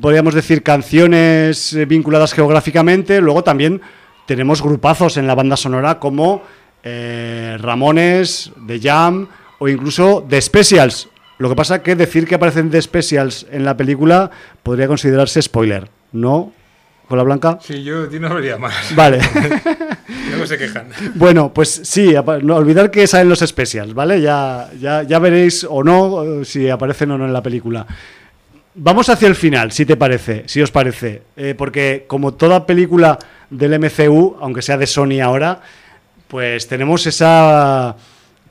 podríamos 0.00 0.34
decir, 0.34 0.62
canciones 0.62 1.72
eh, 1.72 1.84
vinculadas 1.84 2.32
geográficamente, 2.32 3.20
luego 3.20 3.44
también 3.44 3.80
tenemos 4.26 4.62
grupazos 4.62 5.16
en 5.16 5.26
la 5.26 5.34
banda 5.34 5.56
sonora 5.56 5.98
como 5.98 6.42
eh, 6.82 7.56
Ramones, 7.60 8.52
The 8.66 8.80
Jam 8.80 9.28
o 9.58 9.68
incluso 9.68 10.24
The 10.28 10.40
Specials. 10.40 11.08
Lo 11.38 11.48
que 11.48 11.56
pasa 11.56 11.82
que 11.82 11.94
decir 11.94 12.26
que 12.26 12.34
aparecen 12.34 12.70
The 12.70 12.82
Specials 12.82 13.46
en 13.50 13.64
la 13.64 13.76
película 13.76 14.30
podría 14.62 14.88
considerarse 14.88 15.40
spoiler, 15.40 15.88
¿no? 16.12 16.52
¿Con 17.08 17.16
la 17.16 17.24
blanca? 17.24 17.58
Sí, 17.62 17.82
yo 17.82 18.02
a 18.02 18.08
ti 18.08 18.18
no 18.18 18.34
vería 18.34 18.58
más. 18.58 18.94
Vale. 18.94 19.20
Luego 20.30 20.46
se 20.46 20.58
quejan. 20.58 20.88
Bueno, 21.14 21.54
pues 21.54 21.80
sí, 21.84 22.14
no 22.42 22.56
olvidar 22.56 22.90
que 22.90 23.06
salen 23.06 23.30
los 23.30 23.38
specials, 23.38 23.94
¿vale? 23.94 24.20
Ya, 24.20 24.68
ya, 24.78 25.04
ya 25.04 25.18
veréis 25.18 25.64
o 25.68 25.82
no 25.82 26.22
eh, 26.22 26.44
si 26.44 26.68
aparecen 26.68 27.12
o 27.12 27.18
no 27.18 27.24
en 27.24 27.32
la 27.32 27.42
película. 27.42 27.86
Vamos 28.74 29.08
hacia 29.08 29.28
el 29.28 29.34
final, 29.34 29.72
si 29.72 29.84
te 29.86 29.96
parece, 29.96 30.44
si 30.46 30.60
os 30.62 30.70
parece, 30.70 31.22
Eh, 31.36 31.54
porque 31.56 32.04
como 32.06 32.34
toda 32.34 32.66
película 32.66 33.18
del 33.50 33.78
MCU, 33.78 34.36
aunque 34.40 34.62
sea 34.62 34.76
de 34.76 34.86
Sony 34.86 35.20
ahora, 35.20 35.60
pues 36.28 36.68
tenemos 36.68 37.06
esa, 37.06 37.96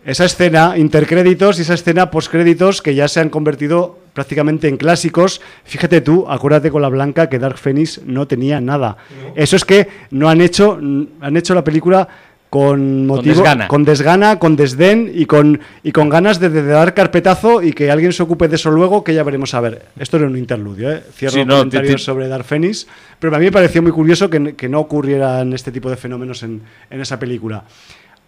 esa 0.04 0.26
escena 0.26 0.78
intercréditos 0.78 1.60
y 1.60 1.62
esa 1.62 1.76
escena 1.76 2.10
postcréditos 2.12 2.82
que 2.82 2.96
ya 2.96 3.08
se 3.08 3.20
han 3.20 3.30
convertido 3.30 4.00
prácticamente 4.14 4.68
en 4.68 4.78
clásicos. 4.78 5.42
Fíjate 5.64 6.02
tú, 6.02 6.26
acuérdate 6.28 6.72
con 6.72 6.82
la 6.82 6.90
blanca 6.90 7.30
que 7.30 7.40
Dark 7.40 7.58
Phoenix 7.60 8.02
no 8.04 8.28
tenía 8.28 8.60
nada. 8.60 8.98
Eso 9.36 9.56
es 9.56 9.64
que 9.64 9.88
no 10.10 10.28
han 10.30 10.42
hecho, 10.42 10.80
han 11.22 11.38
hecho 11.38 11.54
la 11.54 11.64
película 11.64 12.08
con 12.50 13.06
motivo, 13.06 13.36
desgana. 13.36 13.68
con 13.68 13.84
desgana, 13.84 14.40
con 14.40 14.56
desdén 14.56 15.12
y 15.14 15.26
con, 15.26 15.60
y 15.84 15.92
con 15.92 16.08
ganas 16.08 16.40
de, 16.40 16.50
de 16.50 16.64
dar 16.64 16.94
carpetazo 16.94 17.62
y 17.62 17.74
que 17.74 17.92
alguien 17.92 18.14
se 18.14 18.24
ocupe 18.24 18.48
de 18.48 18.56
eso 18.56 18.72
luego, 18.72 19.04
que 19.04 19.14
ya 19.14 19.24
veremos 19.24 19.54
a 19.54 19.60
ver. 19.60 19.88
Esto 20.00 20.18
era 20.18 20.28
un 20.28 20.38
interludio, 20.38 20.92
¿eh? 20.92 21.04
Cierro 21.14 21.34
Sí, 21.34 21.46
no, 21.46 21.58
comentarios 21.58 22.04
sobre 22.04 22.28
Dark 22.28 22.46
Phoenix, 22.46 22.88
pero 23.20 23.36
a 23.36 23.40
mí 23.40 23.46
me 23.46 23.52
pareció 23.52 23.82
muy 23.82 23.92
curioso 23.92 24.30
que, 24.30 24.56
que 24.56 24.70
no 24.70 24.80
ocurrieran 24.80 25.52
este 25.52 25.72
tipo 25.72 25.90
de 25.90 25.98
fenómenos 25.98 26.42
en, 26.44 26.62
en 26.90 27.02
esa 27.02 27.20
película. 27.20 27.66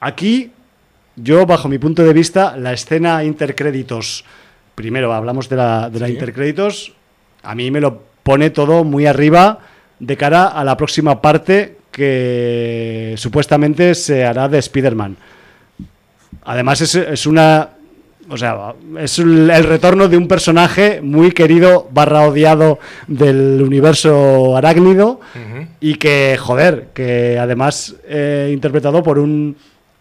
Aquí, 0.02 0.52
yo, 1.16 1.46
bajo 1.46 1.70
mi 1.70 1.78
punto 1.78 2.04
de 2.04 2.14
vista, 2.14 2.58
la 2.58 2.74
escena 2.74 3.24
intercréditos, 3.24 4.26
primero 4.76 5.14
hablamos 5.14 5.48
de 5.48 5.56
la, 5.56 5.90
de 5.90 6.00
la 6.00 6.10
intercréditos, 6.10 6.94
a 7.44 7.56
mí 7.56 7.72
me 7.72 7.80
lo 7.80 8.04
pone 8.24 8.50
todo 8.50 8.84
muy 8.84 9.06
arriba 9.06 9.60
de 10.00 10.18
cara 10.18 10.48
a 10.48 10.64
la 10.64 10.78
próxima 10.78 11.22
parte 11.22 11.79
que 11.92 13.14
supuestamente 13.18 13.96
se 13.96 14.26
hará 14.26 14.48
de 14.48 14.60
Spider-Man. 14.60 15.18
Además 16.44 16.82
es, 16.82 16.96
es 16.96 17.26
una... 17.26 17.70
O 18.32 18.38
sea, 18.38 18.76
es 19.00 19.18
el 19.18 19.50
el 19.50 19.64
retorno 19.64 20.08
de 20.08 20.16
un 20.16 20.28
personaje 20.28 21.02
muy 21.02 21.32
querido 21.32 21.88
barra 21.92 22.28
odiado 22.28 22.78
del 23.08 23.60
universo 23.64 24.56
arácnido 24.56 25.20
y 25.80 25.96
que, 25.96 26.38
joder, 26.40 26.90
que 26.94 27.40
además 27.40 27.96
eh, 28.08 28.52
interpretado 28.54 29.02
por 29.02 29.18
un 29.18 29.56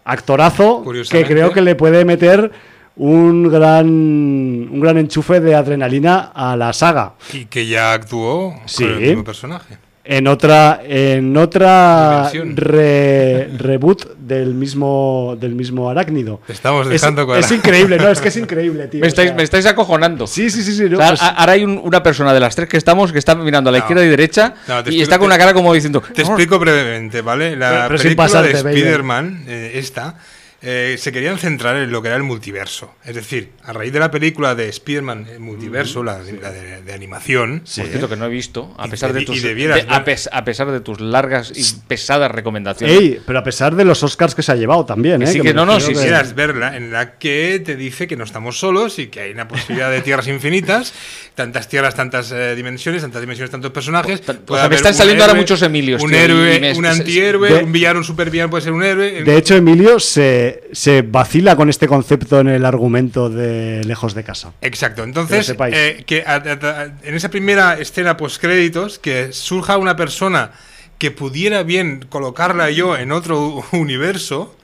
actorazo 0.05 0.85
que 1.11 1.25
creo 1.25 1.53
que 1.53 1.63
le 1.63 1.75
puede 1.75 2.05
meter 2.05 2.51
un 2.97 3.49
gran, 3.51 3.87
un 3.89 4.79
gran 4.81 4.99
enchufe 4.99 5.41
de 5.41 5.55
adrenalina 5.55 6.31
a 6.35 6.55
la 6.55 6.75
saga. 6.75 7.15
Y 7.33 7.47
que 7.47 7.67
ya 7.67 7.95
actuó 7.95 8.55
Sí. 8.67 8.85
con 8.85 8.93
el 8.93 9.01
mismo 9.01 9.25
personaje. 9.25 9.79
En 10.11 10.27
otra, 10.27 10.81
en 10.89 11.37
otra 11.37 12.31
re- 12.33 13.49
reboot 13.59 14.17
del 14.17 14.55
mismo, 14.55 15.37
del 15.39 15.55
mismo 15.55 15.91
arácnido. 15.91 16.41
Te 16.47 16.55
estamos 16.55 16.87
Es, 16.87 16.93
dejando 16.93 17.27
con 17.27 17.39
es 17.39 17.53
increíble, 17.53 17.99
no, 17.99 18.09
es 18.09 18.19
que 18.23 18.29
es 18.29 18.37
increíble, 18.39 18.89
tío. 18.89 19.01
Me 19.03 19.07
o 19.07 19.09
estáis, 19.09 19.29
sea, 19.29 19.37
me 19.37 19.43
estáis 19.43 19.67
acojonando. 19.67 20.27
Sí, 20.27 20.49
sí, 20.49 20.63
sí, 20.63 20.73
sí. 20.75 20.85
no, 20.89 20.97
O 20.97 21.01
sea, 21.01 21.09
pues- 21.11 21.21
ahora 21.23 21.53
hay 21.53 21.63
un- 21.65 21.79
una 21.85 22.03
persona 22.03 22.33
de 22.33 22.41
las 22.41 22.57
tres 22.57 22.71
que 22.71 22.79
estamos 22.79 23.13
que 23.13 23.19
está 23.19 23.35
mirando 23.35 23.69
a 23.69 23.73
la 23.73 23.79
No. 23.81 23.85
izquierda 23.85 24.03
y 24.03 24.09
derecha 24.09 24.55
No, 24.67 24.77
y 24.77 24.79
explico- 24.79 25.03
está 25.03 25.19
con 25.19 25.27
una 25.27 25.37
cara 25.37 25.53
como 25.53 25.75
diciendo. 25.75 26.03
Te 26.15 26.23
explico 26.23 26.59
brevemente, 26.59 27.21
¿vale? 27.21 27.55
La 27.55 27.69
Pero- 27.69 27.89
pero 27.89 28.03
película 28.03 28.27
pasarte, 28.27 28.49
de. 28.63 28.71
Spider-Man, 28.71 29.45
eh, 29.47 29.73
esta, 29.75 30.15
eh, 30.61 30.97
se 30.99 31.13
querían 31.13 31.39
centrar 31.39 31.77
en 31.77 31.93
lo 31.93 32.03
que 32.03 32.09
era 32.09 32.17
el 32.17 32.25
multiverso. 32.25 32.93
Es 33.05 33.15
decir, 33.15 33.51
a 33.63 33.73
raíz 33.73 33.93
de 33.93 34.01
la 34.01 34.11
película 34.11 34.55
de 34.57 34.69
Spider-Man 34.69 35.27
el 35.33 35.39
multiverso, 35.41 36.03
la, 36.03 36.19
la 36.19 36.51
de, 36.51 36.83
de 36.83 36.93
animación, 36.93 37.63
Sí. 37.65 37.81
Por 37.83 37.91
cierto, 37.91 38.09
que 38.09 38.17
no 38.17 38.27
he 38.27 38.29
visto, 38.29 38.75
a 38.77 38.87
Y 38.87 38.91
pesar 38.91 39.13
de 39.13 39.25
tus, 39.25 39.41
de- 39.43 39.51
a, 39.89 39.99
ver. 39.99 40.05
pes- 40.05 40.29
a 40.33 40.45
pesar 40.45 40.71
de 40.73 40.81
tus 40.81 41.01
largas 41.01 41.53
y 41.55 41.63
pesadas 41.87 42.31
recomendaciones. 42.31 42.99
Ey, 42.99 43.21
pero 43.25 43.39
a 43.39 43.45
pesar 43.45 43.77
de 43.77 43.85
los 43.85 44.03
Oscars 44.03 44.35
que 44.35 44.43
se 44.43 44.51
ha 44.53 44.57
llevado 44.57 44.85
también, 44.85 45.19
Que 45.21 45.27
¿eh? 45.27 45.33
sí, 45.33 45.39
me 45.39 45.45
que 45.45 45.55
no, 45.55 45.65
no, 45.65 45.79
que- 45.79 45.87
quisieras 45.89 46.35
verla, 46.35 46.77
en 46.77 46.91
la 46.91 47.19
que 47.19 47.63
te 47.65 47.77
dice 47.77 48.07
que 48.09 48.17
no 48.17 48.25
estamos 48.25 48.59
solos 48.59 48.99
y 48.99 49.07
que 49.09 49.21
hay 49.21 49.31
una 49.33 49.47
posibilidad 49.47 49.91
de 49.91 50.01
tierras 50.01 50.27
infinitas, 50.29 50.93
tantas 51.35 51.69
tierras, 51.69 51.95
tantas 51.95 52.33
eh, 52.33 52.55
dimensiones, 52.57 53.03
tantas 53.03 53.21
dimensiones, 53.21 53.51
tantos 53.51 53.71
personajes. 53.71 54.21
Pues, 54.21 54.39
Puede 54.39 54.61
o 54.61 54.63
sea, 54.65 54.69
me 54.69 54.77
están 54.77 54.95
saliendo 54.95 55.23
ahora 55.25 55.35
muchos 55.35 55.63
Emilios, 55.63 56.03
Un 56.03 56.11
tío, 56.11 56.19
héroe, 56.19 56.59
me- 56.61 56.73
un 56.75 56.87
antihéroe, 56.87 57.49
de- 57.53 57.63
un 57.65 57.73
villano, 57.73 57.99
un 58.01 58.05
supervillano 58.05 58.51
puede 58.51 58.65
ser 58.65 58.73
un 58.73 58.83
héroe. 58.83 59.23
De 59.23 59.37
hecho, 59.37 59.55
Emilio 59.55 60.01
se, 60.01 60.48
se 60.73 61.03
vacila 61.03 61.57
con 61.57 61.69
este 61.71 61.87
concepto 61.89 62.41
en 62.41 62.49
el 62.49 62.65
argumento 62.65 63.31
de 63.31 63.83
Lejos 63.85 64.15
de 64.15 64.25
Casa. 64.25 64.53
Exacto, 64.61 65.03
entonces 65.05 65.55
eh, 65.73 66.05
que 66.07 66.23
a- 66.27 66.35
a- 66.37 66.69
a- 66.83 66.85
en 67.03 67.15
esa 67.15 67.29
primera 67.31 67.79
escena 67.79 68.17
post 68.17 68.41
créditos 68.41 68.99
que 68.99 69.33
surja 69.33 69.77
una 69.79 69.97
persona 69.97 70.53
que 70.99 71.11
pudiera 71.11 71.63
bien 71.63 72.07
colocarla 72.09 72.71
yo 72.71 72.97
en 72.97 73.13
otro 73.13 73.63
universo 73.73 74.55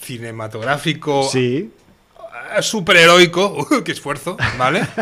cinematográfico 0.00 1.28
Sí. 1.30 1.70
superheroico, 2.60 3.66
qué 3.84 3.92
esfuerzo, 3.92 4.36
¿vale? 4.58 4.82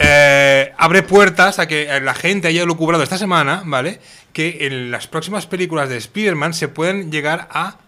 Eh, 0.00 0.72
abre 0.78 1.02
puertas 1.02 1.58
a 1.58 1.66
que 1.66 1.88
la 2.00 2.14
gente 2.14 2.46
haya 2.46 2.64
lucubrado 2.64 3.02
esta 3.02 3.18
semana, 3.18 3.62
¿vale? 3.66 3.98
Que 4.32 4.58
en 4.68 4.92
las 4.92 5.08
próximas 5.08 5.46
películas 5.48 5.88
de 5.88 5.96
Spider-Man 5.96 6.54
se 6.54 6.68
pueden 6.68 7.10
llegar 7.10 7.48
a 7.50 7.78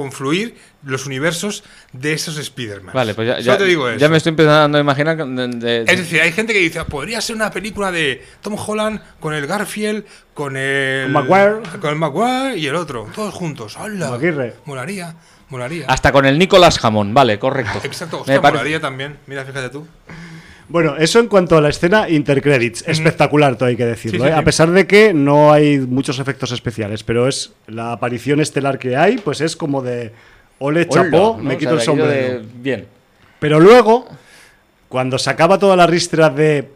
confluir 0.00 0.54
los 0.84 1.06
universos 1.06 1.64
de 1.92 2.12
esos 2.12 2.36
Spider-Man. 2.36 2.94
Vale, 2.94 3.14
pues 3.14 3.42
ya, 3.42 3.56
te 3.56 3.64
digo 3.64 3.88
eso. 3.88 3.98
ya 3.98 4.08
me 4.10 4.18
estoy 4.18 4.30
empezando 4.30 4.76
a 4.76 4.80
imaginar. 4.80 5.16
que- 5.16 5.24
de- 5.24 5.48
de- 5.48 5.80
Es 5.92 5.98
decir, 5.98 6.20
hay 6.20 6.32
gente 6.32 6.52
que 6.52 6.58
dice, 6.58 6.84
podría 6.84 7.20
ser 7.22 7.34
una 7.34 7.50
película 7.50 7.90
de 7.90 8.22
Tom 8.42 8.56
Holland 8.58 9.00
con 9.18 9.32
el 9.32 9.46
Garfield, 9.46 10.04
con 10.34 10.56
el 10.56 11.04
Con 11.04 11.12
Maguire. 11.28 11.62
con 11.80 11.90
el 11.90 11.96
Maguire 11.96 12.58
y 12.58 12.66
el 12.66 12.74
otro, 12.76 13.08
todos 13.14 13.32
juntos. 13.34 13.76
¡Hala! 13.78 14.10
Maguire. 14.10 14.52
Molaría, 14.66 15.16
molaría. 15.48 15.86
hasta 15.88 16.12
con 16.12 16.26
el 16.26 16.38
Nicolás 16.38 16.78
Jamón, 16.78 17.14
vale, 17.14 17.38
correcto. 17.38 17.80
Exacto, 17.82 18.16
Me 18.26 18.36
hostia, 18.36 18.40
molaría 18.42 18.80
también. 18.80 19.16
Mira, 19.26 19.44
fíjate 19.46 19.70
tú. 19.70 19.86
Bueno, 20.68 20.96
eso 20.96 21.20
en 21.20 21.28
cuanto 21.28 21.56
a 21.56 21.60
la 21.60 21.68
escena 21.68 22.08
intercredits. 22.08 22.82
Espectacular, 22.88 23.56
todo 23.56 23.68
hay 23.68 23.76
que 23.76 23.86
decirlo. 23.86 24.18
Sí, 24.18 24.22
sí, 24.22 24.26
¿eh? 24.28 24.32
sí. 24.34 24.38
A 24.40 24.44
pesar 24.44 24.70
de 24.70 24.86
que 24.86 25.14
no 25.14 25.52
hay 25.52 25.78
muchos 25.78 26.18
efectos 26.18 26.50
especiales, 26.52 27.04
pero 27.04 27.28
es 27.28 27.52
la 27.68 27.92
aparición 27.92 28.40
estelar 28.40 28.78
que 28.78 28.96
hay, 28.96 29.18
pues 29.18 29.40
es 29.40 29.54
como 29.56 29.80
de 29.82 30.12
ole, 30.58 30.82
Hola, 30.82 30.88
chapó, 30.88 31.36
¿no? 31.38 31.44
me 31.44 31.54
O 31.54 31.58
quito 31.58 31.70
sea, 31.72 31.78
el 31.78 31.84
sombrero. 31.84 32.10
de- 32.10 32.44
Bien. 32.60 32.86
Pero 33.38 33.60
luego, 33.60 34.08
cuando 34.88 35.18
se 35.18 35.30
acaba 35.30 35.58
toda 35.58 35.76
la 35.76 35.86
ristra 35.86 36.30
de 36.30 36.68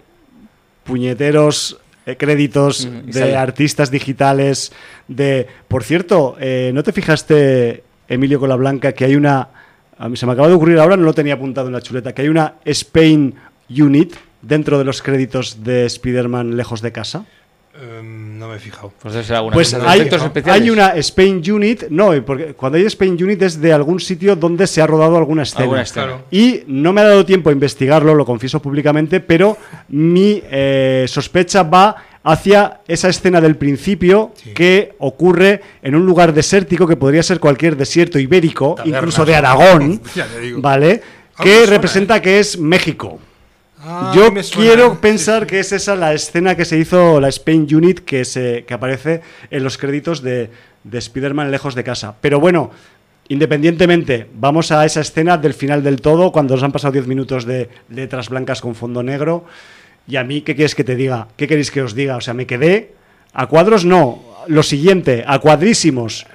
puñeteros 0.85 1.79
eh, 2.07 2.17
créditos, 2.17 2.89
de 3.07 3.13
sale. 3.13 3.37
artistas 3.37 3.91
digitales, 3.91 4.73
de... 5.09 5.47
Por 5.69 5.85
cierto, 5.85 6.37
eh, 6.41 6.71
¿no 6.75 6.83
te 6.83 6.93
fijaste, 6.93 7.83
Emilio 8.09 8.41
con 8.41 8.49
la 8.49 8.57
Blanca, 8.57 8.93
que 8.93 9.05
hay 9.05 9.17
una... 9.17 9.49
A 9.99 10.09
mí 10.09 10.17
se 10.17 10.25
me 10.27 10.33
acaba 10.33 10.49
de 10.49 10.55
ocurrir 10.55 10.79
ahora, 10.79 10.97
no 10.97 11.03
lo 11.05 11.13
tenía 11.13 11.35
apuntado 11.35 11.67
en 11.67 11.75
la 11.75 11.83
chuleta, 11.83 12.15
que 12.15 12.23
hay 12.23 12.29
una 12.29 12.55
Spain 12.65 13.35
Unit 13.71 14.15
dentro 14.43 14.79
de 14.79 14.85
los 14.85 15.03
créditos 15.03 15.63
de 15.65 15.87
Spider-Man 15.87 16.57
lejos 16.57 16.81
de 16.83 16.93
casa. 16.93 17.25
Em, 17.81 18.39
no 18.39 18.49
me 18.49 18.57
he 18.57 18.59
fijado. 18.59 18.93
Pues 19.01 19.15
debe 19.15 19.25
ser 19.27 19.37
alguna 19.37 19.55
Pues 19.55 19.71
de 19.71 19.79
hay, 19.87 20.01
efectos 20.01 20.23
especiales. 20.25 20.63
hay 20.63 20.71
una 20.71 20.89
Spain 20.97 21.43
Unit, 21.53 21.85
no, 21.89 22.11
porque 22.27 22.53
cuando 22.55 22.77
hay 22.79 22.85
Spain 22.85 23.13
Unit 23.23 23.41
es 23.43 23.61
de 23.61 23.73
algún 23.73 24.01
sitio 24.01 24.35
donde 24.37 24.67
se 24.67 24.83
ha 24.83 24.87
rodado 24.87 25.17
alguna 25.17 25.45
escena. 25.45 25.63
Alguna 25.63 25.83
escena. 25.83 26.07
Claro. 26.07 26.23
Y 26.31 26.63
no 26.67 26.93
me 26.93 27.01
ha 27.01 27.05
dado 27.05 27.25
tiempo 27.25 27.49
a 27.49 27.53
investigarlo, 27.53 28.15
lo 28.15 28.27
confieso 28.27 28.61
públicamente, 28.61 29.21
pero 29.21 29.57
mi 29.89 30.43
eh, 30.51 31.07
sospecha 31.09 31.63
va 31.63 31.97
hacia 32.23 32.81
esa 32.87 33.09
escena 33.09 33.41
del 33.41 33.57
principio 33.57 34.33
Sí. 34.35 34.51
que 34.53 34.95
ocurre 34.99 35.63
en 35.81 35.95
un 35.95 36.05
lugar 36.05 36.35
desértico 36.35 36.87
que 36.87 36.97
podría 36.97 37.23
ser 37.23 37.41
cualquier 37.41 37.77
desierto 37.77 38.19
ibérico, 38.19 38.75
Tabernas. 38.75 38.99
incluso 38.99 39.25
de 39.25 39.35
Aragón, 39.37 40.01
Ya 40.15 40.27
te 40.27 40.41
digo. 40.41 40.61
¿vale? 40.61 41.01
Que 41.43 41.59
suena, 41.59 41.71
representa 41.71 42.21
que 42.21 42.41
es 42.41 42.59
México. 42.59 43.19
Ah, 43.83 44.13
Yo 44.15 44.33
quiero 44.53 45.01
pensar 45.01 45.43
Sí, 45.43 45.47
que 45.49 45.61
es 45.61 45.73
esa 45.73 45.97
la 45.97 46.13
escena 46.13 46.55
que 46.55 46.65
se 46.65 46.79
hizo, 46.79 47.21
la 47.21 47.29
Spain 47.29 47.67
Unit, 47.75 48.01
que, 48.01 48.25
se, 48.25 48.65
que 48.67 48.75
aparece 48.75 49.23
en 49.51 49.65
los 49.65 49.79
créditos 49.79 50.23
de, 50.23 50.51
de 50.85 50.99
Spider-Man 50.99 51.51
lejos 51.51 51.75
de 51.75 51.85
casa. 51.85 52.15
Pero 52.21 52.41
bueno, 52.41 52.71
independientemente, 53.29 54.27
vamos 54.35 54.71
a 54.73 54.85
esa 54.85 55.01
escena 55.01 55.39
del 55.39 55.55
final 55.55 55.83
del 55.83 56.01
todo, 56.01 56.33
cuando 56.33 56.55
nos 56.55 56.63
han 56.63 56.73
pasado 56.73 56.93
10 56.93 57.07
minutos 57.07 57.45
de 57.47 57.71
letras 57.89 58.29
blancas 58.29 58.61
con 58.61 58.75
fondo 58.75 59.03
negro. 59.03 59.45
Y 60.07 60.17
a 60.17 60.25
mí, 60.25 60.43
¿qué 60.43 60.55
quieres 60.55 60.75
que 60.75 60.85
te 60.85 60.97
diga? 60.97 61.29
¿Qué 61.37 61.47
queréis 61.47 61.71
que 61.71 61.83
os 61.83 61.95
diga? 61.95 62.17
O 62.17 62.21
sea, 62.21 62.35
me 62.35 62.47
quedé 62.47 62.93
a 63.33 63.47
cuadros, 63.47 63.85
no. 63.85 64.23
Lo 64.49 64.63
siguiente, 64.63 65.25
a 65.27 65.39
cuadrísimos. 65.39 66.27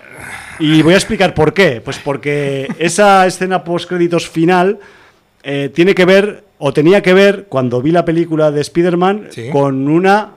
Y 0.59 0.81
voy 0.81 0.93
a 0.93 0.97
explicar 0.97 1.33
por 1.33 1.53
qué. 1.53 1.81
Pues 1.83 1.99
porque 1.99 2.69
esa 2.79 3.27
escena 3.27 3.63
post 3.63 3.89
créditos 3.89 4.29
final 4.29 4.79
eh, 5.43 5.69
tiene 5.73 5.93
que 5.93 6.05
ver, 6.05 6.44
o 6.67 6.73
tenía 6.73 7.03
que 7.03 7.13
ver, 7.13 7.45
cuando 7.47 7.79
vi 7.79 7.91
la 7.91 8.05
película 8.05 8.49
de 8.49 8.59
Spider-Man, 8.61 9.27
Sí. 9.29 9.49
con 9.51 9.87
una 9.87 10.31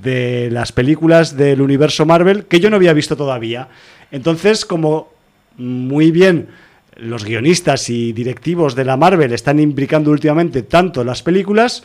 de 0.00 0.48
las 0.52 0.70
películas 0.70 1.36
del 1.36 1.60
universo 1.60 2.06
Marvel 2.06 2.44
que 2.44 2.60
yo 2.60 2.70
no 2.70 2.76
había 2.76 2.92
visto 2.92 3.16
todavía. 3.16 3.66
Entonces, 4.12 4.64
como 4.64 5.08
muy 5.56 6.12
bien 6.12 6.50
los 6.94 7.24
guionistas 7.24 7.90
y 7.90 8.12
directivos 8.12 8.76
de 8.76 8.84
la 8.84 8.96
Marvel 8.96 9.32
están 9.32 9.58
imbricando 9.58 10.12
últimamente 10.12 10.62
tanto 10.62 11.02
las 11.02 11.24
películas, 11.24 11.82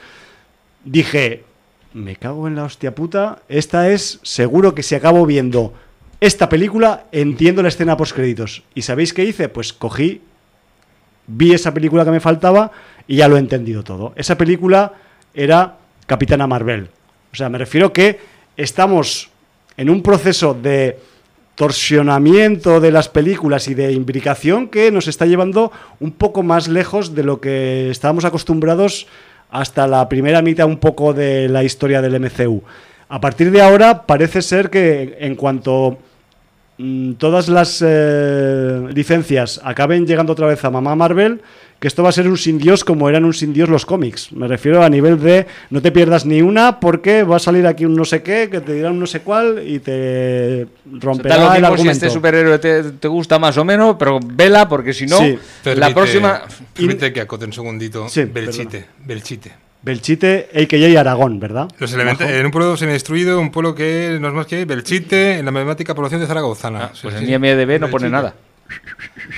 dije, 0.86 1.44
me 1.96 2.18
cago 2.18 2.48
en 2.48 2.56
la 2.56 2.66
hostia 2.66 2.94
puta, 2.94 3.42
esta 3.50 3.90
es 3.90 4.20
seguro 4.22 4.76
que 4.76 4.84
si 4.84 4.94
acabo 4.94 5.26
viendo 5.26 5.74
esta 6.22 6.50
película, 6.50 7.06
entiendo 7.12 7.64
la 7.64 7.70
escena 7.70 7.98
post 7.98 8.14
créditos. 8.14 8.62
¿Y 8.76 8.84
sabéis 8.84 9.12
qué 9.12 9.24
hice? 9.24 9.50
Pues 9.50 9.74
cogí 9.74 10.22
vi 11.26 11.54
esa 11.54 11.74
película 11.74 12.06
que 12.06 12.12
me 12.12 12.20
faltaba 12.20 12.72
y 13.10 13.16
ya 13.16 13.28
lo 13.28 13.38
he 13.38 13.40
entendido 13.40 13.84
todo. 13.84 14.14
Esa 14.16 14.38
película 14.38 14.94
era 15.34 15.78
Capitana 16.06 16.46
Marvel. 16.46 16.90
O 17.34 17.36
sea, 17.36 17.50
me 17.50 17.58
refiero 17.58 17.92
que 17.92 18.20
estamos 18.56 19.32
en 19.78 19.90
un 19.90 20.04
proceso 20.04 20.54
de 20.54 21.00
torsionamiento 21.56 22.80
de 22.80 22.92
las 22.92 23.10
películas 23.10 23.68
y 23.68 23.74
de 23.74 23.94
imbricación 23.94 24.68
que 24.68 24.92
nos 24.92 25.08
está 25.08 25.26
llevando 25.26 25.72
un 26.00 26.12
poco 26.12 26.44
más 26.44 26.68
lejos 26.68 27.16
de 27.16 27.24
lo 27.24 27.42
que 27.42 27.90
estábamos 27.90 28.26
acostumbrados 28.26 29.08
hasta 29.50 29.88
la 29.88 30.08
primera 30.08 30.44
mitad 30.44 30.68
un 30.68 30.78
poco 30.78 31.12
de 31.12 31.50
la 31.50 31.64
historia 31.64 32.04
del 32.04 32.20
MCU. 32.20 32.62
A 33.10 33.20
partir 33.20 33.50
de 33.50 33.64
ahora 33.64 34.06
parece 34.06 34.44
ser 34.44 34.70
que 34.70 35.18
en 35.20 35.36
cuanto 35.36 35.98
mm, 36.78 37.14
todas 37.14 37.50
las 37.50 37.84
eh, 37.84 38.84
licencias 38.94 39.60
acaben 39.64 40.06
llegando 40.06 40.34
otra 40.34 40.46
vez 40.46 40.64
a 40.64 40.70
mamá 40.70 40.96
Marvel, 40.96 41.42
que 41.80 41.88
esto 41.88 42.04
va 42.04 42.10
a 42.10 42.12
ser 42.12 42.28
un 42.28 42.38
sin 42.38 42.58
Dios 42.58 42.84
como 42.84 43.08
eran 43.10 43.24
un 43.26 43.34
sin 43.34 43.54
Dios 43.54 43.70
los 43.70 43.86
cómics. 43.86 44.32
Me 44.34 44.48
refiero 44.48 44.84
a 44.84 44.90
nivel 44.90 45.20
de 45.22 45.48
no 45.70 45.82
te 45.82 45.92
pierdas 45.92 46.26
ni 46.26 46.42
una 46.42 46.80
porque 46.80 47.24
va 47.24 47.38
a 47.38 47.40
salir 47.40 47.66
aquí 47.68 47.86
un 47.86 47.96
no 47.96 48.04
sé 48.06 48.22
qué, 48.22 48.50
que 48.52 48.60
te 48.62 48.74
dirá 48.74 48.92
un 48.92 49.00
no 49.00 49.08
sé 49.08 49.22
cuál 49.22 49.64
y 49.66 49.80
te 49.80 50.68
romperá 51.00 51.38
Da 51.38 51.42
lo 51.44 51.46
el 51.48 51.52
mismo 51.54 51.68
si 51.68 51.72
argumento. 51.74 51.92
este 52.06 52.10
superhéroe 52.10 52.60
te, 52.60 52.84
te 52.84 53.08
gusta 53.08 53.40
más 53.40 53.58
o 53.58 53.64
menos, 53.64 53.96
pero 53.98 54.20
vela 54.24 54.68
porque 54.68 54.94
si 54.94 55.06
no, 55.06 55.18
Sí. 55.20 55.38
la 55.64 55.74
Permite- 55.88 55.94
próxima... 55.94 56.42
Permite 56.74 57.14
que 57.14 57.22
acote 57.22 57.46
un 57.46 57.54
segundito. 57.54 58.10
Sí, 58.10 58.24
Belchite. 58.26 58.86
Belchite. 59.06 59.52
Belchite, 59.82 60.50
a.k.a. 60.54 61.00
Aragón, 61.00 61.40
¿verdad? 61.40 61.70
Los 61.80 61.94
elementos, 61.94 62.30
en 62.30 62.46
un 62.46 62.52
pueblo 62.52 62.76
semi-destruido, 62.76 63.40
un 63.40 63.50
pueblo 63.50 63.74
que 63.74 64.18
no 64.20 64.28
es 64.28 64.34
más 64.34 64.46
que 64.46 64.66
Belchite, 64.66 65.40
en 65.40 65.46
la 65.46 65.50
emblemática 65.52 65.96
población 65.96 66.20
de 66.20 66.28
Zaragozana. 66.28 66.84
Ah, 66.84 66.92
pues 67.02 67.16
sí. 67.18 67.24
en 67.24 67.30
IMDB 67.46 67.80
no 67.80 67.90
pone 67.90 68.10
nada. 68.10 68.34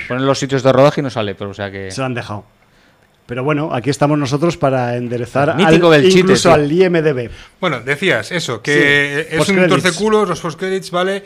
Ponen 0.08 0.26
los 0.26 0.38
sitios 0.38 0.62
de 0.62 0.72
rodaje 0.72 1.00
y 1.00 1.04
no 1.04 1.10
sale, 1.10 1.34
pero 1.34 1.50
o 1.50 1.54
sea 1.54 1.70
que... 1.70 1.90
Se 1.90 2.00
lo 2.00 2.06
han 2.06 2.14
dejado. 2.14 2.44
Pero 3.26 3.44
bueno, 3.44 3.72
aquí 3.72 3.88
estamos 3.88 4.18
nosotros 4.18 4.56
para 4.56 4.96
enderezar 4.96 5.54
Mítico 5.56 5.86
al- 5.90 6.00
Belchite, 6.02 6.20
incluso 6.20 6.48
tío. 6.48 6.54
al 6.54 6.72
IMDB. 6.72 7.30
Bueno, 7.60 7.80
decías 7.80 8.32
eso, 8.32 8.60
que 8.60 9.26
Sí, 9.30 9.36
es 9.36 9.48
un 9.48 9.68
torceculos, 9.68 10.28
los 10.28 10.40
post-credits, 10.40 10.90
¿vale? 10.90 11.24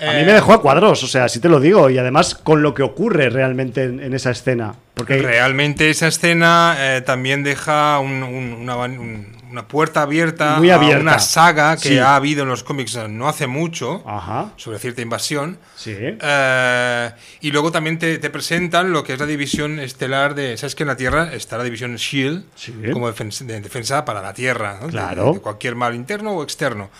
A 0.00 0.12
mí 0.12 0.20
Eh, 0.20 0.24
me 0.26 0.32
dejó 0.32 0.52
a 0.52 0.60
cuadros, 0.60 1.02
o 1.04 1.06
sea, 1.06 1.24
así 1.24 1.38
te 1.40 1.48
lo 1.48 1.60
digo, 1.60 1.88
y 1.88 1.98
además 1.98 2.34
con 2.34 2.62
lo 2.62 2.74
que 2.74 2.82
ocurre 2.82 3.30
realmente 3.30 3.84
en, 3.84 4.00
en 4.00 4.12
esa 4.14 4.30
escena. 4.30 4.74
Porque 4.94 5.18
Realmente 5.18 5.88
esa 5.90 6.08
escena 6.08 6.76
eh, 6.78 7.00
también 7.02 7.42
deja 7.44 7.98
un- 8.00 8.22
un- 8.22 8.52
una, 8.54 8.74
van- 8.74 8.98
un- 8.98 9.34
una 9.50 9.68
puerta 9.68 10.02
abierta, 10.02 10.56
Muy 10.56 10.70
abierta. 10.70 10.96
a 10.98 11.00
una 11.00 11.18
saga 11.20 11.76
que 11.76 11.90
Sí. 11.90 11.98
ha 11.98 12.16
habido 12.16 12.42
en 12.42 12.48
los 12.48 12.64
cómics 12.64 12.96
no 13.08 13.28
hace 13.28 13.46
mucho 13.46 14.02
Ajá, 14.04 14.50
sobre 14.56 14.80
cierta 14.80 15.00
invasión. 15.00 15.58
sí. 15.76 15.94
Eh, 15.98 17.10
y 17.40 17.50
luego 17.52 17.70
también 17.70 17.98
te, 18.00 18.18
te 18.18 18.30
presentan 18.30 18.92
lo 18.92 19.04
que 19.04 19.12
es 19.14 19.20
la 19.20 19.26
división 19.26 19.78
estelar 19.78 20.34
de. 20.34 20.56
¿Sabes 20.56 20.74
que 20.74 20.82
en 20.82 20.88
la 20.88 20.96
Tierra 20.96 21.32
está 21.32 21.56
la 21.56 21.62
división 21.64 21.94
Shield 21.96 22.44
Sí. 22.56 22.74
como 22.92 23.06
defensa, 23.06 23.44
de 23.44 23.60
defensa 23.60 24.04
para 24.04 24.20
la 24.22 24.34
Tierra? 24.34 24.78
¿no? 24.80 24.86
De- 24.86 24.92
Claro. 24.92 25.34
De, 25.34 25.40
cualquier 25.40 25.76
mal 25.76 25.94
interno 25.94 26.32
o 26.32 26.42
externo. 26.42 26.90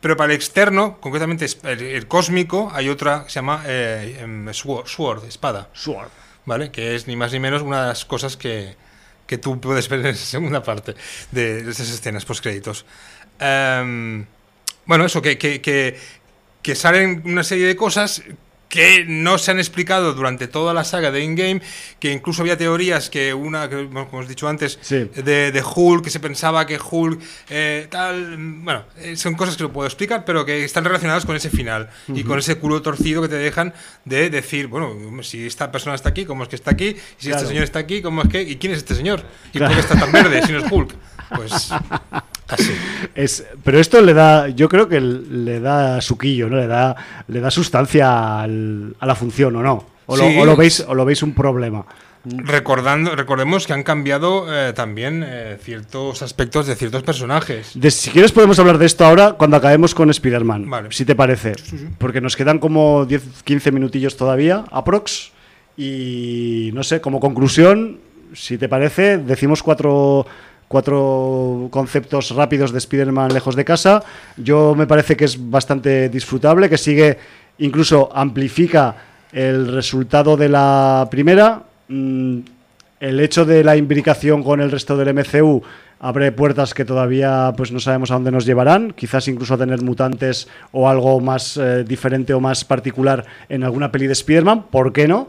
Pero 0.00 0.16
para 0.16 0.32
el 0.32 0.36
externo, 0.36 0.98
concretamente 1.00 1.46
el, 1.64 1.80
el 1.82 2.06
cósmico, 2.06 2.70
hay 2.72 2.88
otra 2.88 3.24
que 3.24 3.30
se 3.30 3.34
llama 3.34 3.62
eh, 3.66 4.18
em, 4.20 4.52
sword, 4.52 4.86
sword, 4.86 5.24
espada. 5.24 5.68
Sword. 5.74 6.10
¿vale? 6.46 6.70
Que 6.70 6.94
es 6.94 7.06
ni 7.06 7.16
más 7.16 7.32
ni 7.32 7.40
menos 7.40 7.62
una 7.62 7.82
de 7.82 7.88
las 7.88 8.04
cosas 8.04 8.36
que, 8.36 8.74
que 9.26 9.38
tú 9.38 9.60
puedes 9.60 9.88
ver 9.88 10.00
en 10.00 10.06
esa 10.06 10.24
segunda 10.24 10.62
parte 10.62 10.94
de, 11.30 11.62
de 11.62 11.70
esas 11.70 11.90
escenas 11.90 12.24
postcréditos. 12.24 12.84
Em, 13.38 14.26
bueno, 14.86 15.04
eso, 15.04 15.22
que, 15.22 15.38
que, 15.38 15.60
que, 15.60 15.98
que 16.62 16.74
salen 16.74 17.22
una 17.24 17.44
serie 17.44 17.66
de 17.66 17.76
cosas 17.76 18.22
que 18.70 19.04
no 19.06 19.36
se 19.36 19.50
han 19.50 19.58
explicado 19.58 20.14
durante 20.14 20.48
toda 20.48 20.72
la 20.72 20.84
saga 20.84 21.10
de 21.10 21.22
In-Game, 21.22 21.60
que 21.98 22.12
incluso 22.12 22.40
había 22.40 22.56
teorías 22.56 23.10
que 23.10 23.34
una, 23.34 23.68
que, 23.68 23.74
bueno, 23.84 24.08
como 24.08 24.20
os 24.20 24.26
he 24.26 24.28
dicho 24.30 24.48
antes, 24.48 24.78
Sí. 24.80 25.10
de, 25.16 25.50
de 25.52 25.62
Hulk, 25.62 26.04
que 26.04 26.10
se 26.10 26.20
pensaba 26.20 26.64
que 26.66 26.78
Hulk 26.80 27.20
eh, 27.50 27.88
tal, 27.90 28.36
bueno, 28.38 28.84
eh, 28.96 29.16
son 29.16 29.34
cosas 29.34 29.56
que 29.56 29.64
no 29.64 29.72
puedo 29.72 29.86
explicar, 29.88 30.24
pero 30.24 30.46
que 30.46 30.64
están 30.64 30.84
relacionadas 30.84 31.26
con 31.26 31.34
ese 31.36 31.50
final 31.50 31.90
y 32.08 32.22
con 32.22 32.38
ese 32.38 32.54
culo 32.54 32.80
torcido 32.80 33.20
que 33.20 33.28
te 33.28 33.34
dejan 33.36 33.74
de 34.04 34.30
decir, 34.30 34.68
bueno, 34.68 34.94
si 35.24 35.46
esta 35.46 35.72
persona 35.72 35.96
está 35.96 36.10
aquí, 36.10 36.24
¿cómo 36.24 36.44
es 36.44 36.48
que 36.48 36.56
está 36.56 36.70
aquí? 36.70 36.90
Y 36.90 36.94
si 37.18 37.26
Claro. 37.26 37.36
este 37.38 37.48
señor 37.48 37.64
está 37.64 37.80
aquí, 37.80 38.00
¿cómo 38.00 38.22
es 38.22 38.28
que? 38.28 38.40
¿Y 38.42 38.56
quién 38.56 38.72
es 38.72 38.78
este 38.78 38.94
señor? 38.94 39.24
¿Y 39.52 39.58
Claro. 39.58 39.74
por 39.74 39.82
qué 39.84 39.92
está 39.92 39.98
tan 39.98 40.12
verde 40.12 40.46
si 40.46 40.52
no 40.52 40.58
es 40.64 40.70
Hulk? 40.70 40.94
Pues 41.34 41.72
así. 42.48 42.72
Es, 43.14 43.44
pero 43.64 43.78
esto 43.78 44.00
le 44.00 44.14
da, 44.14 44.48
yo 44.48 44.68
creo 44.68 44.88
que 44.88 45.00
le 45.00 45.60
da 45.60 46.00
suquillo, 46.00 46.48
¿no? 46.48 46.56
Le 46.56 46.66
da, 46.66 46.96
le 47.28 47.40
da 47.40 47.50
sustancia 47.50 48.40
al- 48.40 48.96
a 48.98 49.06
la 49.06 49.14
función, 49.14 49.54
¿o 49.56 49.62
no? 49.62 49.86
O, 50.06 50.16
lo, 50.16 50.24
Sí. 50.28 50.36
o 50.38 50.44
lo 50.44 50.56
veis, 50.56 50.80
o 50.86 50.94
lo 50.94 51.04
veis 51.04 51.22
un 51.22 51.34
problema. 51.34 51.86
Recordando, 52.24 53.16
recordemos 53.16 53.66
que 53.66 53.72
han 53.72 53.82
cambiado 53.82 54.44
eh, 54.52 54.74
también 54.74 55.24
eh, 55.26 55.56
ciertos 55.62 56.20
aspectos 56.20 56.66
de 56.66 56.74
ciertos 56.76 57.02
personajes. 57.02 57.70
De- 57.74 57.90
si 57.90 58.10
quieres 58.10 58.30
podemos 58.32 58.58
hablar 58.58 58.76
de 58.76 58.84
esto 58.86 59.06
ahora 59.06 59.32
cuando 59.34 59.56
acabemos 59.56 59.94
con 59.94 60.10
Spider-Man, 60.10 60.68
Vale. 60.68 60.88
si 60.92 61.04
te 61.06 61.14
parece. 61.14 61.52
Porque 61.96 62.20
nos 62.20 62.36
quedan 62.36 62.58
como 62.58 63.06
10, 63.06 63.22
15 63.44 63.72
minutillos 63.72 64.16
todavía, 64.18 64.64
aprox. 64.70 65.30
Y 65.78 66.70
no 66.74 66.82
sé, 66.82 67.00
como 67.00 67.20
conclusión, 67.20 68.00
si 68.34 68.58
te 68.58 68.68
parece, 68.68 69.16
decimos 69.16 69.62
cuatro, 69.62 70.26
cuatro 70.70 71.66
conceptos 71.72 72.30
rápidos 72.30 72.70
de 72.70 72.78
Spider-Man 72.78 73.34
lejos 73.34 73.56
de 73.56 73.64
casa. 73.64 74.04
Yo 74.36 74.76
me 74.76 74.86
parece 74.86 75.16
que 75.16 75.24
es 75.24 75.50
bastante 75.50 76.08
disfrutable, 76.08 76.70
que 76.70 76.78
sigue, 76.78 77.18
incluso 77.58 78.08
amplifica 78.14 78.94
el 79.32 79.66
resultado 79.66 80.36
de 80.36 80.48
la 80.48 81.08
primera. 81.10 81.64
Mm, 81.88 82.38
el 83.00 83.18
hecho 83.18 83.44
de 83.44 83.64
la 83.64 83.76
imbricación 83.76 84.44
con 84.44 84.60
el 84.60 84.70
resto 84.70 84.96
del 84.96 85.12
MCU 85.12 85.60
abre 85.98 86.30
puertas 86.30 86.72
que 86.72 86.84
todavía 86.84 87.52
pues 87.56 87.72
no 87.72 87.80
sabemos 87.80 88.12
a 88.12 88.14
dónde 88.14 88.30
nos 88.30 88.46
llevarán, 88.46 88.92
quizás 88.92 89.26
incluso 89.26 89.54
a 89.54 89.58
tener 89.58 89.82
mutantes 89.82 90.46
o 90.70 90.88
algo 90.88 91.18
más 91.18 91.56
eh, 91.56 91.82
diferente 91.82 92.32
o 92.32 92.38
más 92.38 92.64
particular 92.64 93.26
en 93.48 93.64
alguna 93.64 93.90
peli 93.90 94.06
de 94.06 94.12
Spider-Man, 94.12 94.66
¿por 94.70 94.92
qué 94.92 95.08
no? 95.08 95.28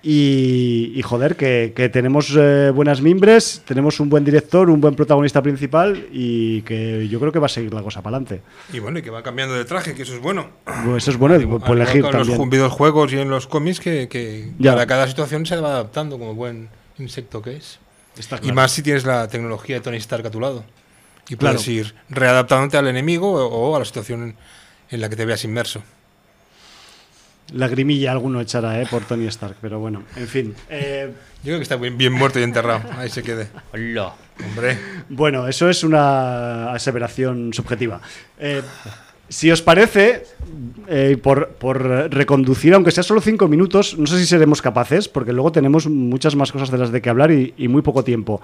Y, 0.00 0.92
y, 0.94 1.02
joder, 1.02 1.34
que, 1.34 1.72
que 1.74 1.88
tenemos 1.88 2.32
eh, 2.38 2.70
buenas 2.72 3.00
mimbres, 3.02 3.62
tenemos 3.66 3.98
un 3.98 4.08
buen 4.08 4.24
director, 4.24 4.70
un 4.70 4.80
buen 4.80 4.94
protagonista 4.94 5.42
principal 5.42 6.06
y 6.12 6.62
que 6.62 7.08
yo 7.08 7.18
creo 7.18 7.32
que 7.32 7.40
va 7.40 7.46
a 7.46 7.48
seguir 7.48 7.74
la 7.74 7.82
cosa 7.82 8.00
para 8.00 8.16
adelante. 8.16 8.42
Y 8.72 8.78
bueno, 8.78 9.00
y 9.00 9.02
que 9.02 9.10
va 9.10 9.24
cambiando 9.24 9.54
de 9.54 9.64
traje, 9.64 9.94
que 9.94 10.02
eso 10.02 10.14
es 10.14 10.20
bueno. 10.20 10.50
Pues 10.84 11.02
eso 11.02 11.10
es 11.10 11.16
bueno, 11.16 11.34
igual 11.40 11.62
elegir 11.72 12.04
en 12.04 12.10
también. 12.12 12.38
los 12.38 12.46
ju- 12.46 12.50
videojuegos 12.50 13.12
y 13.12 13.18
en 13.18 13.28
los 13.28 13.48
cómics 13.48 13.80
que, 13.80 14.08
que 14.08 14.52
Ya. 14.58 14.72
para 14.72 14.86
cada 14.86 15.08
situación 15.08 15.44
se 15.46 15.56
va 15.56 15.70
adaptando 15.70 16.16
como 16.18 16.34
buen 16.34 16.68
insecto 16.98 17.42
que 17.42 17.56
es. 17.56 17.80
Y 18.42 18.52
más 18.52 18.72
si 18.72 18.82
tienes 18.82 19.04
la 19.04 19.28
tecnología 19.28 19.76
de 19.76 19.80
Tony 19.80 19.96
Stark 19.98 20.26
a 20.26 20.30
tu 20.30 20.40
lado. 20.40 20.64
Y 21.28 21.36
puedes 21.36 21.62
Claro. 21.64 21.72
ir 21.72 21.94
readaptándote 22.08 22.76
al 22.78 22.86
enemigo 22.86 23.30
o, 23.32 23.46
o 23.70 23.76
a 23.76 23.80
la 23.80 23.84
situación 23.84 24.36
en 24.90 25.00
la 25.00 25.08
que 25.08 25.16
te 25.16 25.24
veas 25.26 25.44
inmerso. 25.44 25.82
Lagrimilla 27.52 28.12
alguno 28.12 28.40
echará, 28.40 28.80
¿eh? 28.80 28.86
Por 28.90 29.04
Tony 29.04 29.26
Stark, 29.26 29.56
pero 29.60 29.78
bueno, 29.80 30.02
en 30.16 30.26
fin. 30.28 30.54
Eh, 30.68 31.10
Yo 31.38 31.44
creo 31.44 31.56
que 31.58 31.62
está 31.62 31.76
bien, 31.76 31.96
bien 31.96 32.12
muerto 32.12 32.38
y 32.38 32.42
enterrado. 32.42 32.82
Ahí 32.98 33.08
se 33.08 33.22
quede. 33.22 33.48
Hola. 33.72 34.14
Hombre. 34.44 34.78
Bueno, 35.08 35.48
eso 35.48 35.68
es 35.68 35.82
una 35.82 36.72
aseveración 36.72 37.52
subjetiva. 37.54 38.00
Eh, 38.38 38.62
si 39.28 39.50
os 39.50 39.62
parece, 39.62 40.24
eh, 40.86 41.18
por, 41.22 41.48
por 41.50 41.82
reconducir, 42.12 42.74
aunque 42.74 42.90
sea 42.90 43.02
solo 43.02 43.20
cinco 43.20 43.48
minutos, 43.48 43.98
no 43.98 44.06
sé 44.06 44.18
si 44.18 44.26
seremos 44.26 44.62
capaces, 44.62 45.08
porque 45.08 45.32
luego 45.32 45.50
tenemos 45.52 45.86
muchas 45.86 46.36
más 46.36 46.52
cosas 46.52 46.70
de 46.70 46.78
las 46.78 46.92
de 46.92 47.02
que 47.02 47.10
hablar 47.10 47.30
y, 47.30 47.54
y 47.56 47.68
muy 47.68 47.82
poco 47.82 48.04
tiempo. 48.04 48.40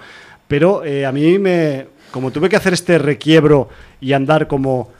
Pero 0.49 0.85
eh, 0.85 1.07
a 1.07 1.13
mí 1.13 1.39
me. 1.39 1.87
Como 2.11 2.31
tuve 2.31 2.49
que 2.49 2.57
hacer 2.57 2.73
este 2.73 2.99
requiebro 2.99 3.69
y 4.01 4.13
andar 4.13 4.47
como 4.47 4.93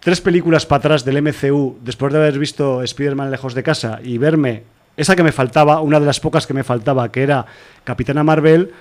tres 0.00 0.20
películas 0.20 0.66
para 0.66 0.78
atrás 0.78 1.04
del 1.04 1.22
MCU 1.22 1.78
después 1.82 2.12
de 2.12 2.18
haber 2.18 2.38
visto 2.38 2.82
Spider-Man 2.82 3.30
lejos 3.30 3.54
de 3.54 3.62
casa 3.62 4.00
y 4.02 4.18
verme 4.18 4.64
esa 4.96 5.16
que 5.16 5.22
me 5.22 5.32
faltaba, 5.32 5.80
una 5.80 6.00
de 6.00 6.06
las 6.06 6.20
pocas 6.20 6.46
que 6.46 6.54
me 6.54 6.64
faltaba, 6.64 7.10
que 7.10 7.22
era 7.22 7.46
Capitana 7.84 8.24
Marvel. 8.24 8.72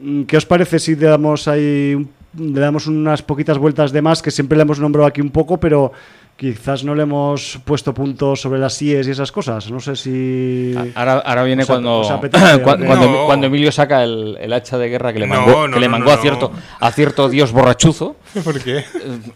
Mm, 0.00 0.22
¿Qué 0.24 0.36
os 0.36 0.46
parece 0.46 0.78
si 0.78 0.94
le 0.94 1.06
damos 1.06 1.48
ahí 1.48 2.06
le 2.38 2.60
damos 2.60 2.86
unas 2.86 3.22
poquitas 3.22 3.58
vueltas 3.58 3.92
de 3.92 4.02
más 4.02 4.22
que 4.22 4.30
siempre 4.30 4.56
le 4.56 4.62
hemos 4.62 4.78
nombrado 4.78 5.06
aquí 5.06 5.20
un 5.20 5.30
poco, 5.30 5.58
pero 5.58 5.92
quizás 6.36 6.84
no 6.84 6.94
le 6.94 7.04
hemos 7.04 7.58
puesto 7.64 7.94
puntos 7.94 8.40
sobre 8.42 8.58
las 8.60 8.80
IES 8.82 9.08
y 9.08 9.10
esas 9.12 9.32
cosas? 9.32 9.70
No 9.70 9.80
sé 9.80 9.96
si 9.96 10.74
Ahora, 10.94 11.14
ahora 11.18 11.44
viene 11.44 11.62
¿Os 11.62 11.70
ap- 11.70 11.74
cuando, 11.76 11.98
os 12.00 12.10
apetece? 12.10 12.44
cua- 12.62 12.78
No. 12.78 13.24
cuando, 13.26 13.46
Emilio 13.46 13.72
saca 13.72 14.02
el, 14.04 14.36
el 14.40 14.52
hacha 14.52 14.76
de 14.78 14.88
guerra 14.88 15.12
que 15.12 15.18
le 15.20 15.26
mangó, 15.26 15.66
no, 15.66 15.74
que 15.74 15.80
le 15.80 15.88
mangó 15.88 16.06
no, 16.06 16.12
a, 16.12 16.18
cierto, 16.18 16.52
no. 16.54 16.60
a 16.86 16.92
cierto 16.92 17.28
dios 17.28 17.52
borrachuzo. 17.52 18.16
¿Por 18.44 18.60
qué? 18.62 18.84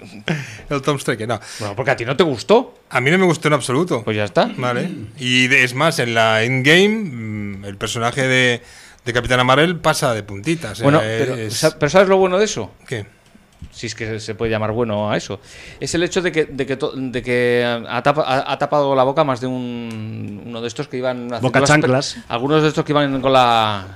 El 0.71 0.83
Tom 0.83 0.97
Strike, 0.99 1.27
no. 1.27 1.41
Bueno, 1.59 1.75
porque 1.75 1.91
a 1.91 1.97
ti 1.97 2.05
no 2.05 2.17
te 2.17 2.23
gustó. 2.23 2.75
A 2.91 3.01
mí 3.01 3.11
no 3.11 3.19
me 3.19 3.25
gustó 3.25 3.49
en 3.49 3.55
absoluto. 3.55 4.03
Pues 4.05 4.17
ya 4.17 4.25
está. 4.25 4.51
Vale. 4.57 4.91
Y 5.19 5.49
de- 5.49 5.65
es 5.65 5.75
más, 5.75 5.99
en 5.99 6.15
la 6.15 6.43
Endgame, 6.45 6.89
mm, 6.89 7.65
el 7.65 7.77
personaje 7.77 8.29
de, 8.29 8.63
de 9.05 9.13
Capitana 9.13 9.43
Marvel 9.43 9.77
pasa 9.81 10.13
de 10.15 10.23
puntitas. 10.23 10.81
Bueno, 10.83 11.01
pero, 11.03 11.35
es- 11.35 11.55
sa- 11.55 11.79
pero 11.79 11.89
¿sabes 11.91 12.09
lo 12.09 12.19
bueno 12.19 12.39
de 12.39 12.45
eso? 12.45 12.73
¿Qué? 12.87 13.07
Si 13.71 13.87
es 13.87 13.95
que 13.95 14.19
se 14.21 14.35
puede 14.35 14.51
llamar 14.51 14.73
bueno 14.73 15.11
a 15.11 15.17
eso, 15.17 15.41
es 15.81 15.95
el 15.95 16.03
hecho 16.03 16.23
de 16.23 16.33
que, 16.33 16.45
de 16.47 16.67
que, 16.67 16.77
to- 16.77 16.93
de 16.95 17.23
que 17.23 17.65
ha, 17.89 18.03
tapa- 18.03 18.25
ha- 18.27 18.53
ha 18.53 18.59
tapado 18.59 18.95
la 18.95 19.03
boca 19.05 19.25
más 19.25 19.41
de 19.41 19.47
un, 19.47 20.43
uno 20.47 20.61
de 20.61 20.69
estos 20.69 20.89
que 20.89 20.97
iban 20.99 21.25
haciendo 21.27 21.41
Boca 21.49 21.63
chanclas. 21.65 22.17
Algunos 22.29 22.63
de 22.63 22.69
estos 22.69 22.85
que 22.85 22.93
iban 22.93 23.21
con 23.21 23.33
la 23.33 23.87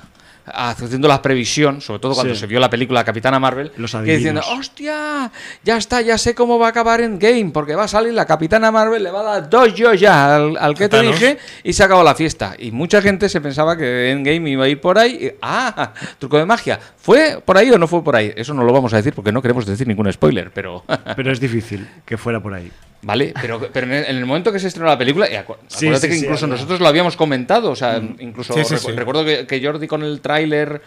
haciendo 0.46 1.08
la 1.08 1.22
previsión, 1.22 1.80
sobre 1.80 2.00
todo 2.00 2.14
cuando 2.14 2.34
Sí. 2.34 2.40
se 2.40 2.46
vio 2.46 2.60
la 2.60 2.68
película 2.70 3.04
Capitana 3.04 3.38
Marvel, 3.38 3.72
Los 3.76 3.92
que 3.92 4.02
diciendo, 4.02 4.42
hostia, 4.50 5.30
ya 5.62 5.76
está, 5.76 6.00
ya 6.00 6.18
sé 6.18 6.34
cómo 6.34 6.58
va 6.58 6.66
a 6.66 6.70
acabar 6.70 7.00
en 7.00 7.18
game, 7.18 7.50
porque 7.52 7.74
va 7.74 7.84
a 7.84 7.88
salir 7.88 8.12
la 8.12 8.26
Capitana 8.26 8.70
Marvel, 8.70 9.02
le 9.02 9.10
va 9.10 9.20
a 9.20 9.40
dar 9.40 9.50
dos 9.50 9.74
yo 9.74 9.94
ya 9.94 10.36
al, 10.36 10.56
al 10.58 10.74
que 10.74 10.88
te 10.88 11.00
dije 11.00 11.38
y 11.62 11.72
se 11.72 11.82
acabó 11.84 12.02
la 12.02 12.14
fiesta. 12.14 12.54
Y 12.58 12.70
mucha 12.72 13.00
gente 13.00 13.28
se 13.28 13.40
pensaba 13.40 13.76
que 13.76 14.10
Endgame 14.10 14.50
iba 14.50 14.64
a 14.64 14.68
ir 14.68 14.80
por 14.80 14.98
ahí. 14.98 15.18
y- 15.28 15.34
ah, 15.42 15.92
truco 16.18 16.38
de 16.38 16.44
magia. 16.46 16.78
¿Fue 16.96 17.40
por 17.44 17.56
ahí 17.56 17.70
o 17.70 17.78
no 17.78 17.86
fue 17.88 18.02
por 18.02 18.16
ahí? 18.16 18.32
Eso 18.36 18.52
no 18.54 18.64
lo 18.64 18.72
vamos 18.72 18.92
a 18.92 18.96
decir 18.96 19.12
porque 19.14 19.32
no 19.32 19.40
queremos 19.42 19.64
decir 19.66 19.86
ningún 19.86 20.12
spoiler, 20.12 20.50
pero... 20.52 20.84
Pero 21.16 21.32
es 21.32 21.40
difícil 21.40 21.88
que 22.04 22.16
fuera 22.16 22.40
por 22.40 22.54
ahí. 22.54 22.70
Vale, 23.04 23.34
pero, 23.40 23.60
pero 23.72 23.86
en 23.86 23.92
el, 23.92 24.04
en 24.06 24.16
el 24.16 24.26
momento 24.26 24.50
que 24.52 24.58
se 24.58 24.68
estrenó 24.68 24.88
la 24.88 24.96
película, 24.98 25.28
y 25.30 25.34
acu- 25.34 25.56
Sí, 25.68 25.86
acuérdate 25.86 26.06
sí, 26.08 26.12
que 26.20 26.26
incluso 26.26 26.46
nosotros 26.46 26.80
lo 26.80 26.88
habíamos 26.88 27.16
comentado, 27.16 27.70
o 27.70 27.76
sea, 27.76 28.02
incluso 28.18 28.54
recu- 28.54 28.78
sí. 28.78 28.92
recuerdo 28.92 29.24
que, 29.24 29.46
que 29.46 29.64
Jordi 29.64 29.86
con 29.86 30.02
el 30.02 30.20
tráiler, 30.20 30.80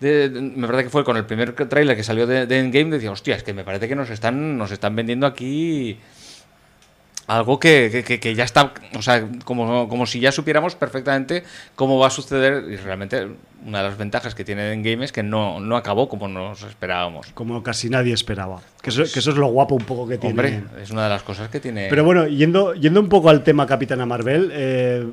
me 0.00 0.66
parece 0.66 0.84
que 0.84 0.90
fue 0.90 1.04
con 1.04 1.16
el 1.16 1.24
primer 1.24 1.52
tráiler 1.52 1.96
que 1.96 2.04
salió 2.04 2.26
de, 2.26 2.46
de 2.46 2.58
Endgame, 2.58 2.90
decía, 2.90 3.10
hostia, 3.10 3.36
es 3.36 3.42
que 3.42 3.52
me 3.52 3.64
parece 3.64 3.88
que 3.88 3.96
nos 3.96 4.10
están, 4.10 4.56
nos 4.56 4.70
están 4.70 4.94
vendiendo 4.94 5.26
aquí 5.26 5.98
algo 7.26 7.58
que, 7.58 8.04
que- 8.20 8.34
ya 8.34 8.44
está, 8.44 8.72
o 8.96 9.02
sea, 9.02 9.26
como, 9.44 9.88
como 9.88 10.06
si 10.06 10.20
ya 10.20 10.32
supiéramos 10.32 10.74
perfectamente 10.74 11.44
cómo 11.74 11.98
va 11.98 12.08
a 12.08 12.10
suceder, 12.10 12.64
y 12.70 12.76
realmente 12.76 13.28
una 13.64 13.78
de 13.82 13.88
las 13.88 13.96
ventajas 13.96 14.34
que 14.34 14.44
tiene 14.44 14.72
Endgame 14.72 15.04
es 15.06 15.12
que 15.12 15.22
no, 15.22 15.58
no 15.58 15.76
acabó 15.76 16.08
como 16.08 16.28
nos 16.28 16.62
esperábamos. 16.64 17.28
Como 17.32 17.62
casi 17.62 17.88
nadie 17.88 18.12
esperaba. 18.12 18.60
Que 18.82 18.90
eso, 18.90 19.04
que 19.10 19.18
eso 19.20 19.30
es 19.30 19.36
lo 19.36 19.46
guapo 19.46 19.74
un 19.74 19.84
poco 19.84 20.06
que 20.06 20.18
tiene. 20.18 20.32
Hombre, 20.32 20.62
es 20.82 20.90
una 20.90 21.04
de 21.04 21.08
las 21.08 21.22
cosas 21.22 21.48
que 21.48 21.60
tiene... 21.60 21.86
Pero 21.88 22.04
bueno, 22.04 22.26
yendo, 22.26 22.74
yendo 22.74 23.00
un 23.00 23.08
poco 23.08 23.30
al 23.30 23.42
tema 23.42 23.66
Capitana 23.66 24.04
Marvel, 24.04 24.50
eh, 24.52 25.06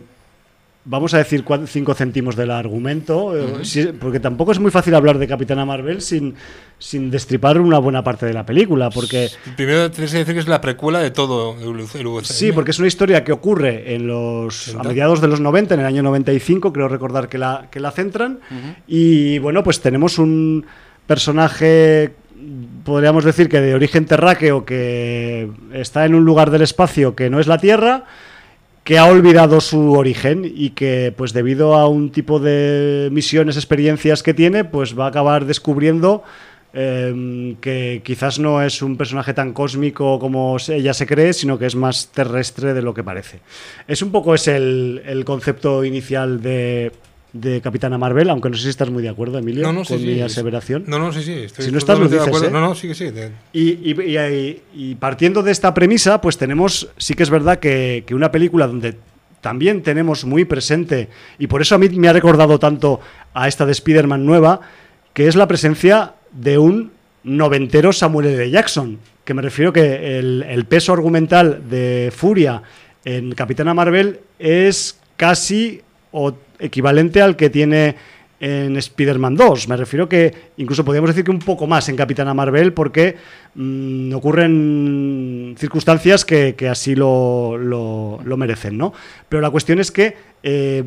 vamos 0.83 1.13
a 1.13 1.19
decir 1.19 1.43
cinco 1.67 1.93
céntimos 1.93 2.35
del 2.35 2.49
argumento, 2.49 3.33
si- 3.63 3.85
porque 3.87 4.19
tampoco 4.19 4.51
es 4.51 4.59
muy 4.59 4.71
fácil 4.71 4.95
hablar 4.95 5.19
de 5.19 5.27
Capitana 5.27 5.63
Marvel 5.63 6.01
sin, 6.01 6.33
sin 6.79 7.11
destripar 7.11 7.59
una 7.59 7.77
buena 7.77 8.03
parte 8.03 8.25
de 8.25 8.33
la 8.33 8.45
película, 8.45 8.89
porque 8.89 9.29
Primero 9.55 9.91
tienes 9.91 10.11
que 10.11 10.17
decir 10.19 10.33
que 10.33 10.39
es 10.39 10.47
la 10.47 10.59
precuela 10.59 10.99
de 10.99 11.11
todo 11.11 11.55
el 11.61 11.81
UCM. 12.07 12.23
sí, 12.25 12.51
porque 12.51 12.71
es 12.71 12.79
una 12.79 12.87
historia 12.87 13.23
que 13.23 13.31
ocurre 13.31 13.93
en 13.93 14.07
los 14.07 14.73
a 14.75 14.81
mediados 14.83 15.21
de 15.21 15.27
los 15.27 15.39
90, 15.39 15.75
en 15.75 15.81
el 15.81 15.85
año 15.85 16.01
95, 16.03 16.73
creo 16.73 16.87
recordar 16.87 17.29
que 17.29 17.37
la, 17.37 17.67
que 17.69 17.79
la 17.79 17.91
centran, 17.91 18.39
y 18.87 19.37
bueno, 19.39 19.63
pues 19.63 19.81
tenemos 19.81 20.17
un 20.17 20.65
personaje 21.05 22.13
podríamos 22.83 23.23
decir 23.23 23.47
que 23.49 23.61
de 23.61 23.75
origen 23.75 24.05
terráqueo 24.05 24.65
que 24.65 25.47
está 25.73 26.05
en 26.05 26.15
un 26.15 26.25
lugar 26.25 26.49
del 26.49 26.63
espacio 26.63 27.15
que 27.15 27.29
no 27.29 27.39
es 27.39 27.45
la 27.45 27.59
Tierra 27.59 28.05
que 28.83 28.97
ha 28.97 29.05
olvidado 29.05 29.61
su 29.61 29.93
origen 29.93 30.43
y 30.43 30.71
que 30.71 31.13
pues 31.15 31.33
debido 31.33 31.75
a 31.75 31.87
un 31.87 32.11
tipo 32.11 32.39
de 32.39 33.09
misiones, 33.11 33.55
experiencias 33.55 34.23
que 34.23 34.33
tiene, 34.33 34.63
pues 34.63 34.97
va 34.97 35.05
a 35.05 35.09
acabar 35.09 35.45
descubriendo 35.45 36.23
eh, 36.73 37.55
que 37.59 38.01
quizás 38.03 38.39
no 38.39 38.61
es 38.61 38.81
un 38.81 38.97
personaje 38.97 39.33
tan 39.33 39.53
cósmico 39.53 40.17
como 40.19 40.57
ella 40.69 40.93
se 40.93 41.05
cree, 41.05 41.33
sino 41.33 41.59
que 41.59 41.65
es 41.65 41.75
más 41.75 42.07
terrestre 42.07 42.73
de 42.73 42.81
lo 42.81 42.93
que 42.93 43.03
parece. 43.03 43.41
Es 43.87 44.01
un 44.01 44.11
poco 44.11 44.33
es 44.33 44.47
el, 44.47 45.01
el 45.05 45.25
concepto 45.25 45.83
inicial 45.83 46.41
de, 46.41 46.91
de 47.33 47.61
Capitana 47.61 47.97
Marvel, 47.97 48.29
aunque 48.29 48.49
no 48.49 48.57
sé 48.57 48.63
si 48.63 48.69
estás 48.69 48.89
muy 48.89 49.01
de 49.01 49.09
acuerdo, 49.09 49.37
Emilio, 49.37 49.71
No, 49.71 49.83
con 49.85 49.99
sí, 49.99 50.05
mi 50.05 50.19
aseveración. 50.21 50.83
No, 50.87 50.99
no, 50.99 51.13
sí, 51.13 51.23
sí. 51.23 51.31
Estoy 51.33 51.65
Si 51.65 51.71
no 51.71 51.77
estás, 51.77 51.97
lo 51.97 52.09
de 52.09 52.19
acuerdo. 52.19 52.47
¿eh? 52.47 52.51
No, 52.51 52.59
no, 52.59 52.75
sí 52.75 52.87
que 52.89 52.95
sí. 52.95 53.09
de- 53.09 53.31
Y, 53.53 53.91
y- 53.91 54.17
y- 54.17 54.61
y 54.73 54.95
partiendo 54.95 55.41
de 55.41 55.51
esta 55.51 55.73
premisa, 55.73 56.19
pues 56.19 56.37
tenemos, 56.37 56.89
sí 56.97 57.13
que 57.13 57.23
es 57.23 57.29
verdad 57.29 57.59
que, 57.59 58.03
que 58.05 58.15
una 58.15 58.31
película 58.31 58.67
donde 58.67 58.95
también 59.39 59.81
tenemos 59.81 60.25
muy 60.25 60.45
presente, 60.45 61.07
y 61.39 61.47
por 61.47 61.61
eso 61.61 61.75
a 61.75 61.77
mí 61.77 61.87
me 61.89 62.09
ha 62.09 62.13
recordado 62.13 62.59
tanto 62.59 62.99
a 63.33 63.47
esta 63.47 63.65
de 63.65 63.71
Spider-Man 63.71 64.25
nueva, 64.25 64.59
que 65.13 65.27
es 65.27 65.35
la 65.35 65.47
presencia 65.47 66.13
de 66.31 66.57
un 66.57 66.91
noventero 67.23 67.93
Samuel 67.93 68.27
L. 68.27 68.49
Jackson, 68.51 68.99
que 69.23 69.33
me 69.33 69.41
refiero 69.41 69.71
que 69.71 70.19
el, 70.19 70.43
el 70.47 70.65
peso 70.65 70.91
argumental 70.93 71.61
de 71.69 72.11
Furia 72.15 72.61
en 73.05 73.31
Capitana 73.33 73.73
Marvel 73.73 74.19
es 74.37 74.99
casi 75.17 75.81
o 76.11 76.33
equivalente 76.59 77.21
al 77.21 77.35
que 77.35 77.49
tiene 77.49 77.95
en 78.39 78.75
Spider-Man 78.75 79.35
2. 79.35 79.67
Me 79.67 79.77
refiero 79.77 80.09
que 80.09 80.33
incluso 80.57 80.83
podríamos 80.83 81.09
decir 81.11 81.23
que 81.23 81.29
un 81.31 81.39
poco 81.39 81.67
más 81.67 81.87
en 81.89 81.95
Capitana 81.95 82.33
Marvel 82.33 82.73
porque 82.73 83.15
mm, 83.53 84.13
ocurren 84.13 85.55
circunstancias 85.59 86.25
que, 86.25 86.55
que 86.55 86.67
así 86.67 86.95
lo, 86.95 87.57
lo- 87.57 88.37
merecen, 88.37 88.77
¿no? 88.77 88.93
Pero 89.29 89.41
la 89.41 89.51
cuestión 89.51 89.79
es 89.79 89.91
que 89.91 90.15
eh, 90.41 90.83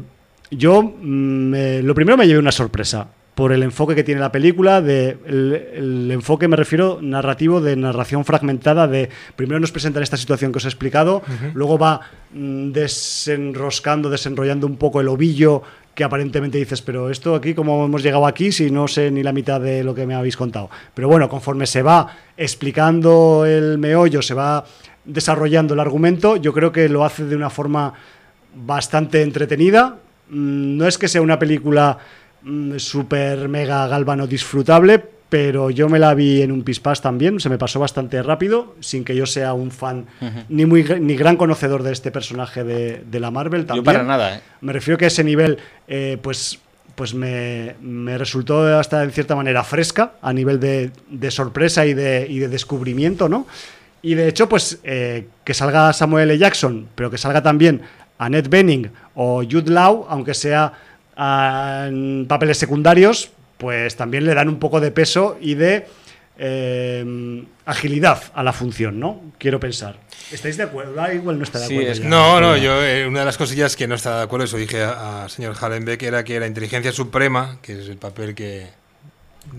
yo 0.50 0.82
mm, 0.82 1.54
lo 1.84 1.94
primero 1.94 2.16
me 2.16 2.26
llevé 2.26 2.40
una 2.40 2.50
sorpresa 2.52 3.06
por 3.34 3.52
el 3.52 3.62
enfoque 3.62 3.94
que 3.94 4.04
tiene 4.04 4.20
la 4.20 4.30
película, 4.30 4.80
de 4.80 5.16
el, 5.26 5.52
el 5.74 6.10
enfoque 6.12 6.46
me 6.46 6.56
refiero 6.56 6.98
narrativo 7.02 7.60
de 7.60 7.74
narración 7.76 8.24
fragmentada 8.24 8.86
de 8.86 9.08
primero 9.34 9.58
nos 9.58 9.72
presentan 9.72 10.02
esta 10.02 10.16
situación 10.16 10.52
que 10.52 10.58
os 10.58 10.64
he 10.64 10.68
explicado, 10.68 11.22
luego 11.52 11.78
va 11.78 12.00
mm, 12.32 12.70
desenroscando, 12.70 14.08
desenrollando 14.08 14.66
un 14.66 14.76
poco 14.76 15.00
el 15.00 15.08
ovillo 15.08 15.62
que 15.94 16.04
aparentemente 16.04 16.58
dices, 16.58 16.82
pero 16.82 17.10
esto 17.10 17.34
aquí, 17.34 17.54
¿cómo 17.54 17.84
hemos 17.84 18.02
llegado 18.02 18.26
aquí 18.26 18.50
si 18.52 18.70
no 18.70 18.88
sé 18.88 19.10
ni 19.10 19.22
la 19.22 19.32
mitad 19.32 19.60
de 19.60 19.84
lo 19.84 19.94
que 19.94 20.06
me 20.06 20.14
habéis 20.14 20.36
contado? 20.36 20.70
Pero 20.92 21.08
bueno, 21.08 21.28
conforme 21.28 21.66
se 21.66 21.82
va 21.82 22.16
explicando 22.36 23.44
el 23.46 23.78
meollo, 23.78 24.20
se 24.22 24.34
va 24.34 24.64
desarrollando 25.04 25.74
el 25.74 25.80
argumento, 25.80 26.36
yo 26.36 26.52
creo 26.52 26.72
que 26.72 26.88
lo 26.88 27.04
hace 27.04 27.24
de 27.24 27.36
una 27.36 27.50
forma 27.50 27.94
bastante 28.54 29.22
entretenida. 29.22 29.96
Mm, 30.30 30.76
No 30.76 30.86
es 30.86 30.98
que 30.98 31.08
sea 31.08 31.22
una 31.22 31.38
película 31.38 31.98
mm, 32.44 32.76
súper 32.78 33.48
mega 33.48 33.86
galvano 33.88 34.26
disfrutable, 34.26 35.02
pero 35.28 35.70
yo 35.70 35.88
me 35.88 35.98
la 35.98 36.14
vi 36.14 36.42
en 36.42 36.52
un 36.52 36.62
pispás 36.62 37.00
también, 37.00 37.40
se 37.40 37.48
me 37.48 37.58
pasó 37.58 37.80
bastante 37.80 38.22
rápido, 38.22 38.76
sin 38.78 39.04
que 39.04 39.16
yo 39.16 39.26
sea 39.26 39.52
un 39.52 39.72
fan 39.72 40.06
ni 40.48 40.64
muy 40.64 40.84
ni 41.00 41.16
gran 41.16 41.36
conocedor 41.36 41.82
de 41.82 41.92
este 41.92 42.12
personaje 42.12 42.62
de, 42.62 43.02
de 43.10 43.20
la 43.20 43.32
Marvel 43.32 43.62
Yo 43.62 43.66
también. 43.66 43.84
para 43.84 44.04
nada, 44.04 44.36
¿eh? 44.36 44.40
Me 44.60 44.72
refiero 44.72 44.96
que 44.96 45.06
ese 45.06 45.24
nivel, 45.24 45.58
eh, 45.88 46.18
pues, 46.22 46.60
pues 46.94 47.14
me, 47.14 47.74
me 47.80 48.16
resultó 48.16 48.78
hasta 48.78 49.02
en 49.02 49.10
cierta 49.10 49.34
manera 49.34 49.64
fresca 49.64 50.12
a 50.22 50.32
nivel 50.32 50.60
de, 50.60 50.92
de 51.10 51.30
sorpresa 51.32 51.84
y 51.84 51.94
de, 51.94 52.26
y 52.30 52.38
de 52.38 52.46
descubrimiento, 52.46 53.28
¿no? 53.28 53.48
Y 54.02 54.14
de 54.14 54.28
hecho, 54.28 54.48
pues 54.48 54.78
eh, 54.84 55.26
que 55.42 55.54
salga 55.54 55.92
Samuel 55.94 56.30
L. 56.30 56.38
Jackson, 56.38 56.86
pero 56.94 57.10
que 57.10 57.18
salga 57.18 57.42
también 57.42 57.80
Annette 58.18 58.48
Bening 58.50 58.90
o 59.16 59.42
Jude 59.42 59.72
Law, 59.72 60.06
aunque 60.08 60.34
sea 60.34 60.74
en 61.16 62.26
papeles 62.28 62.58
secundarios, 62.58 63.30
pues 63.58 63.96
también 63.96 64.24
le 64.26 64.34
dan 64.34 64.48
un 64.48 64.58
poco 64.58 64.80
de 64.80 64.90
peso 64.90 65.38
y 65.40 65.54
de 65.54 65.86
eh, 66.36 67.44
agilidad 67.64 68.22
a 68.34 68.42
la 68.42 68.52
función, 68.52 68.98
¿no? 68.98 69.20
Quiero 69.38 69.60
pensar. 69.60 69.96
¿Estáis 70.32 70.56
de 70.56 70.64
acuerdo? 70.64 71.00
Ah, 71.00 71.12
igual 71.14 71.38
no 71.38 71.44
está 71.44 71.58
de 71.60 71.66
Sí, 71.66 71.74
acuerdo. 71.74 71.92
es-. 71.92 72.00
No, 72.00 72.40
no, 72.40 72.56
yo 72.56 72.84
eh, 72.84 73.06
una 73.06 73.20
de 73.20 73.26
las 73.26 73.36
cosillas 73.38 73.76
que 73.76 73.86
no 73.86 73.94
estaba 73.94 74.18
de 74.18 74.22
acuerdo, 74.24 74.44
eso 74.46 74.56
dije 74.56 74.82
al 74.82 75.30
señor 75.30 75.54
Hallenbeck, 75.60 76.02
era 76.02 76.24
que 76.24 76.40
la 76.40 76.46
inteligencia 76.46 76.92
suprema, 76.92 77.58
que 77.62 77.80
es 77.80 77.88
el 77.88 77.96
papel 77.98 78.34
que 78.34 78.66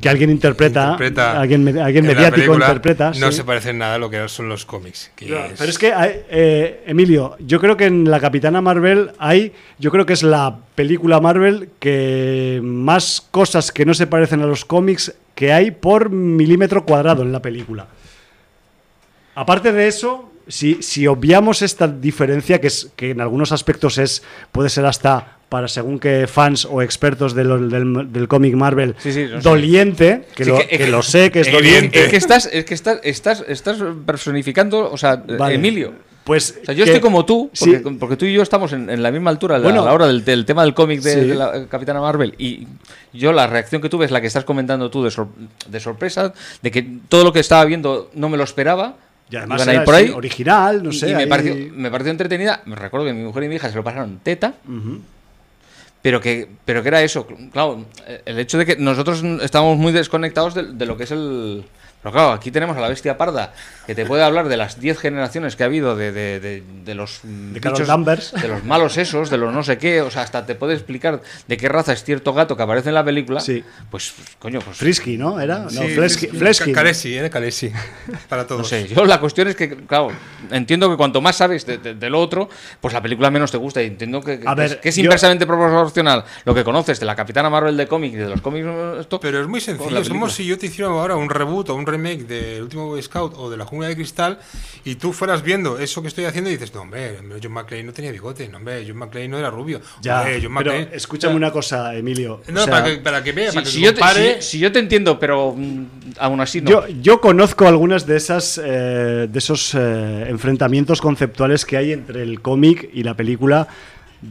Que 0.01 0.09
alguien 0.09 0.29
interpreta, 0.29 0.91
interpreta 0.91 1.39
alguien, 1.39 1.63
mediático 1.63 2.31
película, 2.35 2.65
interpreta. 2.67 3.11
no 3.19 3.31
sí. 3.31 3.37
se 3.37 3.43
parece 3.43 3.69
en 3.71 3.77
nada 3.79 3.95
a 3.95 3.97
lo 3.97 4.09
que 4.09 4.27
son 4.27 4.49
los 4.49 4.65
cómics. 4.65 5.09
que 5.15 5.27
Ya, 5.27 5.47
es- 5.47 5.53
Pero 5.57 5.69
es 5.69 5.77
que, 5.79 5.93
eh, 5.95 6.83
Emilio, 6.85 7.35
yo 7.39 7.59
creo 7.59 7.75
que 7.77 7.85
en 7.85 8.09
la 8.11 8.19
Capitana 8.19 8.61
Marvel 8.61 9.11
hay, 9.17 9.53
yo 9.79 9.91
creo 9.91 10.05
que 10.05 10.13
es 10.13 10.21
la 10.21 10.57
película 10.75 11.19
Marvel 11.21 11.69
que 11.79 12.59
más 12.63 13.25
cosas 13.31 13.71
que 13.71 13.85
no 13.85 13.93
se 13.93 14.05
parecen 14.05 14.41
a 14.41 14.45
los 14.45 14.65
cómics 14.65 15.13
que 15.33 15.51
hay 15.53 15.71
por 15.71 16.09
milímetro 16.09 16.85
cuadrado 16.85 17.23
en 17.23 17.31
la 17.31 17.41
película. 17.41 17.87
Aparte 19.35 19.71
de 19.71 19.87
eso, 19.87 20.31
si, 20.47 20.81
si 20.81 21.07
obviamos 21.07 21.61
esta 21.61 21.87
diferencia, 21.87 22.61
que, 22.61 22.67
es, 22.67 22.91
que 22.95 23.11
en 23.11 23.21
algunos 23.21 23.51
aspectos 23.51 23.97
es 23.97 24.23
puede 24.51 24.69
ser 24.69 24.85
hasta 24.85 25.37
para 25.49 25.67
según 25.67 25.99
que 25.99 26.27
fans 26.27 26.65
o 26.65 26.81
expertos 26.81 27.33
de 27.35 27.43
lo- 27.43 27.59
del, 27.67 28.11
del 28.11 28.27
cómic 28.27 28.55
Marvel 28.55 28.95
Sí, 28.97 29.13
sí, 29.13 29.25
doliente, 29.41 30.23
que, 30.35 30.43
Sí, 30.43 30.49
lo, 30.49 30.57
que- 30.59 30.87
lo 30.87 31.01
sé 31.03 31.31
que 31.31 31.41
es 31.41 31.51
doliente. 31.51 32.03
Es 32.03 32.09
que 32.09 32.17
estás, 32.17 32.49
es 32.51 32.65
que 32.65 32.73
estás, 32.73 32.99
estás, 33.03 33.43
estás 33.47 33.77
personificando, 34.05 34.91
o 34.91 34.97
sea, 34.97 35.15
Vale. 35.17 35.55
Emilio. 35.55 35.93
Pues 36.23 36.57
O 36.63 36.65
sea, 36.65 36.73
yo 36.73 36.83
que- 36.85 36.89
estoy 36.89 37.01
como 37.01 37.23
tú, 37.23 37.51
sí, 37.53 37.69
porque, 37.83 37.99
porque 37.99 38.15
tú 38.17 38.25
y 38.25 38.33
yo 38.33 38.41
estamos 38.41 38.73
en, 38.73 38.89
en 38.89 39.03
la 39.03 39.11
misma 39.11 39.29
altura 39.29 39.55
a 39.55 39.59
la- 39.59 39.63
Bueno. 39.65 39.83
a 39.83 39.85
la 39.85 39.93
hora 39.93 40.07
del, 40.07 40.25
del 40.25 40.43
tema 40.45 40.63
del 40.63 40.73
cómic 40.73 41.01
de, 41.01 41.13
Sí. 41.13 41.19
de 41.27 41.35
la 41.35 41.55
eh, 41.55 41.67
Capitana 41.69 42.01
Marvel. 42.01 42.33
Y 42.39 42.67
yo 43.13 43.31
la 43.31 43.45
reacción 43.45 43.79
que 43.79 43.89
tuve 43.89 44.05
es 44.05 44.11
la 44.11 44.21
que 44.21 44.27
estás 44.27 44.43
comentando 44.43 44.89
tú 44.89 45.03
de, 45.03 45.11
sor- 45.11 45.27
de 45.69 45.79
sorpresa, 45.79 46.33
de 46.63 46.71
que 46.71 46.81
todo 47.07 47.23
lo 47.23 47.31
que 47.31 47.39
estaba 47.41 47.63
viendo 47.65 48.09
no 48.15 48.27
me 48.29 48.37
lo 48.37 48.43
esperaba. 48.43 48.95
Y 49.29 49.35
además 49.35 49.63
ir 49.67 49.73
era 49.73 49.83
por 49.83 49.93
ahí. 49.95 50.09
original, 50.09 50.83
no 50.83 50.89
y- 50.89 50.93
sé. 50.95 51.09
y 51.11 51.13
me, 51.13 51.23
ahí- 51.23 51.29
pareció, 51.29 51.55
me 51.75 51.91
pareció 51.91 52.09
entretenida. 52.11 52.61
Me 52.65 52.75
recuerdo 52.75 53.05
que 53.05 53.13
mi 53.13 53.23
mujer 53.23 53.43
y 53.43 53.47
mi 53.49 53.55
hija 53.55 53.69
se 53.69 53.75
lo 53.75 53.83
pasaron 53.83 54.19
teta. 54.23 54.55
Pero 56.05 56.21
que, 56.21 56.47
pero 56.65 56.83
que 56.83 56.89
era 56.89 57.01
eso, 57.01 57.25
claro, 57.51 57.83
el 58.27 58.37
hecho 58.37 58.59
de 58.59 58.67
que 58.67 58.75
nosotros 58.75 59.23
estamos 59.41 59.75
muy 59.75 59.91
desconectados 59.91 60.53
de, 60.53 60.61
de 60.73 60.85
lo 60.85 60.97
que 60.97 61.05
es 61.05 61.09
el... 61.09 61.65
Pero 62.05 62.13
claro, 62.13 62.31
aquí 62.33 62.51
tenemos 62.51 62.77
a 62.77 62.81
la 62.81 62.87
bestia 62.87 63.17
parda, 63.17 63.51
que 63.87 63.95
te 63.95 64.05
puede 64.05 64.21
hablar 64.21 64.47
de 64.47 64.57
las 64.57 64.79
10 64.79 64.99
generaciones 64.99 65.55
que 65.55 65.63
ha 65.63 65.65
habido 65.65 65.95
de, 65.95 66.11
de, 66.11 66.39
de- 66.39 66.63
de 66.85 66.93
los 66.93 67.21
bichos- 67.23 67.87
Danvers. 67.87 68.31
de 68.39 68.47
los 68.47 68.63
malos 68.63 68.95
esos, 68.97 69.31
de 69.31 69.39
los 69.39 69.51
no 69.51 69.63
sé 69.63 69.79
qué, 69.79 70.01
o 70.03 70.11
sea, 70.11 70.21
hasta 70.21 70.45
te 70.45 70.53
puede 70.53 70.75
explicar 70.75 71.21
de 71.47 71.57
qué 71.57 71.67
raza 71.67 71.93
es 71.93 72.03
cierto 72.03 72.31
gato 72.33 72.55
que 72.55 72.61
aparece 72.61 72.89
en 72.89 72.95
la 72.95 73.03
película. 73.03 73.39
Sí. 73.39 73.63
Pues, 73.89 74.13
coño, 74.37 74.59
pues... 74.59 74.77
Frisky, 74.77 75.17
¿no? 75.17 75.39
Era. 75.41 75.57
No, 75.57 75.69
Sí, 75.71 75.87
Flesky. 75.95 76.27
Flesky. 76.27 76.71
Calesi, 76.73 77.17
¿eh? 77.17 77.27
Calesi. 77.31 77.71
Para 78.29 78.45
todos. 78.45 78.61
No 78.61 78.67
sé, 78.67 78.87
yo 78.87 79.03
la 79.05 79.19
cuestión 79.19 79.47
es 79.47 79.55
que, 79.55 79.75
claro, 79.75 80.09
entiendo 80.51 80.91
que 80.91 80.97
cuanto 80.97 81.21
más 81.21 81.35
sabes 81.37 81.65
de, 81.65 81.79
de- 81.79 81.95
de 81.95 82.09
lo 82.11 82.21
otro, 82.21 82.49
pues 82.81 82.93
la 82.93 83.01
película 83.01 83.31
menos 83.31 83.49
te 83.49 83.57
gusta. 83.57 83.81
Y 83.81 83.87
entiendo 83.87 84.21
que, 84.21 84.39
que 84.41 84.47
A 84.47 84.53
ver, 84.53 84.65
es, 84.73 84.75
que 84.75 84.89
es 84.89 84.95
yo- 84.97 85.05
inversamente 85.05 85.47
proporcional 85.47 86.23
lo 86.45 86.53
que 86.53 86.63
conoces 86.63 86.99
de 86.99 87.07
la 87.07 87.15
Capitana 87.15 87.49
Marvel 87.49 87.75
de 87.75 87.87
cómic 87.87 88.13
y 88.13 88.17
de 88.17 88.29
los 88.29 88.41
cómics. 88.41 88.67
Esto, 88.99 89.19
Pero 89.19 89.41
es 89.41 89.47
muy 89.47 89.59
sencillo. 89.59 89.87
Es 89.97 90.07
como 90.07 90.25
película. 90.27 90.29
si 90.31 90.45
yo 90.45 90.59
te 90.59 90.67
hiciera 90.67 90.91
ahora 90.91 91.15
un 91.15 91.31
reboot 91.31 91.69
o 91.69 91.75
un 91.75 91.85
remake 91.97 92.23
del 92.27 92.63
último 92.63 92.87
Boy 92.87 93.01
Scout 93.01 93.33
o 93.37 93.49
de 93.49 93.57
la 93.57 93.65
Jungla 93.65 93.87
de 93.87 93.95
Cristal 93.95 94.39
y 94.83 94.95
tú 94.95 95.13
fueras 95.13 95.41
viendo 95.41 95.79
eso 95.79 96.01
que 96.01 96.07
estoy 96.09 96.25
haciendo 96.25 96.49
y 96.49 96.53
dices, 96.53 96.73
no, 96.73 96.81
hombre, 96.81 97.17
John 97.41 97.51
McClane 97.51 97.83
no 97.83 97.93
tenía 97.93 98.11
bigote, 98.11 98.47
no, 98.47 98.57
hombre, 98.57 98.83
John 98.87 98.97
McClane 98.97 99.27
no 99.27 99.37
era 99.39 99.49
rubio. 99.49 99.81
Ya, 100.01 100.19
hombre, 100.21 100.39
John 100.43 100.53
pero 100.57 100.71
McClane- 100.73 100.89
escúchame 100.93 101.35
una 101.35 101.51
cosa, 101.51 101.95
Emilio. 101.95 102.41
No, 102.51 102.61
O 102.61 102.63
sea, 102.65 102.71
para, 102.71 102.85
que, 102.85 102.97
para 102.97 103.23
que 103.23 103.31
vea, 103.31 103.51
Si, 103.51 103.55
para 103.55 103.65
que 103.65 103.71
si 103.71 103.81
yo 103.81 103.93
te, 103.93 103.99
compare. 103.99 104.41
si- 104.41 104.49
si 104.51 104.59
yo 104.59 104.71
te 104.71 104.79
entiendo, 104.79 105.17
pero 105.19 105.53
mm, 105.55 105.85
aún 106.19 106.41
así 106.41 106.61
no. 106.61 106.69
Yo, 106.69 106.87
yo 107.01 107.19
conozco 107.21 107.67
algunas 107.67 108.05
de 108.05 108.17
esas 108.17 108.59
eh, 108.63 109.27
de 109.29 109.39
esos 109.39 109.73
eh, 109.75 110.25
enfrentamientos 110.29 111.01
conceptuales 111.01 111.65
que 111.65 111.77
hay 111.77 111.91
entre 111.93 112.21
el 112.23 112.41
cómic 112.41 112.89
y 112.93 113.03
la 113.03 113.15
película 113.15 113.67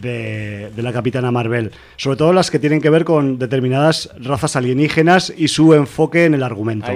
de, 0.00 0.70
de 0.74 0.82
la 0.82 0.92
Capitana 0.92 1.30
Marvel. 1.30 1.70
Sobre 1.96 2.16
todo 2.16 2.32
las 2.32 2.50
que 2.50 2.58
tienen 2.58 2.80
que 2.80 2.90
ver 2.90 3.04
con 3.04 3.38
determinadas 3.38 4.10
razas 4.20 4.56
alienígenas 4.56 5.32
y 5.36 5.48
su 5.48 5.74
enfoque 5.74 6.24
en 6.24 6.34
el 6.34 6.42
argumento. 6.42 6.88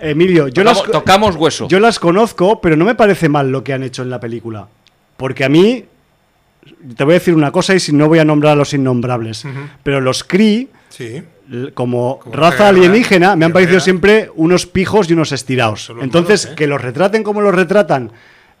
Emilio, 0.00 0.48
yo 0.48 0.64
las, 0.64 0.78
Tocamos, 0.78 0.92
tocamos 0.92 1.36
hueso. 1.36 1.68
yo 1.68 1.80
las 1.80 1.98
conozco, 1.98 2.60
pero 2.60 2.76
no 2.76 2.84
me 2.84 2.94
parece 2.94 3.28
mal 3.28 3.50
lo 3.50 3.62
que 3.64 3.72
han 3.72 3.82
hecho 3.82 4.02
en 4.02 4.10
la 4.10 4.20
película. 4.20 4.68
Porque 5.16 5.44
a 5.44 5.48
mí, 5.48 5.84
te 6.96 7.04
voy 7.04 7.14
a 7.14 7.18
decir 7.18 7.34
una 7.34 7.50
cosa 7.50 7.74
y 7.74 7.80
si 7.80 7.92
no 7.92 8.08
voy 8.08 8.18
a 8.18 8.24
nombrar 8.24 8.52
a 8.52 8.56
los 8.56 8.74
innombrables, 8.74 9.44
pero 9.82 10.00
los 10.00 10.24
Kree, 10.24 10.68
Sí. 10.88 11.22
como, 11.74 12.18
Como 12.20 12.34
raza 12.36 12.68
alienígena, 12.68 13.36
me 13.36 13.44
han 13.44 13.52
parecido 13.52 13.80
siempre 13.80 14.30
unos 14.34 14.66
pijos 14.66 15.10
y 15.10 15.12
unos 15.12 15.32
estirados. 15.32 15.92
Entonces, 16.00 16.44
malos, 16.44 16.52
¿eh? 16.52 16.56
que 16.56 16.66
los 16.66 16.80
retraten 16.80 17.22
como 17.22 17.40
los 17.40 17.54
retratan 17.54 18.10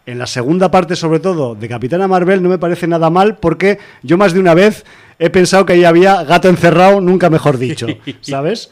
en 0.06 0.18
la 0.18 0.26
segunda 0.26 0.70
parte, 0.70 0.94
sobre 0.94 1.18
todo, 1.18 1.56
de 1.56 1.68
Capitana 1.68 2.06
Marvel, 2.06 2.42
no 2.42 2.48
me 2.48 2.58
parece 2.58 2.86
nada 2.86 3.10
mal 3.10 3.36
porque 3.38 3.78
yo 4.02 4.16
más 4.16 4.32
de 4.32 4.40
una 4.40 4.54
vez 4.54 4.84
he 5.18 5.30
pensado 5.30 5.66
que 5.66 5.74
ahí 5.74 5.84
había 5.84 6.22
gato 6.22 6.48
encerrado, 6.48 7.00
nunca 7.00 7.28
mejor 7.28 7.58
dicho, 7.58 7.88
¿sabes? 8.20 8.70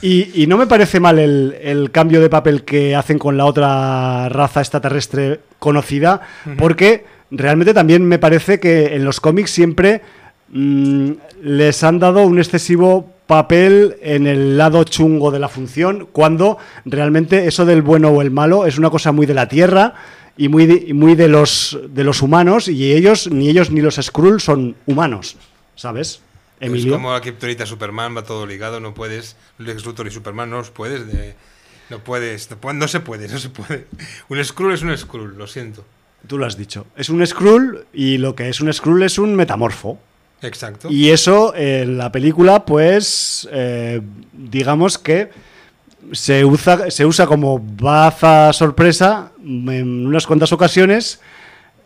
Y, 0.00 0.42
y 0.42 0.46
no 0.46 0.56
me 0.56 0.68
parece 0.68 1.00
mal 1.00 1.18
el, 1.18 1.56
el 1.60 1.90
cambio 1.90 2.20
de 2.20 2.30
papel 2.30 2.64
que 2.64 2.94
hacen 2.94 3.18
con 3.18 3.36
la 3.36 3.46
otra 3.46 4.28
raza 4.28 4.60
extraterrestre 4.60 5.40
conocida, 5.58 6.20
porque 6.56 7.04
realmente 7.32 7.74
también 7.74 8.04
me 8.06 8.20
parece 8.20 8.60
que 8.60 8.94
en 8.94 9.04
los 9.04 9.20
cómics 9.20 9.50
siempre 9.50 10.02
mm, 10.50 11.10
les 11.42 11.82
han 11.82 11.98
dado 11.98 12.22
un 12.22 12.38
excesivo 12.38 13.12
papel 13.26 13.96
en 14.00 14.26
el 14.26 14.56
lado 14.56 14.84
chungo 14.84 15.32
de 15.32 15.40
la 15.40 15.48
función, 15.48 16.08
cuando 16.12 16.58
realmente 16.84 17.46
eso 17.46 17.66
del 17.66 17.82
bueno 17.82 18.10
o 18.10 18.22
el 18.22 18.30
malo 18.30 18.64
es 18.64 18.78
una 18.78 18.90
cosa 18.90 19.10
muy 19.10 19.26
de 19.26 19.34
la 19.34 19.48
Tierra 19.48 19.94
y 20.38 20.48
muy 20.48 20.64
de, 20.66 20.94
muy 20.94 21.14
de 21.14 21.28
los 21.28 21.78
de 21.90 22.04
los 22.04 22.22
humanos 22.22 22.68
y 22.68 22.92
ellos 22.92 23.30
ni 23.30 23.50
ellos 23.50 23.70
ni 23.70 23.80
los 23.82 23.96
Skrull 23.96 24.40
son 24.40 24.76
humanos, 24.86 25.36
¿sabes? 25.74 26.22
Emilio. 26.60 26.92
Es 26.92 26.96
como 26.96 27.12
la 27.12 27.20
Kryptonita 27.20 27.66
Superman, 27.66 28.16
va 28.16 28.22
todo 28.24 28.46
ligado, 28.46 28.80
no 28.80 28.94
puedes. 28.94 29.36
Lex 29.58 29.84
Luthor 29.84 30.06
y 30.06 30.10
Superman 30.10 30.48
no 30.50 30.56
los 30.56 30.70
puedes. 30.70 31.06
de- 31.06 31.34
no 31.90 32.00
puedes, 32.04 32.50
no, 32.50 32.60
pu- 32.60 32.74
no 32.74 32.86
se 32.86 33.00
puede, 33.00 33.28
no 33.28 33.38
se 33.38 33.48
puede. 33.48 33.86
Un 34.28 34.44
Skrull 34.44 34.74
es 34.74 34.82
un 34.82 34.96
Skrull, 34.96 35.36
lo 35.38 35.46
siento. 35.46 35.84
Tú 36.26 36.36
lo 36.36 36.44
has 36.46 36.56
dicho. 36.58 36.86
Es 36.96 37.08
un 37.08 37.24
Skrull 37.26 37.86
y 37.94 38.18
lo 38.18 38.34
que 38.34 38.48
es 38.48 38.60
un 38.60 38.70
Skrull 38.72 39.02
es 39.04 39.18
un 39.18 39.34
metamorfo. 39.34 39.98
Exacto. 40.42 40.88
Y 40.90 41.08
eso 41.10 41.54
en 41.56 41.96
la 41.96 42.12
película, 42.12 42.64
pues, 42.66 43.48
eh, 43.50 44.00
digamos 44.32 44.98
que 44.98 45.30
se 46.12 46.44
usa, 46.44 46.90
se 46.90 47.06
usa 47.06 47.26
como 47.26 47.58
baza 47.58 48.52
sorpresa 48.52 49.32
en 49.42 50.06
unas 50.06 50.26
cuantas 50.26 50.52
ocasiones. 50.52 51.20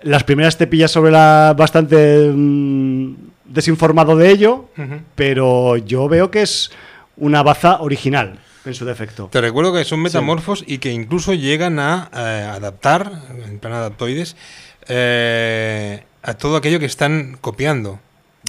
Las 0.03 0.25
primeras 0.25 0.59
te 0.59 0.67
pillas 0.67 0.91
sobre 0.91 1.13
la 1.13 1.55
bastante 1.57 2.31
mm, 2.35 3.15
desinformado 3.45 4.17
de 4.17 4.31
ello, 4.31 4.69
pero 5.15 5.77
yo 5.77 6.09
veo 6.09 6.31
que 6.31 6.43
es 6.43 6.71
una 7.17 7.43
baza 7.43 7.81
original 7.81 8.39
en 8.65 8.75
su 8.75 8.85
defecto. 8.85 9.29
Te 9.31 9.41
recuerdo 9.41 9.73
que 9.73 9.85
son 9.85 10.01
metamorfos 10.01 10.65
y 10.67 10.79
que 10.79 10.93
incluso 10.93 11.35
llegan 11.35 11.79
a 11.79 12.11
eh, 12.15 12.51
adaptar, 12.51 13.13
en 13.47 13.59
plan 13.59 13.75
adaptoides, 13.75 14.37
eh, 14.89 16.05
a 16.23 16.35
todo 16.35 16.57
aquello 16.57 16.79
que 16.79 16.87
están 16.87 17.37
copiando. 17.41 18.01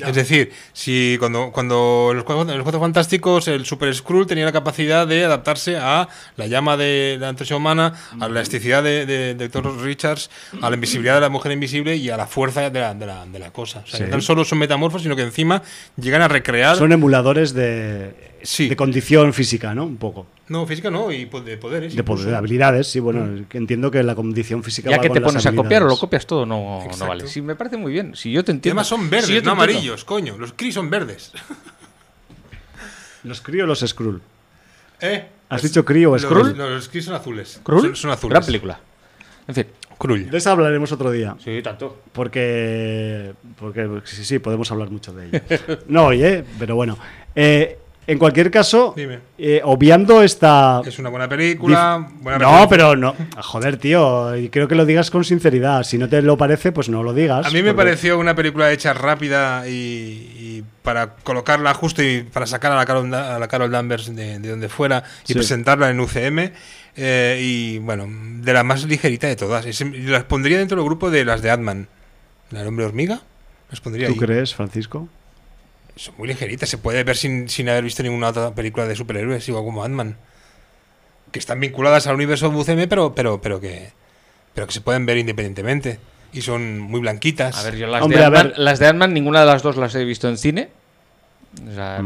Es 0.01 0.15
decir, 0.15 0.51
si 0.73 1.17
cuando, 1.19 1.51
cuando 1.51 2.11
los 2.15 2.25
los 2.27 2.63
Cuatro 2.63 2.79
Fantásticos 2.79 3.47
el 3.47 3.65
Super 3.65 3.93
Skrull 3.93 4.25
tenía 4.25 4.43
la 4.45 4.51
capacidad 4.51 5.05
de 5.05 5.23
adaptarse 5.25 5.77
a 5.77 6.07
la 6.35 6.47
llama 6.47 6.77
de 6.77 7.17
la 7.19 7.29
antorcha 7.29 7.55
humana, 7.55 7.93
a 8.13 8.17
la 8.17 8.25
elasticidad 8.27 8.81
de, 8.81 9.05
de, 9.05 9.35
de 9.35 9.49
Richards, 9.83 10.31
a 10.61 10.69
la 10.69 10.75
invisibilidad 10.75 11.15
de 11.15 11.21
la 11.21 11.29
mujer 11.29 11.51
invisible 11.51 11.95
y 11.95 12.09
a 12.09 12.17
la 12.17 12.25
fuerza 12.25 12.69
de 12.69 12.79
la, 12.79 12.93
de 12.95 13.05
la, 13.05 13.25
de 13.25 13.37
la 13.39 13.51
cosa. 13.51 13.83
O 13.85 13.87
sea, 13.87 13.99
Sí. 13.99 14.05
que 14.05 14.11
no 14.11 14.21
solo 14.21 14.43
son 14.45 14.57
metamorfos, 14.57 15.03
sino 15.03 15.15
que 15.15 15.21
encima 15.21 15.61
llegan 15.95 16.23
a 16.23 16.27
recrear... 16.27 16.75
Son 16.75 16.91
emuladores 16.91 17.53
de, 17.53 18.32
Sí. 18.43 18.67
de 18.69 18.75
condición 18.75 19.33
física, 19.33 19.73
¿no? 19.73 19.85
Un 19.85 19.97
poco. 19.97 20.27
No, 20.49 20.65
física 20.67 20.91
no, 20.91 21.11
y 21.11 21.25
de 21.25 21.57
poderes. 21.57 21.95
De, 21.95 22.03
poder- 22.03 22.25
de 22.27 22.35
habilidades, 22.35 22.87
sí, 22.87 22.99
bueno, 22.99 23.45
que 23.49 23.57
entiendo 23.57 23.89
que 23.89 24.03
la 24.03 24.13
condición 24.15 24.61
física 24.63 24.89
ya 24.89 24.97
va 24.97 25.01
que 25.01 25.09
te 25.09 25.21
pones 25.21 25.45
a 25.45 25.53
copiar 25.55 25.83
o 25.83 25.87
lo 25.87 25.97
copias 25.97 26.27
todo, 26.27 26.45
no, 26.45 26.85
no 26.99 27.07
vale. 27.07 27.27
Sí, 27.27 27.41
me 27.41 27.55
parece 27.55 27.77
muy 27.77 27.91
bien. 27.93 28.15
Si 28.15 28.31
yo 28.31 28.43
te 28.43 28.51
entiendo. 28.51 28.73
además 28.79 28.87
son 28.87 29.09
verdes, 29.09 29.25
Si 29.27 29.31
no 29.31 29.37
entiendo. 29.37 29.51
amarillos, 29.63 30.03
coño. 30.05 30.37
Los 30.37 30.53
Kree 30.53 30.71
son 30.73 30.89
verdes. 30.89 31.31
¿Los 33.23 33.41
Kree 33.41 33.63
o 33.63 33.65
los 33.65 33.79
Skrull? 33.79 34.21
¿Eh? 34.99 35.25
¿Has 35.49 35.63
Los- 35.63 35.71
dicho 35.71 35.85
Kree 35.85 36.05
o 36.05 36.11
los- 36.13 36.21
Skrull? 36.23 36.57
No, 36.57 36.69
los 36.69 36.89
Kree 36.89 37.01
son 37.01 37.13
azules. 37.15 37.61
¿Krull? 37.63 37.81
Son, 37.81 37.95
son 37.95 38.11
azules. 38.11 38.31
Gran 38.31 38.45
película. 38.45 38.79
En 39.47 39.55
fin. 39.55 39.65
Krull. 39.97 40.29
De 40.29 40.37
esa 40.37 40.51
hablaremos 40.51 40.91
otro 40.91 41.11
día. 41.11 41.35
Sí, 41.43 41.61
tanto. 41.63 42.01
Porque, 42.11 43.33
porque 43.57 43.89
sí, 44.03 44.25
sí, 44.25 44.39
podemos 44.39 44.69
hablar 44.71 44.89
mucho 44.89 45.13
de 45.13 45.27
ella. 45.27 45.43
No 45.87 46.07
hoy, 46.07 46.23
¿eh? 46.23 46.43
Pero 46.59 46.75
bueno. 46.75 46.97
Eh, 47.35 47.77
En 48.05 48.17
cualquier 48.19 48.51
caso, 48.51 48.93
eh, 49.37 49.61
obviando 49.63 50.21
esta... 50.23 50.81
Es 50.85 50.99
una 50.99 51.09
buena 51.09 51.29
película. 51.29 52.07
buena 52.21 52.37
No, 52.39 52.67
pero 52.67 52.95
no. 52.97 53.15
Joder, 53.41 53.77
tío. 53.77 54.35
y 54.35 54.49
Creo 54.49 54.67
que 54.67 54.75
lo 54.75 54.85
digas 54.85 55.09
con 55.09 55.23
sinceridad. 55.23 55.83
Si 55.83 55.97
no 55.97 56.09
te 56.09 56.21
lo 56.21 56.37
parece, 56.37 56.71
pues 56.73 56.89
no 56.89 57.01
lo 57.01 57.13
digas. 57.13 57.45
A 57.45 57.49
mí 57.51 57.63
me 57.63 57.69
porque- 57.73 57.85
pareció 57.85 58.19
una 58.19 58.35
película 58.35 58.71
hecha 58.71 58.93
rápida 58.93 59.67
y, 59.69 59.71
y 59.71 60.63
para 60.81 61.15
colocarla 61.23 61.73
justo 61.73 62.03
y 62.03 62.23
para 62.23 62.45
sacar 62.45 62.73
a 62.73 62.75
la 62.75 62.85
Carol, 62.85 63.13
a 63.13 63.39
la 63.39 63.47
Carol 63.47 63.71
Danvers 63.71 64.13
de, 64.13 64.39
de 64.39 64.49
donde 64.49 64.67
fuera 64.67 65.03
y 65.23 65.27
Sí. 65.27 65.33
presentarla 65.35 65.89
en 65.89 65.99
UCM. 66.01 66.51
eh, 66.97 67.39
y 67.41 67.77
bueno, 67.79 68.07
de 68.09 68.53
la 68.53 68.63
más 68.63 68.83
ligerita 68.83 69.27
de 69.27 69.35
todas. 69.37 69.65
Las 69.93 70.23
pondría 70.25 70.57
dentro 70.57 70.75
del 70.77 70.85
grupo 70.85 71.09
de 71.09 71.23
las 71.25 71.41
de 71.41 71.51
Atman. 71.51 71.87
¿La 72.51 72.67
hombre 72.67 72.85
hormiga? 72.85 73.21
Las 73.71 73.79
pondría 73.79 74.07
¿Tú 74.07 74.13
ahí. 74.13 74.19
crees, 74.19 74.53
Francisco? 74.53 75.07
Son 75.95 76.15
muy 76.17 76.27
ligeritas, 76.27 76.69
se 76.69 76.77
puede 76.77 77.03
ver 77.03 77.15
sin, 77.15 77.47
sin 77.49 77.69
haber 77.69 77.83
visto 77.83 78.01
ninguna 78.03 78.29
otra 78.29 78.53
película 78.55 78.87
de 78.87 78.95
superhéroes, 78.95 79.47
igual 79.47 79.63
como 79.63 79.83
Ant-Man. 79.83 80.17
Que 81.31 81.39
están 81.39 81.59
vinculadas 81.59 82.07
al 82.07 82.15
universo 82.15 82.49
de 82.49 82.55
UCM, 82.57 82.87
pero, 82.89 83.13
pero, 83.13 83.41
pero, 83.41 83.59
que, 83.59 83.91
pero 84.53 84.65
que 84.67 84.73
se 84.73 84.81
pueden 84.81 85.05
ver 85.05 85.17
independientemente. 85.17 85.99
Y 86.31 86.41
son 86.41 86.79
muy 86.79 86.99
blanquitas. 87.01 87.55
A 87.57 87.63
ver, 87.63 87.75
yo 87.75 87.85
las, 87.87 88.01
Hombre, 88.01 88.17
de 88.19 88.25
Ant-Man, 88.25 88.53
las 88.57 88.79
de 88.79 88.87
Ant-Man, 88.87 89.13
ninguna 89.13 89.41
de 89.41 89.45
las 89.45 89.61
dos 89.61 89.77
las 89.77 89.93
he 89.95 90.03
visto 90.03 90.27
en 90.29 90.37
cine. 90.37 90.69
O 91.69 91.73
sea. 91.73 92.01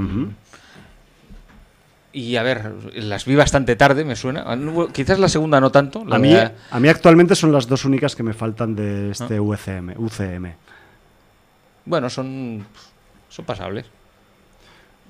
Y 2.13 2.35
a 2.37 2.43
ver, 2.43 2.71
las 2.95 3.25
vi 3.25 3.35
bastante 3.35 3.75
tarde, 3.75 4.03
me 4.03 4.15
suena. 4.15 4.45
Quizás 4.91 5.19
la 5.19 5.29
segunda 5.29 5.59
no 5.61 5.71
tanto. 5.71 6.03
la 6.05 6.15
A 6.15 6.19
mí, 6.19 6.33
de- 6.33 6.51
a 6.71 6.79
mí 6.79 6.89
actualmente 6.89 7.35
son 7.35 7.51
las 7.51 7.67
dos 7.67 7.85
únicas 7.85 8.15
que 8.15 8.23
me 8.23 8.33
faltan 8.33 8.75
de 8.75 9.07
Ah. 9.09 9.11
este 9.11 9.39
UCM. 9.39 9.93
UCM. 9.97 10.55
Bueno, 11.85 12.09
son, 12.09 12.65
son 13.37 13.45
pasables. 13.45 13.85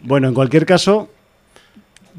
Bueno, 0.03 0.27
en 0.27 0.33
cualquier 0.33 0.65
caso, 0.65 1.09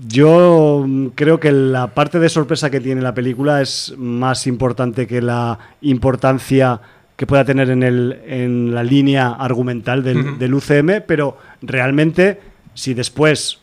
yo 0.09 0.85
mm, 0.86 1.09
creo 1.09 1.39
que 1.39 1.52
la 1.52 1.89
parte 1.89 2.18
de 2.18 2.30
sorpresa 2.30 2.70
que 2.70 2.80
tiene 2.80 3.02
la 3.02 3.14
película 3.14 3.60
es 3.60 3.94
más 3.97 4.47
importante 4.47 5.06
que 5.06 5.20
la 5.20 5.59
importancia 5.82 6.80
que 7.14 7.26
pueda 7.26 7.44
tener 7.44 7.68
en, 7.70 7.82
el, 7.82 8.20
en 8.26 8.74
la 8.74 8.82
línea 8.82 9.28
argumental 9.28 10.02
del, 10.02 10.55
UCM, 10.55 11.02
pero 11.06 11.36
realmente, 11.60 12.40
si 12.74 12.94
después 12.94 13.59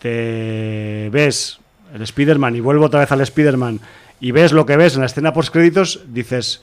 te 0.00 1.08
ves 1.12 1.60
el 1.94 2.02
Spider-Man 2.02 2.56
y 2.56 2.60
vuelvo 2.60 2.86
otra 2.86 3.00
vez 3.00 3.12
al 3.12 3.20
Spider-Man 3.20 3.80
y 4.20 4.32
ves 4.32 4.52
lo 4.52 4.66
que 4.66 4.76
ves 4.76 4.94
en 4.94 5.00
la 5.00 5.06
escena 5.06 5.32
post 5.32 5.52
créditos, 5.52 6.00
dices, 6.08 6.62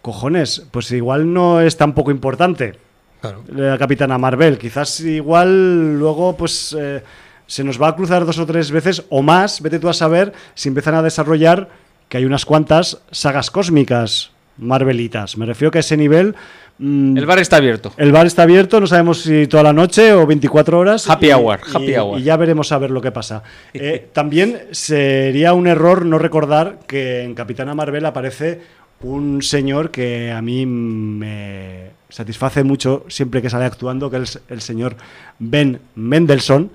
cojones, 0.00 0.66
pues 0.70 0.90
igual 0.90 1.32
no 1.32 1.60
es 1.60 1.76
tan 1.76 1.92
poco 1.92 2.10
importante 2.10 2.87
Claro. 3.20 3.42
la 3.48 3.76
Capitana 3.78 4.16
Marvel. 4.18 4.58
Quizás 4.58 5.00
igual 5.00 5.98
luego 5.98 6.36
pues 6.36 6.76
eh, 6.78 7.02
se 7.46 7.64
nos 7.64 7.80
va 7.80 7.88
a 7.88 7.96
cruzar 7.96 8.24
dos 8.24 8.38
o 8.38 8.46
tres 8.46 8.70
veces 8.70 9.02
o 9.08 9.22
más, 9.22 9.60
vete 9.60 9.78
tú 9.78 9.88
a 9.88 9.92
saber, 9.94 10.32
si 10.54 10.68
empiezan 10.68 10.94
a 10.94 11.02
desarrollar 11.02 11.68
que 12.08 12.16
hay 12.18 12.24
unas 12.24 12.44
cuantas 12.44 12.98
sagas 13.10 13.50
cósmicas 13.50 14.30
Marvelitas. 14.56 15.36
Me 15.36 15.46
refiero 15.46 15.70
que 15.70 15.78
a 15.78 15.80
ese 15.80 15.96
nivel... 15.96 16.34
mm, 16.78 17.16
El 17.16 17.26
bar 17.26 17.38
está 17.38 17.58
abierto. 17.58 17.92
el 17.96 18.10
bar 18.10 18.26
está 18.26 18.42
abierto, 18.42 18.80
no 18.80 18.86
sabemos 18.88 19.20
si 19.22 19.46
toda 19.46 19.62
la 19.62 19.72
noche 19.72 20.12
o 20.12 20.26
24 20.26 20.78
horas. 20.80 21.08
Happy 21.08 21.26
y- 21.28 21.32
hour, 21.32 21.60
y- 21.64 21.76
happy 21.76 21.94
hour. 21.96 22.18
Y 22.18 22.22
ya 22.24 22.36
veremos 22.36 22.72
a 22.72 22.78
ver 22.78 22.90
lo 22.90 23.00
que 23.00 23.12
pasa. 23.12 23.42
Eh, 23.74 24.08
también 24.12 24.62
sería 24.72 25.52
un 25.52 25.66
error 25.68 26.04
no 26.06 26.18
recordar 26.18 26.80
que 26.88 27.22
en 27.22 27.34
Capitana 27.34 27.74
Marvel 27.74 28.04
aparece 28.06 28.60
un 29.00 29.42
señor 29.42 29.92
que 29.92 30.32
a 30.32 30.42
mí 30.42 30.66
me 30.66 31.90
satisface 32.08 32.64
mucho 32.64 33.04
siempre 33.08 33.42
que 33.42 33.50
sale 33.50 33.64
actuando, 33.64 34.10
que 34.10 34.18
es 34.18 34.40
el 34.48 34.60
señor 34.60 34.96
Ben 35.38 35.80
Mendelssohn, 35.94 36.70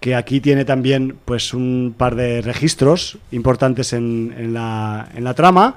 que 0.00 0.14
aquí 0.14 0.40
tiene 0.40 0.64
también 0.64 1.16
pues 1.24 1.54
un 1.54 1.94
par 1.96 2.14
de 2.14 2.42
registros 2.42 3.18
importantes 3.32 3.92
en, 3.92 4.34
en 4.36 4.52
la, 4.52 5.08
en 5.14 5.24
la 5.24 5.34
trama 5.34 5.76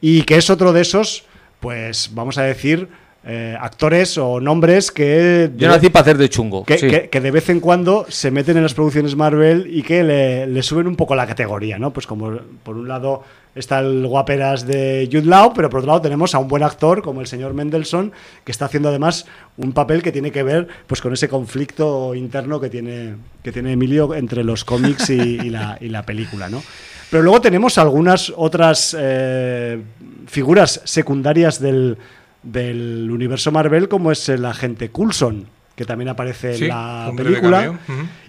y 0.00 0.22
que 0.22 0.36
es 0.36 0.50
otro 0.50 0.72
de 0.72 0.80
esos, 0.80 1.24
pues 1.60 2.10
vamos 2.14 2.38
a 2.38 2.42
decir, 2.42 2.88
eh, 3.30 3.54
actores 3.60 4.16
o 4.16 4.40
nombres 4.40 4.90
que... 4.90 5.50
Yo 5.54 5.68
nací 5.68 5.90
para 5.90 6.00
hacer 6.00 6.16
de 6.16 6.30
chungo. 6.30 6.64
que, 6.64 6.78
sí. 6.78 6.88
que- 6.88 7.10
que 7.10 7.20
de 7.20 7.30
vez 7.30 7.50
en 7.50 7.60
cuando 7.60 8.06
se 8.08 8.30
meten 8.30 8.56
en 8.56 8.62
las 8.62 8.72
producciones 8.72 9.14
Marvel 9.16 9.68
y 9.70 9.82
que 9.82 10.02
le, 10.02 10.46
le 10.46 10.62
suben 10.62 10.86
un 10.86 10.96
poco 10.96 11.14
la 11.14 11.26
categoría, 11.26 11.78
¿no? 11.78 11.92
Pues 11.92 12.06
como 12.06 12.38
por 12.62 12.76
un 12.76 12.88
lado 12.88 13.22
está 13.54 13.80
el 13.80 14.06
guaperas 14.06 14.66
de 14.66 15.08
Jude 15.12 15.26
Law, 15.26 15.52
pero 15.54 15.68
por 15.68 15.80
otro 15.80 15.88
lado 15.88 16.00
tenemos 16.00 16.34
a 16.34 16.38
un 16.38 16.48
buen 16.48 16.62
actor 16.62 17.02
como 17.02 17.20
el 17.20 17.26
señor 17.26 17.52
Mendelssohn, 17.52 18.12
que 18.44 18.52
está 18.52 18.64
haciendo 18.64 18.88
además 18.88 19.26
un 19.58 19.72
papel 19.72 20.02
que 20.02 20.10
tiene 20.12 20.30
que 20.32 20.42
ver 20.42 20.66
pues 20.86 21.02
con 21.02 21.12
ese 21.12 21.28
conflicto 21.28 22.14
interno 22.14 22.60
que 22.60 22.70
tiene, 22.70 23.16
que 23.42 23.52
tiene 23.52 23.72
Emilio 23.72 24.14
entre 24.14 24.42
los 24.42 24.64
cómics 24.64 25.10
y, 25.10 25.14
y 25.44 25.50
la, 25.50 25.76
y 25.82 25.88
la 25.90 26.04
película, 26.06 26.48
¿no? 26.48 26.62
Pero 27.10 27.22
luego 27.22 27.40
tenemos 27.40 27.78
algunas 27.78 28.32
otras 28.36 28.94
eh, 28.98 29.80
figuras 30.26 30.80
secundarias 30.84 31.58
del, 31.60 31.96
del 32.42 33.10
universo 33.10 33.50
Marvel, 33.52 33.88
como 33.88 34.12
es 34.12 34.28
el 34.28 34.44
agente 34.44 34.90
Coulson, 34.90 35.46
que 35.76 35.84
también 35.84 36.08
aparece 36.08 36.54
Sí, 36.54 36.64
en 36.64 36.68
la 36.70 37.12
película, 37.16 37.78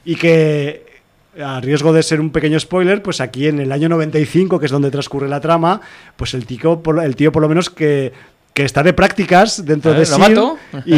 y 0.05 0.15
que, 0.15 0.85
a 1.41 1.59
riesgo 1.61 1.93
de 1.93 2.03
ser 2.03 2.19
un 2.19 2.31
pequeño 2.31 2.59
spoiler, 2.59 3.01
pues 3.01 3.21
aquí 3.21 3.47
en 3.47 3.59
el 3.59 3.71
año 3.71 3.87
95, 3.89 4.59
que 4.59 4.65
es 4.65 4.71
donde 4.71 4.91
transcurre 4.91 5.27
la 5.29 5.39
trama, 5.39 5.79
pues 6.15 6.33
el 6.33 6.45
tío, 6.45 6.81
por, 6.81 7.03
el 7.03 7.15
tío 7.15 7.31
por 7.31 7.41
lo 7.41 7.49
menos 7.49 7.69
que, 7.69 8.11
que 8.53 8.65
está 8.65 8.83
de 8.83 8.93
prácticas 8.93 9.63
dentro 9.65 9.91
Ah, 9.93 9.99
de 9.99 10.05
SEAL 10.05 10.33
novato. 10.33 10.57
y, 10.85 10.95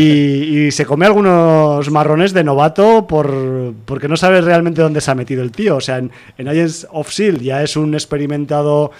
y 0.68 0.72
se 0.72 0.86
come 0.86 1.06
algunos 1.06 1.92
marrones 1.92 2.34
de 2.34 2.44
novato 2.44 3.06
por, 3.08 3.74
porque 3.86 4.08
no 4.08 4.18
sabe 4.18 4.42
realmente 4.42 4.82
dónde 4.82 5.02
se 5.02 5.12
ha 5.12 5.16
metido 5.16 5.44
el 5.44 5.52
tío. 5.52 5.76
O 5.76 5.82
sea, 5.82 5.98
en, 5.98 6.12
en 6.38 6.48
Agents 6.48 6.88
of 6.92 7.10
S.H.I.E.L.D. 7.10 7.44
ya 7.44 7.62
es 7.62 7.76
un 7.76 7.94
experimentado 7.94 8.92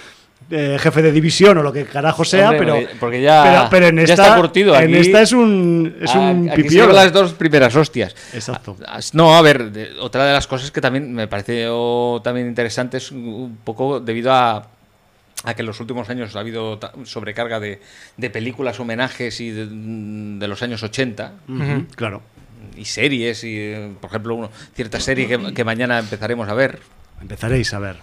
eh, 0.50 0.78
jefe 0.80 1.02
de 1.02 1.12
división 1.12 1.58
o 1.58 1.64
lo 1.64 1.72
que 1.72 1.86
carajo 1.86 2.26
sea, 2.26 2.50
Hombre, 2.50 2.60
pero, 2.60 2.90
porque- 3.00 3.22
ya- 3.22 3.44
pero, 3.44 3.68
pero 3.70 3.88
en 3.88 3.98
ya 3.98 4.14
esta, 4.14 4.24
está 4.28 4.36
curtido. 4.38 4.76
en 4.76 4.84
Aquí- 4.96 4.98
esta 5.08 5.22
es 5.22 5.32
un, 5.32 5.96
es 6.02 6.12
Ah, 6.14 6.20
un 6.20 6.50
aquí 6.50 6.62
se 6.62 6.64
pipiolo. 6.68 6.90
lleva 6.92 7.04
las 7.04 7.14
dos 7.14 7.34
primeras 7.34 7.76
hostias. 7.76 8.16
Exacto. 8.34 8.76
Ah, 8.86 9.00
No, 9.14 9.36
a 9.36 9.42
ver, 9.42 9.72
de- 9.72 9.92
otra 10.00 10.26
de 10.26 10.34
las 10.34 10.48
cosas 10.48 10.72
que 10.72 10.82
también 10.82 11.14
me 11.14 11.28
pareció 11.28 12.20
también 12.24 12.48
interesante 12.48 12.98
es 12.98 13.12
un 13.12 13.60
poco 13.64 14.00
debido 14.00 14.34
a, 14.34 14.68
a 15.44 15.54
que 15.54 15.62
en 15.62 15.66
los 15.68 15.80
últimos 15.80 16.10
años 16.10 16.36
ha 16.36 16.40
habido 16.42 16.78
ta- 16.80 16.92
sobrecarga 17.06 17.60
de, 17.60 17.80
de 18.18 18.30
películas, 18.30 18.80
homenajes 18.80 19.40
y 19.42 19.52
de, 19.52 19.68
de 19.68 20.48
los 20.48 20.62
años 20.64 20.84
80 20.84 21.32
Ujú, 21.48 21.86
Claro. 21.96 22.22
y 22.76 22.86
series 22.86 23.44
y, 23.44 23.74
por 24.02 24.10
ejemplo, 24.10 24.36
uno, 24.36 24.52
cierta 24.76 25.00
serie 25.00 25.28
que, 25.28 25.54
que 25.54 25.64
mañana 25.64 25.98
empezaremos 26.00 26.50
a 26.50 26.54
ver. 26.54 26.80
Empezaréis 27.22 27.74
a 27.74 27.80
ver. 27.80 27.96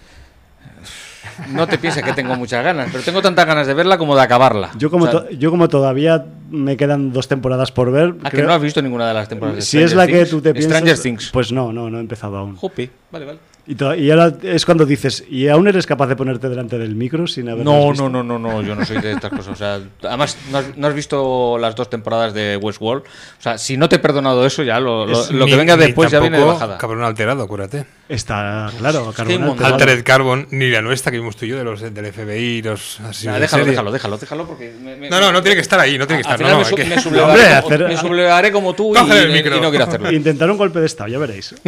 No 1.52 1.66
te 1.66 1.78
pienses 1.78 2.02
que 2.02 2.12
tengo 2.12 2.34
muchas 2.36 2.64
ganas, 2.64 2.88
pero 2.90 3.02
tengo 3.04 3.22
tantas 3.22 3.46
ganas 3.46 3.66
de 3.66 3.74
verla 3.74 3.96
como 3.98 4.16
de 4.16 4.22
acabarla. 4.22 4.70
Yo 4.76 4.90
como, 4.90 5.04
O 5.04 5.10
sea, 5.10 5.20
to- 5.24 5.30
yo 5.30 5.50
como 5.50 5.68
todavía 5.68 6.24
me 6.50 6.76
quedan 6.76 7.12
dos 7.12 7.28
temporadas 7.28 7.70
por 7.72 7.90
ver. 7.92 8.14
¿A 8.24 8.30
que 8.30 8.36
creo- 8.38 8.48
no 8.48 8.54
has 8.54 8.62
visto 8.62 8.82
ninguna 8.82 9.06
de 9.08 9.14
las 9.14 9.28
temporadas 9.28 9.56
de 9.56 9.62
si 9.62 9.78
es 9.78 9.90
Stranger 9.90 9.96
la 9.96 10.06
que 10.12 10.18
Things? 10.24 10.30
tú 10.30 10.40
te 10.40 10.52
piensas. 10.52 10.72
Stranger 10.78 10.98
Things. 10.98 11.30
Pues 11.32 11.52
no, 11.52 11.72
no, 11.72 11.88
no 11.90 11.98
he 11.98 12.00
empezado 12.00 12.36
aún. 12.38 12.56
Jope. 12.56 12.90
Vale, 13.12 13.24
vale. 13.24 13.38
Y, 13.70 13.76
y 14.00 14.10
ahora 14.10 14.32
es 14.42 14.64
cuando 14.64 14.86
dices, 14.86 15.24
¿y 15.28 15.46
aún 15.48 15.68
eres 15.68 15.84
capaz 15.86 16.06
de 16.06 16.16
ponerte 16.16 16.48
delante 16.48 16.78
del 16.78 16.94
micro 16.94 17.26
sin 17.26 17.50
haber 17.50 17.66
No, 17.66 17.92
no, 17.92 18.08
no, 18.08 18.22
no, 18.22 18.38
no, 18.38 18.62
yo 18.62 18.74
no 18.74 18.82
soy 18.86 18.98
de 19.02 19.12
estas 19.12 19.30
cosas. 19.30 19.48
O 19.48 19.56
sea, 19.56 19.78
además, 20.04 20.38
no 20.50 20.56
has, 20.58 20.74
no 20.78 20.86
has 20.86 20.94
visto 20.94 21.58
las 21.58 21.76
dos 21.76 21.90
temporadas 21.90 22.32
de 22.32 22.56
Westworld. 22.56 23.02
O 23.04 23.42
sea, 23.42 23.58
si 23.58 23.76
no 23.76 23.86
te 23.90 23.96
he 23.96 23.98
perdonado 23.98 24.46
eso, 24.46 24.62
ya 24.62 24.80
lo, 24.80 25.04
lo- 25.04 25.20
Es 25.20 25.30
lo 25.30 25.44
que 25.44 25.54
venga 25.56 25.76
después 25.76 26.10
ya 26.10 26.18
viene 26.18 26.38
de 26.38 26.44
bajada. 26.44 26.78
Cabrón 26.78 27.04
alterado, 27.04 27.42
acuérdate. 27.42 27.84
Está 28.08 28.72
claro, 28.78 29.04
montón. 29.04 29.56
vale. 29.58 29.74
Altered 29.74 30.02
Carbon, 30.02 30.46
ni 30.50 30.70
la 30.70 30.80
nuestra 30.80 31.12
que 31.12 31.18
vimos 31.18 31.36
tú 31.36 31.44
y 31.44 31.48
yo 31.48 31.58
de 31.58 31.64
los 31.64 31.82
del 31.82 32.10
FBI, 32.10 32.62
los 32.62 33.00
asesinos 33.00 33.34
Ah, 33.34 33.36
de 33.36 33.40
déjalo, 33.42 33.62
serie. 33.64 33.70
déjalo, 33.72 33.92
déjalo, 33.92 34.16
déjalo, 34.16 34.46
porque... 34.46 34.72
me- 34.82 34.96
me- 34.96 35.10
No, 35.10 35.20
no, 35.20 35.30
no 35.30 35.42
tiene 35.42 35.56
que 35.56 35.60
estar 35.60 35.78
ahí, 35.78 35.98
no 35.98 36.06
tiene 36.06 36.22
que 36.22 36.30
estar. 36.30 36.40
no, 36.40 36.58
me, 36.60 36.64
su- 36.64 36.74
que- 36.74 36.84
me 36.86 36.98
sublevaré, 37.02 37.32
Hombre, 37.42 37.60
como, 37.60 37.66
hacer- 37.74 37.88
me 37.88 37.96
sublevaré 37.98 38.50
como 38.50 38.72
tú 38.74 38.94
y, 38.96 38.98
y 38.98 39.32
micro. 39.32 39.60
no 39.60 39.68
quiero 39.68 39.84
hacerlo. 39.84 40.10
Intentar 40.18 40.50
un 40.50 40.56
golpe 40.56 40.80
de 40.80 40.86
estado, 40.86 41.10
ya 41.10 41.18
veréis. 41.18 41.54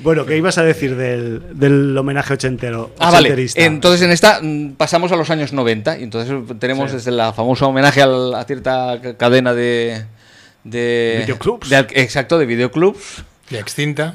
bueno, 0.00 0.24
¿qué 0.26 0.36
ibas 0.36 0.58
a 0.58 0.62
decir 0.62 0.96
del, 0.96 1.42
del 1.58 1.96
homenaje 1.96 2.34
ochentero? 2.34 2.94
Ah, 2.98 3.10
vale. 3.10 3.46
Entonces 3.56 4.02
en 4.02 4.10
esta 4.10 4.40
mm, 4.42 4.72
pasamos 4.76 5.12
a 5.12 5.16
los 5.16 5.30
años 5.30 5.52
90 5.52 5.98
y 5.98 6.02
entonces 6.04 6.34
tenemos 6.58 6.92
desde 6.92 7.10
la 7.10 7.32
famosa 7.32 7.66
homenaje 7.66 8.02
al- 8.02 8.34
a 8.34 8.44
cierta 8.44 8.98
ca- 9.02 9.16
cadena 9.16 9.54
de... 9.54 10.04
de 10.64 11.18
Videoclubs. 11.22 11.68
de 11.68 11.78
exacto, 11.94 12.38
de 12.38 12.46
videoclubs. 12.46 13.24
Ya 13.50 13.60
extinta. 13.60 14.14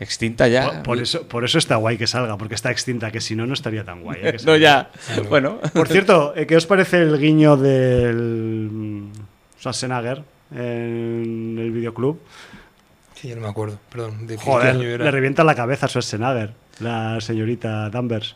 Extinta 0.00 0.48
ya. 0.48 0.66
Por, 0.66 0.82
por 0.82 0.98
eso, 1.00 1.22
por 1.28 1.44
eso 1.44 1.56
está 1.58 1.76
guay 1.76 1.96
que 1.96 2.08
salga, 2.08 2.36
porque 2.36 2.56
está 2.56 2.70
extinta, 2.72 3.12
que 3.12 3.20
si 3.20 3.36
no, 3.36 3.46
no 3.46 3.54
estaría 3.54 3.84
tan 3.84 4.02
guay. 4.02 4.18
¿eh? 4.22 4.34
que 4.38 4.44
no, 4.46 4.56
ya. 4.56 4.90
Bueno. 5.28 5.60
Por 5.72 5.86
cierto, 5.88 6.34
eh, 6.36 6.46
¿qué 6.46 6.56
os 6.56 6.66
parece 6.66 6.98
el 6.98 7.16
guiño 7.18 7.56
del 7.56 8.16
mm, 8.72 9.12
Schwarzenegger 9.60 10.22
en 10.54 11.56
el 11.60 11.70
videoclub? 11.70 12.18
Sí, 13.24 13.30
yo 13.30 13.36
no 13.36 13.40
me 13.40 13.48
acuerdo, 13.48 13.78
perdón. 13.90 14.26
¿de 14.26 14.36
qué 14.36 14.44
Joder, 14.44 14.68
año 14.76 14.82
era? 14.86 15.02
le 15.06 15.10
revienta 15.10 15.42
la 15.44 15.54
cabeza 15.54 15.86
a 15.86 15.88
Schwarzenegger, 15.88 16.52
la 16.80 17.18
señorita 17.22 17.88
Danvers. 17.88 18.34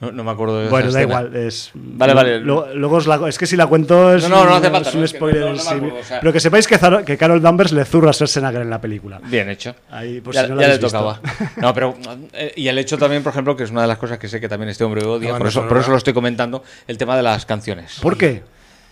No, 0.00 0.10
no 0.10 0.24
me 0.24 0.30
acuerdo 0.30 0.56
de 0.56 0.62
esa 0.64 0.70
Bueno, 0.70 0.90
da 0.90 1.00
escena. 1.00 1.20
igual. 1.20 1.36
Es, 1.36 1.70
Vale, 1.74 2.14
vale. 2.14 2.40
Luego, 2.40 2.66
luego 2.74 2.96
os 2.96 3.06
la- 3.06 3.28
es 3.28 3.36
que 3.36 3.44
si 3.46 3.56
la 3.58 3.66
cuento 3.66 4.14
es, 4.14 4.26
No, 4.30 4.36
no, 4.42 4.44
no 4.46 4.54
hace 4.54 4.70
falta, 4.70 4.88
es 4.88 4.94
un 4.94 5.00
no, 5.00 5.04
es 5.04 5.12
que 5.12 5.18
spoiler 5.18 5.42
en 5.48 5.58
sí. 5.58 5.68
acuerdo, 5.68 5.96
o 5.98 6.02
sea- 6.02 6.20
Pero 6.20 6.32
que 6.32 6.40
sepáis 6.40 6.66
que, 6.66 6.78
Zaro- 6.78 7.04
que 7.04 7.18
Carol 7.18 7.42
Danvers 7.42 7.72
le 7.72 7.84
zurra 7.84 8.08
a 8.08 8.12
Schwarzenegger 8.14 8.62
en 8.62 8.70
la 8.70 8.80
película. 8.80 9.20
Bien 9.22 9.50
hecho. 9.50 9.74
Ahí, 9.90 10.22
ya 10.32 10.44
si 10.44 10.48
no 10.48 10.54
la 10.54 10.62
ya 10.62 10.68
le 10.68 10.78
tocaba. 10.78 11.20
No, 11.58 11.74
pero. 11.74 11.94
eh, 12.32 12.54
y 12.56 12.68
el 12.68 12.78
hecho 12.78 12.96
también, 12.96 13.22
por 13.22 13.32
ejemplo, 13.32 13.54
que 13.54 13.64
es 13.64 13.70
una 13.70 13.82
de 13.82 13.88
las 13.88 13.98
cosas 13.98 14.16
que 14.18 14.28
sé 14.28 14.40
que 14.40 14.48
también 14.48 14.70
este 14.70 14.82
hombre 14.82 15.04
odia, 15.04 15.36
por 15.36 15.46
eso, 15.46 15.68
por 15.68 15.76
eso 15.76 15.90
lo 15.90 15.98
estoy 15.98 16.14
comentando, 16.14 16.64
el 16.88 16.96
tema 16.96 17.18
de 17.18 17.22
las 17.22 17.44
canciones. 17.44 17.98
¿Por 18.00 18.16
qué? 18.16 18.42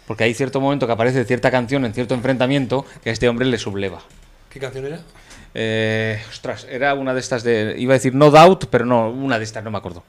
Porque 0.07 0.25
hay 0.25 0.35
cierto 0.35 0.61
momento 0.61 0.87
que 0.87 0.93
aparece 0.93 1.25
cierta 1.25 1.51
canción 1.51 1.87
en 1.87 1.95
cierto 1.95 2.13
enfrentamiento 2.13 2.85
que 3.03 3.09
a 3.09 3.13
este 3.15 3.27
hombre 3.27 3.47
le 3.47 3.57
subleva. 3.57 4.01
¿Qué 4.51 4.59
canción 4.59 4.85
era? 4.85 4.99
Eh, 5.55 6.21
ostras, 6.29 6.67
era 6.71 6.95
una 6.95 7.13
de 7.15 7.21
estas 7.21 7.43
de. 7.43 7.75
Iba 7.79 7.95
a 7.95 7.99
decir 7.99 8.15
No 8.15 8.31
Doubt, 8.31 8.67
pero 8.67 8.85
no, 8.85 9.11
una 9.11 9.39
de 9.39 9.45
estas, 9.45 9.65
no 9.65 9.71
me 9.71 9.79
acuerdo. 9.79 10.03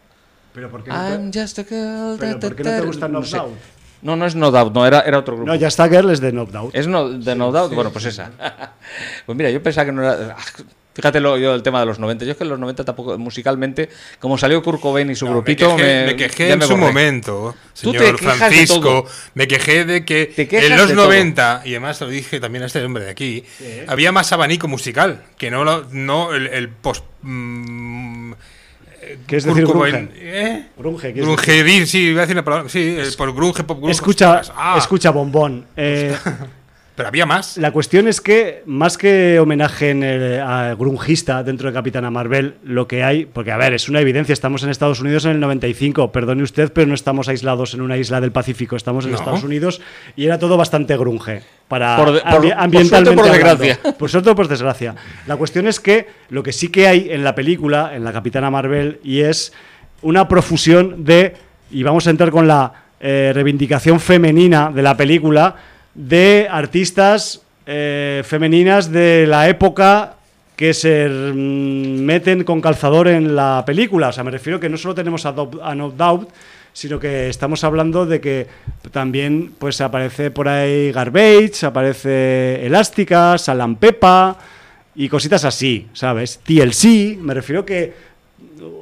Pero 0.53 0.69
¿por 0.69 0.83
qué 0.83 0.91
I'm 0.91 1.31
just 1.33 1.59
a 1.59 1.63
girl. 1.63 2.17
Pero 2.19 2.33
da, 2.33 2.39
¿por 2.39 2.55
qué 2.55 2.63
no 2.63 2.69
te 2.69 2.81
gusta 2.81 3.07
No 3.07 3.23
sé. 3.23 3.37
Doubt? 3.37 3.57
No, 4.01 4.15
no 4.15 4.25
es 4.25 4.35
No 4.35 4.51
Doubt, 4.51 4.73
no, 4.73 4.85
era, 4.85 5.01
era 5.01 5.19
otro 5.19 5.35
grupo. 5.35 5.51
No, 5.51 5.55
ya 5.55 5.67
está 5.67 5.87
Girl 5.87 6.09
es 6.09 6.19
de 6.19 6.31
No 6.31 6.45
Doubt. 6.45 6.75
¿Es 6.75 6.87
no, 6.87 7.09
de 7.09 7.35
No 7.35 7.51
Doubt? 7.51 7.73
bueno, 7.73 7.91
pues 7.91 8.05
esa. 8.05 8.31
pues 9.25 9.37
mira, 9.37 9.49
yo 9.49 9.61
pensaba 9.61 9.85
que 9.85 9.91
no 9.91 10.03
era. 10.03 10.35
Fíjate 11.01 11.19
lo, 11.19 11.35
yo 11.37 11.55
el 11.55 11.63
tema 11.63 11.79
de 11.79 11.87
los 11.87 11.97
90. 11.97 12.25
Yo 12.25 12.31
es 12.31 12.37
que 12.37 12.43
en 12.43 12.49
los 12.51 12.59
90 12.59 12.85
tampoco, 12.85 13.17
musicalmente, 13.17 13.89
como 14.19 14.37
salió 14.37 14.61
Kurt 14.61 14.79
Cobain 14.79 15.09
y 15.09 15.15
su 15.15 15.25
No, 15.25 15.31
grupito, 15.31 15.71
me 15.71 15.77
quejé, 15.77 15.99
me, 16.01 16.05
me 16.05 16.15
quejé 16.15 16.47
ya 16.49 16.53
en 16.53 16.59
me 16.59 16.65
su 16.67 16.77
momento, 16.77 17.55
Tú 17.81 17.91
te 17.91 17.97
señor 17.99 18.17
Francisco. 18.19 18.79
todo. 18.79 19.05
Me 19.33 19.47
quejé 19.47 19.83
de 19.85 20.05
que 20.05 20.31
en 20.37 20.77
los 20.77 20.89
de 20.89 20.93
todo. 20.95 21.05
90, 21.05 21.63
y 21.65 21.69
además 21.71 21.99
lo 22.01 22.07
dije 22.07 22.39
también 22.39 22.63
a 22.63 22.67
este 22.67 22.83
hombre 22.83 23.05
de 23.05 23.09
aquí, 23.09 23.43
había 23.87 24.11
más 24.11 24.31
abanico 24.31 24.67
musical, 24.67 25.23
que 25.39 25.49
no, 25.49 25.63
lo- 25.63 25.85
no 25.91 26.33
el, 26.35 26.45
el 26.47 26.69
post. 26.69 27.03
mm, 27.23 28.33
¿Quieres 29.25 29.45
Kurt 29.45 29.55
decir 29.57 29.73
Cobain, 29.73 29.93
grunge? 29.95 30.19
¿eh? 30.21 30.65
Grunge, 30.77 31.01
¿quieres 31.13 31.23
Grunge, 31.25 31.63
di- 31.63 31.85
sí, 31.87 31.99
iba 32.09 32.19
a 32.19 32.21
decir 32.21 32.35
la 32.35 32.43
palabra. 32.45 32.69
Sí, 32.69 32.95
el, 32.97 33.11
por 33.17 33.33
grunge, 33.33 33.63
pop 33.63 33.77
grunge. 33.79 33.91
Escucha, 33.93 34.39
ostras, 34.39 34.53
ah, 34.55 34.75
escucha, 34.77 35.09
bombón. 35.09 35.65
Eh, 35.75 36.15
Pero 37.01 37.09
había 37.09 37.25
más. 37.25 37.57
la 37.57 37.71
cuestión 37.71 38.07
es 38.07 38.21
que, 38.21 38.63
más 38.65 38.97
que 38.97 39.39
homenaje 39.39 39.89
en 39.89 40.03
el- 40.03 40.39
a 40.41 40.73
grungista 40.75 41.43
dentro 41.43 41.67
de 41.69 41.73
Capitana 41.73 42.09
Marvel, 42.11 42.55
lo 42.63 42.87
que 42.87 43.03
hay, 43.03 43.25
porque 43.25 43.51
a 43.51 43.57
ver, 43.57 43.73
es 43.73 43.89
una 43.89 43.99
evidencia, 43.99 44.33
estamos 44.33 44.63
en 44.63 44.69
Estados 44.69 44.99
Unidos 45.01 45.25
en 45.25 45.31
el 45.31 45.39
95, 45.39 46.11
perdone 46.11 46.43
usted, 46.43 46.71
pero 46.73 46.87
no 46.87 46.93
estamos 46.93 47.27
aislados 47.27 47.73
en 47.73 47.81
una 47.81 47.97
isla 47.97 48.21
del 48.21 48.31
Pacífico, 48.31 48.75
estamos 48.75 49.05
en 49.05 49.11
No. 49.11 49.17
Estados 49.17 49.43
Unidos 49.43 49.81
y 50.15 50.25
era 50.25 50.39
todo 50.39 50.57
bastante 50.57 50.95
grunge. 50.97 51.41
Para 51.67 51.95
Por 51.97 52.11
de- 52.13 52.19
por- 52.21 52.29
ambi- 52.29 52.49
por 52.53 52.59
ambientalmente 52.63 53.21
suerte 53.21 53.39
hablando. 53.39 53.63
desgracia. 53.63 53.93
Por 53.97 54.09
suerte 54.09 54.35
por 54.35 54.47
desgracia. 54.47 54.95
La 55.27 55.37
cuestión 55.37 55.67
es 55.67 55.79
que 55.79 56.07
lo 56.29 56.43
que 56.43 56.51
sí 56.51 56.67
que 56.69 56.87
hay 56.87 57.09
en 57.11 57.23
la 57.23 57.33
película, 57.35 57.91
en 57.95 58.03
la 58.03 58.11
Capitana 58.11 58.49
Marvel, 58.49 58.99
y 59.03 59.21
es 59.21 59.53
una 60.01 60.27
profusión 60.27 61.05
de, 61.05 61.35
y 61.71 61.83
vamos 61.83 62.07
a 62.07 62.09
entrar 62.09 62.31
con 62.31 62.47
la 62.47 62.73
eh, 62.99 63.31
reivindicación 63.33 63.99
femenina 63.99 64.69
de 64.73 64.81
la 64.81 64.95
película, 64.97 65.55
de 65.95 66.47
artistas 66.49 67.41
eh, 67.65 68.21
femeninas 68.25 68.91
de 68.91 69.25
la 69.27 69.47
época 69.49 70.15
que 70.55 70.73
se 70.73 71.07
mm, 71.09 72.01
meten 72.03 72.43
con 72.43 72.61
calzador 72.61 73.07
en 73.07 73.35
la 73.35 73.63
película. 73.65 74.09
O 74.09 74.11
sea, 74.11 74.23
me 74.23 74.31
refiero 74.31 74.59
que 74.59 74.69
no 74.69 74.77
solo 74.77 74.95
tenemos 74.95 75.25
a, 75.25 75.31
Do- 75.31 75.49
No 75.75 75.89
Doubt, 75.89 76.29
sino 76.73 76.99
que 76.99 77.27
estamos 77.29 77.63
hablando 77.63 78.05
de 78.05 78.21
que 78.21 78.47
también 78.91 79.53
pues 79.57 79.81
aparece 79.81 80.31
por 80.31 80.47
ahí 80.47 80.91
Garbage, 80.91 81.65
aparece 81.65 82.65
Elástica, 82.65 83.37
Salam 83.37 83.75
Pepa 83.75 84.37
y 84.95 85.09
cositas 85.09 85.43
así, 85.45 85.87
¿sabes? 85.93 86.39
TLC, 86.43 87.17
me 87.19 87.33
refiero 87.33 87.65
que 87.65 87.93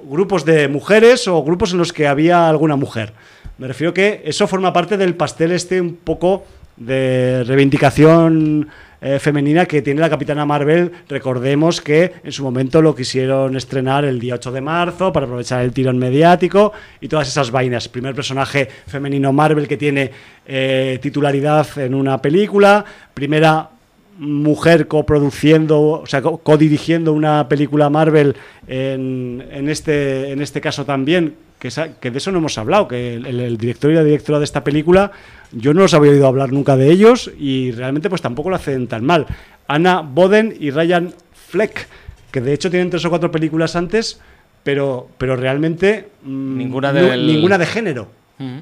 grupos 0.06 0.44
de 0.46 0.68
mujeres 0.68 1.28
o 1.28 1.44
grupos 1.44 1.72
en 1.72 1.78
los 1.80 1.94
que 1.94 2.08
había 2.08 2.48
alguna 2.50 2.76
mujer. 2.76 3.14
Me 3.58 3.68
refiero 3.68 3.94
que 3.94 4.22
eso 4.26 4.48
forma 4.48 4.72
parte 4.74 4.98
del 4.98 5.16
pastel 5.16 5.52
este 5.52 5.80
un 5.82 5.96
poco 5.96 6.46
de 6.80 7.44
reivindicación 7.46 8.68
eh, 9.02 9.18
femenina 9.20 9.66
que 9.66 9.82
tiene 9.82 10.02
la 10.02 10.10
Capitana 10.10 10.46
Marvel. 10.46 10.92
Recordemos 11.08 11.80
que 11.82 12.14
en 12.24 12.32
su 12.32 12.44
momento 12.44 12.82
lo 12.82 12.96
quisieron 12.96 13.56
estrenar 13.56 14.04
el 14.06 14.20
día 14.20 14.36
8 14.36 14.52
de 14.52 14.62
marzo 14.62 15.14
para 15.14 15.26
aprovechar 15.26 15.62
el 15.64 15.72
tirón 15.72 15.98
mediático 15.98 16.74
y 17.00 17.08
todas 17.08 17.28
esas 17.28 17.52
vainas. 17.52 17.88
Primer 17.88 18.16
personaje 18.16 18.68
femenino 18.88 19.32
Marvel 19.32 19.68
que 19.68 19.78
tiene 19.78 20.12
eh, 20.48 21.00
titularidad 21.02 21.66
en 21.78 21.94
una 21.94 22.22
película. 22.22 22.84
Primera 23.14 23.70
mujer 24.18 24.88
coproduciendo, 24.88 25.80
o 25.82 26.06
sea, 26.06 26.22
co- 26.22 26.40
codirigiendo 26.40 27.14
una 27.14 27.48
película 27.48 27.90
Marvel 27.90 28.36
en, 28.68 29.46
en 29.50 29.70
este, 29.70 30.32
en 30.34 30.42
este 30.42 30.60
caso 30.60 30.84
también, 30.84 31.36
que, 31.60 31.68
esa- 31.68 31.94
que 32.00 32.10
de 32.12 32.18
eso 32.18 32.32
no 32.32 32.38
hemos 32.40 32.58
hablado, 32.58 32.88
que 32.88 33.16
el, 33.16 33.26
el 33.26 33.58
director 33.58 33.92
y 33.92 33.96
la 33.96 34.04
directora 34.04 34.40
de 34.40 34.46
esta 34.46 34.64
película, 34.64 35.12
yo 35.52 35.74
no 35.74 35.82
los 35.82 35.94
había 35.94 36.12
oído 36.12 36.26
hablar 36.28 36.52
nunca 36.52 36.78
de 36.78 36.90
ellos 36.92 37.32
y 37.38 37.72
realmente 37.72 38.10
pues 38.10 38.22
tampoco 38.22 38.50
lo 38.50 38.56
hacen 38.56 38.88
tan 38.88 39.04
mal. 39.06 39.28
Anna 39.68 40.02
Boden 40.02 40.56
y 40.60 40.72
Ryan 40.72 41.14
Fleck, 41.50 41.88
que 42.32 42.42
de 42.42 42.54
hecho 42.54 42.70
tienen 42.70 42.90
tres 42.90 43.04
o 43.06 43.10
cuatro 43.10 43.30
películas 43.32 43.76
antes, 43.76 44.20
pero, 44.64 45.10
pero 45.18 45.36
realmente 45.36 46.10
mm, 46.24 46.58
Ninguna 46.58 46.92
no- 46.94 47.02
del- 47.02 47.28
ninguna 47.28 47.58
de 47.58 47.66
género. 47.66 48.12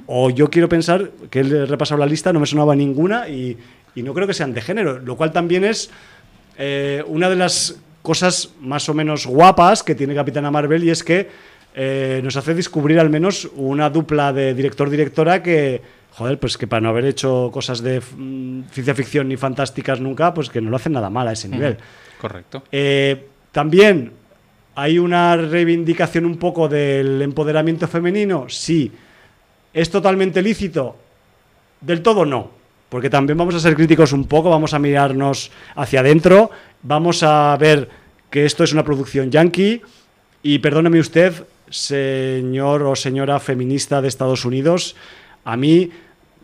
O 0.07 0.31
yo 0.31 0.49
quiero 0.49 0.67
pensar 0.67 1.11
que 1.29 1.41
he 1.41 1.65
repasado 1.67 1.99
la 1.99 2.07
lista, 2.07 2.33
no 2.33 2.39
me 2.39 2.47
sonaba 2.47 2.75
ninguna 2.75 3.29
y, 3.29 3.55
y 3.93 4.01
no 4.01 4.11
creo 4.15 4.25
que 4.25 4.33
sean 4.33 4.51
de 4.55 4.61
género, 4.61 4.97
lo 4.97 5.15
cual 5.15 5.31
también 5.31 5.63
es 5.63 5.91
eh, 6.57 7.03
una 7.05 7.29
de 7.29 7.35
las 7.35 7.77
cosas 8.01 8.53
más 8.59 8.89
o 8.89 8.95
menos 8.95 9.27
guapas 9.27 9.83
que 9.83 9.93
tiene 9.93 10.15
Capitana 10.15 10.49
Marvel 10.49 10.83
y 10.83 10.89
es 10.89 11.03
que 11.03 11.29
eh, 11.79 12.21
nos 12.23 12.35
hace 12.35 12.55
descubrir 12.55 12.99
al 12.99 13.11
menos 13.11 13.47
una 13.55 13.91
dupla 13.91 14.33
de 14.33 14.55
director-directora 14.55 15.43
que, 15.43 15.79
joder, 16.09 16.39
pues 16.39 16.57
que 16.57 16.65
para 16.65 16.81
no 16.81 16.89
haber 16.89 17.05
hecho 17.05 17.51
cosas 17.53 17.83
de 17.83 17.99
mm, 18.01 18.63
ciencia 18.71 18.95
ficción 18.95 19.27
ni 19.27 19.37
fantásticas 19.37 20.01
nunca, 20.01 20.33
pues 20.33 20.49
que 20.49 20.59
no 20.59 20.71
lo 20.71 20.77
hacen 20.77 20.93
nada 20.93 21.11
mal 21.11 21.27
a 21.27 21.33
ese 21.33 21.47
nivel. 21.47 21.77
Correcto. 22.19 22.63
Eh, 22.71 23.27
también 23.51 24.11
hay 24.73 24.97
una 24.97 25.37
reivindicación 25.37 26.25
un 26.25 26.37
poco 26.37 26.67
del 26.67 27.21
empoderamiento 27.21 27.87
femenino, 27.87 28.49
sí. 28.49 28.91
¿Es 29.71 29.91
totalmente 29.91 30.41
lícito? 30.41 30.97
Del 31.79 32.01
todo 32.01 32.25
no. 32.25 32.49
Porque 32.89 33.11
también 33.11 33.37
vamos 33.37 33.53
a 33.53 33.59
ser 33.59 33.75
críticos 33.75 34.13
un 34.13 34.25
poco, 34.25 34.49
vamos 34.49 34.73
a 34.73 34.79
mirarnos 34.79 35.51
hacia 35.75 35.99
adentro, 35.99 36.49
vamos 36.81 37.21
a 37.21 37.55
ver 37.57 37.87
que 38.31 38.45
esto 38.45 38.63
es 38.63 38.73
una 38.73 38.83
producción 38.83 39.29
yankee 39.29 39.83
y 40.41 40.57
perdóneme 40.57 40.99
usted, 40.99 41.33
señor 41.69 42.83
o 42.83 42.95
señora 42.95 43.39
feminista 43.39 44.01
de 44.01 44.07
Estados 44.07 44.45
Unidos, 44.45 44.95
a 45.43 45.57
mí 45.57 45.91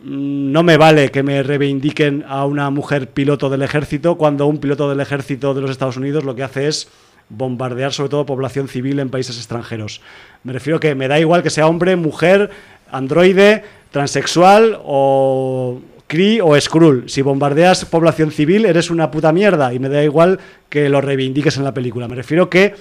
mm, 0.02 0.52
no 0.52 0.62
me 0.62 0.76
vale 0.76 1.10
que 1.10 1.22
me 1.22 1.42
reivindiquen 1.42 2.24
a 2.28 2.44
una 2.46 2.70
mujer 2.70 3.08
piloto 3.08 3.50
del 3.50 3.62
ejército 3.62 4.16
cuando 4.16 4.46
un 4.46 4.58
piloto 4.58 4.88
del 4.88 5.00
ejército 5.00 5.54
de 5.54 5.60
los 5.60 5.70
Estados 5.70 5.96
Unidos 5.96 6.24
lo 6.24 6.34
que 6.34 6.42
hace 6.42 6.68
es 6.68 6.88
bombardear 7.28 7.92
sobre 7.92 8.10
todo 8.10 8.26
población 8.26 8.68
civil 8.68 8.98
en 8.98 9.10
países 9.10 9.36
extranjeros. 9.36 10.00
Me 10.42 10.52
refiero 10.52 10.80
que 10.80 10.94
me 10.94 11.08
da 11.08 11.18
igual 11.18 11.42
que 11.42 11.50
sea 11.50 11.66
hombre, 11.66 11.96
mujer, 11.96 12.50
androide, 12.90 13.64
transexual 13.90 14.78
o 14.84 15.80
Kree 16.06 16.40
o 16.42 16.58
Skrull. 16.60 17.08
Si 17.08 17.22
bombardeas 17.22 17.84
población 17.86 18.30
civil 18.30 18.66
eres 18.66 18.90
una 18.90 19.10
puta 19.10 19.32
mierda 19.32 19.72
y 19.72 19.78
me 19.78 19.88
da 19.88 20.04
igual 20.04 20.38
que 20.68 20.88
lo 20.88 21.00
reivindiques 21.00 21.56
en 21.56 21.64
la 21.64 21.74
película. 21.74 22.08
Me 22.08 22.14
refiero 22.14 22.50
que 22.50 22.74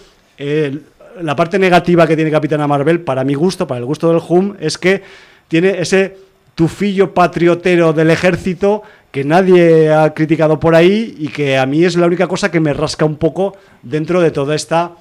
la 1.21 1.35
parte 1.35 1.59
negativa 1.59 2.07
que 2.07 2.15
tiene 2.15 2.31
Capitana 2.31 2.67
Marvel, 2.67 3.01
para 3.01 3.23
mi 3.23 3.33
gusto, 3.33 3.67
para 3.67 3.79
el 3.79 3.85
gusto 3.85 4.09
del 4.09 4.21
Hum, 4.27 4.55
es 4.59 4.77
que 4.77 5.03
tiene 5.47 5.79
ese 5.79 6.17
tufillo 6.55 7.13
patriotero 7.13 7.93
del 7.93 8.11
ejército 8.11 8.83
que 9.11 9.23
nadie 9.23 9.91
ha 9.91 10.13
criticado 10.13 10.59
por 10.59 10.75
ahí 10.75 11.15
y 11.19 11.27
que 11.27 11.57
a 11.57 11.65
mí 11.65 11.83
es 11.83 11.95
la 11.95 12.07
única 12.07 12.27
cosa 12.27 12.49
que 12.49 12.59
me 12.59 12.73
rasca 12.73 13.05
un 13.05 13.17
poco 13.17 13.55
dentro 13.81 14.21
de 14.21 14.31
toda 14.31 14.55
esta 14.55 14.91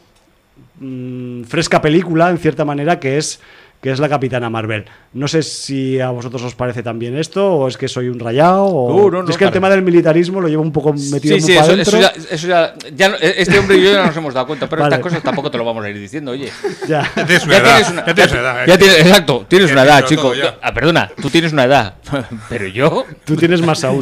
mm, 0.79 1.45
fresca 1.45 1.81
película, 1.81 2.31
en 2.31 2.39
cierta 2.39 2.65
manera, 2.65 3.01
que 3.01 3.17
es 3.17 3.41
que 3.83 3.91
es 3.91 3.99
la 3.99 4.09
Capitana 4.09 4.49
Marvel. 4.49 4.85
No 5.13 5.27
sé 5.27 5.43
si 5.43 5.99
a 6.01 6.11
vosotros 6.11 6.41
os 6.45 6.55
parece 6.55 6.85
también 6.85 7.19
esto, 7.19 7.53
o 7.55 7.67
es 7.67 7.77
que 7.77 7.89
soy 7.89 8.09
un 8.09 8.21
rayado, 8.21 8.65
o... 8.65 8.95
Uh, 8.95 9.11
no, 9.11 9.23
no, 9.25 9.29
es 9.29 9.37
que 9.37 9.45
el 9.45 9.51
tema 9.51 9.69
del 9.69 9.83
militarismo 9.83 10.41
lo 10.41 10.47
llevo 10.47 10.63
un 10.63 10.71
poco 10.71 10.93
metido 10.93 11.35
Sí, 11.35 11.41
sí, 11.43 11.53
muy 11.53 11.61
para 11.61 11.83
eso, 11.83 11.99
ya, 12.01 12.13
eso 12.31 12.47
ya, 12.47 12.75
ya 12.95 13.09
no- 13.09 13.17
este 13.21 13.59
hombre 13.59 13.79
y 13.79 13.83
yo 13.85 13.93
ya 13.93 14.07
nos 14.07 14.17
hemos 14.17 14.33
dado 14.33 14.47
cuenta, 14.47 14.69
pero 14.69 14.83
Vale. 14.83 14.95
estas 14.95 15.03
cosas 15.11 15.23
tampoco 15.25 15.51
te 15.51 15.59
lo 15.59 15.65
vamos 15.65 15.85
a 15.85 15.91
ir 15.91 15.99
diciendo, 15.99 16.31
oye. 16.31 16.49
Ya. 16.89 17.11
Ya 17.17 17.27
tienes 17.27 17.45
una 17.45 17.55
Ya 17.55 17.61
edad. 17.61 17.93
una, 17.93 18.07
ya 18.07 18.15
tienes 18.15 18.33
una 18.33 18.41
edad. 18.41 18.67
ya 18.69 18.75
eh. 18.75 18.79
tienes- 18.79 18.99
exacto, 19.01 19.47
tienes 19.49 19.69
Ya 19.69 19.73
una 19.75 19.83
edad, 19.83 20.05
chico. 20.05 20.33
Ah, 20.63 20.73
perdona, 20.73 21.11
tú 21.21 21.29
tienes 21.29 21.53
una 21.53 21.65
edad, 21.65 21.95
pero 22.49 22.69
yo, 22.69 23.05
Tú 23.25 23.35
tienes 23.37 23.61
más 23.63 23.83
aún. 23.83 24.01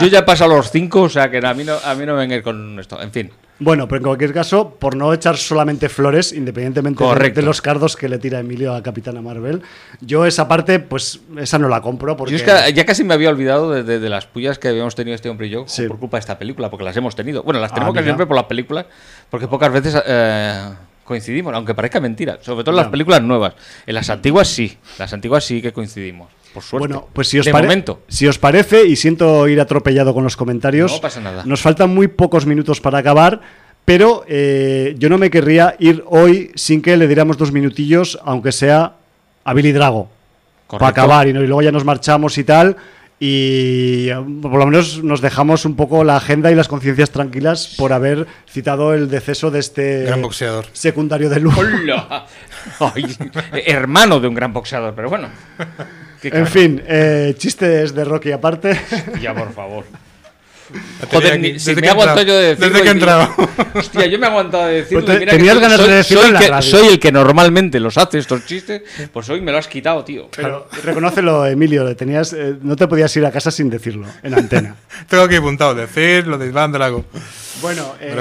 yo 0.00 0.06
ya 0.08 0.18
he 0.18 0.22
pasado 0.24 0.54
los 0.54 0.70
cinco, 0.70 1.02
o 1.02 1.08
sea 1.08 1.30
que 1.30 1.38
a 1.38 1.54
mí 1.54 1.64
no, 1.64 1.76
a 1.82 1.94
mí 1.94 2.04
no 2.04 2.12
me 2.14 2.26
venga 2.26 2.42
con 2.42 2.78
esto. 2.78 3.00
En 3.00 3.10
fin, 3.12 3.30
Bueno, 3.60 3.88
pero 3.88 3.96
en 3.98 4.04
cualquier 4.04 4.32
caso, 4.32 4.70
por 4.78 4.94
no 4.96 5.12
echar 5.12 5.36
solamente 5.36 5.88
flores, 5.88 6.32
independientemente 6.32 7.02
de, 7.02 7.30
de 7.30 7.42
los 7.42 7.60
cardos 7.60 7.96
que 7.96 8.08
le 8.08 8.18
tira 8.18 8.38
Emilio 8.38 8.72
a 8.72 8.82
Capitana 8.84 9.20
Marvel, 9.20 9.62
yo 10.00 10.26
esa 10.26 10.46
parte, 10.46 10.78
pues 10.78 11.20
esa 11.36 11.58
no 11.58 11.68
la 11.68 11.80
compro 11.82 12.16
porque... 12.16 12.32
yo 12.32 12.36
es 12.36 12.42
que 12.44 12.72
ya 12.72 12.86
casi 12.86 13.02
me 13.02 13.14
había 13.14 13.30
olvidado 13.30 13.72
de, 13.72 13.82
de- 13.82 13.98
de 13.98 14.08
las 14.08 14.26
pullas 14.26 14.60
que 14.60 14.68
habíamos 14.68 14.94
tenido 14.94 15.16
este 15.16 15.28
hombre 15.28 15.48
y 15.48 15.50
yo 15.50 15.64
Sí. 15.66 15.88
por 15.88 15.98
culpa 15.98 16.18
de 16.18 16.20
esta 16.20 16.38
película, 16.38 16.70
porque 16.70 16.84
las 16.84 16.96
hemos 16.96 17.16
tenido. 17.16 17.42
Bueno, 17.42 17.58
las 17.58 17.72
Ah, 17.72 17.74
tenemos 17.74 17.94
que 17.94 18.00
mira. 18.00 18.10
siempre 18.10 18.26
por 18.26 18.36
las 18.36 18.44
películas, 18.46 18.86
porque 19.28 19.48
pocas 19.48 19.72
veces 19.72 20.00
eh, 20.06 20.68
coincidimos, 21.04 21.52
aunque 21.52 21.74
parezca 21.74 21.98
mentira. 22.00 22.38
Sobre 22.40 22.62
todo 22.62 22.76
en 22.76 22.82
las 22.82 22.88
películas 22.92 23.22
nuevas. 23.22 23.54
En 23.86 23.94
las 23.96 24.08
antiguas 24.08 24.46
sí. 24.46 24.78
Las 24.98 25.12
antiguas 25.12 25.42
sí 25.44 25.60
que 25.60 25.72
coincidimos. 25.72 26.28
Por 26.54 26.62
suerte. 26.62 26.88
Bueno, 26.88 27.08
pues 27.12 27.28
si 27.28 27.38
os, 27.38 27.46
de 27.46 27.52
pare- 27.52 27.66
momento. 27.66 28.02
si 28.08 28.26
os 28.26 28.38
parece, 28.38 28.86
y 28.86 28.96
siento 28.96 29.46
ir 29.48 29.60
atropellado 29.60 30.14
con 30.14 30.24
los 30.24 30.36
comentarios, 30.36 30.92
No 30.92 31.00
pasa 31.00 31.20
nada. 31.20 31.42
nos 31.44 31.60
faltan 31.60 31.90
muy 31.94 32.08
pocos 32.08 32.46
minutos 32.46 32.80
para 32.80 32.98
acabar, 32.98 33.40
pero 33.84 34.24
eh, 34.28 34.94
yo 34.98 35.08
no 35.08 35.18
me 35.18 35.30
querría 35.30 35.76
ir 35.78 36.02
hoy 36.06 36.50
sin 36.54 36.82
que 36.82 36.96
le 36.96 37.06
diéramos 37.06 37.36
dos 37.38 37.52
minutillos, 37.52 38.18
aunque 38.24 38.52
sea 38.52 38.94
a 39.44 39.54
Billy 39.54 39.72
Drago, 39.72 40.04
para 40.66 40.78
Correcto. 40.78 40.86
acabar, 41.00 41.28
y, 41.28 41.32
no- 41.32 41.42
y 41.42 41.46
luego 41.46 41.62
ya 41.62 41.72
nos 41.72 41.84
marchamos 41.84 42.36
y 42.38 42.44
tal, 42.44 42.76
y 43.20 44.08
eh, 44.10 44.16
por 44.42 44.54
lo 44.58 44.64
menos 44.66 45.02
nos 45.02 45.20
dejamos 45.20 45.64
un 45.64 45.74
poco 45.74 46.04
la 46.04 46.16
agenda 46.16 46.52
y 46.52 46.54
las 46.54 46.68
conciencias 46.68 47.10
tranquilas 47.10 47.74
por 47.76 47.92
haber 47.92 48.26
citado 48.48 48.94
el 48.94 49.08
deceso 49.10 49.50
de 49.50 49.58
este 49.58 50.02
Gran 50.04 50.22
boxeador. 50.22 50.66
secundario 50.72 51.28
de 51.28 51.40
lujo. 51.40 51.60
¡Hola! 51.60 52.26
Ay, 52.94 53.04
hermano 53.66 54.20
de 54.20 54.28
un 54.28 54.34
gran 54.34 54.52
boxeador, 54.52 54.94
pero 54.94 55.08
bueno. 55.08 55.28
En 56.22 56.46
fin, 56.46 56.82
eh, 56.86 57.34
chistes 57.38 57.94
de 57.94 58.04
Rocky 58.04 58.32
aparte. 58.32 58.78
Ya, 59.20 59.34
por 59.34 59.52
favor. 59.52 59.84
Joder, 61.10 61.32
aquí, 61.32 61.40
ni- 61.40 61.52
desde 61.52 61.70
si 61.70 61.74
que 61.76 61.80
me 61.80 61.86
he 61.86 61.90
aguanto 61.90 62.20
entrado- 62.20 62.26
yo 62.28 62.36
de 62.38 62.48
decirlo. 62.48 62.68
Desde 62.68 62.82
que 62.82 62.88
he 62.88 62.92
entrado. 62.92 63.34
Hostia, 63.74 64.06
yo 64.06 64.18
me 64.18 64.26
he 64.26 64.28
aguantado 64.28 64.66
de 64.66 64.74
decirlo. 64.74 65.04
Pues 65.06 65.18
te- 65.18 65.24
que 65.24 65.30
tenías 65.30 65.54
soy- 65.54 65.62
ganas 65.62 65.78
de 65.86 65.92
decirlo 65.94 66.20
soy 66.22 66.28
en 66.28 66.34
la 66.34 66.40
que- 66.40 66.48
radio. 66.48 66.70
Soy 66.70 66.86
el 66.88 66.98
que 67.00 67.12
normalmente 67.12 67.80
los 67.80 67.96
hace 67.96 68.18
estos 68.18 68.44
chistes, 68.44 68.82
pues 69.10 69.28
hoy 69.30 69.40
me 69.40 69.50
lo 69.50 69.56
has 69.56 69.66
quitado, 69.68 70.04
tío. 70.04 70.28
Pero 70.36 70.68
reconócelo, 70.84 71.46
Emilio, 71.46 71.84
le 71.84 71.94
tenías, 71.94 72.34
eh, 72.34 72.56
no 72.60 72.76
te 72.76 72.86
podías 72.86 73.16
ir 73.16 73.24
a 73.24 73.30
casa 73.32 73.50
sin 73.50 73.70
decirlo 73.70 74.06
en 74.22 74.34
antena. 74.34 74.74
Tengo 75.08 75.22
aquí 75.22 75.36
apuntado 75.36 75.74
decir 75.74 76.26
lo 76.26 76.36
de 76.36 76.48
Iván 76.48 76.70
Drago. 76.72 77.06
Bueno, 77.62 77.94
eh, 78.00 78.12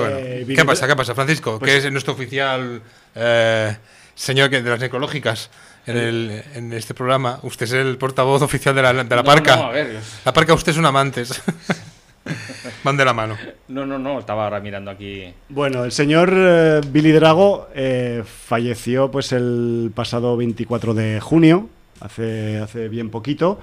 bueno. 0.45 0.55
¿Qué 0.55 0.63
pasa? 0.65 0.87
¿Qué 0.87 0.95
pasa, 0.95 1.13
Francisco? 1.15 1.59
Pues- 1.59 1.69
que 1.69 1.77
es 1.85 1.91
nuestro 1.91 2.13
oficial 2.13 2.81
eh, 3.13 3.75
señor 4.15 4.49
de 4.49 4.61
las 4.61 4.81
ecológicas 4.81 5.49
en, 5.87 5.97
el- 5.97 6.43
en 6.53 6.73
este 6.73 6.93
programa. 6.93 7.39
Usted 7.43 7.65
es 7.65 7.73
el 7.73 7.97
portavoz 7.97 8.41
oficial 8.41 8.75
de 8.75 8.81
la, 8.81 8.93
de 8.93 9.03
la 9.15 9.15
No, 9.17 9.23
parca. 9.23 9.55
no, 9.55 9.63
a 9.65 9.71
ver. 9.71 9.99
La 10.25 10.33
parca, 10.33 10.53
usted 10.53 10.71
es 10.73 10.77
un 10.77 10.85
amante. 10.85 11.23
Van 12.83 12.97
de 12.97 13.05
la 13.05 13.13
mano. 13.13 13.37
No, 13.69 13.85
no, 13.85 13.97
no, 13.97 14.19
estaba 14.19 14.43
ahora 14.45 14.59
mirando 14.59 14.91
aquí. 14.91 15.33
Bueno, 15.49 15.85
el 15.85 15.91
señor 15.93 16.31
eh, 16.35 16.81
Billy 16.89 17.11
Drago 17.13 17.69
eh, 17.73 18.23
falleció 18.25 19.09
pues 19.09 19.31
el 19.31 19.91
pasado 19.95 20.35
24 20.35 20.93
de 20.93 21.19
junio, 21.21 21.69
hace, 22.01 22.57
hace 22.57 22.89
bien 22.89 23.09
poquito. 23.09 23.59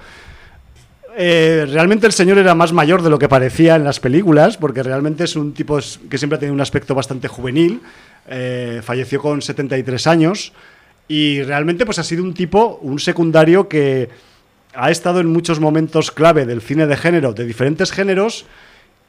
Eh, 1.17 1.65
realmente 1.71 2.07
el 2.07 2.13
señor 2.13 2.37
era 2.39 2.55
más 2.55 2.73
mayor 2.73 3.01
de 3.01 3.09
lo 3.09 3.17
que 3.19 3.29
parecía 3.29 3.75
en 3.75 3.83
las 3.83 3.99
películas, 3.99 4.57
porque 4.57 4.83
realmente 4.83 5.23
es 5.23 5.35
un 5.35 5.53
tipo 5.53 5.79
que 6.09 6.17
siempre 6.17 6.35
ha 6.37 6.39
tenido 6.39 6.53
un 6.53 6.61
aspecto 6.61 6.93
bastante 6.95 7.27
juvenil. 7.27 7.81
Eh, 8.27 8.81
falleció 8.83 9.21
con 9.21 9.41
73 9.41 10.07
años 10.07 10.51
y 11.07 11.43
realmente 11.43 11.85
pues 11.85 11.99
ha 11.99 12.03
sido 12.03 12.23
un 12.23 12.33
tipo, 12.33 12.79
un 12.81 12.99
secundario 12.99 13.67
que 13.67 14.09
ha 14.73 14.91
estado 14.91 15.19
en 15.19 15.27
muchos 15.27 15.59
momentos 15.59 16.11
clave 16.11 16.45
del 16.45 16.61
cine 16.61 16.87
de 16.87 16.97
género, 16.97 17.33
de 17.33 17.45
diferentes 17.45 17.91
géneros, 17.91 18.45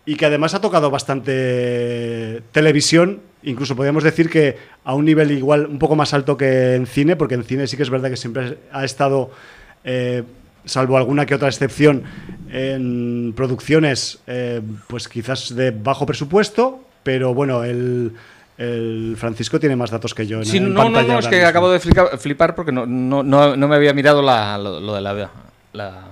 y 0.05 0.15
que 0.15 0.27
además 0.27 0.55
ha 0.55 0.61
tocado 0.61 0.91
bastante 0.91 2.43
televisión, 2.53 3.21
incluso 3.43 3.75
podríamos 3.75 4.05
decir 4.05 4.31
que 4.31 4.57
a 4.85 4.95
un 4.95 5.05
nivel 5.05 5.33
igual 5.33 5.67
un 5.67 5.81
poco 5.81 5.97
más 5.97 6.15
alto 6.15 6.37
que 6.37 6.75
en 6.75 6.87
cine, 6.87 7.17
porque 7.17 7.35
en 7.35 7.43
cine 7.43 7.67
sí 7.67 7.77
que 7.77 7.83
es 7.83 7.91
verdad 7.91 8.11
que 8.11 8.17
siempre 8.17 8.59
ha 8.71 8.85
estado, 8.85 9.33
eh, 9.83 10.23
salvo 10.65 10.97
alguna 10.97 11.27
que 11.27 11.35
otra 11.35 11.49
excepción, 11.49 12.05
en 12.53 13.33
producciones 13.37 14.21
eh, 14.29 14.61
pues 14.87 15.09
quizás 15.09 15.55
de 15.57 15.73
bajo 15.73 16.07
presupuesto, 16.07 16.85
pero 17.03 17.35
bueno, 17.35 17.65
el, 17.65 18.13
el 18.59 19.17
Francisco 19.19 19.61
tiene 19.61 19.77
más 19.77 19.91
datos 19.91 20.15
que 20.15 20.27
yo. 20.27 20.39
En, 20.39 20.47
Sí, 20.47 20.57
en 20.59 20.73
no, 20.73 20.85
no, 20.85 20.93
pantalla 20.93 21.13
no, 21.15 21.19
es 21.21 21.27
que 21.29 21.37
mismo. 21.37 21.49
acabo 21.49 21.71
de 21.71 21.81
flipar 21.81 22.55
porque 22.55 22.73
no, 22.73 22.87
no, 22.87 23.23
no, 23.23 23.57
no 23.57 23.69
me 23.69 23.77
había 23.77 23.93
mirado 23.93 24.23
la, 24.23 24.57
lo, 24.59 24.81
lo 24.81 24.95
de 24.95 25.01
la, 25.01 25.31
la 25.73 26.03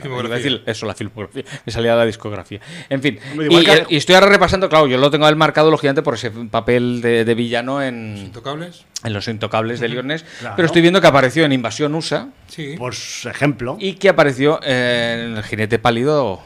Filmografía. 0.00 0.28
iba 0.28 0.34
a 0.36 0.38
decir 0.38 0.62
eso, 0.64 0.86
la 0.86 0.94
filmografía. 0.94 1.42
Me 1.66 1.72
salía 1.72 1.94
la 1.96 2.04
discografía. 2.06 2.60
En 2.88 3.02
fin. 3.02 3.18
Igual 3.34 3.62
y, 3.62 3.66
que- 3.66 3.86
y 3.88 3.96
estoy 3.96 4.14
ahora 4.14 4.28
repasando, 4.28 4.68
claro, 4.68 4.86
yo 4.86 4.96
lo 4.96 5.10
tengo 5.10 5.26
ahí 5.26 5.34
marcado, 5.34 5.70
lógicamente, 5.72 6.02
por 6.02 6.14
ese 6.14 6.30
papel 6.30 7.00
de, 7.02 7.24
de 7.24 7.34
villano 7.34 7.82
en, 7.82 8.16
¿Intocables? 8.16 8.84
en 9.02 9.12
Los 9.12 9.26
Intocables 9.26 9.80
de. 9.80 9.88
Claro. 9.88 10.54
Pero 10.56 10.66
estoy 10.66 10.82
viendo 10.82 11.00
que 11.00 11.06
apareció 11.08 11.44
en 11.44 11.52
Invasión 11.52 11.94
USA 11.96 12.28
Sí. 12.46 12.76
Por 12.78 12.94
ejemplo. 12.94 13.76
y 13.80 13.94
que 13.94 14.08
apareció 14.08 14.60
en 14.62 15.36
El 15.36 15.42
Jinete 15.42 15.80
Pálido 15.80 16.40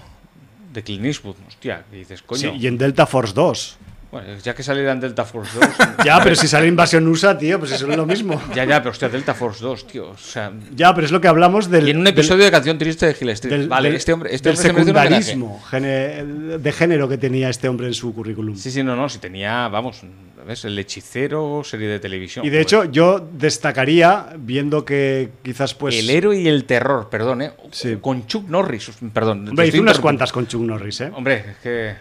de 0.72 0.82
Clint 0.82 1.04
Eastwood. 1.04 1.36
Hostia, 1.46 1.84
dices, 1.92 2.22
coño. 2.22 2.40
Sí, 2.40 2.52
y 2.58 2.66
en 2.66 2.78
Delta 2.78 3.06
Force 3.06 3.34
2. 3.34 3.76
Bueno, 4.12 4.36
ya 4.44 4.54
que 4.54 4.62
saliera 4.62 4.92
en 4.92 5.00
Delta 5.00 5.24
Force 5.24 5.58
2. 5.58 5.68
Ya, 6.04 6.20
pero 6.22 6.36
si 6.36 6.46
sale 6.46 6.66
Invasión 6.66 7.08
USA, 7.08 7.36
tío, 7.38 7.58
pues 7.58 7.72
eso 7.72 7.90
es 7.90 7.96
lo 7.96 8.04
mismo. 8.04 8.40
ya, 8.54 8.64
ya, 8.66 8.80
pero 8.80 8.90
hostia, 8.90 9.08
Delta 9.08 9.32
Force 9.32 9.64
2, 9.64 9.86
tío. 9.86 10.10
O 10.10 10.16
sea. 10.18 10.52
Ya, 10.76 10.94
pero 10.94 11.06
es 11.06 11.12
lo 11.12 11.20
que 11.20 11.28
hablamos 11.28 11.70
del. 11.70 11.88
Y 11.88 11.92
en 11.92 11.96
un 11.98 12.04
del- 12.04 12.12
episodio 12.12 12.44
de 12.44 12.50
Canción 12.50 12.76
Triste 12.76 13.06
de 13.06 13.14
Gil 13.14 13.30
Street. 13.30 13.52
del, 13.58 13.68
vale, 13.68 13.88
del- 13.88 13.96
este 13.96 14.12
hombre, 14.12 14.34
este 14.34 14.50
del 14.50 14.58
hombre 14.58 14.84
secundarismo 14.84 15.62
de 15.72 16.72
género 16.72 17.08
que 17.08 17.16
tenía 17.16 17.48
este 17.48 17.68
hombre 17.68 17.86
en 17.86 17.94
su 17.94 18.14
currículum. 18.14 18.54
Sí, 18.56 18.70
sí, 18.70 18.82
no, 18.82 18.94
no, 18.94 19.08
si 19.08 19.18
tenía, 19.18 19.68
vamos, 19.68 20.02
¿ves? 20.46 20.64
El 20.66 20.78
hechicero, 20.78 21.62
serie 21.64 21.88
de 21.88 21.98
televisión. 21.98 22.44
Y 22.44 22.50
de 22.50 22.60
hecho, 22.60 22.84
yo 22.84 23.26
destacaría, 23.32 24.26
viendo 24.38 24.84
que 24.84 25.30
quizás 25.42 25.72
pues. 25.72 25.94
el 25.98 26.10
héroe 26.10 26.38
y 26.38 26.48
el 26.48 26.64
terror, 26.64 27.08
perdón, 27.08 27.40
¿eh? 27.42 27.52
Sí. 27.70 27.96
Con 28.00 28.26
Chuck 28.26 28.46
Norris, 28.48 28.90
perdón. 29.14 29.48
Hombre, 29.48 29.64
estoy 29.66 29.80
unas 29.80 30.00
cuantas 30.00 30.32
con 30.32 30.46
Chuck 30.46 30.60
Norris, 30.62 31.00
¿eh? 31.00 31.10
Hombre, 31.14 31.44
es 31.52 31.56
que. 31.62 31.94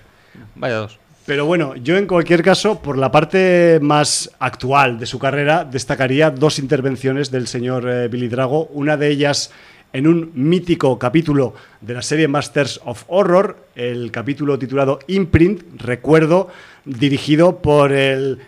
Vaya 0.55 0.75
dos. 0.75 0.99
Pero 1.31 1.45
bueno, 1.45 1.77
yo 1.77 1.95
en 1.95 2.07
cualquier 2.07 2.43
caso, 2.43 2.81
por 2.81 2.97
la 2.97 3.09
parte 3.09 3.79
más 3.81 4.29
actual 4.37 4.99
de 4.99 5.05
su 5.05 5.17
carrera, 5.17 5.63
destacaría 5.63 6.29
dos 6.29 6.59
intervenciones 6.59 7.31
del 7.31 7.47
señor 7.47 7.89
eh, 7.89 8.09
Billy 8.09 8.27
Drago. 8.27 8.65
Una 8.73 8.97
de 8.97 9.07
ellas 9.07 9.49
en 9.93 10.07
un 10.07 10.33
mítico 10.35 10.99
capítulo 10.99 11.53
de 11.79 11.93
la 11.93 12.01
serie 12.01 12.27
Masters 12.27 12.81
of 12.83 13.05
Horror, 13.07 13.55
el 13.75 14.11
capítulo 14.11 14.59
titulado 14.59 14.99
Imprint, 15.07 15.81
recuerdo, 15.81 16.49
dirigido 16.83 17.59
por 17.59 17.93
el 17.93 18.39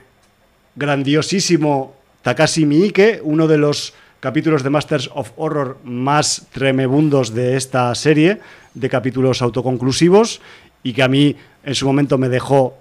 grandiosísimo 0.76 1.96
Takashi 2.22 2.66
Miike, 2.66 3.22
uno 3.24 3.48
de 3.48 3.60
los 3.60 3.94
capítulos 4.20 4.62
de 4.62 4.70
Masters 4.70 5.10
of 5.14 5.32
Horror 5.38 5.78
más 5.86 6.48
tremebundos 6.52 7.34
de 7.34 7.56
esta 7.56 7.96
serie, 7.96 8.40
de 8.74 8.90
capítulos 8.90 9.42
autoconclusivos, 9.42 10.42
y 10.84 10.94
que 10.94 11.04
a 11.04 11.08
mí 11.08 11.36
en 11.64 11.76
su 11.76 11.86
momento 11.86 12.18
me 12.18 12.30
dejó 12.30 12.78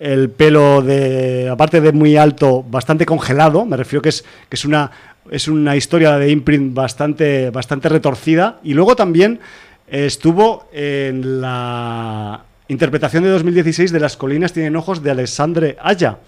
el 0.00 0.30
pelo 0.30 0.82
de, 0.82 1.48
aparte 1.48 1.80
de 1.80 1.92
muy 1.92 2.16
alto, 2.16 2.64
bastante 2.68 3.06
congelado, 3.06 3.64
me 3.64 3.76
refiero 3.76 4.02
que 4.02 4.08
es, 4.08 4.24
que 4.48 4.56
es 4.56 4.64
una 4.64 4.90
es 5.30 5.48
una 5.48 5.76
historia 5.76 6.18
de 6.18 6.30
imprint 6.30 6.74
bastante, 6.74 7.50
bastante 7.50 7.88
retorcida. 7.88 8.58
Y 8.62 8.74
luego 8.74 8.96
también 8.96 9.40
eh, 9.88 10.06
estuvo 10.06 10.68
en 10.72 11.40
la 11.40 12.44
interpretación 12.68 13.22
de 13.24 13.30
2016 13.30 13.92
de 13.92 14.00
Las 14.00 14.16
colinas 14.16 14.52
tienen 14.52 14.76
ojos 14.76 15.02
de 15.02 15.10
Alexandre 15.10 15.76
Aya. 15.80 16.18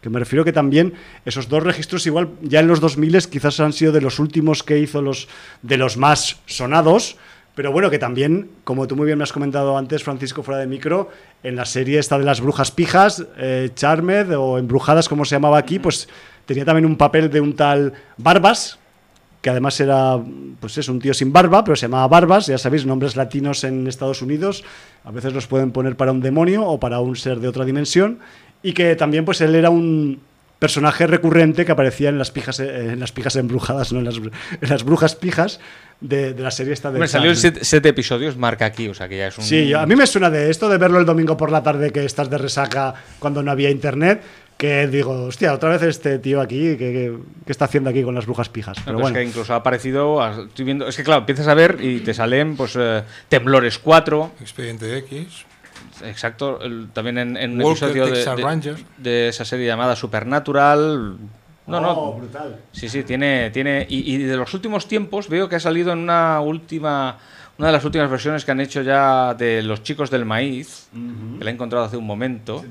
Que 0.00 0.08
me 0.08 0.18
refiero 0.18 0.44
que 0.44 0.52
también 0.52 0.94
esos 1.26 1.48
dos 1.48 1.62
registros, 1.62 2.06
igual 2.06 2.30
ya 2.40 2.60
en 2.60 2.68
los 2.68 2.80
2000 2.80 3.28
quizás 3.28 3.60
han 3.60 3.74
sido 3.74 3.92
de 3.92 4.00
los 4.00 4.18
últimos 4.18 4.62
que 4.62 4.78
hizo 4.78 5.02
los 5.02 5.28
de 5.62 5.76
los 5.76 5.98
más 5.98 6.38
sonados. 6.46 7.18
Pero 7.54 7.72
bueno, 7.72 7.90
que 7.90 7.98
también, 7.98 8.50
como 8.64 8.86
tú 8.86 8.96
muy 8.96 9.06
bien 9.06 9.18
me 9.18 9.24
has 9.24 9.32
comentado 9.32 9.76
antes, 9.76 10.02
Francisco, 10.02 10.42
fuera 10.42 10.60
de 10.60 10.66
micro, 10.66 11.10
en 11.42 11.56
la 11.56 11.64
serie 11.64 11.98
esta 11.98 12.18
de 12.18 12.24
las 12.24 12.40
brujas 12.40 12.70
pijas, 12.70 13.26
eh, 13.36 13.70
Charmed 13.74 14.36
o 14.38 14.58
Embrujadas, 14.58 15.08
como 15.08 15.24
se 15.24 15.34
llamaba 15.34 15.58
aquí, 15.58 15.78
pues 15.78 16.08
tenía 16.46 16.64
también 16.64 16.86
un 16.86 16.96
papel 16.96 17.28
de 17.28 17.40
un 17.40 17.54
tal 17.54 17.92
Barbas, 18.16 18.78
que 19.40 19.50
además 19.50 19.80
era, 19.80 20.18
pues 20.60 20.76
es 20.78 20.88
un 20.88 21.00
tío 21.00 21.14
sin 21.14 21.32
barba, 21.32 21.64
pero 21.64 21.76
se 21.76 21.86
llamaba 21.86 22.06
Barbas, 22.08 22.46
ya 22.46 22.58
sabéis, 22.58 22.84
nombres 22.84 23.16
latinos 23.16 23.64
en 23.64 23.86
Estados 23.86 24.22
Unidos, 24.22 24.64
a 25.04 25.10
veces 25.10 25.32
los 25.32 25.46
pueden 25.46 25.72
poner 25.72 25.96
para 25.96 26.12
un 26.12 26.20
demonio 26.20 26.66
o 26.66 26.78
para 26.78 27.00
un 27.00 27.16
ser 27.16 27.40
de 27.40 27.48
otra 27.48 27.64
dimensión, 27.64 28.18
y 28.62 28.74
que 28.74 28.94
también 28.96 29.24
pues 29.24 29.40
él 29.40 29.54
era 29.54 29.70
un 29.70 30.20
personaje 30.60 31.08
recurrente 31.08 31.64
que 31.64 31.72
aparecía 31.72 32.08
en 32.10 32.18
las 32.18 32.30
pijas, 32.30 32.60
en 32.60 33.00
las 33.00 33.10
pijas 33.10 33.34
embrujadas, 33.34 33.92
no 33.92 33.98
en 33.98 34.04
las, 34.04 34.16
en 34.18 34.68
las 34.68 34.84
brujas 34.84 35.16
pijas 35.16 35.58
de, 36.00 36.32
de 36.34 36.42
la 36.42 36.50
serie 36.52 36.72
esta 36.74 36.90
de... 36.90 36.96
Hombre, 36.98 37.08
salió 37.08 37.34
siete, 37.34 37.60
siete 37.64 37.88
episodios, 37.88 38.36
marca 38.36 38.66
aquí, 38.66 38.86
o 38.88 38.94
sea 38.94 39.08
que 39.08 39.16
ya 39.16 39.26
es 39.26 39.38
un. 39.38 39.44
Sí, 39.44 39.72
a 39.74 39.84
mí 39.86 39.96
me 39.96 40.06
suena 40.06 40.30
de 40.30 40.50
esto 40.50 40.68
de 40.68 40.78
verlo 40.78 40.98
el 41.00 41.06
domingo 41.06 41.36
por 41.36 41.50
la 41.50 41.62
tarde 41.64 41.90
que 41.90 42.04
estás 42.04 42.30
de 42.30 42.38
resaca 42.38 42.94
cuando 43.18 43.42
no 43.42 43.50
había 43.50 43.70
internet, 43.70 44.22
que 44.58 44.86
digo, 44.86 45.24
hostia, 45.24 45.54
otra 45.54 45.70
vez 45.70 45.82
este 45.82 46.18
tío 46.18 46.40
aquí, 46.42 46.76
que, 46.76 46.78
que- 46.78 47.16
que 47.46 47.52
está 47.52 47.64
haciendo 47.64 47.88
aquí 47.88 48.02
con 48.02 48.14
las 48.14 48.26
brujas 48.26 48.50
pijas? 48.50 48.76
No, 48.76 48.84
Pero 48.84 48.96
pero 48.98 49.00
bueno, 49.00 49.18
es 49.18 49.24
que 49.24 49.28
incluso 49.30 49.54
ha 49.54 49.56
aparecido. 49.56 50.44
Estoy 50.46 50.64
viendo, 50.66 50.86
es 50.86 50.94
que 50.96 51.02
claro, 51.02 51.20
empiezas 51.20 51.48
a 51.48 51.54
ver 51.54 51.78
y 51.80 52.00
te 52.00 52.12
salen 52.12 52.54
pues 52.56 52.76
eh, 52.78 53.02
Temblores 53.30 53.78
4, 53.78 54.32
Expediente 54.42 54.94
X. 54.98 55.46
exacto, 56.04 56.60
el- 56.62 56.88
también 56.92 57.18
en, 57.18 57.36
en 57.36 57.52
un 57.52 57.62
Walker, 57.62 57.88
episodio 57.90 58.06
de, 58.98 59.28
esa 59.28 59.44
serie 59.44 59.66
llamada 59.66 59.96
Supernatural. 59.96 61.16
No, 61.66 61.76
Oh, 61.78 61.80
no. 61.80 62.12
brutal. 62.14 62.58
Sí, 62.72 62.88
sí, 62.88 63.04
tiene. 63.04 63.50
tiene 63.50 63.86
y, 63.88 64.14
y 64.14 64.18
de 64.18 64.36
los 64.36 64.52
últimos 64.54 64.88
tiempos 64.88 65.28
veo 65.28 65.48
que 65.48 65.56
ha 65.56 65.60
salido 65.60 65.92
en 65.92 65.98
una 66.00 66.40
última. 66.40 67.18
Una 67.58 67.66
de 67.68 67.72
las 67.74 67.84
últimas 67.84 68.10
versiones 68.10 68.44
que 68.44 68.50
han 68.52 68.60
hecho 68.60 68.80
ya 68.82 69.34
de 69.34 69.62
Los 69.62 69.82
Chicos 69.82 70.10
del 70.10 70.24
Maíz, 70.24 70.88
que 71.38 71.44
la 71.44 71.50
he 71.50 71.54
encontrado 71.54 71.84
hace 71.84 71.96
un 71.98 72.06
momento. 72.06 72.64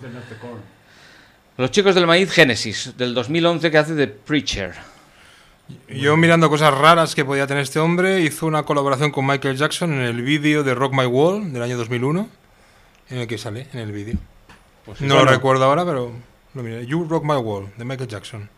Los 1.58 1.72
chicos 1.72 1.94
del 1.94 2.08
maíz 2.08 2.32
Génesis, 2.32 2.94
del 2.98 3.14
2011, 3.14 3.70
que 3.70 3.78
hace 3.78 3.94
de 3.94 4.08
Preacher. 4.08 4.72
Yo 5.90 6.18
mirando 6.18 6.50
cosas 6.50 6.74
raras 6.74 7.14
que 7.14 7.24
podía 7.26 7.46
tener 7.46 7.64
este 7.64 7.80
hombre, 7.80 8.22
hizo 8.22 8.48
una 8.48 8.64
colaboración 8.64 9.12
con 9.12 9.28
Michael 9.28 9.58
Jackson 9.58 9.94
en 9.94 10.00
el 10.02 10.22
vídeo 10.24 10.64
de 10.64 10.74
Rock 10.74 10.94
My 10.94 11.06
Wall 11.06 11.52
del 11.54 11.62
año 11.62 11.78
2001, 11.78 12.28
en 13.10 13.18
el 13.20 13.28
que 13.28 13.38
sale 13.38 13.68
en 13.74 13.80
el 13.80 13.92
vídeo. 13.92 14.16
Pues 14.86 15.02
no 15.02 15.16
bueno, 15.16 15.26
lo 15.26 15.32
recuerdo 15.32 15.64
ahora, 15.66 15.86
pero 15.86 16.12
lo 16.54 16.64
miré. 16.64 16.86
You 16.86 17.06
Rock 17.08 17.24
My 17.24 17.36
Wall, 17.38 17.68
de 17.78 17.86
Michael 17.86 18.10
Jackson. 18.10 18.50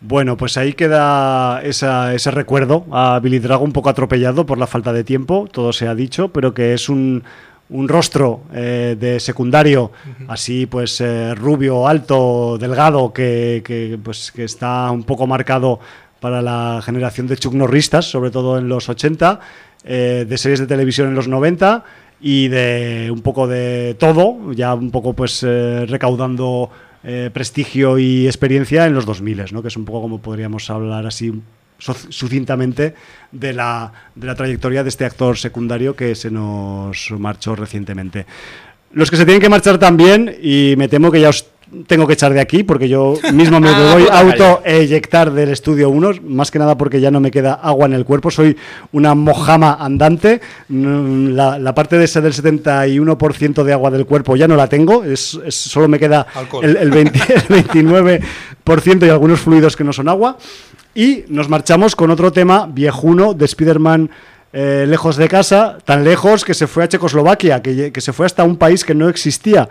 Bueno, 0.00 0.36
pues 0.36 0.56
ahí 0.56 0.74
queda 0.74 1.60
esa- 1.62 2.14
ese 2.14 2.30
recuerdo 2.30 2.86
a 2.92 3.18
Billy 3.18 3.40
Drago 3.40 3.64
un 3.64 3.72
poco 3.72 3.88
atropellado 3.88 4.46
por 4.46 4.56
la 4.56 4.68
falta 4.68 4.92
de 4.92 5.02
tiempo, 5.02 5.48
todo 5.50 5.72
se 5.72 5.88
ha 5.88 5.94
dicho, 5.96 6.28
pero 6.28 6.54
que 6.54 6.72
es 6.72 6.88
un, 6.88 7.24
un 7.70 7.88
rostro 7.88 8.42
eh, 8.54 8.96
de 8.98 9.18
secundario, 9.18 9.90
así 10.28 10.66
pues 10.66 11.00
eh, 11.00 11.34
rubio, 11.34 11.88
alto, 11.88 12.58
delgado, 12.58 13.12
que, 13.12 13.62
que, 13.64 13.98
pues, 14.02 14.30
que 14.30 14.44
está 14.44 14.88
un 14.92 15.02
poco 15.02 15.26
marcado 15.26 15.80
para 16.20 16.42
la 16.42 16.80
generación 16.84 17.26
de 17.26 17.36
Chuck 17.36 17.54
Norristas, 17.54 18.08
sobre 18.08 18.30
todo 18.30 18.56
en 18.56 18.68
los 18.68 18.88
80, 18.88 19.40
eh, 19.82 20.24
de 20.28 20.38
series 20.38 20.60
de 20.60 20.68
televisión 20.68 21.08
en 21.08 21.16
los 21.16 21.26
90 21.26 21.84
y 22.20 22.48
de 22.48 23.10
un 23.12 23.20
poco 23.20 23.46
de 23.46 23.94
todo, 23.98 24.52
ya 24.52 24.74
un 24.74 24.90
poco 24.90 25.12
pues 25.12 25.44
eh, 25.46 25.86
recaudando 25.86 26.70
eh, 27.04 27.30
prestigio 27.32 27.98
y 27.98 28.26
experiencia 28.26 28.86
en 28.86 28.94
los 28.94 29.06
2000, 29.06 29.44
¿no? 29.52 29.62
que 29.62 29.68
es 29.68 29.76
un 29.76 29.84
poco 29.84 30.02
como 30.02 30.20
podríamos 30.20 30.68
hablar 30.70 31.06
así 31.06 31.32
su- 31.78 31.94
sucintamente 32.10 32.94
de 33.30 33.52
la, 33.52 33.92
de 34.16 34.26
la 34.26 34.34
trayectoria 34.34 34.82
de 34.82 34.88
este 34.88 35.04
actor 35.04 35.38
secundario 35.38 35.94
que 35.94 36.14
se 36.16 36.30
nos 36.30 37.10
marchó 37.12 37.54
recientemente. 37.54 38.26
Los 38.92 39.10
que 39.10 39.16
se 39.16 39.24
tienen 39.24 39.40
que 39.40 39.48
marchar 39.48 39.78
también, 39.78 40.34
y 40.42 40.74
me 40.76 40.88
temo 40.88 41.12
que 41.12 41.20
ya 41.20 41.28
os 41.28 41.46
tengo 41.86 42.06
que 42.06 42.14
echar 42.14 42.32
de 42.32 42.40
aquí, 42.40 42.62
porque 42.62 42.88
yo 42.88 43.14
mismo 43.32 43.60
me 43.60 43.68
Ah, 43.74 43.92
voy 43.94 44.06
a 44.10 44.20
auto-eyectar 44.20 45.32
del 45.32 45.50
estudio 45.50 45.90
1, 45.90 46.10
más 46.26 46.50
que 46.50 46.58
nada 46.58 46.76
porque 46.78 47.00
ya 47.00 47.10
no 47.10 47.20
me 47.20 47.30
queda 47.30 47.54
agua 47.54 47.86
en 47.86 47.92
el 47.92 48.04
cuerpo, 48.04 48.30
soy 48.30 48.56
una 48.92 49.14
mojama 49.14 49.76
andante, 49.80 50.40
Mm, 50.68 51.28
la, 51.34 51.58
la 51.58 51.74
parte 51.74 51.96
de 51.98 52.04
ese 52.04 52.20
del 52.20 52.32
71% 52.32 53.62
de 53.64 53.72
agua 53.72 53.90
del 53.90 54.06
cuerpo 54.06 54.36
ya 54.36 54.46
no 54.48 54.56
la 54.56 54.66
tengo, 54.68 55.04
es, 55.04 55.38
es- 55.44 55.54
solo 55.54 55.88
me 55.88 55.98
queda 55.98 56.26
el, 56.62 56.76
el 56.76 56.90
20 56.90 57.18
el 57.34 57.42
29% 58.64 59.06
y 59.06 59.08
algunos 59.10 59.40
fluidos 59.40 59.76
que 59.76 59.84
no 59.84 59.92
son 59.92 60.08
agua. 60.08 60.36
Y 60.94 61.24
nos 61.28 61.48
marchamos 61.48 61.94
con 61.94 62.10
otro 62.10 62.32
tema 62.32 62.66
viejuno 62.70 63.34
de 63.34 63.44
Spider-Man 63.44 64.10
eh, 64.52 64.86
lejos 64.88 65.16
de 65.16 65.28
casa, 65.28 65.78
tan 65.84 66.02
lejos 66.04 66.44
que 66.44 66.54
se 66.54 66.66
fue 66.66 66.84
a 66.84 66.88
Checoslovaquia, 66.88 67.62
que, 67.62 67.92
que 67.92 68.00
se 68.00 68.12
fue 68.12 68.26
hasta 68.26 68.42
un 68.44 68.56
país 68.56 68.84
que 68.84 68.94
no 68.94 69.08
existía. 69.08 69.68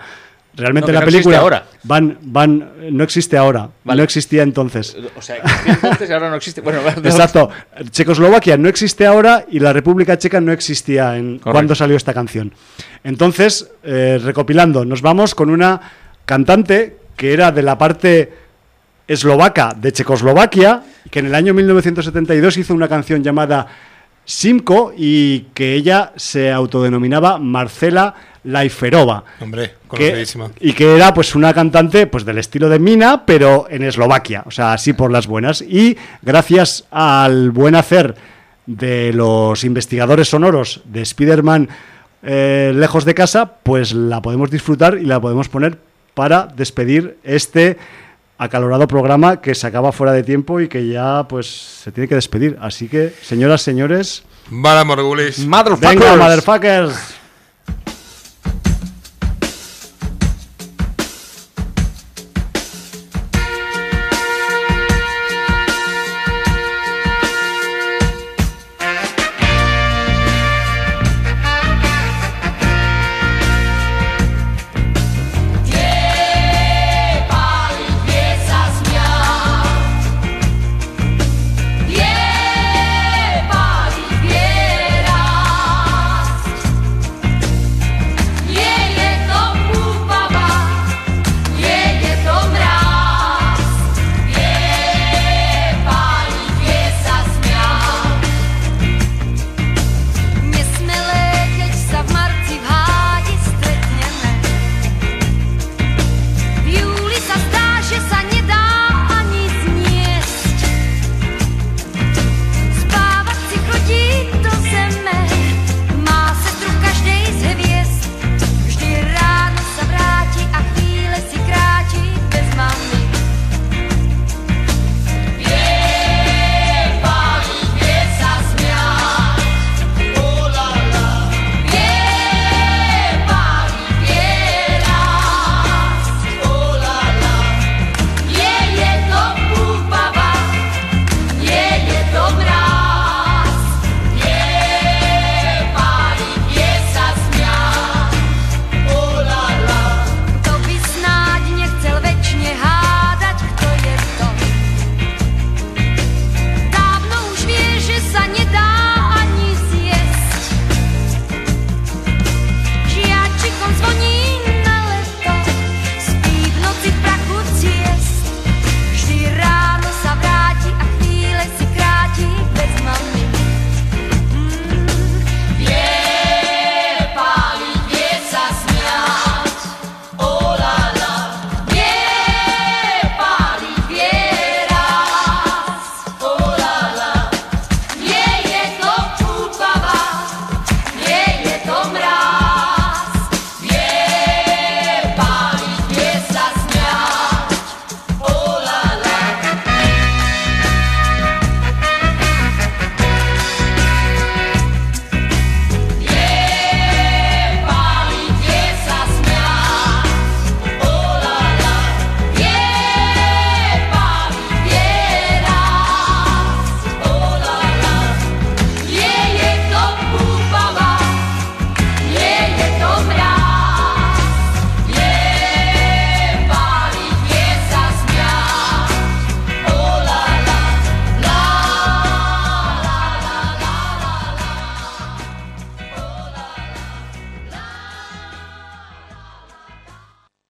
Realmente 0.58 0.92
No, 0.92 0.96
la 0.96 1.00
no 1.02 1.06
película 1.06 1.38
ahora. 1.38 1.66
van 1.84 2.18
van 2.24 2.72
no 2.92 3.04
existe 3.04 3.38
ahora, 3.38 3.70
Vale. 3.84 3.98
no 4.00 4.04
existía 4.04 4.42
entonces. 4.44 4.98
O 5.16 5.22
sea, 5.22 5.36
existía 5.38 5.74
entonces 5.76 6.10
y 6.10 6.14
ahora 6.14 6.30
no 6.32 6.36
existe. 6.36 6.62
Bueno, 6.62 6.80
Exacto. 7.04 7.50
Checoslovaquia 7.92 8.58
no 8.58 8.68
existe 8.68 9.06
ahora 9.06 9.46
y 9.50 9.60
la 9.60 9.72
República 9.72 10.18
Checa 10.18 10.42
no 10.42 10.52
existía 10.52 11.16
en 11.16 11.38
Correcto. 11.38 11.52
cuando 11.52 11.76
salió 11.76 11.96
esta 11.96 12.14
canción. 12.14 12.54
Entonces, 13.04 13.70
eh, 13.84 14.20
recopilando, 14.24 14.84
nos 14.84 15.02
vamos 15.02 15.36
con 15.36 15.50
una 15.52 15.80
cantante 16.26 16.98
que 17.16 17.34
era 17.34 17.52
de 17.52 17.62
la 17.62 17.78
parte 17.78 18.34
eslovaca 19.08 19.74
de 19.80 19.92
Checoslovaquia, 19.92 20.82
que 21.10 21.20
en 21.20 21.28
el 21.28 21.36
año 21.36 21.54
1972 21.54 22.58
hizo 22.58 22.74
una 22.74 22.88
canción 22.88 23.24
llamada 23.24 23.68
Simco 24.26 24.92
y 24.98 25.42
que 25.54 25.74
ella 25.74 26.12
se 26.18 26.52
autodenominaba 26.52 27.38
Marcela 27.38 28.14
Laiferova 28.48 29.24
Hombre, 29.42 29.68
que- 29.70 29.88
conocidísima. 29.88 30.50
y 30.60 30.74
que 30.74 30.96
era 30.96 31.14
pues 31.14 31.36
una 31.36 31.54
cantante 31.54 32.08
pues 32.08 32.26
del 32.26 32.38
estilo 32.38 32.70
de 32.70 32.80
Mina, 32.80 33.26
pero 33.26 33.68
en 33.70 33.84
Eslovaquia, 33.84 34.44
o 34.46 34.52
sea, 34.52 34.74
así 34.74 34.94
por 34.94 35.12
las 35.12 35.28
buenas. 35.28 35.62
Y 35.62 35.98
gracias 36.22 36.86
al 36.92 37.52
buen 37.52 37.76
hacer 37.76 38.16
de 38.66 39.12
los 39.14 39.64
investigadores 39.64 40.30
sonoros 40.30 40.82
de 40.86 41.02
Spider-Man 41.02 41.70
eh, 42.24 42.72
lejos 42.76 43.06
de 43.06 43.14
casa, 43.14 43.54
pues 43.64 43.94
la 43.94 44.22
podemos 44.22 44.50
disfrutar 44.50 44.98
y 44.98 45.06
la 45.06 45.20
podemos 45.22 45.48
poner 45.50 45.78
para 46.14 46.48
despedir 46.48 47.18
este 47.24 47.78
acalorado 48.40 48.88
programa 48.88 49.40
que 49.42 49.56
se 49.56 49.66
acaba 49.68 49.92
fuera 49.92 50.14
de 50.14 50.24
tiempo 50.24 50.60
y 50.60 50.68
que 50.68 50.88
ya 50.88 51.28
pues 51.28 51.48
se 51.48 51.92
tiene 51.92 52.08
que 52.08 52.16
despedir. 52.16 52.58
Así 52.62 52.88
que, 52.88 53.14
señoras, 53.22 53.62
señores. 53.62 54.24
Motherfuckers. 55.46 56.00
venga, 56.00 56.16
motherfuckers. 56.16 57.16